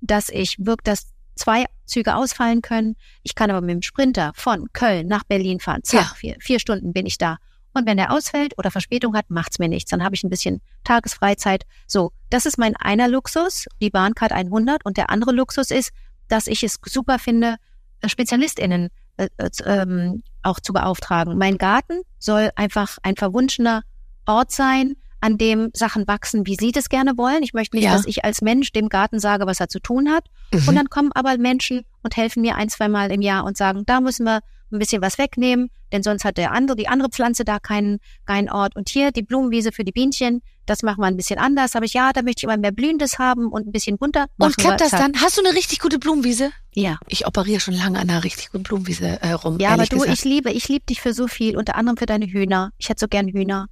dass 0.00 0.28
ich 0.28 0.56
wirkt, 0.58 0.86
dass 0.86 1.08
zwei 1.34 1.66
Züge 1.86 2.14
ausfallen 2.16 2.62
können. 2.62 2.96
Ich 3.22 3.34
kann 3.34 3.50
aber 3.50 3.60
mit 3.60 3.70
dem 3.70 3.82
Sprinter 3.82 4.32
von 4.34 4.72
Köln 4.72 5.06
nach 5.06 5.24
Berlin 5.24 5.60
fahren. 5.60 5.82
Zack, 5.84 6.00
Ja. 6.00 6.14
vier, 6.14 6.36
vier 6.40 6.60
Stunden 6.60 6.92
bin 6.92 7.06
ich 7.06 7.18
da. 7.18 7.38
Und 7.74 7.86
wenn 7.86 7.96
der 7.96 8.12
ausfällt 8.12 8.58
oder 8.58 8.70
Verspätung 8.70 9.16
hat, 9.16 9.30
macht's 9.30 9.58
mir 9.58 9.68
nichts. 9.68 9.90
Dann 9.90 10.02
habe 10.04 10.14
ich 10.14 10.22
ein 10.24 10.30
bisschen 10.30 10.60
Tagesfreizeit. 10.84 11.64
So, 11.86 12.12
das 12.30 12.46
ist 12.46 12.58
mein 12.58 12.76
einer 12.76 13.08
Luxus, 13.08 13.66
die 13.80 13.90
Bahncard 13.90 14.32
100. 14.32 14.84
Und 14.84 14.96
der 14.96 15.10
andere 15.10 15.32
Luxus 15.32 15.70
ist, 15.70 15.90
dass 16.28 16.46
ich 16.46 16.62
es 16.62 16.78
super 16.86 17.18
finde, 17.18 17.56
äh, 18.00 18.08
SpezialistInnen 18.08 18.88
äh, 19.16 19.28
äh, 19.36 19.50
ähm, 19.64 20.22
auch 20.42 20.60
zu 20.60 20.72
beauftragen. 20.72 21.36
Mein 21.38 21.58
Garten 21.58 22.02
soll 22.18 22.50
einfach 22.56 22.98
ein 23.02 23.16
verwunschener 23.16 23.82
Ort 24.26 24.52
sein, 24.52 24.96
an 25.20 25.38
dem 25.38 25.70
Sachen 25.72 26.08
wachsen, 26.08 26.46
wie 26.46 26.56
sie 26.58 26.72
das 26.72 26.88
gerne 26.88 27.16
wollen. 27.16 27.42
Ich 27.44 27.54
möchte 27.54 27.76
nicht, 27.76 27.84
Ja. 27.84 27.92
dass 27.92 28.06
ich 28.06 28.24
als 28.24 28.42
Mensch 28.42 28.72
dem 28.72 28.88
Garten 28.88 29.20
sage, 29.20 29.46
was 29.46 29.60
er 29.60 29.68
zu 29.68 29.78
tun 29.78 30.10
hat. 30.10 30.26
Mhm. 30.52 30.68
Und 30.68 30.74
dann 30.74 30.90
kommen 30.90 31.12
aber 31.12 31.38
Menschen 31.38 31.82
und 32.02 32.16
helfen 32.16 32.42
mir 32.42 32.56
ein, 32.56 32.68
zwei 32.68 32.88
Mal 32.88 33.12
im 33.12 33.22
Jahr 33.22 33.44
und 33.44 33.56
sagen, 33.56 33.84
da 33.86 34.00
müssen 34.00 34.24
wir 34.26 34.40
ein 34.72 34.78
bisschen 34.78 35.02
was 35.02 35.18
wegnehmen, 35.18 35.70
denn 35.92 36.02
sonst 36.02 36.24
hat 36.24 36.36
der 36.36 36.52
andere, 36.52 36.76
die 36.76 36.88
andere 36.88 37.10
Pflanze 37.10 37.44
da 37.44 37.58
keinen, 37.58 37.98
keinen 38.26 38.50
Ort. 38.50 38.76
Und 38.76 38.88
hier 38.88 39.12
die 39.12 39.22
Blumenwiese 39.22 39.72
für 39.72 39.84
die 39.84 39.92
Bienchen, 39.92 40.42
das 40.66 40.82
machen 40.82 41.00
wir 41.00 41.06
ein 41.06 41.16
bisschen 41.16 41.38
anders. 41.38 41.76
Aber 41.76 41.84
ich, 41.84 41.92
ja, 41.92 42.12
da 42.12 42.22
möchte 42.22 42.40
ich 42.40 42.44
immer 42.44 42.56
mehr 42.56 42.72
Blühendes 42.72 43.18
haben 43.18 43.48
und 43.48 43.66
ein 43.66 43.72
bisschen 43.72 43.98
bunter. 43.98 44.26
Und 44.38 44.56
klappt 44.56 44.80
das 44.80 44.90
dann? 44.90 45.20
Hast 45.20 45.36
du 45.36 45.44
eine 45.44 45.54
richtig 45.56 45.80
gute 45.80 45.98
Blumenwiese? 45.98 46.50
Ja. 46.74 46.98
Ich 47.08 47.26
operiere 47.26 47.60
schon 47.60 47.74
lange 47.74 47.98
an 47.98 48.08
einer 48.08 48.24
richtig 48.24 48.50
guten 48.50 48.64
Blumenwiese 48.64 49.20
äh, 49.22 49.32
rum. 49.32 49.58
Ja, 49.60 49.70
aber 49.70 49.84
du, 49.84 49.98
gesagt. 49.98 50.12
ich 50.12 50.24
liebe, 50.24 50.50
ich 50.50 50.68
liebe 50.68 50.86
dich 50.86 51.00
für 51.00 51.12
so 51.12 51.28
viel, 51.28 51.56
unter 51.56 51.76
anderem 51.76 51.96
für 51.96 52.06
deine 52.06 52.26
Hühner. 52.26 52.72
Ich 52.78 52.88
hätte 52.88 53.00
so 53.00 53.08
gern 53.08 53.28
Hühner. 53.28 53.68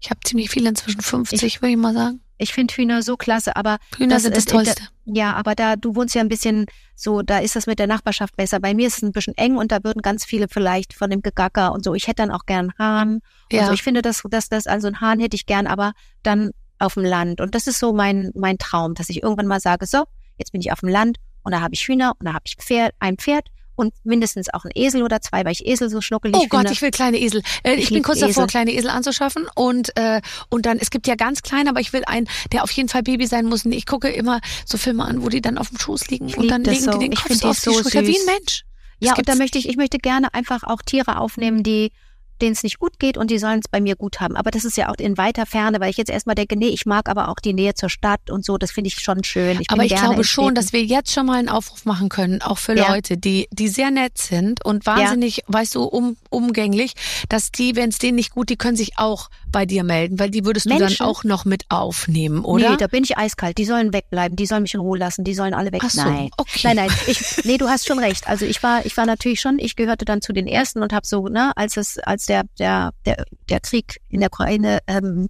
ich 0.00 0.10
habe 0.10 0.20
ziemlich 0.24 0.50
viele 0.50 0.68
inzwischen 0.68 1.00
50, 1.00 1.60
würde 1.60 1.72
ich 1.72 1.76
mal 1.76 1.94
sagen. 1.94 2.20
Ich 2.38 2.52
finde 2.52 2.72
Hühner 2.74 3.02
so 3.02 3.16
klasse, 3.16 3.56
aber 3.56 3.78
Hühner 3.96 4.14
Das 4.14 4.22
sind 4.22 4.36
das 4.36 4.44
ist- 4.44 4.50
Tollste. 4.50 4.82
ja, 5.04 5.34
aber 5.34 5.54
da, 5.54 5.76
du 5.76 5.94
wohnst 5.96 6.14
ja 6.14 6.20
ein 6.20 6.28
bisschen 6.28 6.66
so, 6.94 7.22
da 7.22 7.38
ist 7.38 7.56
das 7.56 7.66
mit 7.66 7.78
der 7.78 7.86
Nachbarschaft 7.86 8.36
besser. 8.36 8.60
Bei 8.60 8.74
mir 8.74 8.86
ist 8.86 8.98
es 8.98 9.02
ein 9.02 9.12
bisschen 9.12 9.36
eng 9.36 9.56
und 9.56 9.72
da 9.72 9.82
würden 9.84 10.02
ganz 10.02 10.24
viele 10.24 10.46
vielleicht 10.48 10.94
von 10.94 11.10
dem 11.10 11.20
Gegacker 11.22 11.72
und 11.72 11.84
so. 11.84 11.94
Ich 11.94 12.06
hätte 12.06 12.22
dann 12.22 12.30
auch 12.30 12.46
gern 12.46 12.72
Hahn. 12.78 13.20
Ja. 13.52 13.66
so. 13.66 13.72
Ich 13.72 13.82
finde, 13.82 14.02
dass, 14.02 14.22
dass 14.30 14.48
das, 14.48 14.66
also 14.66 14.86
einen 14.86 15.00
Hahn 15.00 15.20
hätte 15.20 15.34
ich 15.36 15.46
gern, 15.46 15.66
aber 15.66 15.92
dann 16.22 16.50
auf 16.78 16.94
dem 16.94 17.04
Land. 17.04 17.40
Und 17.40 17.54
das 17.54 17.66
ist 17.66 17.78
so 17.80 17.92
mein, 17.92 18.30
mein 18.34 18.56
Traum, 18.58 18.94
dass 18.94 19.08
ich 19.08 19.22
irgendwann 19.22 19.46
mal 19.46 19.60
sage, 19.60 19.86
so, 19.86 20.04
jetzt 20.36 20.52
bin 20.52 20.60
ich 20.60 20.70
auf 20.72 20.80
dem 20.80 20.88
Land 20.88 21.18
und 21.42 21.52
da 21.52 21.60
habe 21.60 21.74
ich 21.74 21.82
Hühner 21.86 22.12
und 22.18 22.26
da 22.26 22.34
habe 22.34 22.44
ich 22.46 22.54
Pferd, 22.56 22.94
ein 23.00 23.16
Pferd 23.16 23.48
und 23.78 23.94
mindestens 24.04 24.52
auch 24.52 24.64
ein 24.64 24.70
Esel 24.74 25.02
oder 25.02 25.20
zwei, 25.20 25.44
weil 25.44 25.52
ich 25.52 25.66
Esel 25.66 25.88
so 25.88 26.00
schnuckelig 26.00 26.34
Oh 26.36 26.40
finde. 26.40 26.56
Gott, 26.56 26.70
ich 26.70 26.82
will 26.82 26.90
kleine 26.90 27.18
Esel. 27.18 27.42
Äh, 27.62 27.74
ich, 27.74 27.84
Ich 27.84 27.90
bin 27.90 28.02
kurz 28.02 28.18
davor, 28.18 28.30
Esel. 28.44 28.46
kleine 28.48 28.72
Esel 28.72 28.90
anzuschaffen 28.90 29.46
und 29.54 29.96
äh, 29.96 30.20
und 30.50 30.66
dann 30.66 30.78
es 30.78 30.90
gibt 30.90 31.06
ja 31.06 31.14
ganz 31.14 31.42
kleine, 31.42 31.70
aber 31.70 31.80
ich 31.80 31.92
will 31.92 32.02
einen, 32.06 32.28
der 32.52 32.64
auf 32.64 32.70
jeden 32.72 32.88
Fall 32.88 33.02
Baby 33.02 33.26
sein 33.26 33.46
muss. 33.46 33.64
Und 33.64 33.72
ich 33.72 33.86
gucke 33.86 34.08
immer 34.08 34.40
so 34.66 34.76
Filme 34.78 35.04
an, 35.04 35.22
wo 35.22 35.28
die 35.28 35.40
dann 35.40 35.56
auf 35.58 35.68
dem 35.68 35.78
Schoß 35.78 36.08
liegen 36.08 36.34
und 36.34 36.48
dann 36.48 36.64
legen 36.64 36.82
so. 36.82 36.92
die 36.92 36.98
den 36.98 37.12
Ich 37.12 37.22
Kopf 37.22 37.32
so 37.34 37.40
die 37.40 37.46
auf 37.46 37.56
die 37.60 37.64
so 37.70 37.72
Schulter 37.82 38.02
wie 38.02 38.12
süß. 38.14 38.26
ein 38.28 38.34
Mensch. 38.34 38.64
Ja, 39.00 39.10
Das 39.10 39.18
und 39.20 39.28
da 39.28 39.34
möchte 39.36 39.58
ich, 39.58 39.68
ich 39.68 39.76
möchte 39.76 39.98
gerne 39.98 40.34
einfach 40.34 40.64
auch 40.64 40.82
Tiere 40.82 41.18
aufnehmen, 41.18 41.62
die 41.62 41.92
denen 42.38 42.52
es 42.52 42.62
nicht 42.62 42.78
gut 42.78 42.98
geht 42.98 43.16
und 43.16 43.30
die 43.30 43.38
sollen 43.38 43.60
es 43.60 43.68
bei 43.68 43.80
mir 43.80 43.96
gut 43.96 44.20
haben. 44.20 44.36
Aber 44.36 44.50
das 44.50 44.64
ist 44.64 44.76
ja 44.76 44.90
auch 44.90 44.96
in 44.98 45.18
weiter 45.18 45.46
Ferne, 45.46 45.80
weil 45.80 45.90
ich 45.90 45.96
jetzt 45.96 46.10
erstmal 46.10 46.34
denke, 46.34 46.56
nee, 46.56 46.68
ich 46.68 46.86
mag 46.86 47.08
aber 47.08 47.28
auch 47.28 47.36
die 47.36 47.52
Nähe 47.52 47.74
zur 47.74 47.88
Stadt 47.88 48.30
und 48.30 48.44
so, 48.44 48.58
das 48.58 48.70
finde 48.70 48.88
ich 48.88 48.98
schon 49.00 49.24
schön. 49.24 49.60
Ich 49.60 49.70
Aber 49.70 49.84
ich 49.84 49.94
glaube 49.94 50.24
schon, 50.24 50.54
dass 50.54 50.72
wir 50.72 50.82
jetzt 50.84 51.12
schon 51.12 51.26
mal 51.26 51.38
einen 51.38 51.48
Aufruf 51.48 51.84
machen 51.84 52.08
können, 52.08 52.42
auch 52.42 52.58
für 52.58 52.76
Ja. 52.76 52.92
Leute, 52.92 53.16
die, 53.16 53.48
die 53.50 53.68
sehr 53.68 53.90
nett 53.90 54.18
sind 54.18 54.64
und 54.64 54.86
wahnsinnig, 54.86 55.42
weißt 55.46 55.74
du, 55.74 55.84
um, 55.84 56.16
umgänglich, 56.30 56.94
dass 57.28 57.50
die, 57.50 57.76
wenn 57.76 57.90
es 57.90 57.98
denen 57.98 58.16
nicht 58.16 58.30
gut, 58.30 58.48
die 58.48 58.56
können 58.56 58.76
sich 58.76 58.98
auch 58.98 59.30
bei 59.50 59.66
dir 59.66 59.84
melden, 59.84 60.18
weil 60.18 60.30
die 60.30 60.44
würdest 60.44 60.66
du 60.66 60.70
Menschen? 60.70 60.98
dann 60.98 61.06
auch 61.06 61.24
noch 61.24 61.44
mit 61.44 61.64
aufnehmen, 61.70 62.44
oder? 62.44 62.70
Nee, 62.70 62.76
da 62.76 62.86
bin 62.86 63.04
ich 63.04 63.16
eiskalt. 63.16 63.58
Die 63.58 63.64
sollen 63.64 63.92
wegbleiben, 63.92 64.36
die 64.36 64.46
sollen 64.46 64.62
mich 64.62 64.74
in 64.74 64.80
Ruhe 64.80 64.98
lassen, 64.98 65.24
die 65.24 65.34
sollen 65.34 65.54
alle 65.54 65.72
weg. 65.72 65.82
Ach 65.84 65.90
so, 65.90 66.02
nein. 66.02 66.30
okay. 66.36 66.60
Nein, 66.64 66.76
nein. 66.76 66.90
Ich, 67.06 67.44
nee, 67.44 67.56
du 67.56 67.68
hast 67.68 67.86
schon 67.86 67.98
recht. 67.98 68.28
Also 68.28 68.44
ich 68.44 68.62
war, 68.62 68.84
ich 68.84 68.96
war 68.96 69.06
natürlich 69.06 69.40
schon, 69.40 69.58
ich 69.58 69.76
gehörte 69.76 70.04
dann 70.04 70.20
zu 70.20 70.32
den 70.32 70.46
ersten 70.46 70.82
und 70.82 70.92
habe 70.92 71.06
so, 71.06 71.28
ne, 71.28 71.52
als 71.56 71.76
es, 71.76 71.98
als 71.98 72.27
der, 72.28 72.44
der, 72.58 72.92
der, 73.04 73.24
der 73.48 73.60
Krieg 73.60 74.00
in 74.08 74.20
der 74.20 74.28
Ukraine 74.28 74.78
ähm, 74.86 75.28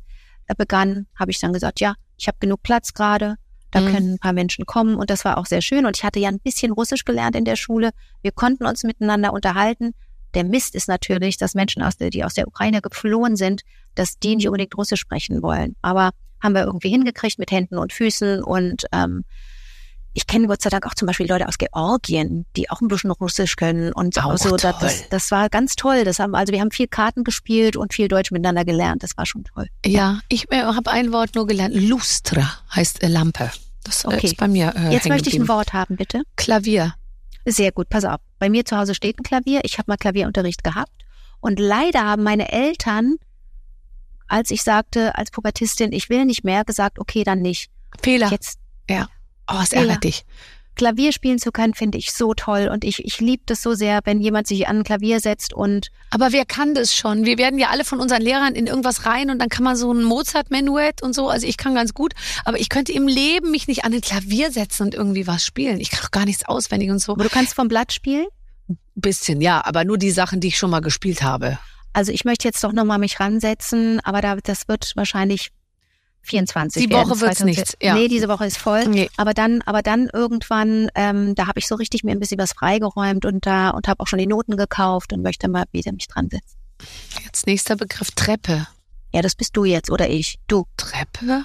begann, 0.56 1.06
habe 1.18 1.30
ich 1.30 1.38
dann 1.40 1.52
gesagt, 1.52 1.80
ja, 1.80 1.94
ich 2.16 2.26
habe 2.28 2.38
genug 2.40 2.62
Platz 2.62 2.94
gerade. 2.94 3.36
Da 3.70 3.80
Mhm. 3.80 3.92
können 3.92 4.12
ein 4.14 4.18
paar 4.18 4.32
Menschen 4.32 4.64
kommen 4.64 4.96
und 4.96 5.10
das 5.10 5.24
war 5.26 5.36
auch 5.36 5.46
sehr 5.46 5.60
schön. 5.60 5.84
Und 5.84 5.96
ich 5.96 6.04
hatte 6.04 6.18
ja 6.20 6.28
ein 6.30 6.40
bisschen 6.40 6.72
Russisch 6.72 7.04
gelernt 7.04 7.36
in 7.36 7.44
der 7.44 7.56
Schule. 7.56 7.90
Wir 8.22 8.32
konnten 8.32 8.64
uns 8.64 8.82
miteinander 8.82 9.32
unterhalten. 9.32 9.92
Der 10.34 10.44
Mist 10.44 10.74
ist 10.74 10.88
natürlich, 10.88 11.36
dass 11.36 11.54
Menschen, 11.54 11.82
aus 11.82 11.96
der, 11.96 12.10
die 12.10 12.24
aus 12.24 12.34
der 12.34 12.48
Ukraine 12.48 12.80
geflohen 12.80 13.36
sind, 13.36 13.62
dass 13.94 14.18
die 14.18 14.36
nicht 14.36 14.46
unbedingt 14.46 14.76
Russisch 14.76 15.00
sprechen 15.00 15.42
wollen. 15.42 15.76
Aber 15.82 16.10
haben 16.42 16.54
wir 16.54 16.62
irgendwie 16.64 16.90
hingekriegt 16.90 17.38
mit 17.38 17.50
Händen 17.50 17.76
und 17.78 17.92
Füßen. 17.92 18.42
Und 18.42 18.86
ähm, 18.92 19.24
ich 20.18 20.26
kenne 20.26 20.48
Gott 20.48 20.60
sei 20.60 20.68
Dank 20.68 20.84
auch 20.84 20.94
zum 20.96 21.06
Beispiel 21.06 21.28
Leute 21.28 21.46
aus 21.46 21.58
Georgien, 21.58 22.44
die 22.56 22.68
auch 22.70 22.80
ein 22.80 22.88
bisschen 22.88 23.12
Russisch 23.12 23.54
können. 23.54 23.92
Und 23.92 24.18
Auch 24.18 24.36
so, 24.36 24.56
das, 24.56 24.76
das, 24.80 25.08
das 25.10 25.30
war 25.30 25.48
ganz 25.48 25.76
toll. 25.76 26.02
Das 26.02 26.18
haben, 26.18 26.34
also 26.34 26.52
wir 26.52 26.60
haben 26.60 26.72
viel 26.72 26.88
Karten 26.88 27.22
gespielt 27.22 27.76
und 27.76 27.94
viel 27.94 28.08
Deutsch 28.08 28.32
miteinander 28.32 28.64
gelernt. 28.64 29.04
Das 29.04 29.16
war 29.16 29.26
schon 29.26 29.44
toll. 29.44 29.68
Ja, 29.86 30.18
ich 30.28 30.50
äh, 30.50 30.64
habe 30.64 30.90
ein 30.90 31.12
Wort 31.12 31.36
nur 31.36 31.46
gelernt. 31.46 31.72
Lustra 31.76 32.50
heißt 32.74 33.00
äh, 33.04 33.06
Lampe. 33.06 33.52
Das 33.84 34.02
äh, 34.02 34.08
Okay. 34.08 34.26
ist 34.26 34.36
bei 34.38 34.48
mir 34.48 34.74
äh, 34.76 34.92
Jetzt 34.92 35.08
möchte 35.08 35.28
ich 35.28 35.36
ein. 35.36 35.46
Wort 35.46 35.72
haben, 35.72 35.94
bitte. 35.94 36.22
Klavier. 36.34 36.94
Sehr 37.44 37.70
gut, 37.70 37.88
pass 37.88 38.04
auf. 38.04 38.18
Bei 38.40 38.50
mir 38.50 38.64
zu 38.64 38.76
Hause 38.76 38.96
steht 38.96 39.20
ein 39.20 39.22
Klavier. 39.22 39.60
Ich 39.62 39.78
habe 39.78 39.88
mal 39.88 39.96
Klavierunterricht 39.98 40.64
gehabt. 40.64 40.90
Und 41.38 41.60
leider 41.60 42.04
haben 42.04 42.24
meine 42.24 42.50
Eltern, 42.50 43.18
als 44.26 44.50
ich 44.50 44.64
sagte, 44.64 45.14
als 45.14 45.30
Pubertistin, 45.30 45.92
ich 45.92 46.08
will 46.10 46.24
nicht 46.24 46.42
mehr, 46.42 46.64
gesagt, 46.64 46.98
okay, 46.98 47.22
dann 47.22 47.40
nicht. 47.40 47.70
Fehler. 48.02 48.30
Jetzt 48.32 48.58
oh, 49.48 49.60
es 49.62 49.72
ärgert 49.72 50.04
dich. 50.04 50.24
Klavier 50.78 51.12
spielen 51.12 51.38
zu 51.38 51.52
können, 51.52 51.74
finde 51.74 51.98
ich 51.98 52.12
so 52.12 52.32
toll. 52.32 52.70
Und 52.72 52.84
ich, 52.84 53.04
ich 53.04 53.20
liebe 53.20 53.42
das 53.44 53.60
so 53.62 53.74
sehr, 53.74 54.00
wenn 54.04 54.20
jemand 54.20 54.46
sich 54.46 54.66
an 54.68 54.78
ein 54.78 54.84
Klavier 54.84 55.20
setzt 55.20 55.52
und 55.52 55.90
Aber 56.10 56.32
wer 56.32 56.46
kann 56.46 56.74
das 56.74 56.94
schon? 56.94 57.26
Wir 57.26 57.36
werden 57.36 57.58
ja 57.58 57.68
alle 57.68 57.84
von 57.84 58.00
unseren 58.00 58.22
Lehrern 58.22 58.54
in 58.54 58.66
irgendwas 58.66 59.04
rein 59.04 59.28
und 59.28 59.40
dann 59.40 59.50
kann 59.50 59.64
man 59.64 59.76
so 59.76 59.92
ein 59.92 60.02
Mozart-Menuett 60.02 61.02
und 61.02 61.14
so. 61.14 61.28
Also 61.28 61.46
ich 61.46 61.58
kann 61.58 61.74
ganz 61.74 61.92
gut, 61.92 62.14
aber 62.46 62.58
ich 62.58 62.70
könnte 62.70 62.92
im 62.92 63.06
Leben 63.06 63.50
mich 63.50 63.68
nicht 63.68 63.84
an 63.84 63.92
ein 63.92 64.00
Klavier 64.00 64.50
setzen 64.50 64.84
und 64.84 64.94
irgendwie 64.94 65.26
was 65.26 65.44
spielen. 65.44 65.80
Ich 65.80 65.90
kann 65.90 66.00
doch 66.02 66.12
gar 66.12 66.24
nichts 66.24 66.46
auswendig 66.46 66.90
und 66.90 67.00
so. 67.00 67.12
aber 67.12 67.24
du 67.24 67.30
kannst 67.30 67.54
vom 67.54 67.68
Blatt 67.68 67.92
spielen. 67.92 68.26
Bisschen, 68.94 69.40
ja, 69.40 69.64
aber 69.64 69.84
nur 69.84 69.98
die 69.98 70.10
Sachen, 70.10 70.40
die 70.40 70.48
ich 70.48 70.58
schon 70.58 70.70
mal 70.70 70.80
gespielt 70.80 71.22
habe. 71.22 71.58
Also 71.92 72.12
ich 72.12 72.24
möchte 72.24 72.46
jetzt 72.46 72.62
doch 72.62 72.72
nochmal 72.72 72.98
mich 72.98 73.18
ransetzen, 73.18 74.00
aber 74.04 74.20
da, 74.20 74.36
das 74.36 74.68
wird 74.68 74.92
wahrscheinlich 74.94 75.50
24 76.22 76.86
Die 76.86 76.92
Woche 76.92 77.20
wird's 77.20 77.38
2000 77.38 77.46
nichts, 77.46 77.76
ja. 77.82 77.94
Nee, 77.94 78.08
diese 78.08 78.28
Woche 78.28 78.46
ist 78.46 78.58
voll. 78.58 78.86
Nee. 78.86 79.10
Aber 79.16 79.34
dann, 79.34 79.62
aber 79.62 79.82
dann 79.82 80.10
irgendwann, 80.12 80.90
ähm, 80.94 81.34
da 81.34 81.46
habe 81.46 81.58
ich 81.58 81.66
so 81.66 81.74
richtig 81.74 82.04
mir 82.04 82.12
ein 82.12 82.20
bisschen 82.20 82.38
was 82.38 82.52
freigeräumt 82.52 83.24
und 83.24 83.46
da 83.46 83.70
und 83.70 83.88
habe 83.88 84.00
auch 84.00 84.06
schon 84.06 84.18
die 84.18 84.26
Noten 84.26 84.56
gekauft 84.56 85.12
und 85.12 85.22
möchte 85.22 85.48
mal 85.48 85.64
wieder 85.72 85.92
mich 85.92 86.08
dran 86.08 86.28
setzen. 86.28 86.56
Jetzt 87.24 87.46
nächster 87.46 87.76
Begriff 87.76 88.10
Treppe. 88.12 88.66
Ja, 89.12 89.22
das 89.22 89.34
bist 89.34 89.56
du 89.56 89.64
jetzt 89.64 89.90
oder 89.90 90.08
ich. 90.08 90.38
Du. 90.48 90.66
Treppe? 90.76 91.44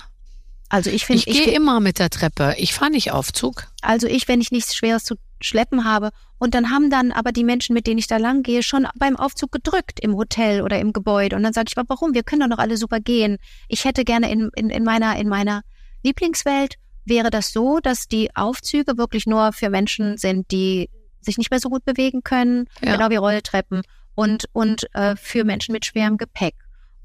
Also 0.70 0.90
ich 0.90 1.06
finde, 1.06 1.24
Ich 1.26 1.44
gehe 1.44 1.54
immer 1.54 1.80
mit 1.80 2.00
der 2.00 2.10
Treppe. 2.10 2.56
Ich 2.58 2.74
fahre 2.74 2.92
nicht 2.92 3.12
Aufzug. 3.12 3.68
also 3.82 4.08
ich, 4.08 4.28
wenn 4.28 4.42
ich 4.42 4.52
nichts 4.52 4.76
Schweres 4.76 5.04
zu 5.04 5.16
schleppen 5.46 5.84
habe 5.86 6.12
und 6.40 6.54
dann 6.56 6.70
haben 6.72 6.90
dann 6.90 7.12
aber 7.12 7.32
die 7.32 7.44
Menschen, 7.44 7.74
mit 7.74 7.86
denen 7.88 7.98
ich 8.00 8.08
da 8.08 8.18
lang 8.18 8.44
gehe, 8.44 8.64
schon 8.64 8.88
beim 8.98 9.16
Aufzug 9.16 9.52
gedrückt 9.52 10.00
im 10.00 10.16
Hotel 10.16 10.62
oder 10.62 10.80
im 10.80 10.94
Gebäude 10.94 11.36
und 11.36 11.44
dann 11.44 11.54
sage 11.54 11.68
ich, 11.70 11.78
aber 11.78 11.88
warum? 11.90 12.14
Wir 12.14 12.24
können 12.24 12.42
doch 12.42 12.48
noch 12.58 12.58
alle 12.64 12.78
super 12.78 13.00
gehen. 13.00 13.38
Ich 13.68 13.86
hätte 13.86 14.04
gerne 14.04 14.32
in, 14.32 14.50
in, 14.56 14.70
in 14.70 14.84
meiner 14.84 15.16
in 15.18 15.28
meiner 15.30 15.62
Lieblingswelt 16.04 16.76
wäre 17.06 17.30
das 17.30 17.52
so, 17.52 17.80
dass 17.80 18.08
die 18.08 18.36
Aufzüge 18.36 18.98
wirklich 18.98 19.26
nur 19.26 19.54
für 19.54 19.70
Menschen 19.70 20.18
sind, 20.18 20.52
die 20.52 20.90
sich 21.22 21.38
nicht 21.38 21.52
mehr 21.52 21.60
so 21.60 21.70
gut 21.70 21.86
bewegen 21.86 22.24
können, 22.24 22.66
Ja. 22.82 22.96
genau 22.96 23.10
wie 23.10 23.16
Rolltreppen 23.18 23.82
und 24.16 24.46
und 24.54 24.88
äh, 24.94 25.16
für 25.16 25.44
Menschen 25.44 25.72
mit 25.74 25.86
schwerem 25.86 26.18
Gepäck 26.18 26.56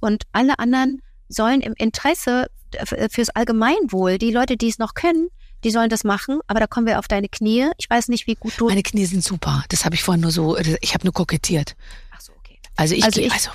und 0.01 0.25
alle 0.33 0.59
anderen 0.59 1.01
sollen 1.29 1.61
im 1.61 1.75
Interesse 1.77 2.47
f- 2.73 2.95
fürs 3.13 3.31
Allgemeinwohl, 3.31 4.19
die 4.19 4.31
Leute, 4.33 4.57
die 4.57 4.69
es 4.69 4.79
noch 4.79 4.95
können, 4.95 5.29
die 5.65 5.71
sollen 5.71 5.91
das 5.91 6.05
machen, 6.05 6.41
aber 6.47 6.61
da 6.61 6.67
kommen 6.67 6.87
wir 6.87 6.99
auf 6.99 7.09
deine 7.09 7.29
Knie. 7.29 7.67
Ich 7.79 7.89
weiß 7.91 8.09
nicht, 8.09 8.27
wie 8.27 8.35
gut 8.35 8.53
du. 8.59 8.69
Meine 8.69 8.83
Knie 8.83 9.07
sind 9.07 9.25
super. 9.25 9.65
Das 9.71 9.85
habe 9.85 9.95
ich 9.95 10.03
vorhin 10.03 10.21
nur 10.23 10.31
so, 10.31 10.57
ich 10.57 10.95
habe 10.95 11.05
nur 11.05 11.13
kokettiert. 11.13 11.75
Ach 12.15 12.21
so, 12.21 12.33
okay. 12.39 12.59
Also 12.77 12.95
ich, 12.95 13.05
Also 13.05 13.19
gehe, 13.21 13.27
ich- 13.29 13.33
also 13.35 13.51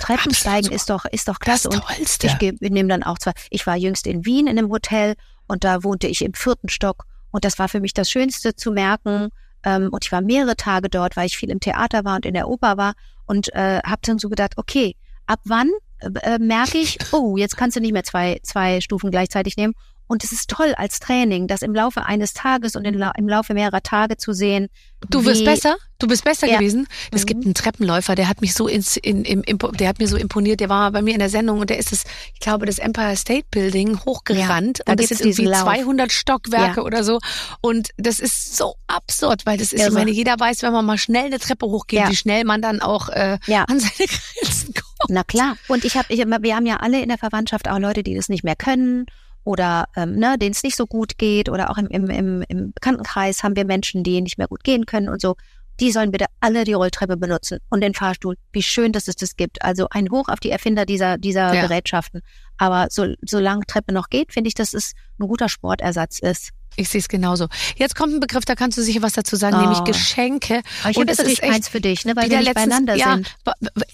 Treppensteigen 0.00 0.72
absolut 0.72 0.72
ist 0.74 0.90
doch 0.90 1.04
ist 1.06 1.28
doch 1.28 1.38
das 1.38 1.62
klasse 1.62 1.68
und 1.70 1.82
Tollste. 1.84 2.26
ich 2.28 2.38
geh- 2.38 2.54
nehme 2.60 2.88
dann 2.88 3.02
auch 3.02 3.18
zwar. 3.18 3.34
Ich 3.50 3.66
war 3.66 3.76
jüngst 3.76 4.06
in 4.06 4.24
Wien 4.24 4.46
in 4.46 4.58
einem 4.58 4.70
Hotel 4.70 5.14
und 5.46 5.64
da 5.64 5.82
wohnte 5.84 6.06
ich 6.06 6.22
im 6.22 6.34
vierten 6.34 6.68
Stock 6.68 7.04
und 7.30 7.44
das 7.44 7.58
war 7.58 7.68
für 7.68 7.80
mich 7.80 7.94
das 7.94 8.10
Schönste 8.10 8.54
zu 8.54 8.70
merken. 8.70 9.28
Ähm, 9.64 9.88
und 9.90 10.04
ich 10.04 10.12
war 10.12 10.20
mehrere 10.20 10.54
Tage 10.56 10.88
dort, 10.88 11.16
weil 11.16 11.26
ich 11.26 11.36
viel 11.36 11.50
im 11.50 11.58
Theater 11.58 12.04
war 12.04 12.14
und 12.16 12.24
in 12.26 12.34
der 12.34 12.48
Oper 12.48 12.76
war 12.76 12.94
und 13.26 13.52
äh, 13.54 13.80
habe 13.84 14.00
dann 14.02 14.20
so 14.20 14.28
gedacht, 14.28 14.52
okay, 14.56 14.94
ab 15.26 15.40
wann 15.44 15.68
äh, 15.98 16.10
äh, 16.22 16.38
merke 16.38 16.78
ich, 16.78 16.96
oh, 17.12 17.36
jetzt 17.36 17.56
kannst 17.56 17.76
du 17.76 17.80
nicht 17.80 17.92
mehr 17.92 18.04
zwei 18.04 18.38
zwei 18.44 18.80
Stufen 18.80 19.10
gleichzeitig 19.10 19.56
nehmen. 19.56 19.74
Und 20.08 20.24
es 20.24 20.32
ist 20.32 20.50
toll 20.50 20.74
als 20.76 20.98
Training, 21.00 21.46
das 21.46 21.62
im 21.62 21.74
Laufe 21.74 22.04
eines 22.06 22.32
Tages 22.32 22.74
und 22.76 22.84
im 22.86 23.28
Laufe 23.28 23.54
mehrerer 23.54 23.82
Tage 23.82 24.16
zu 24.16 24.32
sehen. 24.32 24.68
Du 25.10 25.24
wirst 25.24 25.44
besser? 25.44 25.76
Du 26.00 26.08
bist 26.08 26.24
besser 26.24 26.48
Ja. 26.48 26.58
gewesen? 26.58 26.88
Es 27.12 27.22
Mhm. 27.22 27.26
gibt 27.26 27.44
einen 27.44 27.54
Treppenläufer, 27.54 28.14
der 28.16 28.28
hat 28.28 28.40
mich 28.40 28.54
so 28.54 28.66
ins, 28.66 28.96
in, 28.96 29.24
im, 29.24 29.42
der 29.78 29.88
hat 29.88 29.98
mir 30.00 30.08
so 30.08 30.16
imponiert, 30.16 30.58
der 30.60 30.68
war 30.68 30.90
bei 30.90 31.02
mir 31.02 31.12
in 31.12 31.18
der 31.20 31.28
Sendung 31.28 31.60
und 31.60 31.70
der 31.70 31.78
ist 31.78 31.92
das, 31.92 32.04
ich 32.34 32.40
glaube, 32.40 32.66
das 32.66 32.78
Empire 32.78 33.16
State 33.16 33.46
Building 33.50 34.00
hochgerannt 34.04 34.78
Ja, 34.78 34.84
da 34.86 34.92
und 34.92 35.00
das 35.00 35.08
sind 35.08 35.20
irgendwie 35.20 35.44
Lauf. 35.44 35.62
200 35.62 36.10
Stockwerke 36.12 36.80
Ja. 36.80 36.82
oder 36.86 37.04
so 37.04 37.18
und 37.60 37.90
das 37.96 38.18
ist 38.18 38.56
so 38.56 38.74
absurd, 38.86 39.44
weil 39.46 39.58
das 39.58 39.68
ist, 39.72 39.74
ich 39.74 39.80
Irre. 39.86 39.92
meine, 39.92 40.10
jeder 40.10 40.34
weiß, 40.40 40.62
wenn 40.62 40.72
man 40.72 40.84
mal 40.86 40.98
schnell 40.98 41.26
eine 41.26 41.38
Treppe 41.38 41.66
hochgeht, 41.66 42.00
Ja. 42.00 42.10
wie 42.10 42.16
schnell 42.16 42.44
man 42.44 42.60
dann 42.62 42.80
auch 42.80 43.08
äh, 43.10 43.38
Ja. 43.46 43.64
an 43.64 43.78
seine 43.78 43.90
Grenzen 44.08 44.74
kommt. 44.74 45.10
Na 45.10 45.22
klar. 45.22 45.56
Und 45.68 45.84
ich 45.84 45.96
habe, 45.96 46.06
ich, 46.12 46.18
wir 46.26 46.56
haben 46.56 46.66
ja 46.66 46.76
alle 46.78 47.00
in 47.00 47.08
der 47.08 47.18
Verwandtschaft 47.18 47.68
auch 47.68 47.78
Leute, 47.78 48.02
die 48.02 48.14
das 48.14 48.28
nicht 48.28 48.42
mehr 48.42 48.56
können 48.56 49.06
oder 49.44 49.86
ähm, 49.96 50.16
ne, 50.16 50.36
denen 50.38 50.52
es 50.52 50.62
nicht 50.62 50.76
so 50.76 50.86
gut 50.86 51.18
geht 51.18 51.48
oder 51.48 51.70
auch 51.70 51.78
im, 51.78 51.86
im, 51.88 52.42
im, 52.42 52.72
Bekanntenkreis 52.72 53.42
haben 53.42 53.56
wir 53.56 53.64
Menschen, 53.64 54.02
die 54.02 54.20
nicht 54.20 54.38
mehr 54.38 54.48
gut 54.48 54.64
gehen 54.64 54.86
können 54.86 55.08
und 55.08 55.20
so. 55.20 55.36
Die 55.80 55.92
sollen 55.92 56.10
bitte 56.10 56.26
alle 56.40 56.64
die 56.64 56.72
Rolltreppe 56.72 57.16
benutzen 57.16 57.60
und 57.70 57.82
den 57.82 57.94
Fahrstuhl. 57.94 58.36
Wie 58.52 58.62
schön, 58.62 58.92
dass 58.92 59.06
es 59.06 59.14
das 59.14 59.36
gibt. 59.36 59.62
Also 59.62 59.86
ein 59.90 60.10
Hoch 60.10 60.28
auf 60.28 60.40
die 60.40 60.50
Erfinder 60.50 60.84
dieser, 60.84 61.18
dieser 61.18 61.54
Ja. 61.54 61.62
Gerätschaften. 61.62 62.22
Aber 62.56 62.88
so, 62.90 63.06
solange 63.22 63.64
Treppe 63.66 63.92
noch 63.92 64.08
geht, 64.08 64.32
finde 64.32 64.48
ich, 64.48 64.54
dass 64.54 64.74
es 64.74 64.94
ein 65.20 65.28
guter 65.28 65.48
Sportersatz 65.48 66.18
ist. 66.18 66.50
Ich 66.78 66.88
sehe 66.90 67.00
es 67.00 67.08
genauso. 67.08 67.48
Jetzt 67.76 67.96
kommt 67.96 68.14
ein 68.14 68.20
Begriff, 68.20 68.44
da 68.44 68.54
kannst 68.54 68.78
du 68.78 68.82
sicher 68.82 69.02
was 69.02 69.12
dazu 69.12 69.34
sagen, 69.36 69.56
Oh. 69.56 69.60
nämlich 69.60 69.82
Geschenke. 69.84 70.62
Aber 70.82 70.90
ich 70.90 70.96
Und 70.96 71.02
habe 71.10 71.12
es 71.12 71.18
ist 71.18 71.42
echt 71.42 71.42
eins 71.42 71.68
für 71.68 71.80
dich, 71.80 72.04
ne, 72.04 72.14
weil 72.14 72.30
wir 72.30 72.36
nicht 72.38 72.46
letztens, 72.46 72.66
beieinander 72.68 72.94
ja, 72.94 73.14
sind. 73.14 73.34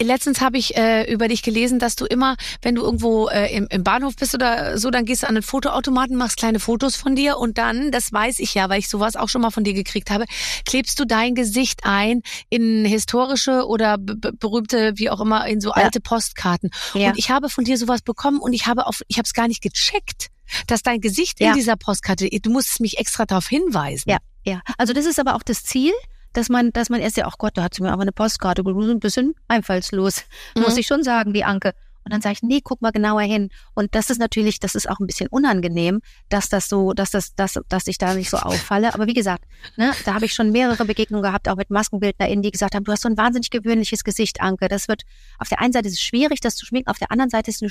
letztens 0.01 0.41
habe 0.43 0.59
ich 0.59 0.77
äh, 0.77 1.11
über 1.11 1.29
dich 1.29 1.43
gelesen, 1.43 1.79
dass 1.79 1.97
du 1.97 2.05
immer, 2.05 2.37
wenn 2.63 2.75
du 2.75 2.83
irgendwo 2.83 3.29
äh, 3.29 3.55
im, 3.57 3.67
im 3.71 3.85
Bahnhof 3.85 4.17
bist 4.17 4.35
oder 4.35 4.77
so, 4.79 4.91
dann 4.91 5.07
gehst 5.07 5.23
du 5.23 5.29
an 5.29 5.35
den 5.35 5.43
Fotoautomaten, 5.43 6.17
machst 6.17 6.37
kleine 6.37 6.61
Fotos 6.61 6.97
von 6.97 7.17
dir 7.17 7.39
und 7.39 7.57
dann, 7.57 7.91
das 7.91 8.13
weiß 8.13 8.39
ich 8.41 8.53
ja, 8.55 8.69
weil 8.69 8.81
ich 8.81 8.89
sowas 8.89 9.17
auch 9.17 9.29
schon 9.31 9.41
mal 9.41 9.51
von 9.51 9.65
dir 9.65 9.73
gekriegt 9.75 10.11
habe, 10.11 10.25
klebst 10.67 10.99
du 11.01 11.07
dein 11.07 11.35
Gesicht 11.35 11.81
ein 11.85 12.21
in 12.51 12.85
historische 12.85 13.67
oder 13.67 13.97
berühmte, 13.99 14.93
wie 14.97 15.09
auch 15.11 15.21
immer, 15.21 15.47
in 15.47 15.61
so 15.61 15.71
Ja. 15.71 15.85
alte 15.85 16.01
Postkarten. 16.01 16.71
Ja. 16.95 17.09
Und 17.09 17.19
ich 17.19 17.31
habe 17.31 17.49
von 17.49 17.65
dir 17.65 17.79
sowas 17.79 18.03
bekommen 18.03 18.41
und 18.41 18.53
ich 18.53 18.67
habe 18.67 18.87
auf, 18.87 19.01
ich 19.09 19.17
habe 19.17 19.25
es 19.27 19.33
gar 19.33 19.49
nicht 19.49 19.63
gecheckt, 19.63 20.29
dass 20.67 20.83
dein 20.83 21.01
Gesicht 21.01 21.41
Ja. 21.41 21.49
in 21.51 21.55
dieser 21.57 21.77
Postkarte, 21.77 22.29
du 22.29 22.51
musst 22.51 22.81
mich 22.81 22.99
extra 22.99 23.25
darauf 23.27 23.47
hinweisen. 23.47 24.11
Ja, 24.11 24.19
ja. 24.45 24.61
Also 24.79 24.93
das 24.93 25.07
ist 25.07 25.19
aber 25.19 25.35
auch 25.35 25.43
das 25.43 25.65
Ziel, 25.65 25.93
dass 26.33 26.49
man, 26.49 26.71
dass 26.73 26.91
man 26.91 27.01
erst 27.01 27.17
ja, 27.17 27.27
ach 27.27 27.39
Gott, 27.39 27.57
da 27.57 27.63
hat 27.63 27.75
sie 27.75 27.83
mir 27.83 27.93
aber 27.93 28.03
eine 28.03 28.13
Postkarte, 28.13 28.63
ein 28.93 29.01
bisschen 29.01 29.35
einfallslos, 29.49 30.25
muss 30.57 30.75
Mhm. 30.75 30.79
ich 30.81 30.87
schon 30.87 31.03
sagen, 31.05 31.33
die 31.33 31.45
Anke. 31.45 31.75
Und 32.05 32.13
dann 32.13 32.21
sage 32.21 32.35
ich, 32.35 32.43
nee, 32.43 32.61
guck 32.63 32.83
mal 32.83 32.93
genauer 32.93 33.23
hin. 33.23 33.51
Und 33.75 33.95
das 33.95 34.11
ist 34.11 34.19
natürlich, 34.19 34.61
das 34.61 34.75
ist 34.75 34.89
auch 34.89 35.01
ein 35.01 35.07
bisschen 35.07 35.29
unangenehm, 35.29 36.01
dass 36.29 36.49
das 36.49 36.69
so, 36.69 36.93
dass 36.93 37.11
das, 37.11 37.35
dass, 37.35 37.59
dass 37.69 37.87
ich 37.87 37.99
da 37.99 38.15
nicht 38.15 38.31
so 38.31 38.37
auffalle. 38.37 38.95
Aber 38.95 39.07
wie 39.07 39.15
gesagt, 39.15 39.45
ne, 39.77 39.93
da 40.05 40.15
habe 40.15 40.27
ich 40.27 40.35
schon 40.35 40.51
mehrere 40.51 40.85
Begegnungen 40.85 41.23
gehabt, 41.23 41.49
auch 41.49 41.57
mit 41.57 41.71
MaskenbildnerInnen, 41.71 42.43
die 42.43 42.51
gesagt 42.51 42.75
haben, 42.75 42.85
du 42.85 42.93
hast 42.93 43.03
so 43.03 43.09
ein 43.09 43.17
wahnsinnig 43.17 43.51
gewöhnliches 43.51 44.05
Gesicht, 44.05 44.41
Anke. 44.41 44.69
Das 44.69 44.89
wird, 44.89 45.03
auf 45.39 45.49
der 45.49 45.61
einen 45.61 45.73
Seite 45.73 45.89
ist 45.89 45.95
es 45.95 46.01
schwierig, 46.03 46.41
das 46.41 46.57
zu 46.57 46.67
schminken, 46.67 46.91
auf 46.91 46.99
der 46.99 47.11
anderen 47.11 47.31
Seite 47.31 47.51
ist 47.51 47.57
es 47.57 47.63
eine, 47.63 47.69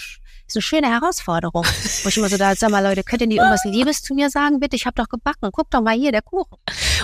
ist 0.47 0.55
eine 0.55 0.61
schöne 0.61 0.87
Herausforderung. 0.89 1.65
Wo 2.03 2.09
ich 2.09 2.17
immer 2.17 2.29
so 2.29 2.37
da, 2.37 2.55
sag 2.55 2.71
mal, 2.71 2.83
Leute, 2.83 3.03
könnt 3.03 3.21
ihr 3.21 3.27
nicht 3.27 3.37
irgendwas 3.37 3.63
Liebes 3.65 4.01
zu 4.01 4.13
mir 4.15 4.29
sagen, 4.29 4.59
bitte? 4.59 4.75
Ich 4.75 4.85
habe 4.85 4.95
doch 4.95 5.09
gebacken. 5.09 5.49
Guck 5.51 5.69
doch 5.69 5.81
mal 5.81 5.95
hier, 5.95 6.11
der 6.11 6.21
Kuchen. 6.21 6.57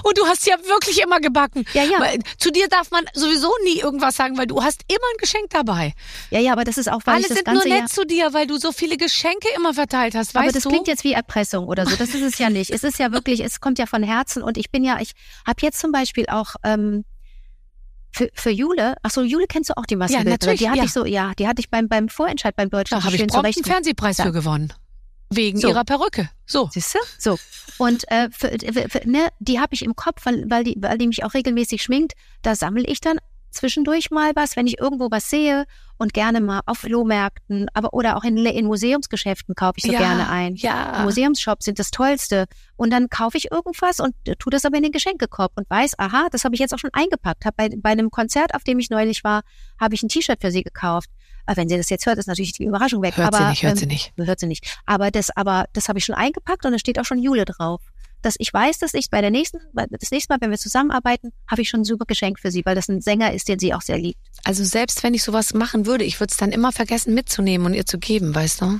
Und 0.03 0.17
du 0.17 0.25
hast 0.25 0.45
ja 0.47 0.55
wirklich 0.67 1.01
immer 1.01 1.19
gebacken. 1.19 1.65
Ja, 1.73 1.83
ja. 1.83 1.99
Zu 2.37 2.51
dir 2.51 2.67
darf 2.67 2.91
man 2.91 3.05
sowieso 3.13 3.51
nie 3.63 3.79
irgendwas 3.79 4.15
sagen, 4.15 4.37
weil 4.37 4.47
du 4.47 4.63
hast 4.63 4.81
immer 4.87 5.05
ein 5.13 5.17
Geschenk 5.19 5.49
dabei. 5.49 5.93
Ja, 6.31 6.39
ja, 6.39 6.51
aber 6.53 6.63
das 6.63 6.77
ist 6.77 6.89
auch, 6.91 7.01
weil 7.05 7.15
Alle 7.15 7.21
ich 7.23 7.27
das 7.29 7.37
sind 7.37 7.47
nur 7.47 7.63
nett 7.63 7.79
Jahr, 7.79 7.87
zu 7.87 8.05
dir, 8.05 8.33
weil 8.33 8.47
du 8.47 8.57
so 8.57 8.71
viele 8.71 8.97
Geschenke 8.97 9.47
immer 9.55 9.73
verteilt 9.73 10.15
hast, 10.15 10.33
weißt 10.35 10.43
aber 10.43 10.51
das 10.51 10.63
du? 10.63 10.69
klingt 10.69 10.87
jetzt 10.87 11.03
wie 11.03 11.13
Erpressung 11.13 11.67
oder 11.67 11.85
so. 11.85 11.95
Das 11.95 12.09
ist 12.09 12.21
es 12.21 12.37
ja 12.37 12.49
nicht. 12.51 12.69
Es 12.71 12.83
ist 12.83 12.99
ja 12.99 13.11
wirklich, 13.11 13.41
es 13.43 13.59
kommt 13.59 13.79
ja 13.79 13.85
von 13.85 14.03
Herzen 14.03 14.43
und 14.43 14.57
ich 14.57 14.71
bin 14.71 14.83
ja, 14.83 14.99
ich 14.99 15.11
habe 15.45 15.57
jetzt 15.61 15.79
zum 15.79 15.91
Beispiel 15.91 16.25
auch 16.27 16.55
ähm, 16.63 17.05
für, 18.11 18.29
für 18.33 18.49
Jule, 18.49 18.95
ach 19.03 19.11
so, 19.11 19.21
Jule 19.21 19.45
kennst 19.47 19.69
du 19.69 19.77
auch 19.77 19.85
die 19.85 19.95
Maskenbildnerin? 19.95 20.39
natürlich, 20.39 20.59
Die 20.61 20.67
hatte 20.69 20.77
ja. 20.79 20.83
ich 20.85 20.93
so, 20.93 21.05
ja, 21.05 21.31
die 21.37 21.47
hatte 21.47 21.59
ich 21.61 21.69
beim 21.69 21.87
beim 21.87 22.09
Vorentscheid 22.09 22.55
beim 22.55 22.69
Deutschen 22.69 22.97
da 22.97 23.03
habe 23.03 23.15
ich 23.15 23.27
prompt 23.27 23.45
einen. 23.45 23.63
Fernsehpreis 23.63 24.17
Ja. 24.17 24.25
für 24.25 24.31
gewonnen. 24.31 24.73
Wegen 25.30 25.59
So. 25.59 25.69
ihrer 25.69 25.84
Perücke. 25.84 26.30
So. 26.45 26.69
Siehst 26.71 26.95
du? 26.95 26.99
So. 27.17 27.38
Und 27.77 28.09
äh, 28.11 28.30
für, 28.32 28.49
für, 28.89 29.09
ne, 29.09 29.30
die 29.39 29.59
habe 29.59 29.73
ich 29.73 29.84
im 29.84 29.95
Kopf, 29.95 30.25
weil, 30.25 30.45
weil, 30.49 30.63
die, 30.63 30.75
weil 30.80 30.97
die 30.97 31.07
mich 31.07 31.23
auch 31.23 31.34
regelmäßig 31.34 31.82
schminkt. 31.82 32.13
Da 32.41 32.55
sammle 32.55 32.86
ich 32.86 32.99
dann 32.99 33.19
zwischendurch 33.51 34.11
mal 34.11 34.32
was, 34.36 34.55
wenn 34.55 34.67
ich 34.67 34.80
irgendwo 34.80 35.09
was 35.11 35.30
sehe 35.30 35.65
und 35.97 36.13
gerne 36.13 36.39
mal 36.39 36.61
auf 36.65 36.80
Flohmärkten, 36.80 37.67
aber 37.73 37.93
oder 37.93 38.15
auch 38.15 38.23
in, 38.23 38.38
in 38.38 38.65
Museumsgeschäften 38.65 39.55
kaufe 39.55 39.75
ich 39.77 39.84
so 39.84 39.91
ja, 39.91 39.99
gerne 39.99 40.30
ein. 40.30 40.55
Ja. 40.55 41.01
Museumsshops 41.03 41.65
sind 41.65 41.80
das 41.80 41.91
Tollste. 41.91 42.45
Und 42.75 42.91
dann 42.91 43.09
kaufe 43.09 43.38
ich 43.38 43.51
irgendwas 43.51 43.99
und 43.99 44.15
äh, 44.25 44.36
tu 44.38 44.49
das 44.49 44.65
aber 44.65 44.77
in 44.77 44.84
den 44.84 44.91
Geschenkekorb 44.91 45.51
und 45.55 45.69
weiß, 45.69 45.97
aha, 45.97 46.27
das 46.32 46.45
habe 46.45 46.55
ich 46.55 46.61
jetzt 46.61 46.73
auch 46.73 46.80
schon 46.80 46.93
eingepackt. 46.93 47.45
Hab 47.45 47.57
bei, 47.57 47.69
bei 47.75 47.89
einem 47.89 48.11
Konzert, 48.11 48.55
auf 48.55 48.63
dem 48.63 48.80
ich 48.80 48.89
neulich 48.89 49.23
war, 49.23 49.41
habe 49.80 49.95
ich 49.95 50.03
ein 50.03 50.09
T-Shirt 50.09 50.39
für 50.41 50.51
sie 50.51 50.63
gekauft. 50.63 51.09
Aber 51.50 51.58
wenn 51.58 51.68
sie 51.68 51.78
das 51.78 51.89
jetzt 51.89 52.06
hört, 52.06 52.20
ist 52.20 52.28
natürlich 52.28 52.54
die 52.54 52.66
Überraschung 52.66 53.02
weg. 53.02 53.18
Hört 53.18 53.34
aber, 53.34 53.39
sie 53.39 53.50
nicht, 53.50 53.64
hört 53.64 53.72
ähm, 53.72 53.78
sie 53.80 53.86
nicht. 53.88 54.14
Hört 54.18 54.39
sie 54.39 54.45
nicht. 54.45 54.78
Aber 54.86 55.10
das, 55.10 55.36
aber 55.36 55.66
das 55.74 55.89
habe 55.89 55.97
ich 55.97 56.06
schon 56.06 56.14
eingepackt 56.14 56.64
und 56.64 56.74
da 56.74 56.78
steht 56.78 57.00
auch 57.00 57.06
schon 57.06 57.18
Jule 57.18 57.43
drauf. 57.43 57.82
Dass 58.22 58.36
ich 58.38 58.54
weiß, 58.54 58.78
dass 58.78 58.93
ich 58.93 59.10
bei 59.10 59.20
der 59.20 59.32
nächsten, 59.32 59.58
das 59.74 60.12
nächste 60.12 60.32
Mal, 60.32 60.38
wenn 60.41 60.52
wir 60.52 60.60
zusammenarbeiten, 60.60 61.32
habe 61.50 61.64
ich 61.64 61.70
schon 61.70 61.82
ein 61.82 61.86
super 61.86 62.06
Geschenk 62.06 62.39
für 62.39 62.52
sie, 62.52 62.64
weil 62.68 62.76
das 62.76 62.88
ein 62.88 63.02
Sänger 63.02 63.34
ist, 63.34 63.47
den 63.47 63.58
sie 63.58 63.74
auch 63.74 63.82
sehr 63.82 63.97
liebt. 63.97 64.20
Also 64.43 64.64
selbst 64.64 65.02
wenn 65.02 65.16
ich 65.16 65.24
sowas 65.24 65.56
machen 65.56 65.88
würde, 65.88 66.04
ich 66.04 66.20
würde 66.20 66.30
es 66.30 66.38
dann 66.38 66.52
immer 66.52 66.72
vergessen 66.72 67.16
mitzunehmen 67.16 67.66
und 67.66 67.74
ihr 67.74 67.88
zu 67.88 67.97
geben, 67.97 68.36
weißt 68.36 68.62
du? 68.62 68.80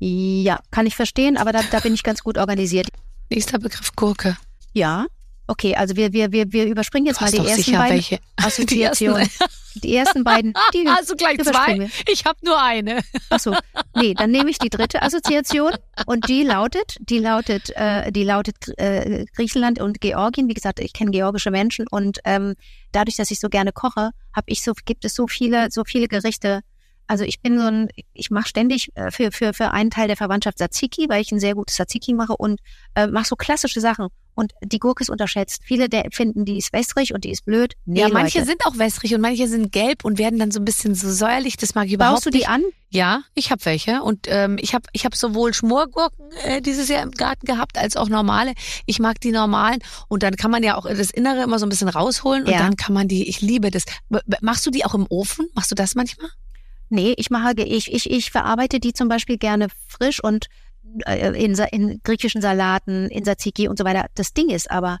Ja, 0.00 0.58
kann 0.72 0.86
ich 0.86 0.96
verstehen, 0.96 1.36
aber 1.36 1.52
da, 1.52 1.60
da 1.70 1.78
bin 1.78 1.94
ich 1.94 2.02
ganz 2.02 2.24
gut 2.24 2.38
organisiert. 2.38 2.88
Nächster 3.28 3.60
Begriff 3.60 3.94
Gurke. 3.94 4.36
Ja. 4.72 5.06
Okay, 5.50 5.74
also 5.74 5.96
wir, 5.96 6.12
wir, 6.12 6.30
wir, 6.30 6.52
wir 6.52 6.66
überspringen 6.66 7.06
jetzt 7.06 7.20
mal 7.20 7.28
die 7.28 7.38
ersten 7.38 7.62
sicher 7.62 7.78
beiden 7.78 7.96
welche. 7.96 8.20
Assoziationen. 8.36 9.28
Die 9.82 9.96
ersten 9.96 10.22
beiden, 10.22 10.54
die 10.74 10.86
Also 10.86 11.16
gleich 11.16 11.40
zwei. 11.40 11.76
wir. 11.76 11.90
Ich 12.08 12.24
habe 12.24 12.38
nur 12.42 12.62
eine. 12.62 13.00
Achso, 13.30 13.56
nee, 13.96 14.14
dann 14.14 14.30
nehme 14.30 14.48
ich 14.50 14.60
die 14.60 14.70
dritte 14.70 15.02
Assoziation 15.02 15.72
und 16.06 16.28
die 16.28 16.44
lautet, 16.44 16.98
die 17.00 17.18
lautet, 17.18 17.70
äh, 17.74 18.12
die 18.12 18.22
lautet 18.22 18.56
äh, 18.78 19.24
Griechenland 19.34 19.80
und 19.80 20.00
Georgien. 20.00 20.48
Wie 20.48 20.54
gesagt, 20.54 20.78
ich 20.78 20.92
kenne 20.92 21.10
georgische 21.10 21.50
Menschen 21.50 21.88
und 21.88 22.20
ähm, 22.24 22.54
dadurch, 22.92 23.16
dass 23.16 23.32
ich 23.32 23.40
so 23.40 23.48
gerne 23.48 23.72
koche, 23.72 24.10
habe 24.32 24.46
ich 24.46 24.62
so 24.62 24.72
gibt 24.84 25.04
es 25.04 25.14
so 25.14 25.26
viele, 25.26 25.72
so 25.72 25.82
viele 25.84 26.06
Gerichte. 26.06 26.60
Also 27.08 27.24
ich 27.24 27.42
bin 27.42 27.58
so 27.58 27.66
ein, 27.66 27.88
ich 28.12 28.30
mache 28.30 28.46
ständig 28.46 28.90
äh, 28.94 29.10
für 29.10 29.32
für 29.32 29.52
für 29.52 29.72
einen 29.72 29.90
Teil 29.90 30.06
der 30.06 30.16
Verwandtschaft 30.16 30.58
Tzatziki, 30.58 31.08
weil 31.08 31.22
ich 31.22 31.32
ein 31.32 31.40
sehr 31.40 31.56
gutes 31.56 31.74
Tzatziki 31.74 32.14
mache 32.14 32.36
und 32.36 32.60
äh, 32.94 33.08
mache 33.08 33.24
so 33.24 33.34
klassische 33.34 33.80
Sachen. 33.80 34.10
Und 34.40 34.52
die 34.64 34.78
Gurke 34.78 35.02
ist 35.02 35.10
unterschätzt. 35.10 35.62
Viele 35.64 35.88
der 35.88 36.06
finden, 36.10 36.44
die 36.44 36.58
ist 36.58 36.72
wässrig 36.72 37.14
und 37.14 37.22
die 37.24 37.30
ist 37.30 37.44
blöd. 37.44 37.74
Nee, 37.84 38.00
ja, 38.00 38.08
manche 38.08 38.38
Leute. 38.38 38.50
sind 38.50 38.66
auch 38.66 38.78
wässrig 38.78 39.14
und 39.14 39.20
manche 39.20 39.46
sind 39.46 39.70
gelb 39.70 40.04
und 40.04 40.18
werden 40.18 40.38
dann 40.38 40.50
so 40.50 40.58
ein 40.58 40.64
bisschen 40.64 40.94
so 40.94 41.10
säuerlich. 41.12 41.56
Das 41.56 41.74
mag 41.74 41.86
ich 41.86 41.92
überhaupt 41.92 42.16
Baust 42.16 42.26
du 42.26 42.30
die 42.30 42.38
nicht. 42.38 42.48
an? 42.48 42.62
Ja, 42.92 43.22
ich 43.34 43.52
habe 43.52 43.64
welche 43.66 44.02
und 44.02 44.26
ähm, 44.28 44.56
ich 44.60 44.74
habe 44.74 44.84
ich 44.92 45.04
hab 45.04 45.14
sowohl 45.14 45.54
Schmorgurken 45.54 46.24
äh, 46.44 46.60
dieses 46.60 46.88
Jahr 46.88 47.02
im 47.04 47.12
Garten 47.12 47.46
gehabt 47.46 47.78
als 47.78 47.96
auch 47.96 48.08
normale. 48.08 48.52
Ich 48.86 48.98
mag 48.98 49.20
die 49.20 49.30
normalen 49.30 49.78
und 50.08 50.24
dann 50.24 50.34
kann 50.34 50.50
man 50.50 50.64
ja 50.64 50.76
auch 50.76 50.86
das 50.88 51.10
Innere 51.10 51.44
immer 51.44 51.60
so 51.60 51.66
ein 51.66 51.68
bisschen 51.68 51.88
rausholen 51.88 52.44
und 52.46 52.50
Ja. 52.50 52.58
dann 52.58 52.74
kann 52.76 52.92
man 52.94 53.06
die. 53.06 53.28
Ich 53.28 53.40
liebe 53.42 53.70
das. 53.70 53.84
Machst 54.40 54.66
du 54.66 54.70
die 54.72 54.84
auch 54.84 54.94
im 54.94 55.06
Ofen? 55.08 55.48
Machst 55.54 55.70
du 55.70 55.76
das 55.76 55.94
manchmal? 55.94 56.30
Nee, 56.88 57.14
ich 57.16 57.30
mache, 57.30 57.52
ich, 57.62 57.92
ich, 57.92 58.10
ich 58.10 58.32
verarbeite 58.32 58.80
die 58.80 58.92
zum 58.92 59.06
Beispiel 59.06 59.38
gerne 59.38 59.68
frisch 59.86 60.20
und 60.24 60.46
in, 61.06 61.54
Sa- 61.54 61.64
in 61.64 62.00
griechischen 62.02 62.42
Salaten, 62.42 63.08
in 63.08 63.24
Tzatziki 63.24 63.68
und 63.68 63.78
so 63.78 63.84
weiter. 63.84 64.06
Das 64.14 64.32
Ding 64.32 64.50
ist 64.50 64.70
aber, 64.70 64.98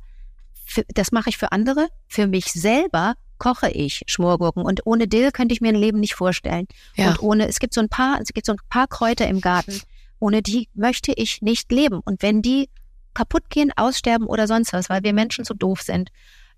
für, 0.64 0.84
das 0.94 1.12
mache 1.12 1.30
ich 1.30 1.36
für 1.36 1.52
andere. 1.52 1.88
Für 2.08 2.26
mich 2.26 2.46
selber 2.46 3.14
koche 3.38 3.70
ich 3.70 4.02
Schmorgurken 4.06 4.62
und 4.62 4.82
ohne 4.84 5.08
Dill 5.08 5.32
könnte 5.32 5.54
ich 5.54 5.60
mir 5.60 5.70
ein 5.70 5.74
Leben 5.74 5.98
nicht 6.00 6.14
vorstellen. 6.14 6.66
Ja. 6.94 7.08
Und 7.08 7.22
ohne, 7.22 7.48
es 7.48 7.58
gibt 7.58 7.74
so 7.74 7.80
ein 7.80 7.88
paar, 7.88 8.20
es 8.20 8.28
gibt 8.28 8.46
so 8.46 8.52
ein 8.52 8.58
paar 8.68 8.86
Kräuter 8.86 9.26
im 9.26 9.40
Garten. 9.40 9.80
Ohne 10.18 10.42
die 10.42 10.68
möchte 10.74 11.12
ich 11.12 11.40
nicht 11.40 11.72
leben. 11.72 12.00
Und 12.04 12.22
wenn 12.22 12.42
die 12.42 12.68
kaputt 13.14 13.48
gehen, 13.48 13.72
aussterben 13.74 14.26
oder 14.26 14.46
sonst 14.46 14.72
was, 14.72 14.90
weil 14.90 15.02
wir 15.02 15.14
Menschen 15.14 15.44
so 15.44 15.54
doof 15.54 15.80
sind, 15.80 16.10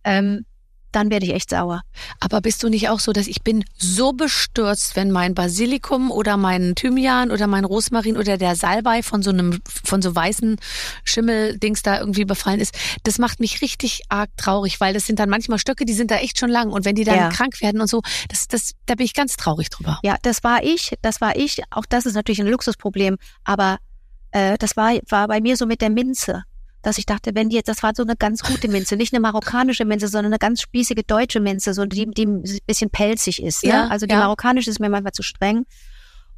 ähm, 0.04 0.44
dann 0.92 1.10
werde 1.10 1.26
ich 1.26 1.32
echt 1.34 1.50
sauer. 1.50 1.82
Aber 2.20 2.40
bist 2.40 2.62
du 2.62 2.68
nicht 2.68 2.88
auch 2.88 3.00
so, 3.00 3.12
dass 3.12 3.26
ich 3.26 3.42
bin 3.42 3.64
so 3.76 4.12
bestürzt, 4.12 4.94
wenn 4.96 5.10
mein 5.10 5.34
Basilikum 5.34 6.10
oder 6.10 6.36
mein 6.36 6.74
Thymian 6.74 7.30
oder 7.30 7.46
mein 7.46 7.64
Rosmarin 7.64 8.16
oder 8.16 8.38
der 8.38 8.56
Salbei 8.56 9.02
von 9.02 9.22
so 9.22 9.30
einem 9.30 9.60
von 9.84 10.02
so 10.02 10.14
weißen 10.14 10.56
Schimmeldings 11.04 11.82
da 11.82 11.98
irgendwie 11.98 12.24
befallen 12.24 12.60
ist. 12.60 12.74
Das 13.02 13.18
macht 13.18 13.40
mich 13.40 13.60
richtig 13.62 14.02
arg 14.08 14.30
traurig, 14.36 14.80
weil 14.80 14.94
das 14.94 15.06
sind 15.06 15.18
dann 15.18 15.28
manchmal 15.28 15.58
Stöcke, 15.58 15.84
die 15.84 15.92
sind 15.92 16.10
da 16.10 16.16
echt 16.16 16.38
schon 16.38 16.50
lang 16.50 16.70
und 16.70 16.84
wenn 16.84 16.94
die 16.94 17.04
dann 17.04 17.16
Ja. 17.16 17.28
krank 17.28 17.60
werden 17.60 17.80
und 17.80 17.88
so, 17.88 18.00
das 18.28 18.48
das 18.48 18.72
da 18.86 18.94
bin 18.94 19.06
ich 19.06 19.14
ganz 19.14 19.36
traurig 19.36 19.70
drüber. 19.70 19.98
Ja, 20.02 20.16
das 20.22 20.44
war 20.44 20.62
ich, 20.62 20.94
das 21.02 21.20
war 21.20 21.36
ich. 21.36 21.62
Auch 21.70 21.86
das 21.88 22.06
ist 22.06 22.14
natürlich 22.14 22.40
ein 22.40 22.46
Luxusproblem, 22.46 23.16
aber 23.44 23.78
äh, 24.32 24.56
das 24.58 24.76
war, 24.76 24.92
war 25.08 25.28
bei 25.28 25.40
mir 25.40 25.56
so 25.56 25.66
mit 25.66 25.80
der 25.80 25.90
Minze, 25.90 26.44
dass 26.82 26.98
ich 26.98 27.06
dachte, 27.06 27.30
wenn 27.34 27.48
die 27.48 27.56
jetzt, 27.56 27.68
das 27.68 27.82
war 27.82 27.92
so 27.94 28.02
eine 28.02 28.16
ganz 28.16 28.42
gute 28.42 28.68
Minze, 28.68 28.96
nicht 28.96 29.12
eine 29.12 29.20
marokkanische 29.20 29.84
Minze, 29.84 30.08
sondern 30.08 30.32
eine 30.32 30.38
ganz 30.38 30.60
spießige 30.60 31.04
deutsche 31.04 31.40
Minze, 31.40 31.74
so 31.74 31.86
die, 31.86 32.06
die 32.10 32.26
ein 32.26 32.42
bisschen 32.66 32.90
pelzig 32.90 33.42
ist. 33.42 33.62
Ja, 33.62 33.84
ne? 33.84 33.90
Also 33.90 34.06
die 34.06 34.14
ja. 34.14 34.20
marokkanische 34.20 34.70
ist 34.70 34.80
mir 34.80 34.88
manchmal 34.90 35.12
zu 35.12 35.22
streng. 35.22 35.64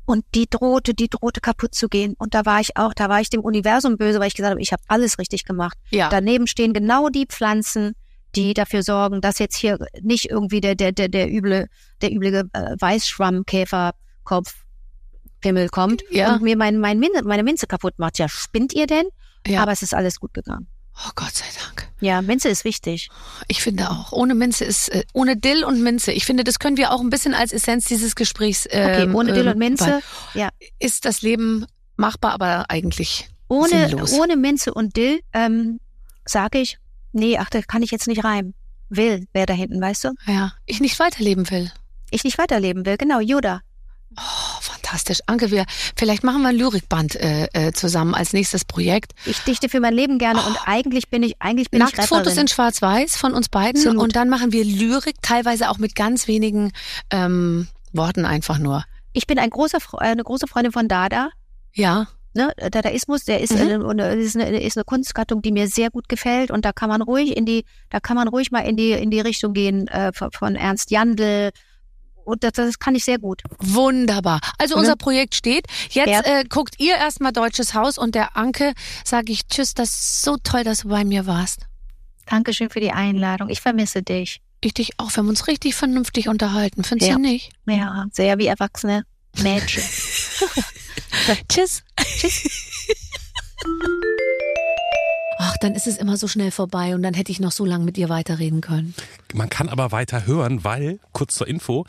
Und 0.07 0.22
die 0.34 0.47
drohte, 0.49 0.92
die 0.92 1.09
drohte 1.09 1.40
kaputt 1.40 1.74
zu 1.74 1.88
gehen. 1.88 2.14
Und 2.18 2.34
da 2.34 2.45
war 2.45 2.61
ich 2.61 2.76
auch, 2.76 2.92
da 2.92 3.09
war 3.09 3.22
ich 3.22 3.30
dem 3.30 3.40
Universum 3.40 3.97
böse, 3.97 4.20
weil 4.20 4.28
ich 4.28 4.34
gesagt 4.34 4.51
habe, 4.51 4.61
ich 4.61 4.70
habe 4.72 4.82
alles 4.86 5.18
richtig 5.18 5.47
gemacht. 5.47 5.78
Ja. 5.90 6.11
Daneben 6.11 6.47
stehen 6.47 6.74
genau 6.74 7.09
die 7.09 7.24
Pflanzen, 7.26 7.95
die 8.36 8.53
dafür 8.53 8.82
sorgen, 8.82 9.22
dass 9.22 9.38
jetzt 9.38 9.57
hier 9.57 9.78
nicht 10.03 10.30
irgendwie 10.30 10.61
der 10.61 10.74
der 10.74 10.92
der 10.92 11.09
der 11.09 11.32
üble 11.32 11.68
der 12.03 12.12
üble 12.12 12.51
äh, 12.53 12.76
Weißschwammkäferkopf 12.78 14.55
Pimmel 15.40 15.68
kommt 15.68 16.03
Ja. 16.11 16.34
und 16.34 16.42
mir 16.42 16.57
mein, 16.57 16.78
mein 16.78 16.99
Min 16.99 17.11
meine 17.24 17.42
Minze 17.42 17.66
kaputt 17.66 17.99
macht. 17.99 18.18
Ja, 18.18 18.28
spinnt 18.28 18.72
ihr 18.72 18.86
denn? 18.86 19.07
Ja. 19.47 19.62
Aber 19.62 19.72
es 19.72 19.82
ist 19.82 19.95
alles 19.95 20.20
gut 20.20 20.34
gegangen. 20.34 20.66
Oh 20.97 21.11
Gott 21.16 21.34
sei 21.34 21.45
Dank. 21.64 21.88
Ja, 22.01 22.22
Minze 22.22 22.49
ist 22.49 22.64
wichtig. 22.64 23.11
Ich 23.49 23.61
finde 23.62 23.90
auch. 23.90 24.12
Ohne 24.12 24.34
Minze 24.34 24.64
ist, 24.64 24.90
äh, 24.90 25.03
ohne 25.12 25.36
Dill 25.36 25.64
und 25.64 25.82
Minze. 25.82 26.12
Ich 26.12 26.24
finde, 26.24 26.45
das 26.45 26.59
können 26.61 26.76
wir 26.76 26.92
auch 26.92 27.01
ein 27.01 27.11
bisschen 27.11 27.34
als 27.34 27.53
Essenz 27.53 27.86
dieses 27.86 28.14
Gesprächs. 28.14 28.66
Okay, 28.66 29.03
ähm, 29.03 29.14
ohne 29.14 29.32
Dill 29.32 29.47
ähm, 29.47 29.53
und 29.53 29.59
Minze. 29.59 29.84
weil 29.86 30.03
Ja, 30.40 30.51
Ist 30.78 31.05
das 31.05 31.22
Leben 31.22 31.66
machbar, 31.97 32.32
aber 32.32 32.70
eigentlich 32.70 33.28
ohne 33.49 33.88
sinnlos. 33.88 34.12
ohne 34.12 34.36
Minze 34.36 34.72
und 34.72 34.97
Dill 34.97 35.20
ähm, 35.32 35.80
sage 36.24 36.59
ich, 36.59 36.78
nee, 37.12 37.38
ach, 37.38 37.51
da 37.51 37.61
kann 37.62 37.82
ich 37.82 37.90
jetzt 37.90 38.07
nicht 38.07 38.22
reimen. 38.24 38.55
Will, 38.88 39.26
wer 39.32 39.47
da 39.47 39.55
hinten, 39.55 39.80
weißt 39.80 40.05
du? 40.05 40.11
ja, 40.26 40.53
ich 40.66 40.80
nicht 40.80 40.99
weiterleben 41.01 41.51
will. 41.51 41.72
Ich 42.11 42.22
nicht 42.22 42.38
weiterleben 42.38 42.86
will. 42.86 42.97
Genau, 42.97 43.18
Yoda. 43.18 43.62
Oh, 44.17 44.61
fantastisch. 44.61 45.19
Anke, 45.27 45.51
wir, 45.51 45.65
vielleicht 45.97 46.25
machen 46.25 46.43
wir 46.43 46.49
ein 46.51 46.57
Lyrikband 46.57 47.17
äh, 47.17 47.49
äh, 47.53 47.73
zusammen 47.73 48.15
als 48.15 48.33
nächstes 48.33 48.65
Projekt. 48.65 49.12
Ich 49.25 49.41
dichte 49.41 49.69
für 49.69 49.81
mein 49.81 49.95
Leben 49.95 50.19
gerne 50.19 50.43
und 50.43 50.57
eigentlich 50.67 51.09
bin 51.09 51.23
ich, 51.23 51.37
eigentlich 51.41 51.71
bin 51.71 51.83
ich 51.83 51.97
Nacktfotos 51.97 52.37
in 52.37 52.49
Schwarz-Weiß 52.49 53.17
von 53.17 53.35
uns 53.35 53.49
beiden 53.49 53.81
Absolut. 53.81 54.03
und 54.03 54.17
dann 54.17 54.29
machen 54.29 54.53
wir 54.53 54.65
Lyrik, 54.65 55.17
teilweise 55.23 55.71
auch 55.71 55.79
mit 55.79 55.95
ganz 55.95 56.29
wenigen 56.29 56.73
ähm, 57.11 57.69
Worten 57.93 58.25
einfach 58.25 58.59
nur. 58.59 58.85
Ich 59.12 59.27
bin 59.27 59.39
ein 59.39 59.51
großer, 59.51 59.79
äh, 59.95 60.05
eine 60.05 60.25
große 60.25 60.47
Freundin 60.47 60.73
von 60.73 60.89
Dada. 60.89 61.31
Ja. 61.73 62.09
Ne, 62.37 62.53
Dadaismus, 62.71 63.25
der 63.25 63.41
ist, 63.41 63.53
Mhm. 63.53 63.61
eine, 63.61 63.89
eine, 63.89 64.15
ist, 64.17 64.37
eine, 64.37 64.61
ist 64.61 64.77
eine 64.77 64.85
Kunstgattung, 64.85 65.41
die 65.41 65.53
mir 65.53 65.69
sehr 65.69 65.91
gut 65.91 66.09
gefällt 66.09 66.51
und 66.51 66.65
da 66.65 66.73
kann 66.73 66.89
man 66.89 67.01
ruhig 67.01 67.37
in 67.37 67.47
die, 67.47 67.65
da 67.91 68.01
kann 68.01 68.17
man 68.17 68.27
ruhig 68.27 68.51
mal 68.51 68.61
in 68.61 68.77
die 68.77 68.91
in 68.91 69.11
die 69.12 69.21
Richtung 69.21 69.53
gehen 69.53 69.87
äh, 69.87 70.12
von, 70.12 70.33
von 70.33 70.57
Ernst 70.57 70.91
Jandl 70.91 71.53
und 72.25 72.43
das, 72.45 72.53
das 72.53 72.79
kann 72.79 72.95
ich 72.95 73.05
sehr 73.05 73.18
gut. 73.18 73.43
Wunderbar. 73.59 74.41
Also 74.59 74.75
Mhm. 74.75 74.81
unser 74.81 74.97
Projekt 74.97 75.35
steht. 75.35 75.66
Jetzt 75.91 76.09
Ja. 76.11 76.20
äh, 76.25 76.45
guckt 76.45 76.75
ihr 76.79 76.97
erstmal 76.97 77.33
Deutsches 77.33 77.75
Haus 77.75 77.99
und 77.99 78.14
der 78.14 78.37
Anke 78.37 78.72
sage 79.05 79.33
ich 79.33 79.47
Tschüss, 79.47 79.75
das 79.75 79.91
ist 79.91 80.22
so 80.22 80.37
toll, 80.43 80.64
dass 80.64 80.81
du 80.81 80.89
bei 80.89 81.05
mir 81.05 81.27
warst. 81.27 81.66
Dankeschön 82.27 82.70
für 82.70 82.81
die 82.81 82.91
Einladung. 82.93 83.49
Ich 83.51 83.61
vermisse 83.61 84.03
dich. 84.03 84.41
Ich 84.61 84.72
dich 84.72 84.93
auch. 84.99 85.11
Wir 85.11 85.18
haben 85.18 85.29
uns 85.29 85.47
richtig 85.47 85.75
vernünftig 85.75 86.29
unterhalten. 86.29 86.85
Findest 86.85 87.11
Ja. 87.11 87.16
du 87.16 87.20
nicht? 87.22 87.51
Ja, 87.66 88.07
sehr 88.12 88.39
wie 88.39 88.47
erwachsene 88.47 89.05
Mädchen. 89.43 89.83
Tschüss. 91.51 91.83
Tschüss. 92.18 92.49
Ach, 95.39 95.57
dann 95.61 95.75
ist 95.75 95.87
es 95.87 95.97
immer 95.99 96.16
so 96.16 96.29
schnell 96.29 96.51
vorbei 96.51 96.95
und 96.95 97.03
dann 97.03 97.12
hätte 97.14 97.33
ich 97.33 97.41
noch 97.41 97.53
so 97.53 97.64
lange 97.64 97.85
mit 97.85 97.99
ihr 97.99 98.09
weiterreden 98.09 98.61
können. 98.61 98.95
Man 99.35 99.49
kann 99.51 99.68
aber 99.68 99.93
weiter 99.93 100.27
hören, 100.27 100.64
weil, 100.64 101.01
kurz 101.12 101.35
zur 101.35 101.49
Info, 101.49 101.85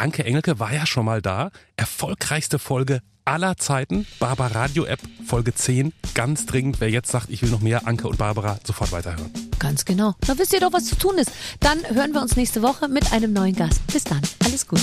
Anke 0.00 0.24
Engelke 0.24 0.58
war 0.58 0.72
ja 0.72 0.86
schon 0.86 1.04
mal 1.04 1.20
da. 1.20 1.50
Erfolgreichste 1.76 2.58
Folge 2.58 3.02
aller 3.26 3.58
Zeiten. 3.58 4.06
Barbara 4.18 4.60
Radio 4.60 4.86
App, 4.86 4.98
Folge 5.26 5.54
10. 5.54 5.92
Ganz 6.14 6.46
dringend, 6.46 6.80
wer 6.80 6.88
jetzt 6.88 7.10
sagt, 7.10 7.28
ich 7.28 7.42
will 7.42 7.50
noch 7.50 7.60
mehr, 7.60 7.86
Anke 7.86 8.08
und 8.08 8.16
Barbara, 8.16 8.58
sofort 8.66 8.92
weiterhören. 8.92 9.30
Ganz 9.58 9.84
genau. 9.84 10.14
Da 10.26 10.38
wisst 10.38 10.54
ihr 10.54 10.60
doch, 10.60 10.72
was 10.72 10.86
zu 10.86 10.96
tun 10.96 11.18
ist. 11.18 11.30
Dann 11.60 11.78
hören 11.94 12.12
wir 12.12 12.22
uns 12.22 12.34
nächste 12.34 12.62
Woche 12.62 12.88
mit 12.88 13.12
einem 13.12 13.34
neuen 13.34 13.54
Gast. 13.54 13.86
Bis 13.88 14.04
dann. 14.04 14.22
Alles 14.42 14.66
gut. 14.66 14.80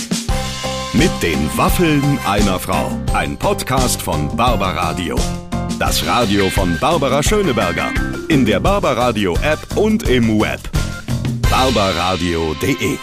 Mit 0.92 1.10
den 1.20 1.50
Waffeln 1.56 2.00
einer 2.24 2.60
Frau. 2.60 2.96
Ein 3.12 3.36
Podcast 3.36 4.00
von 4.00 4.36
Barbaradio. 4.36 5.18
Das 5.80 6.06
Radio 6.06 6.48
von 6.48 6.78
Barbara 6.78 7.24
Schöneberger. 7.24 7.92
In 8.28 8.46
der 8.46 8.60
Barbaradio 8.60 9.36
App 9.42 9.76
und 9.76 10.08
im 10.08 10.38
Web. 10.40 10.60
barbaradio.de 11.50 12.98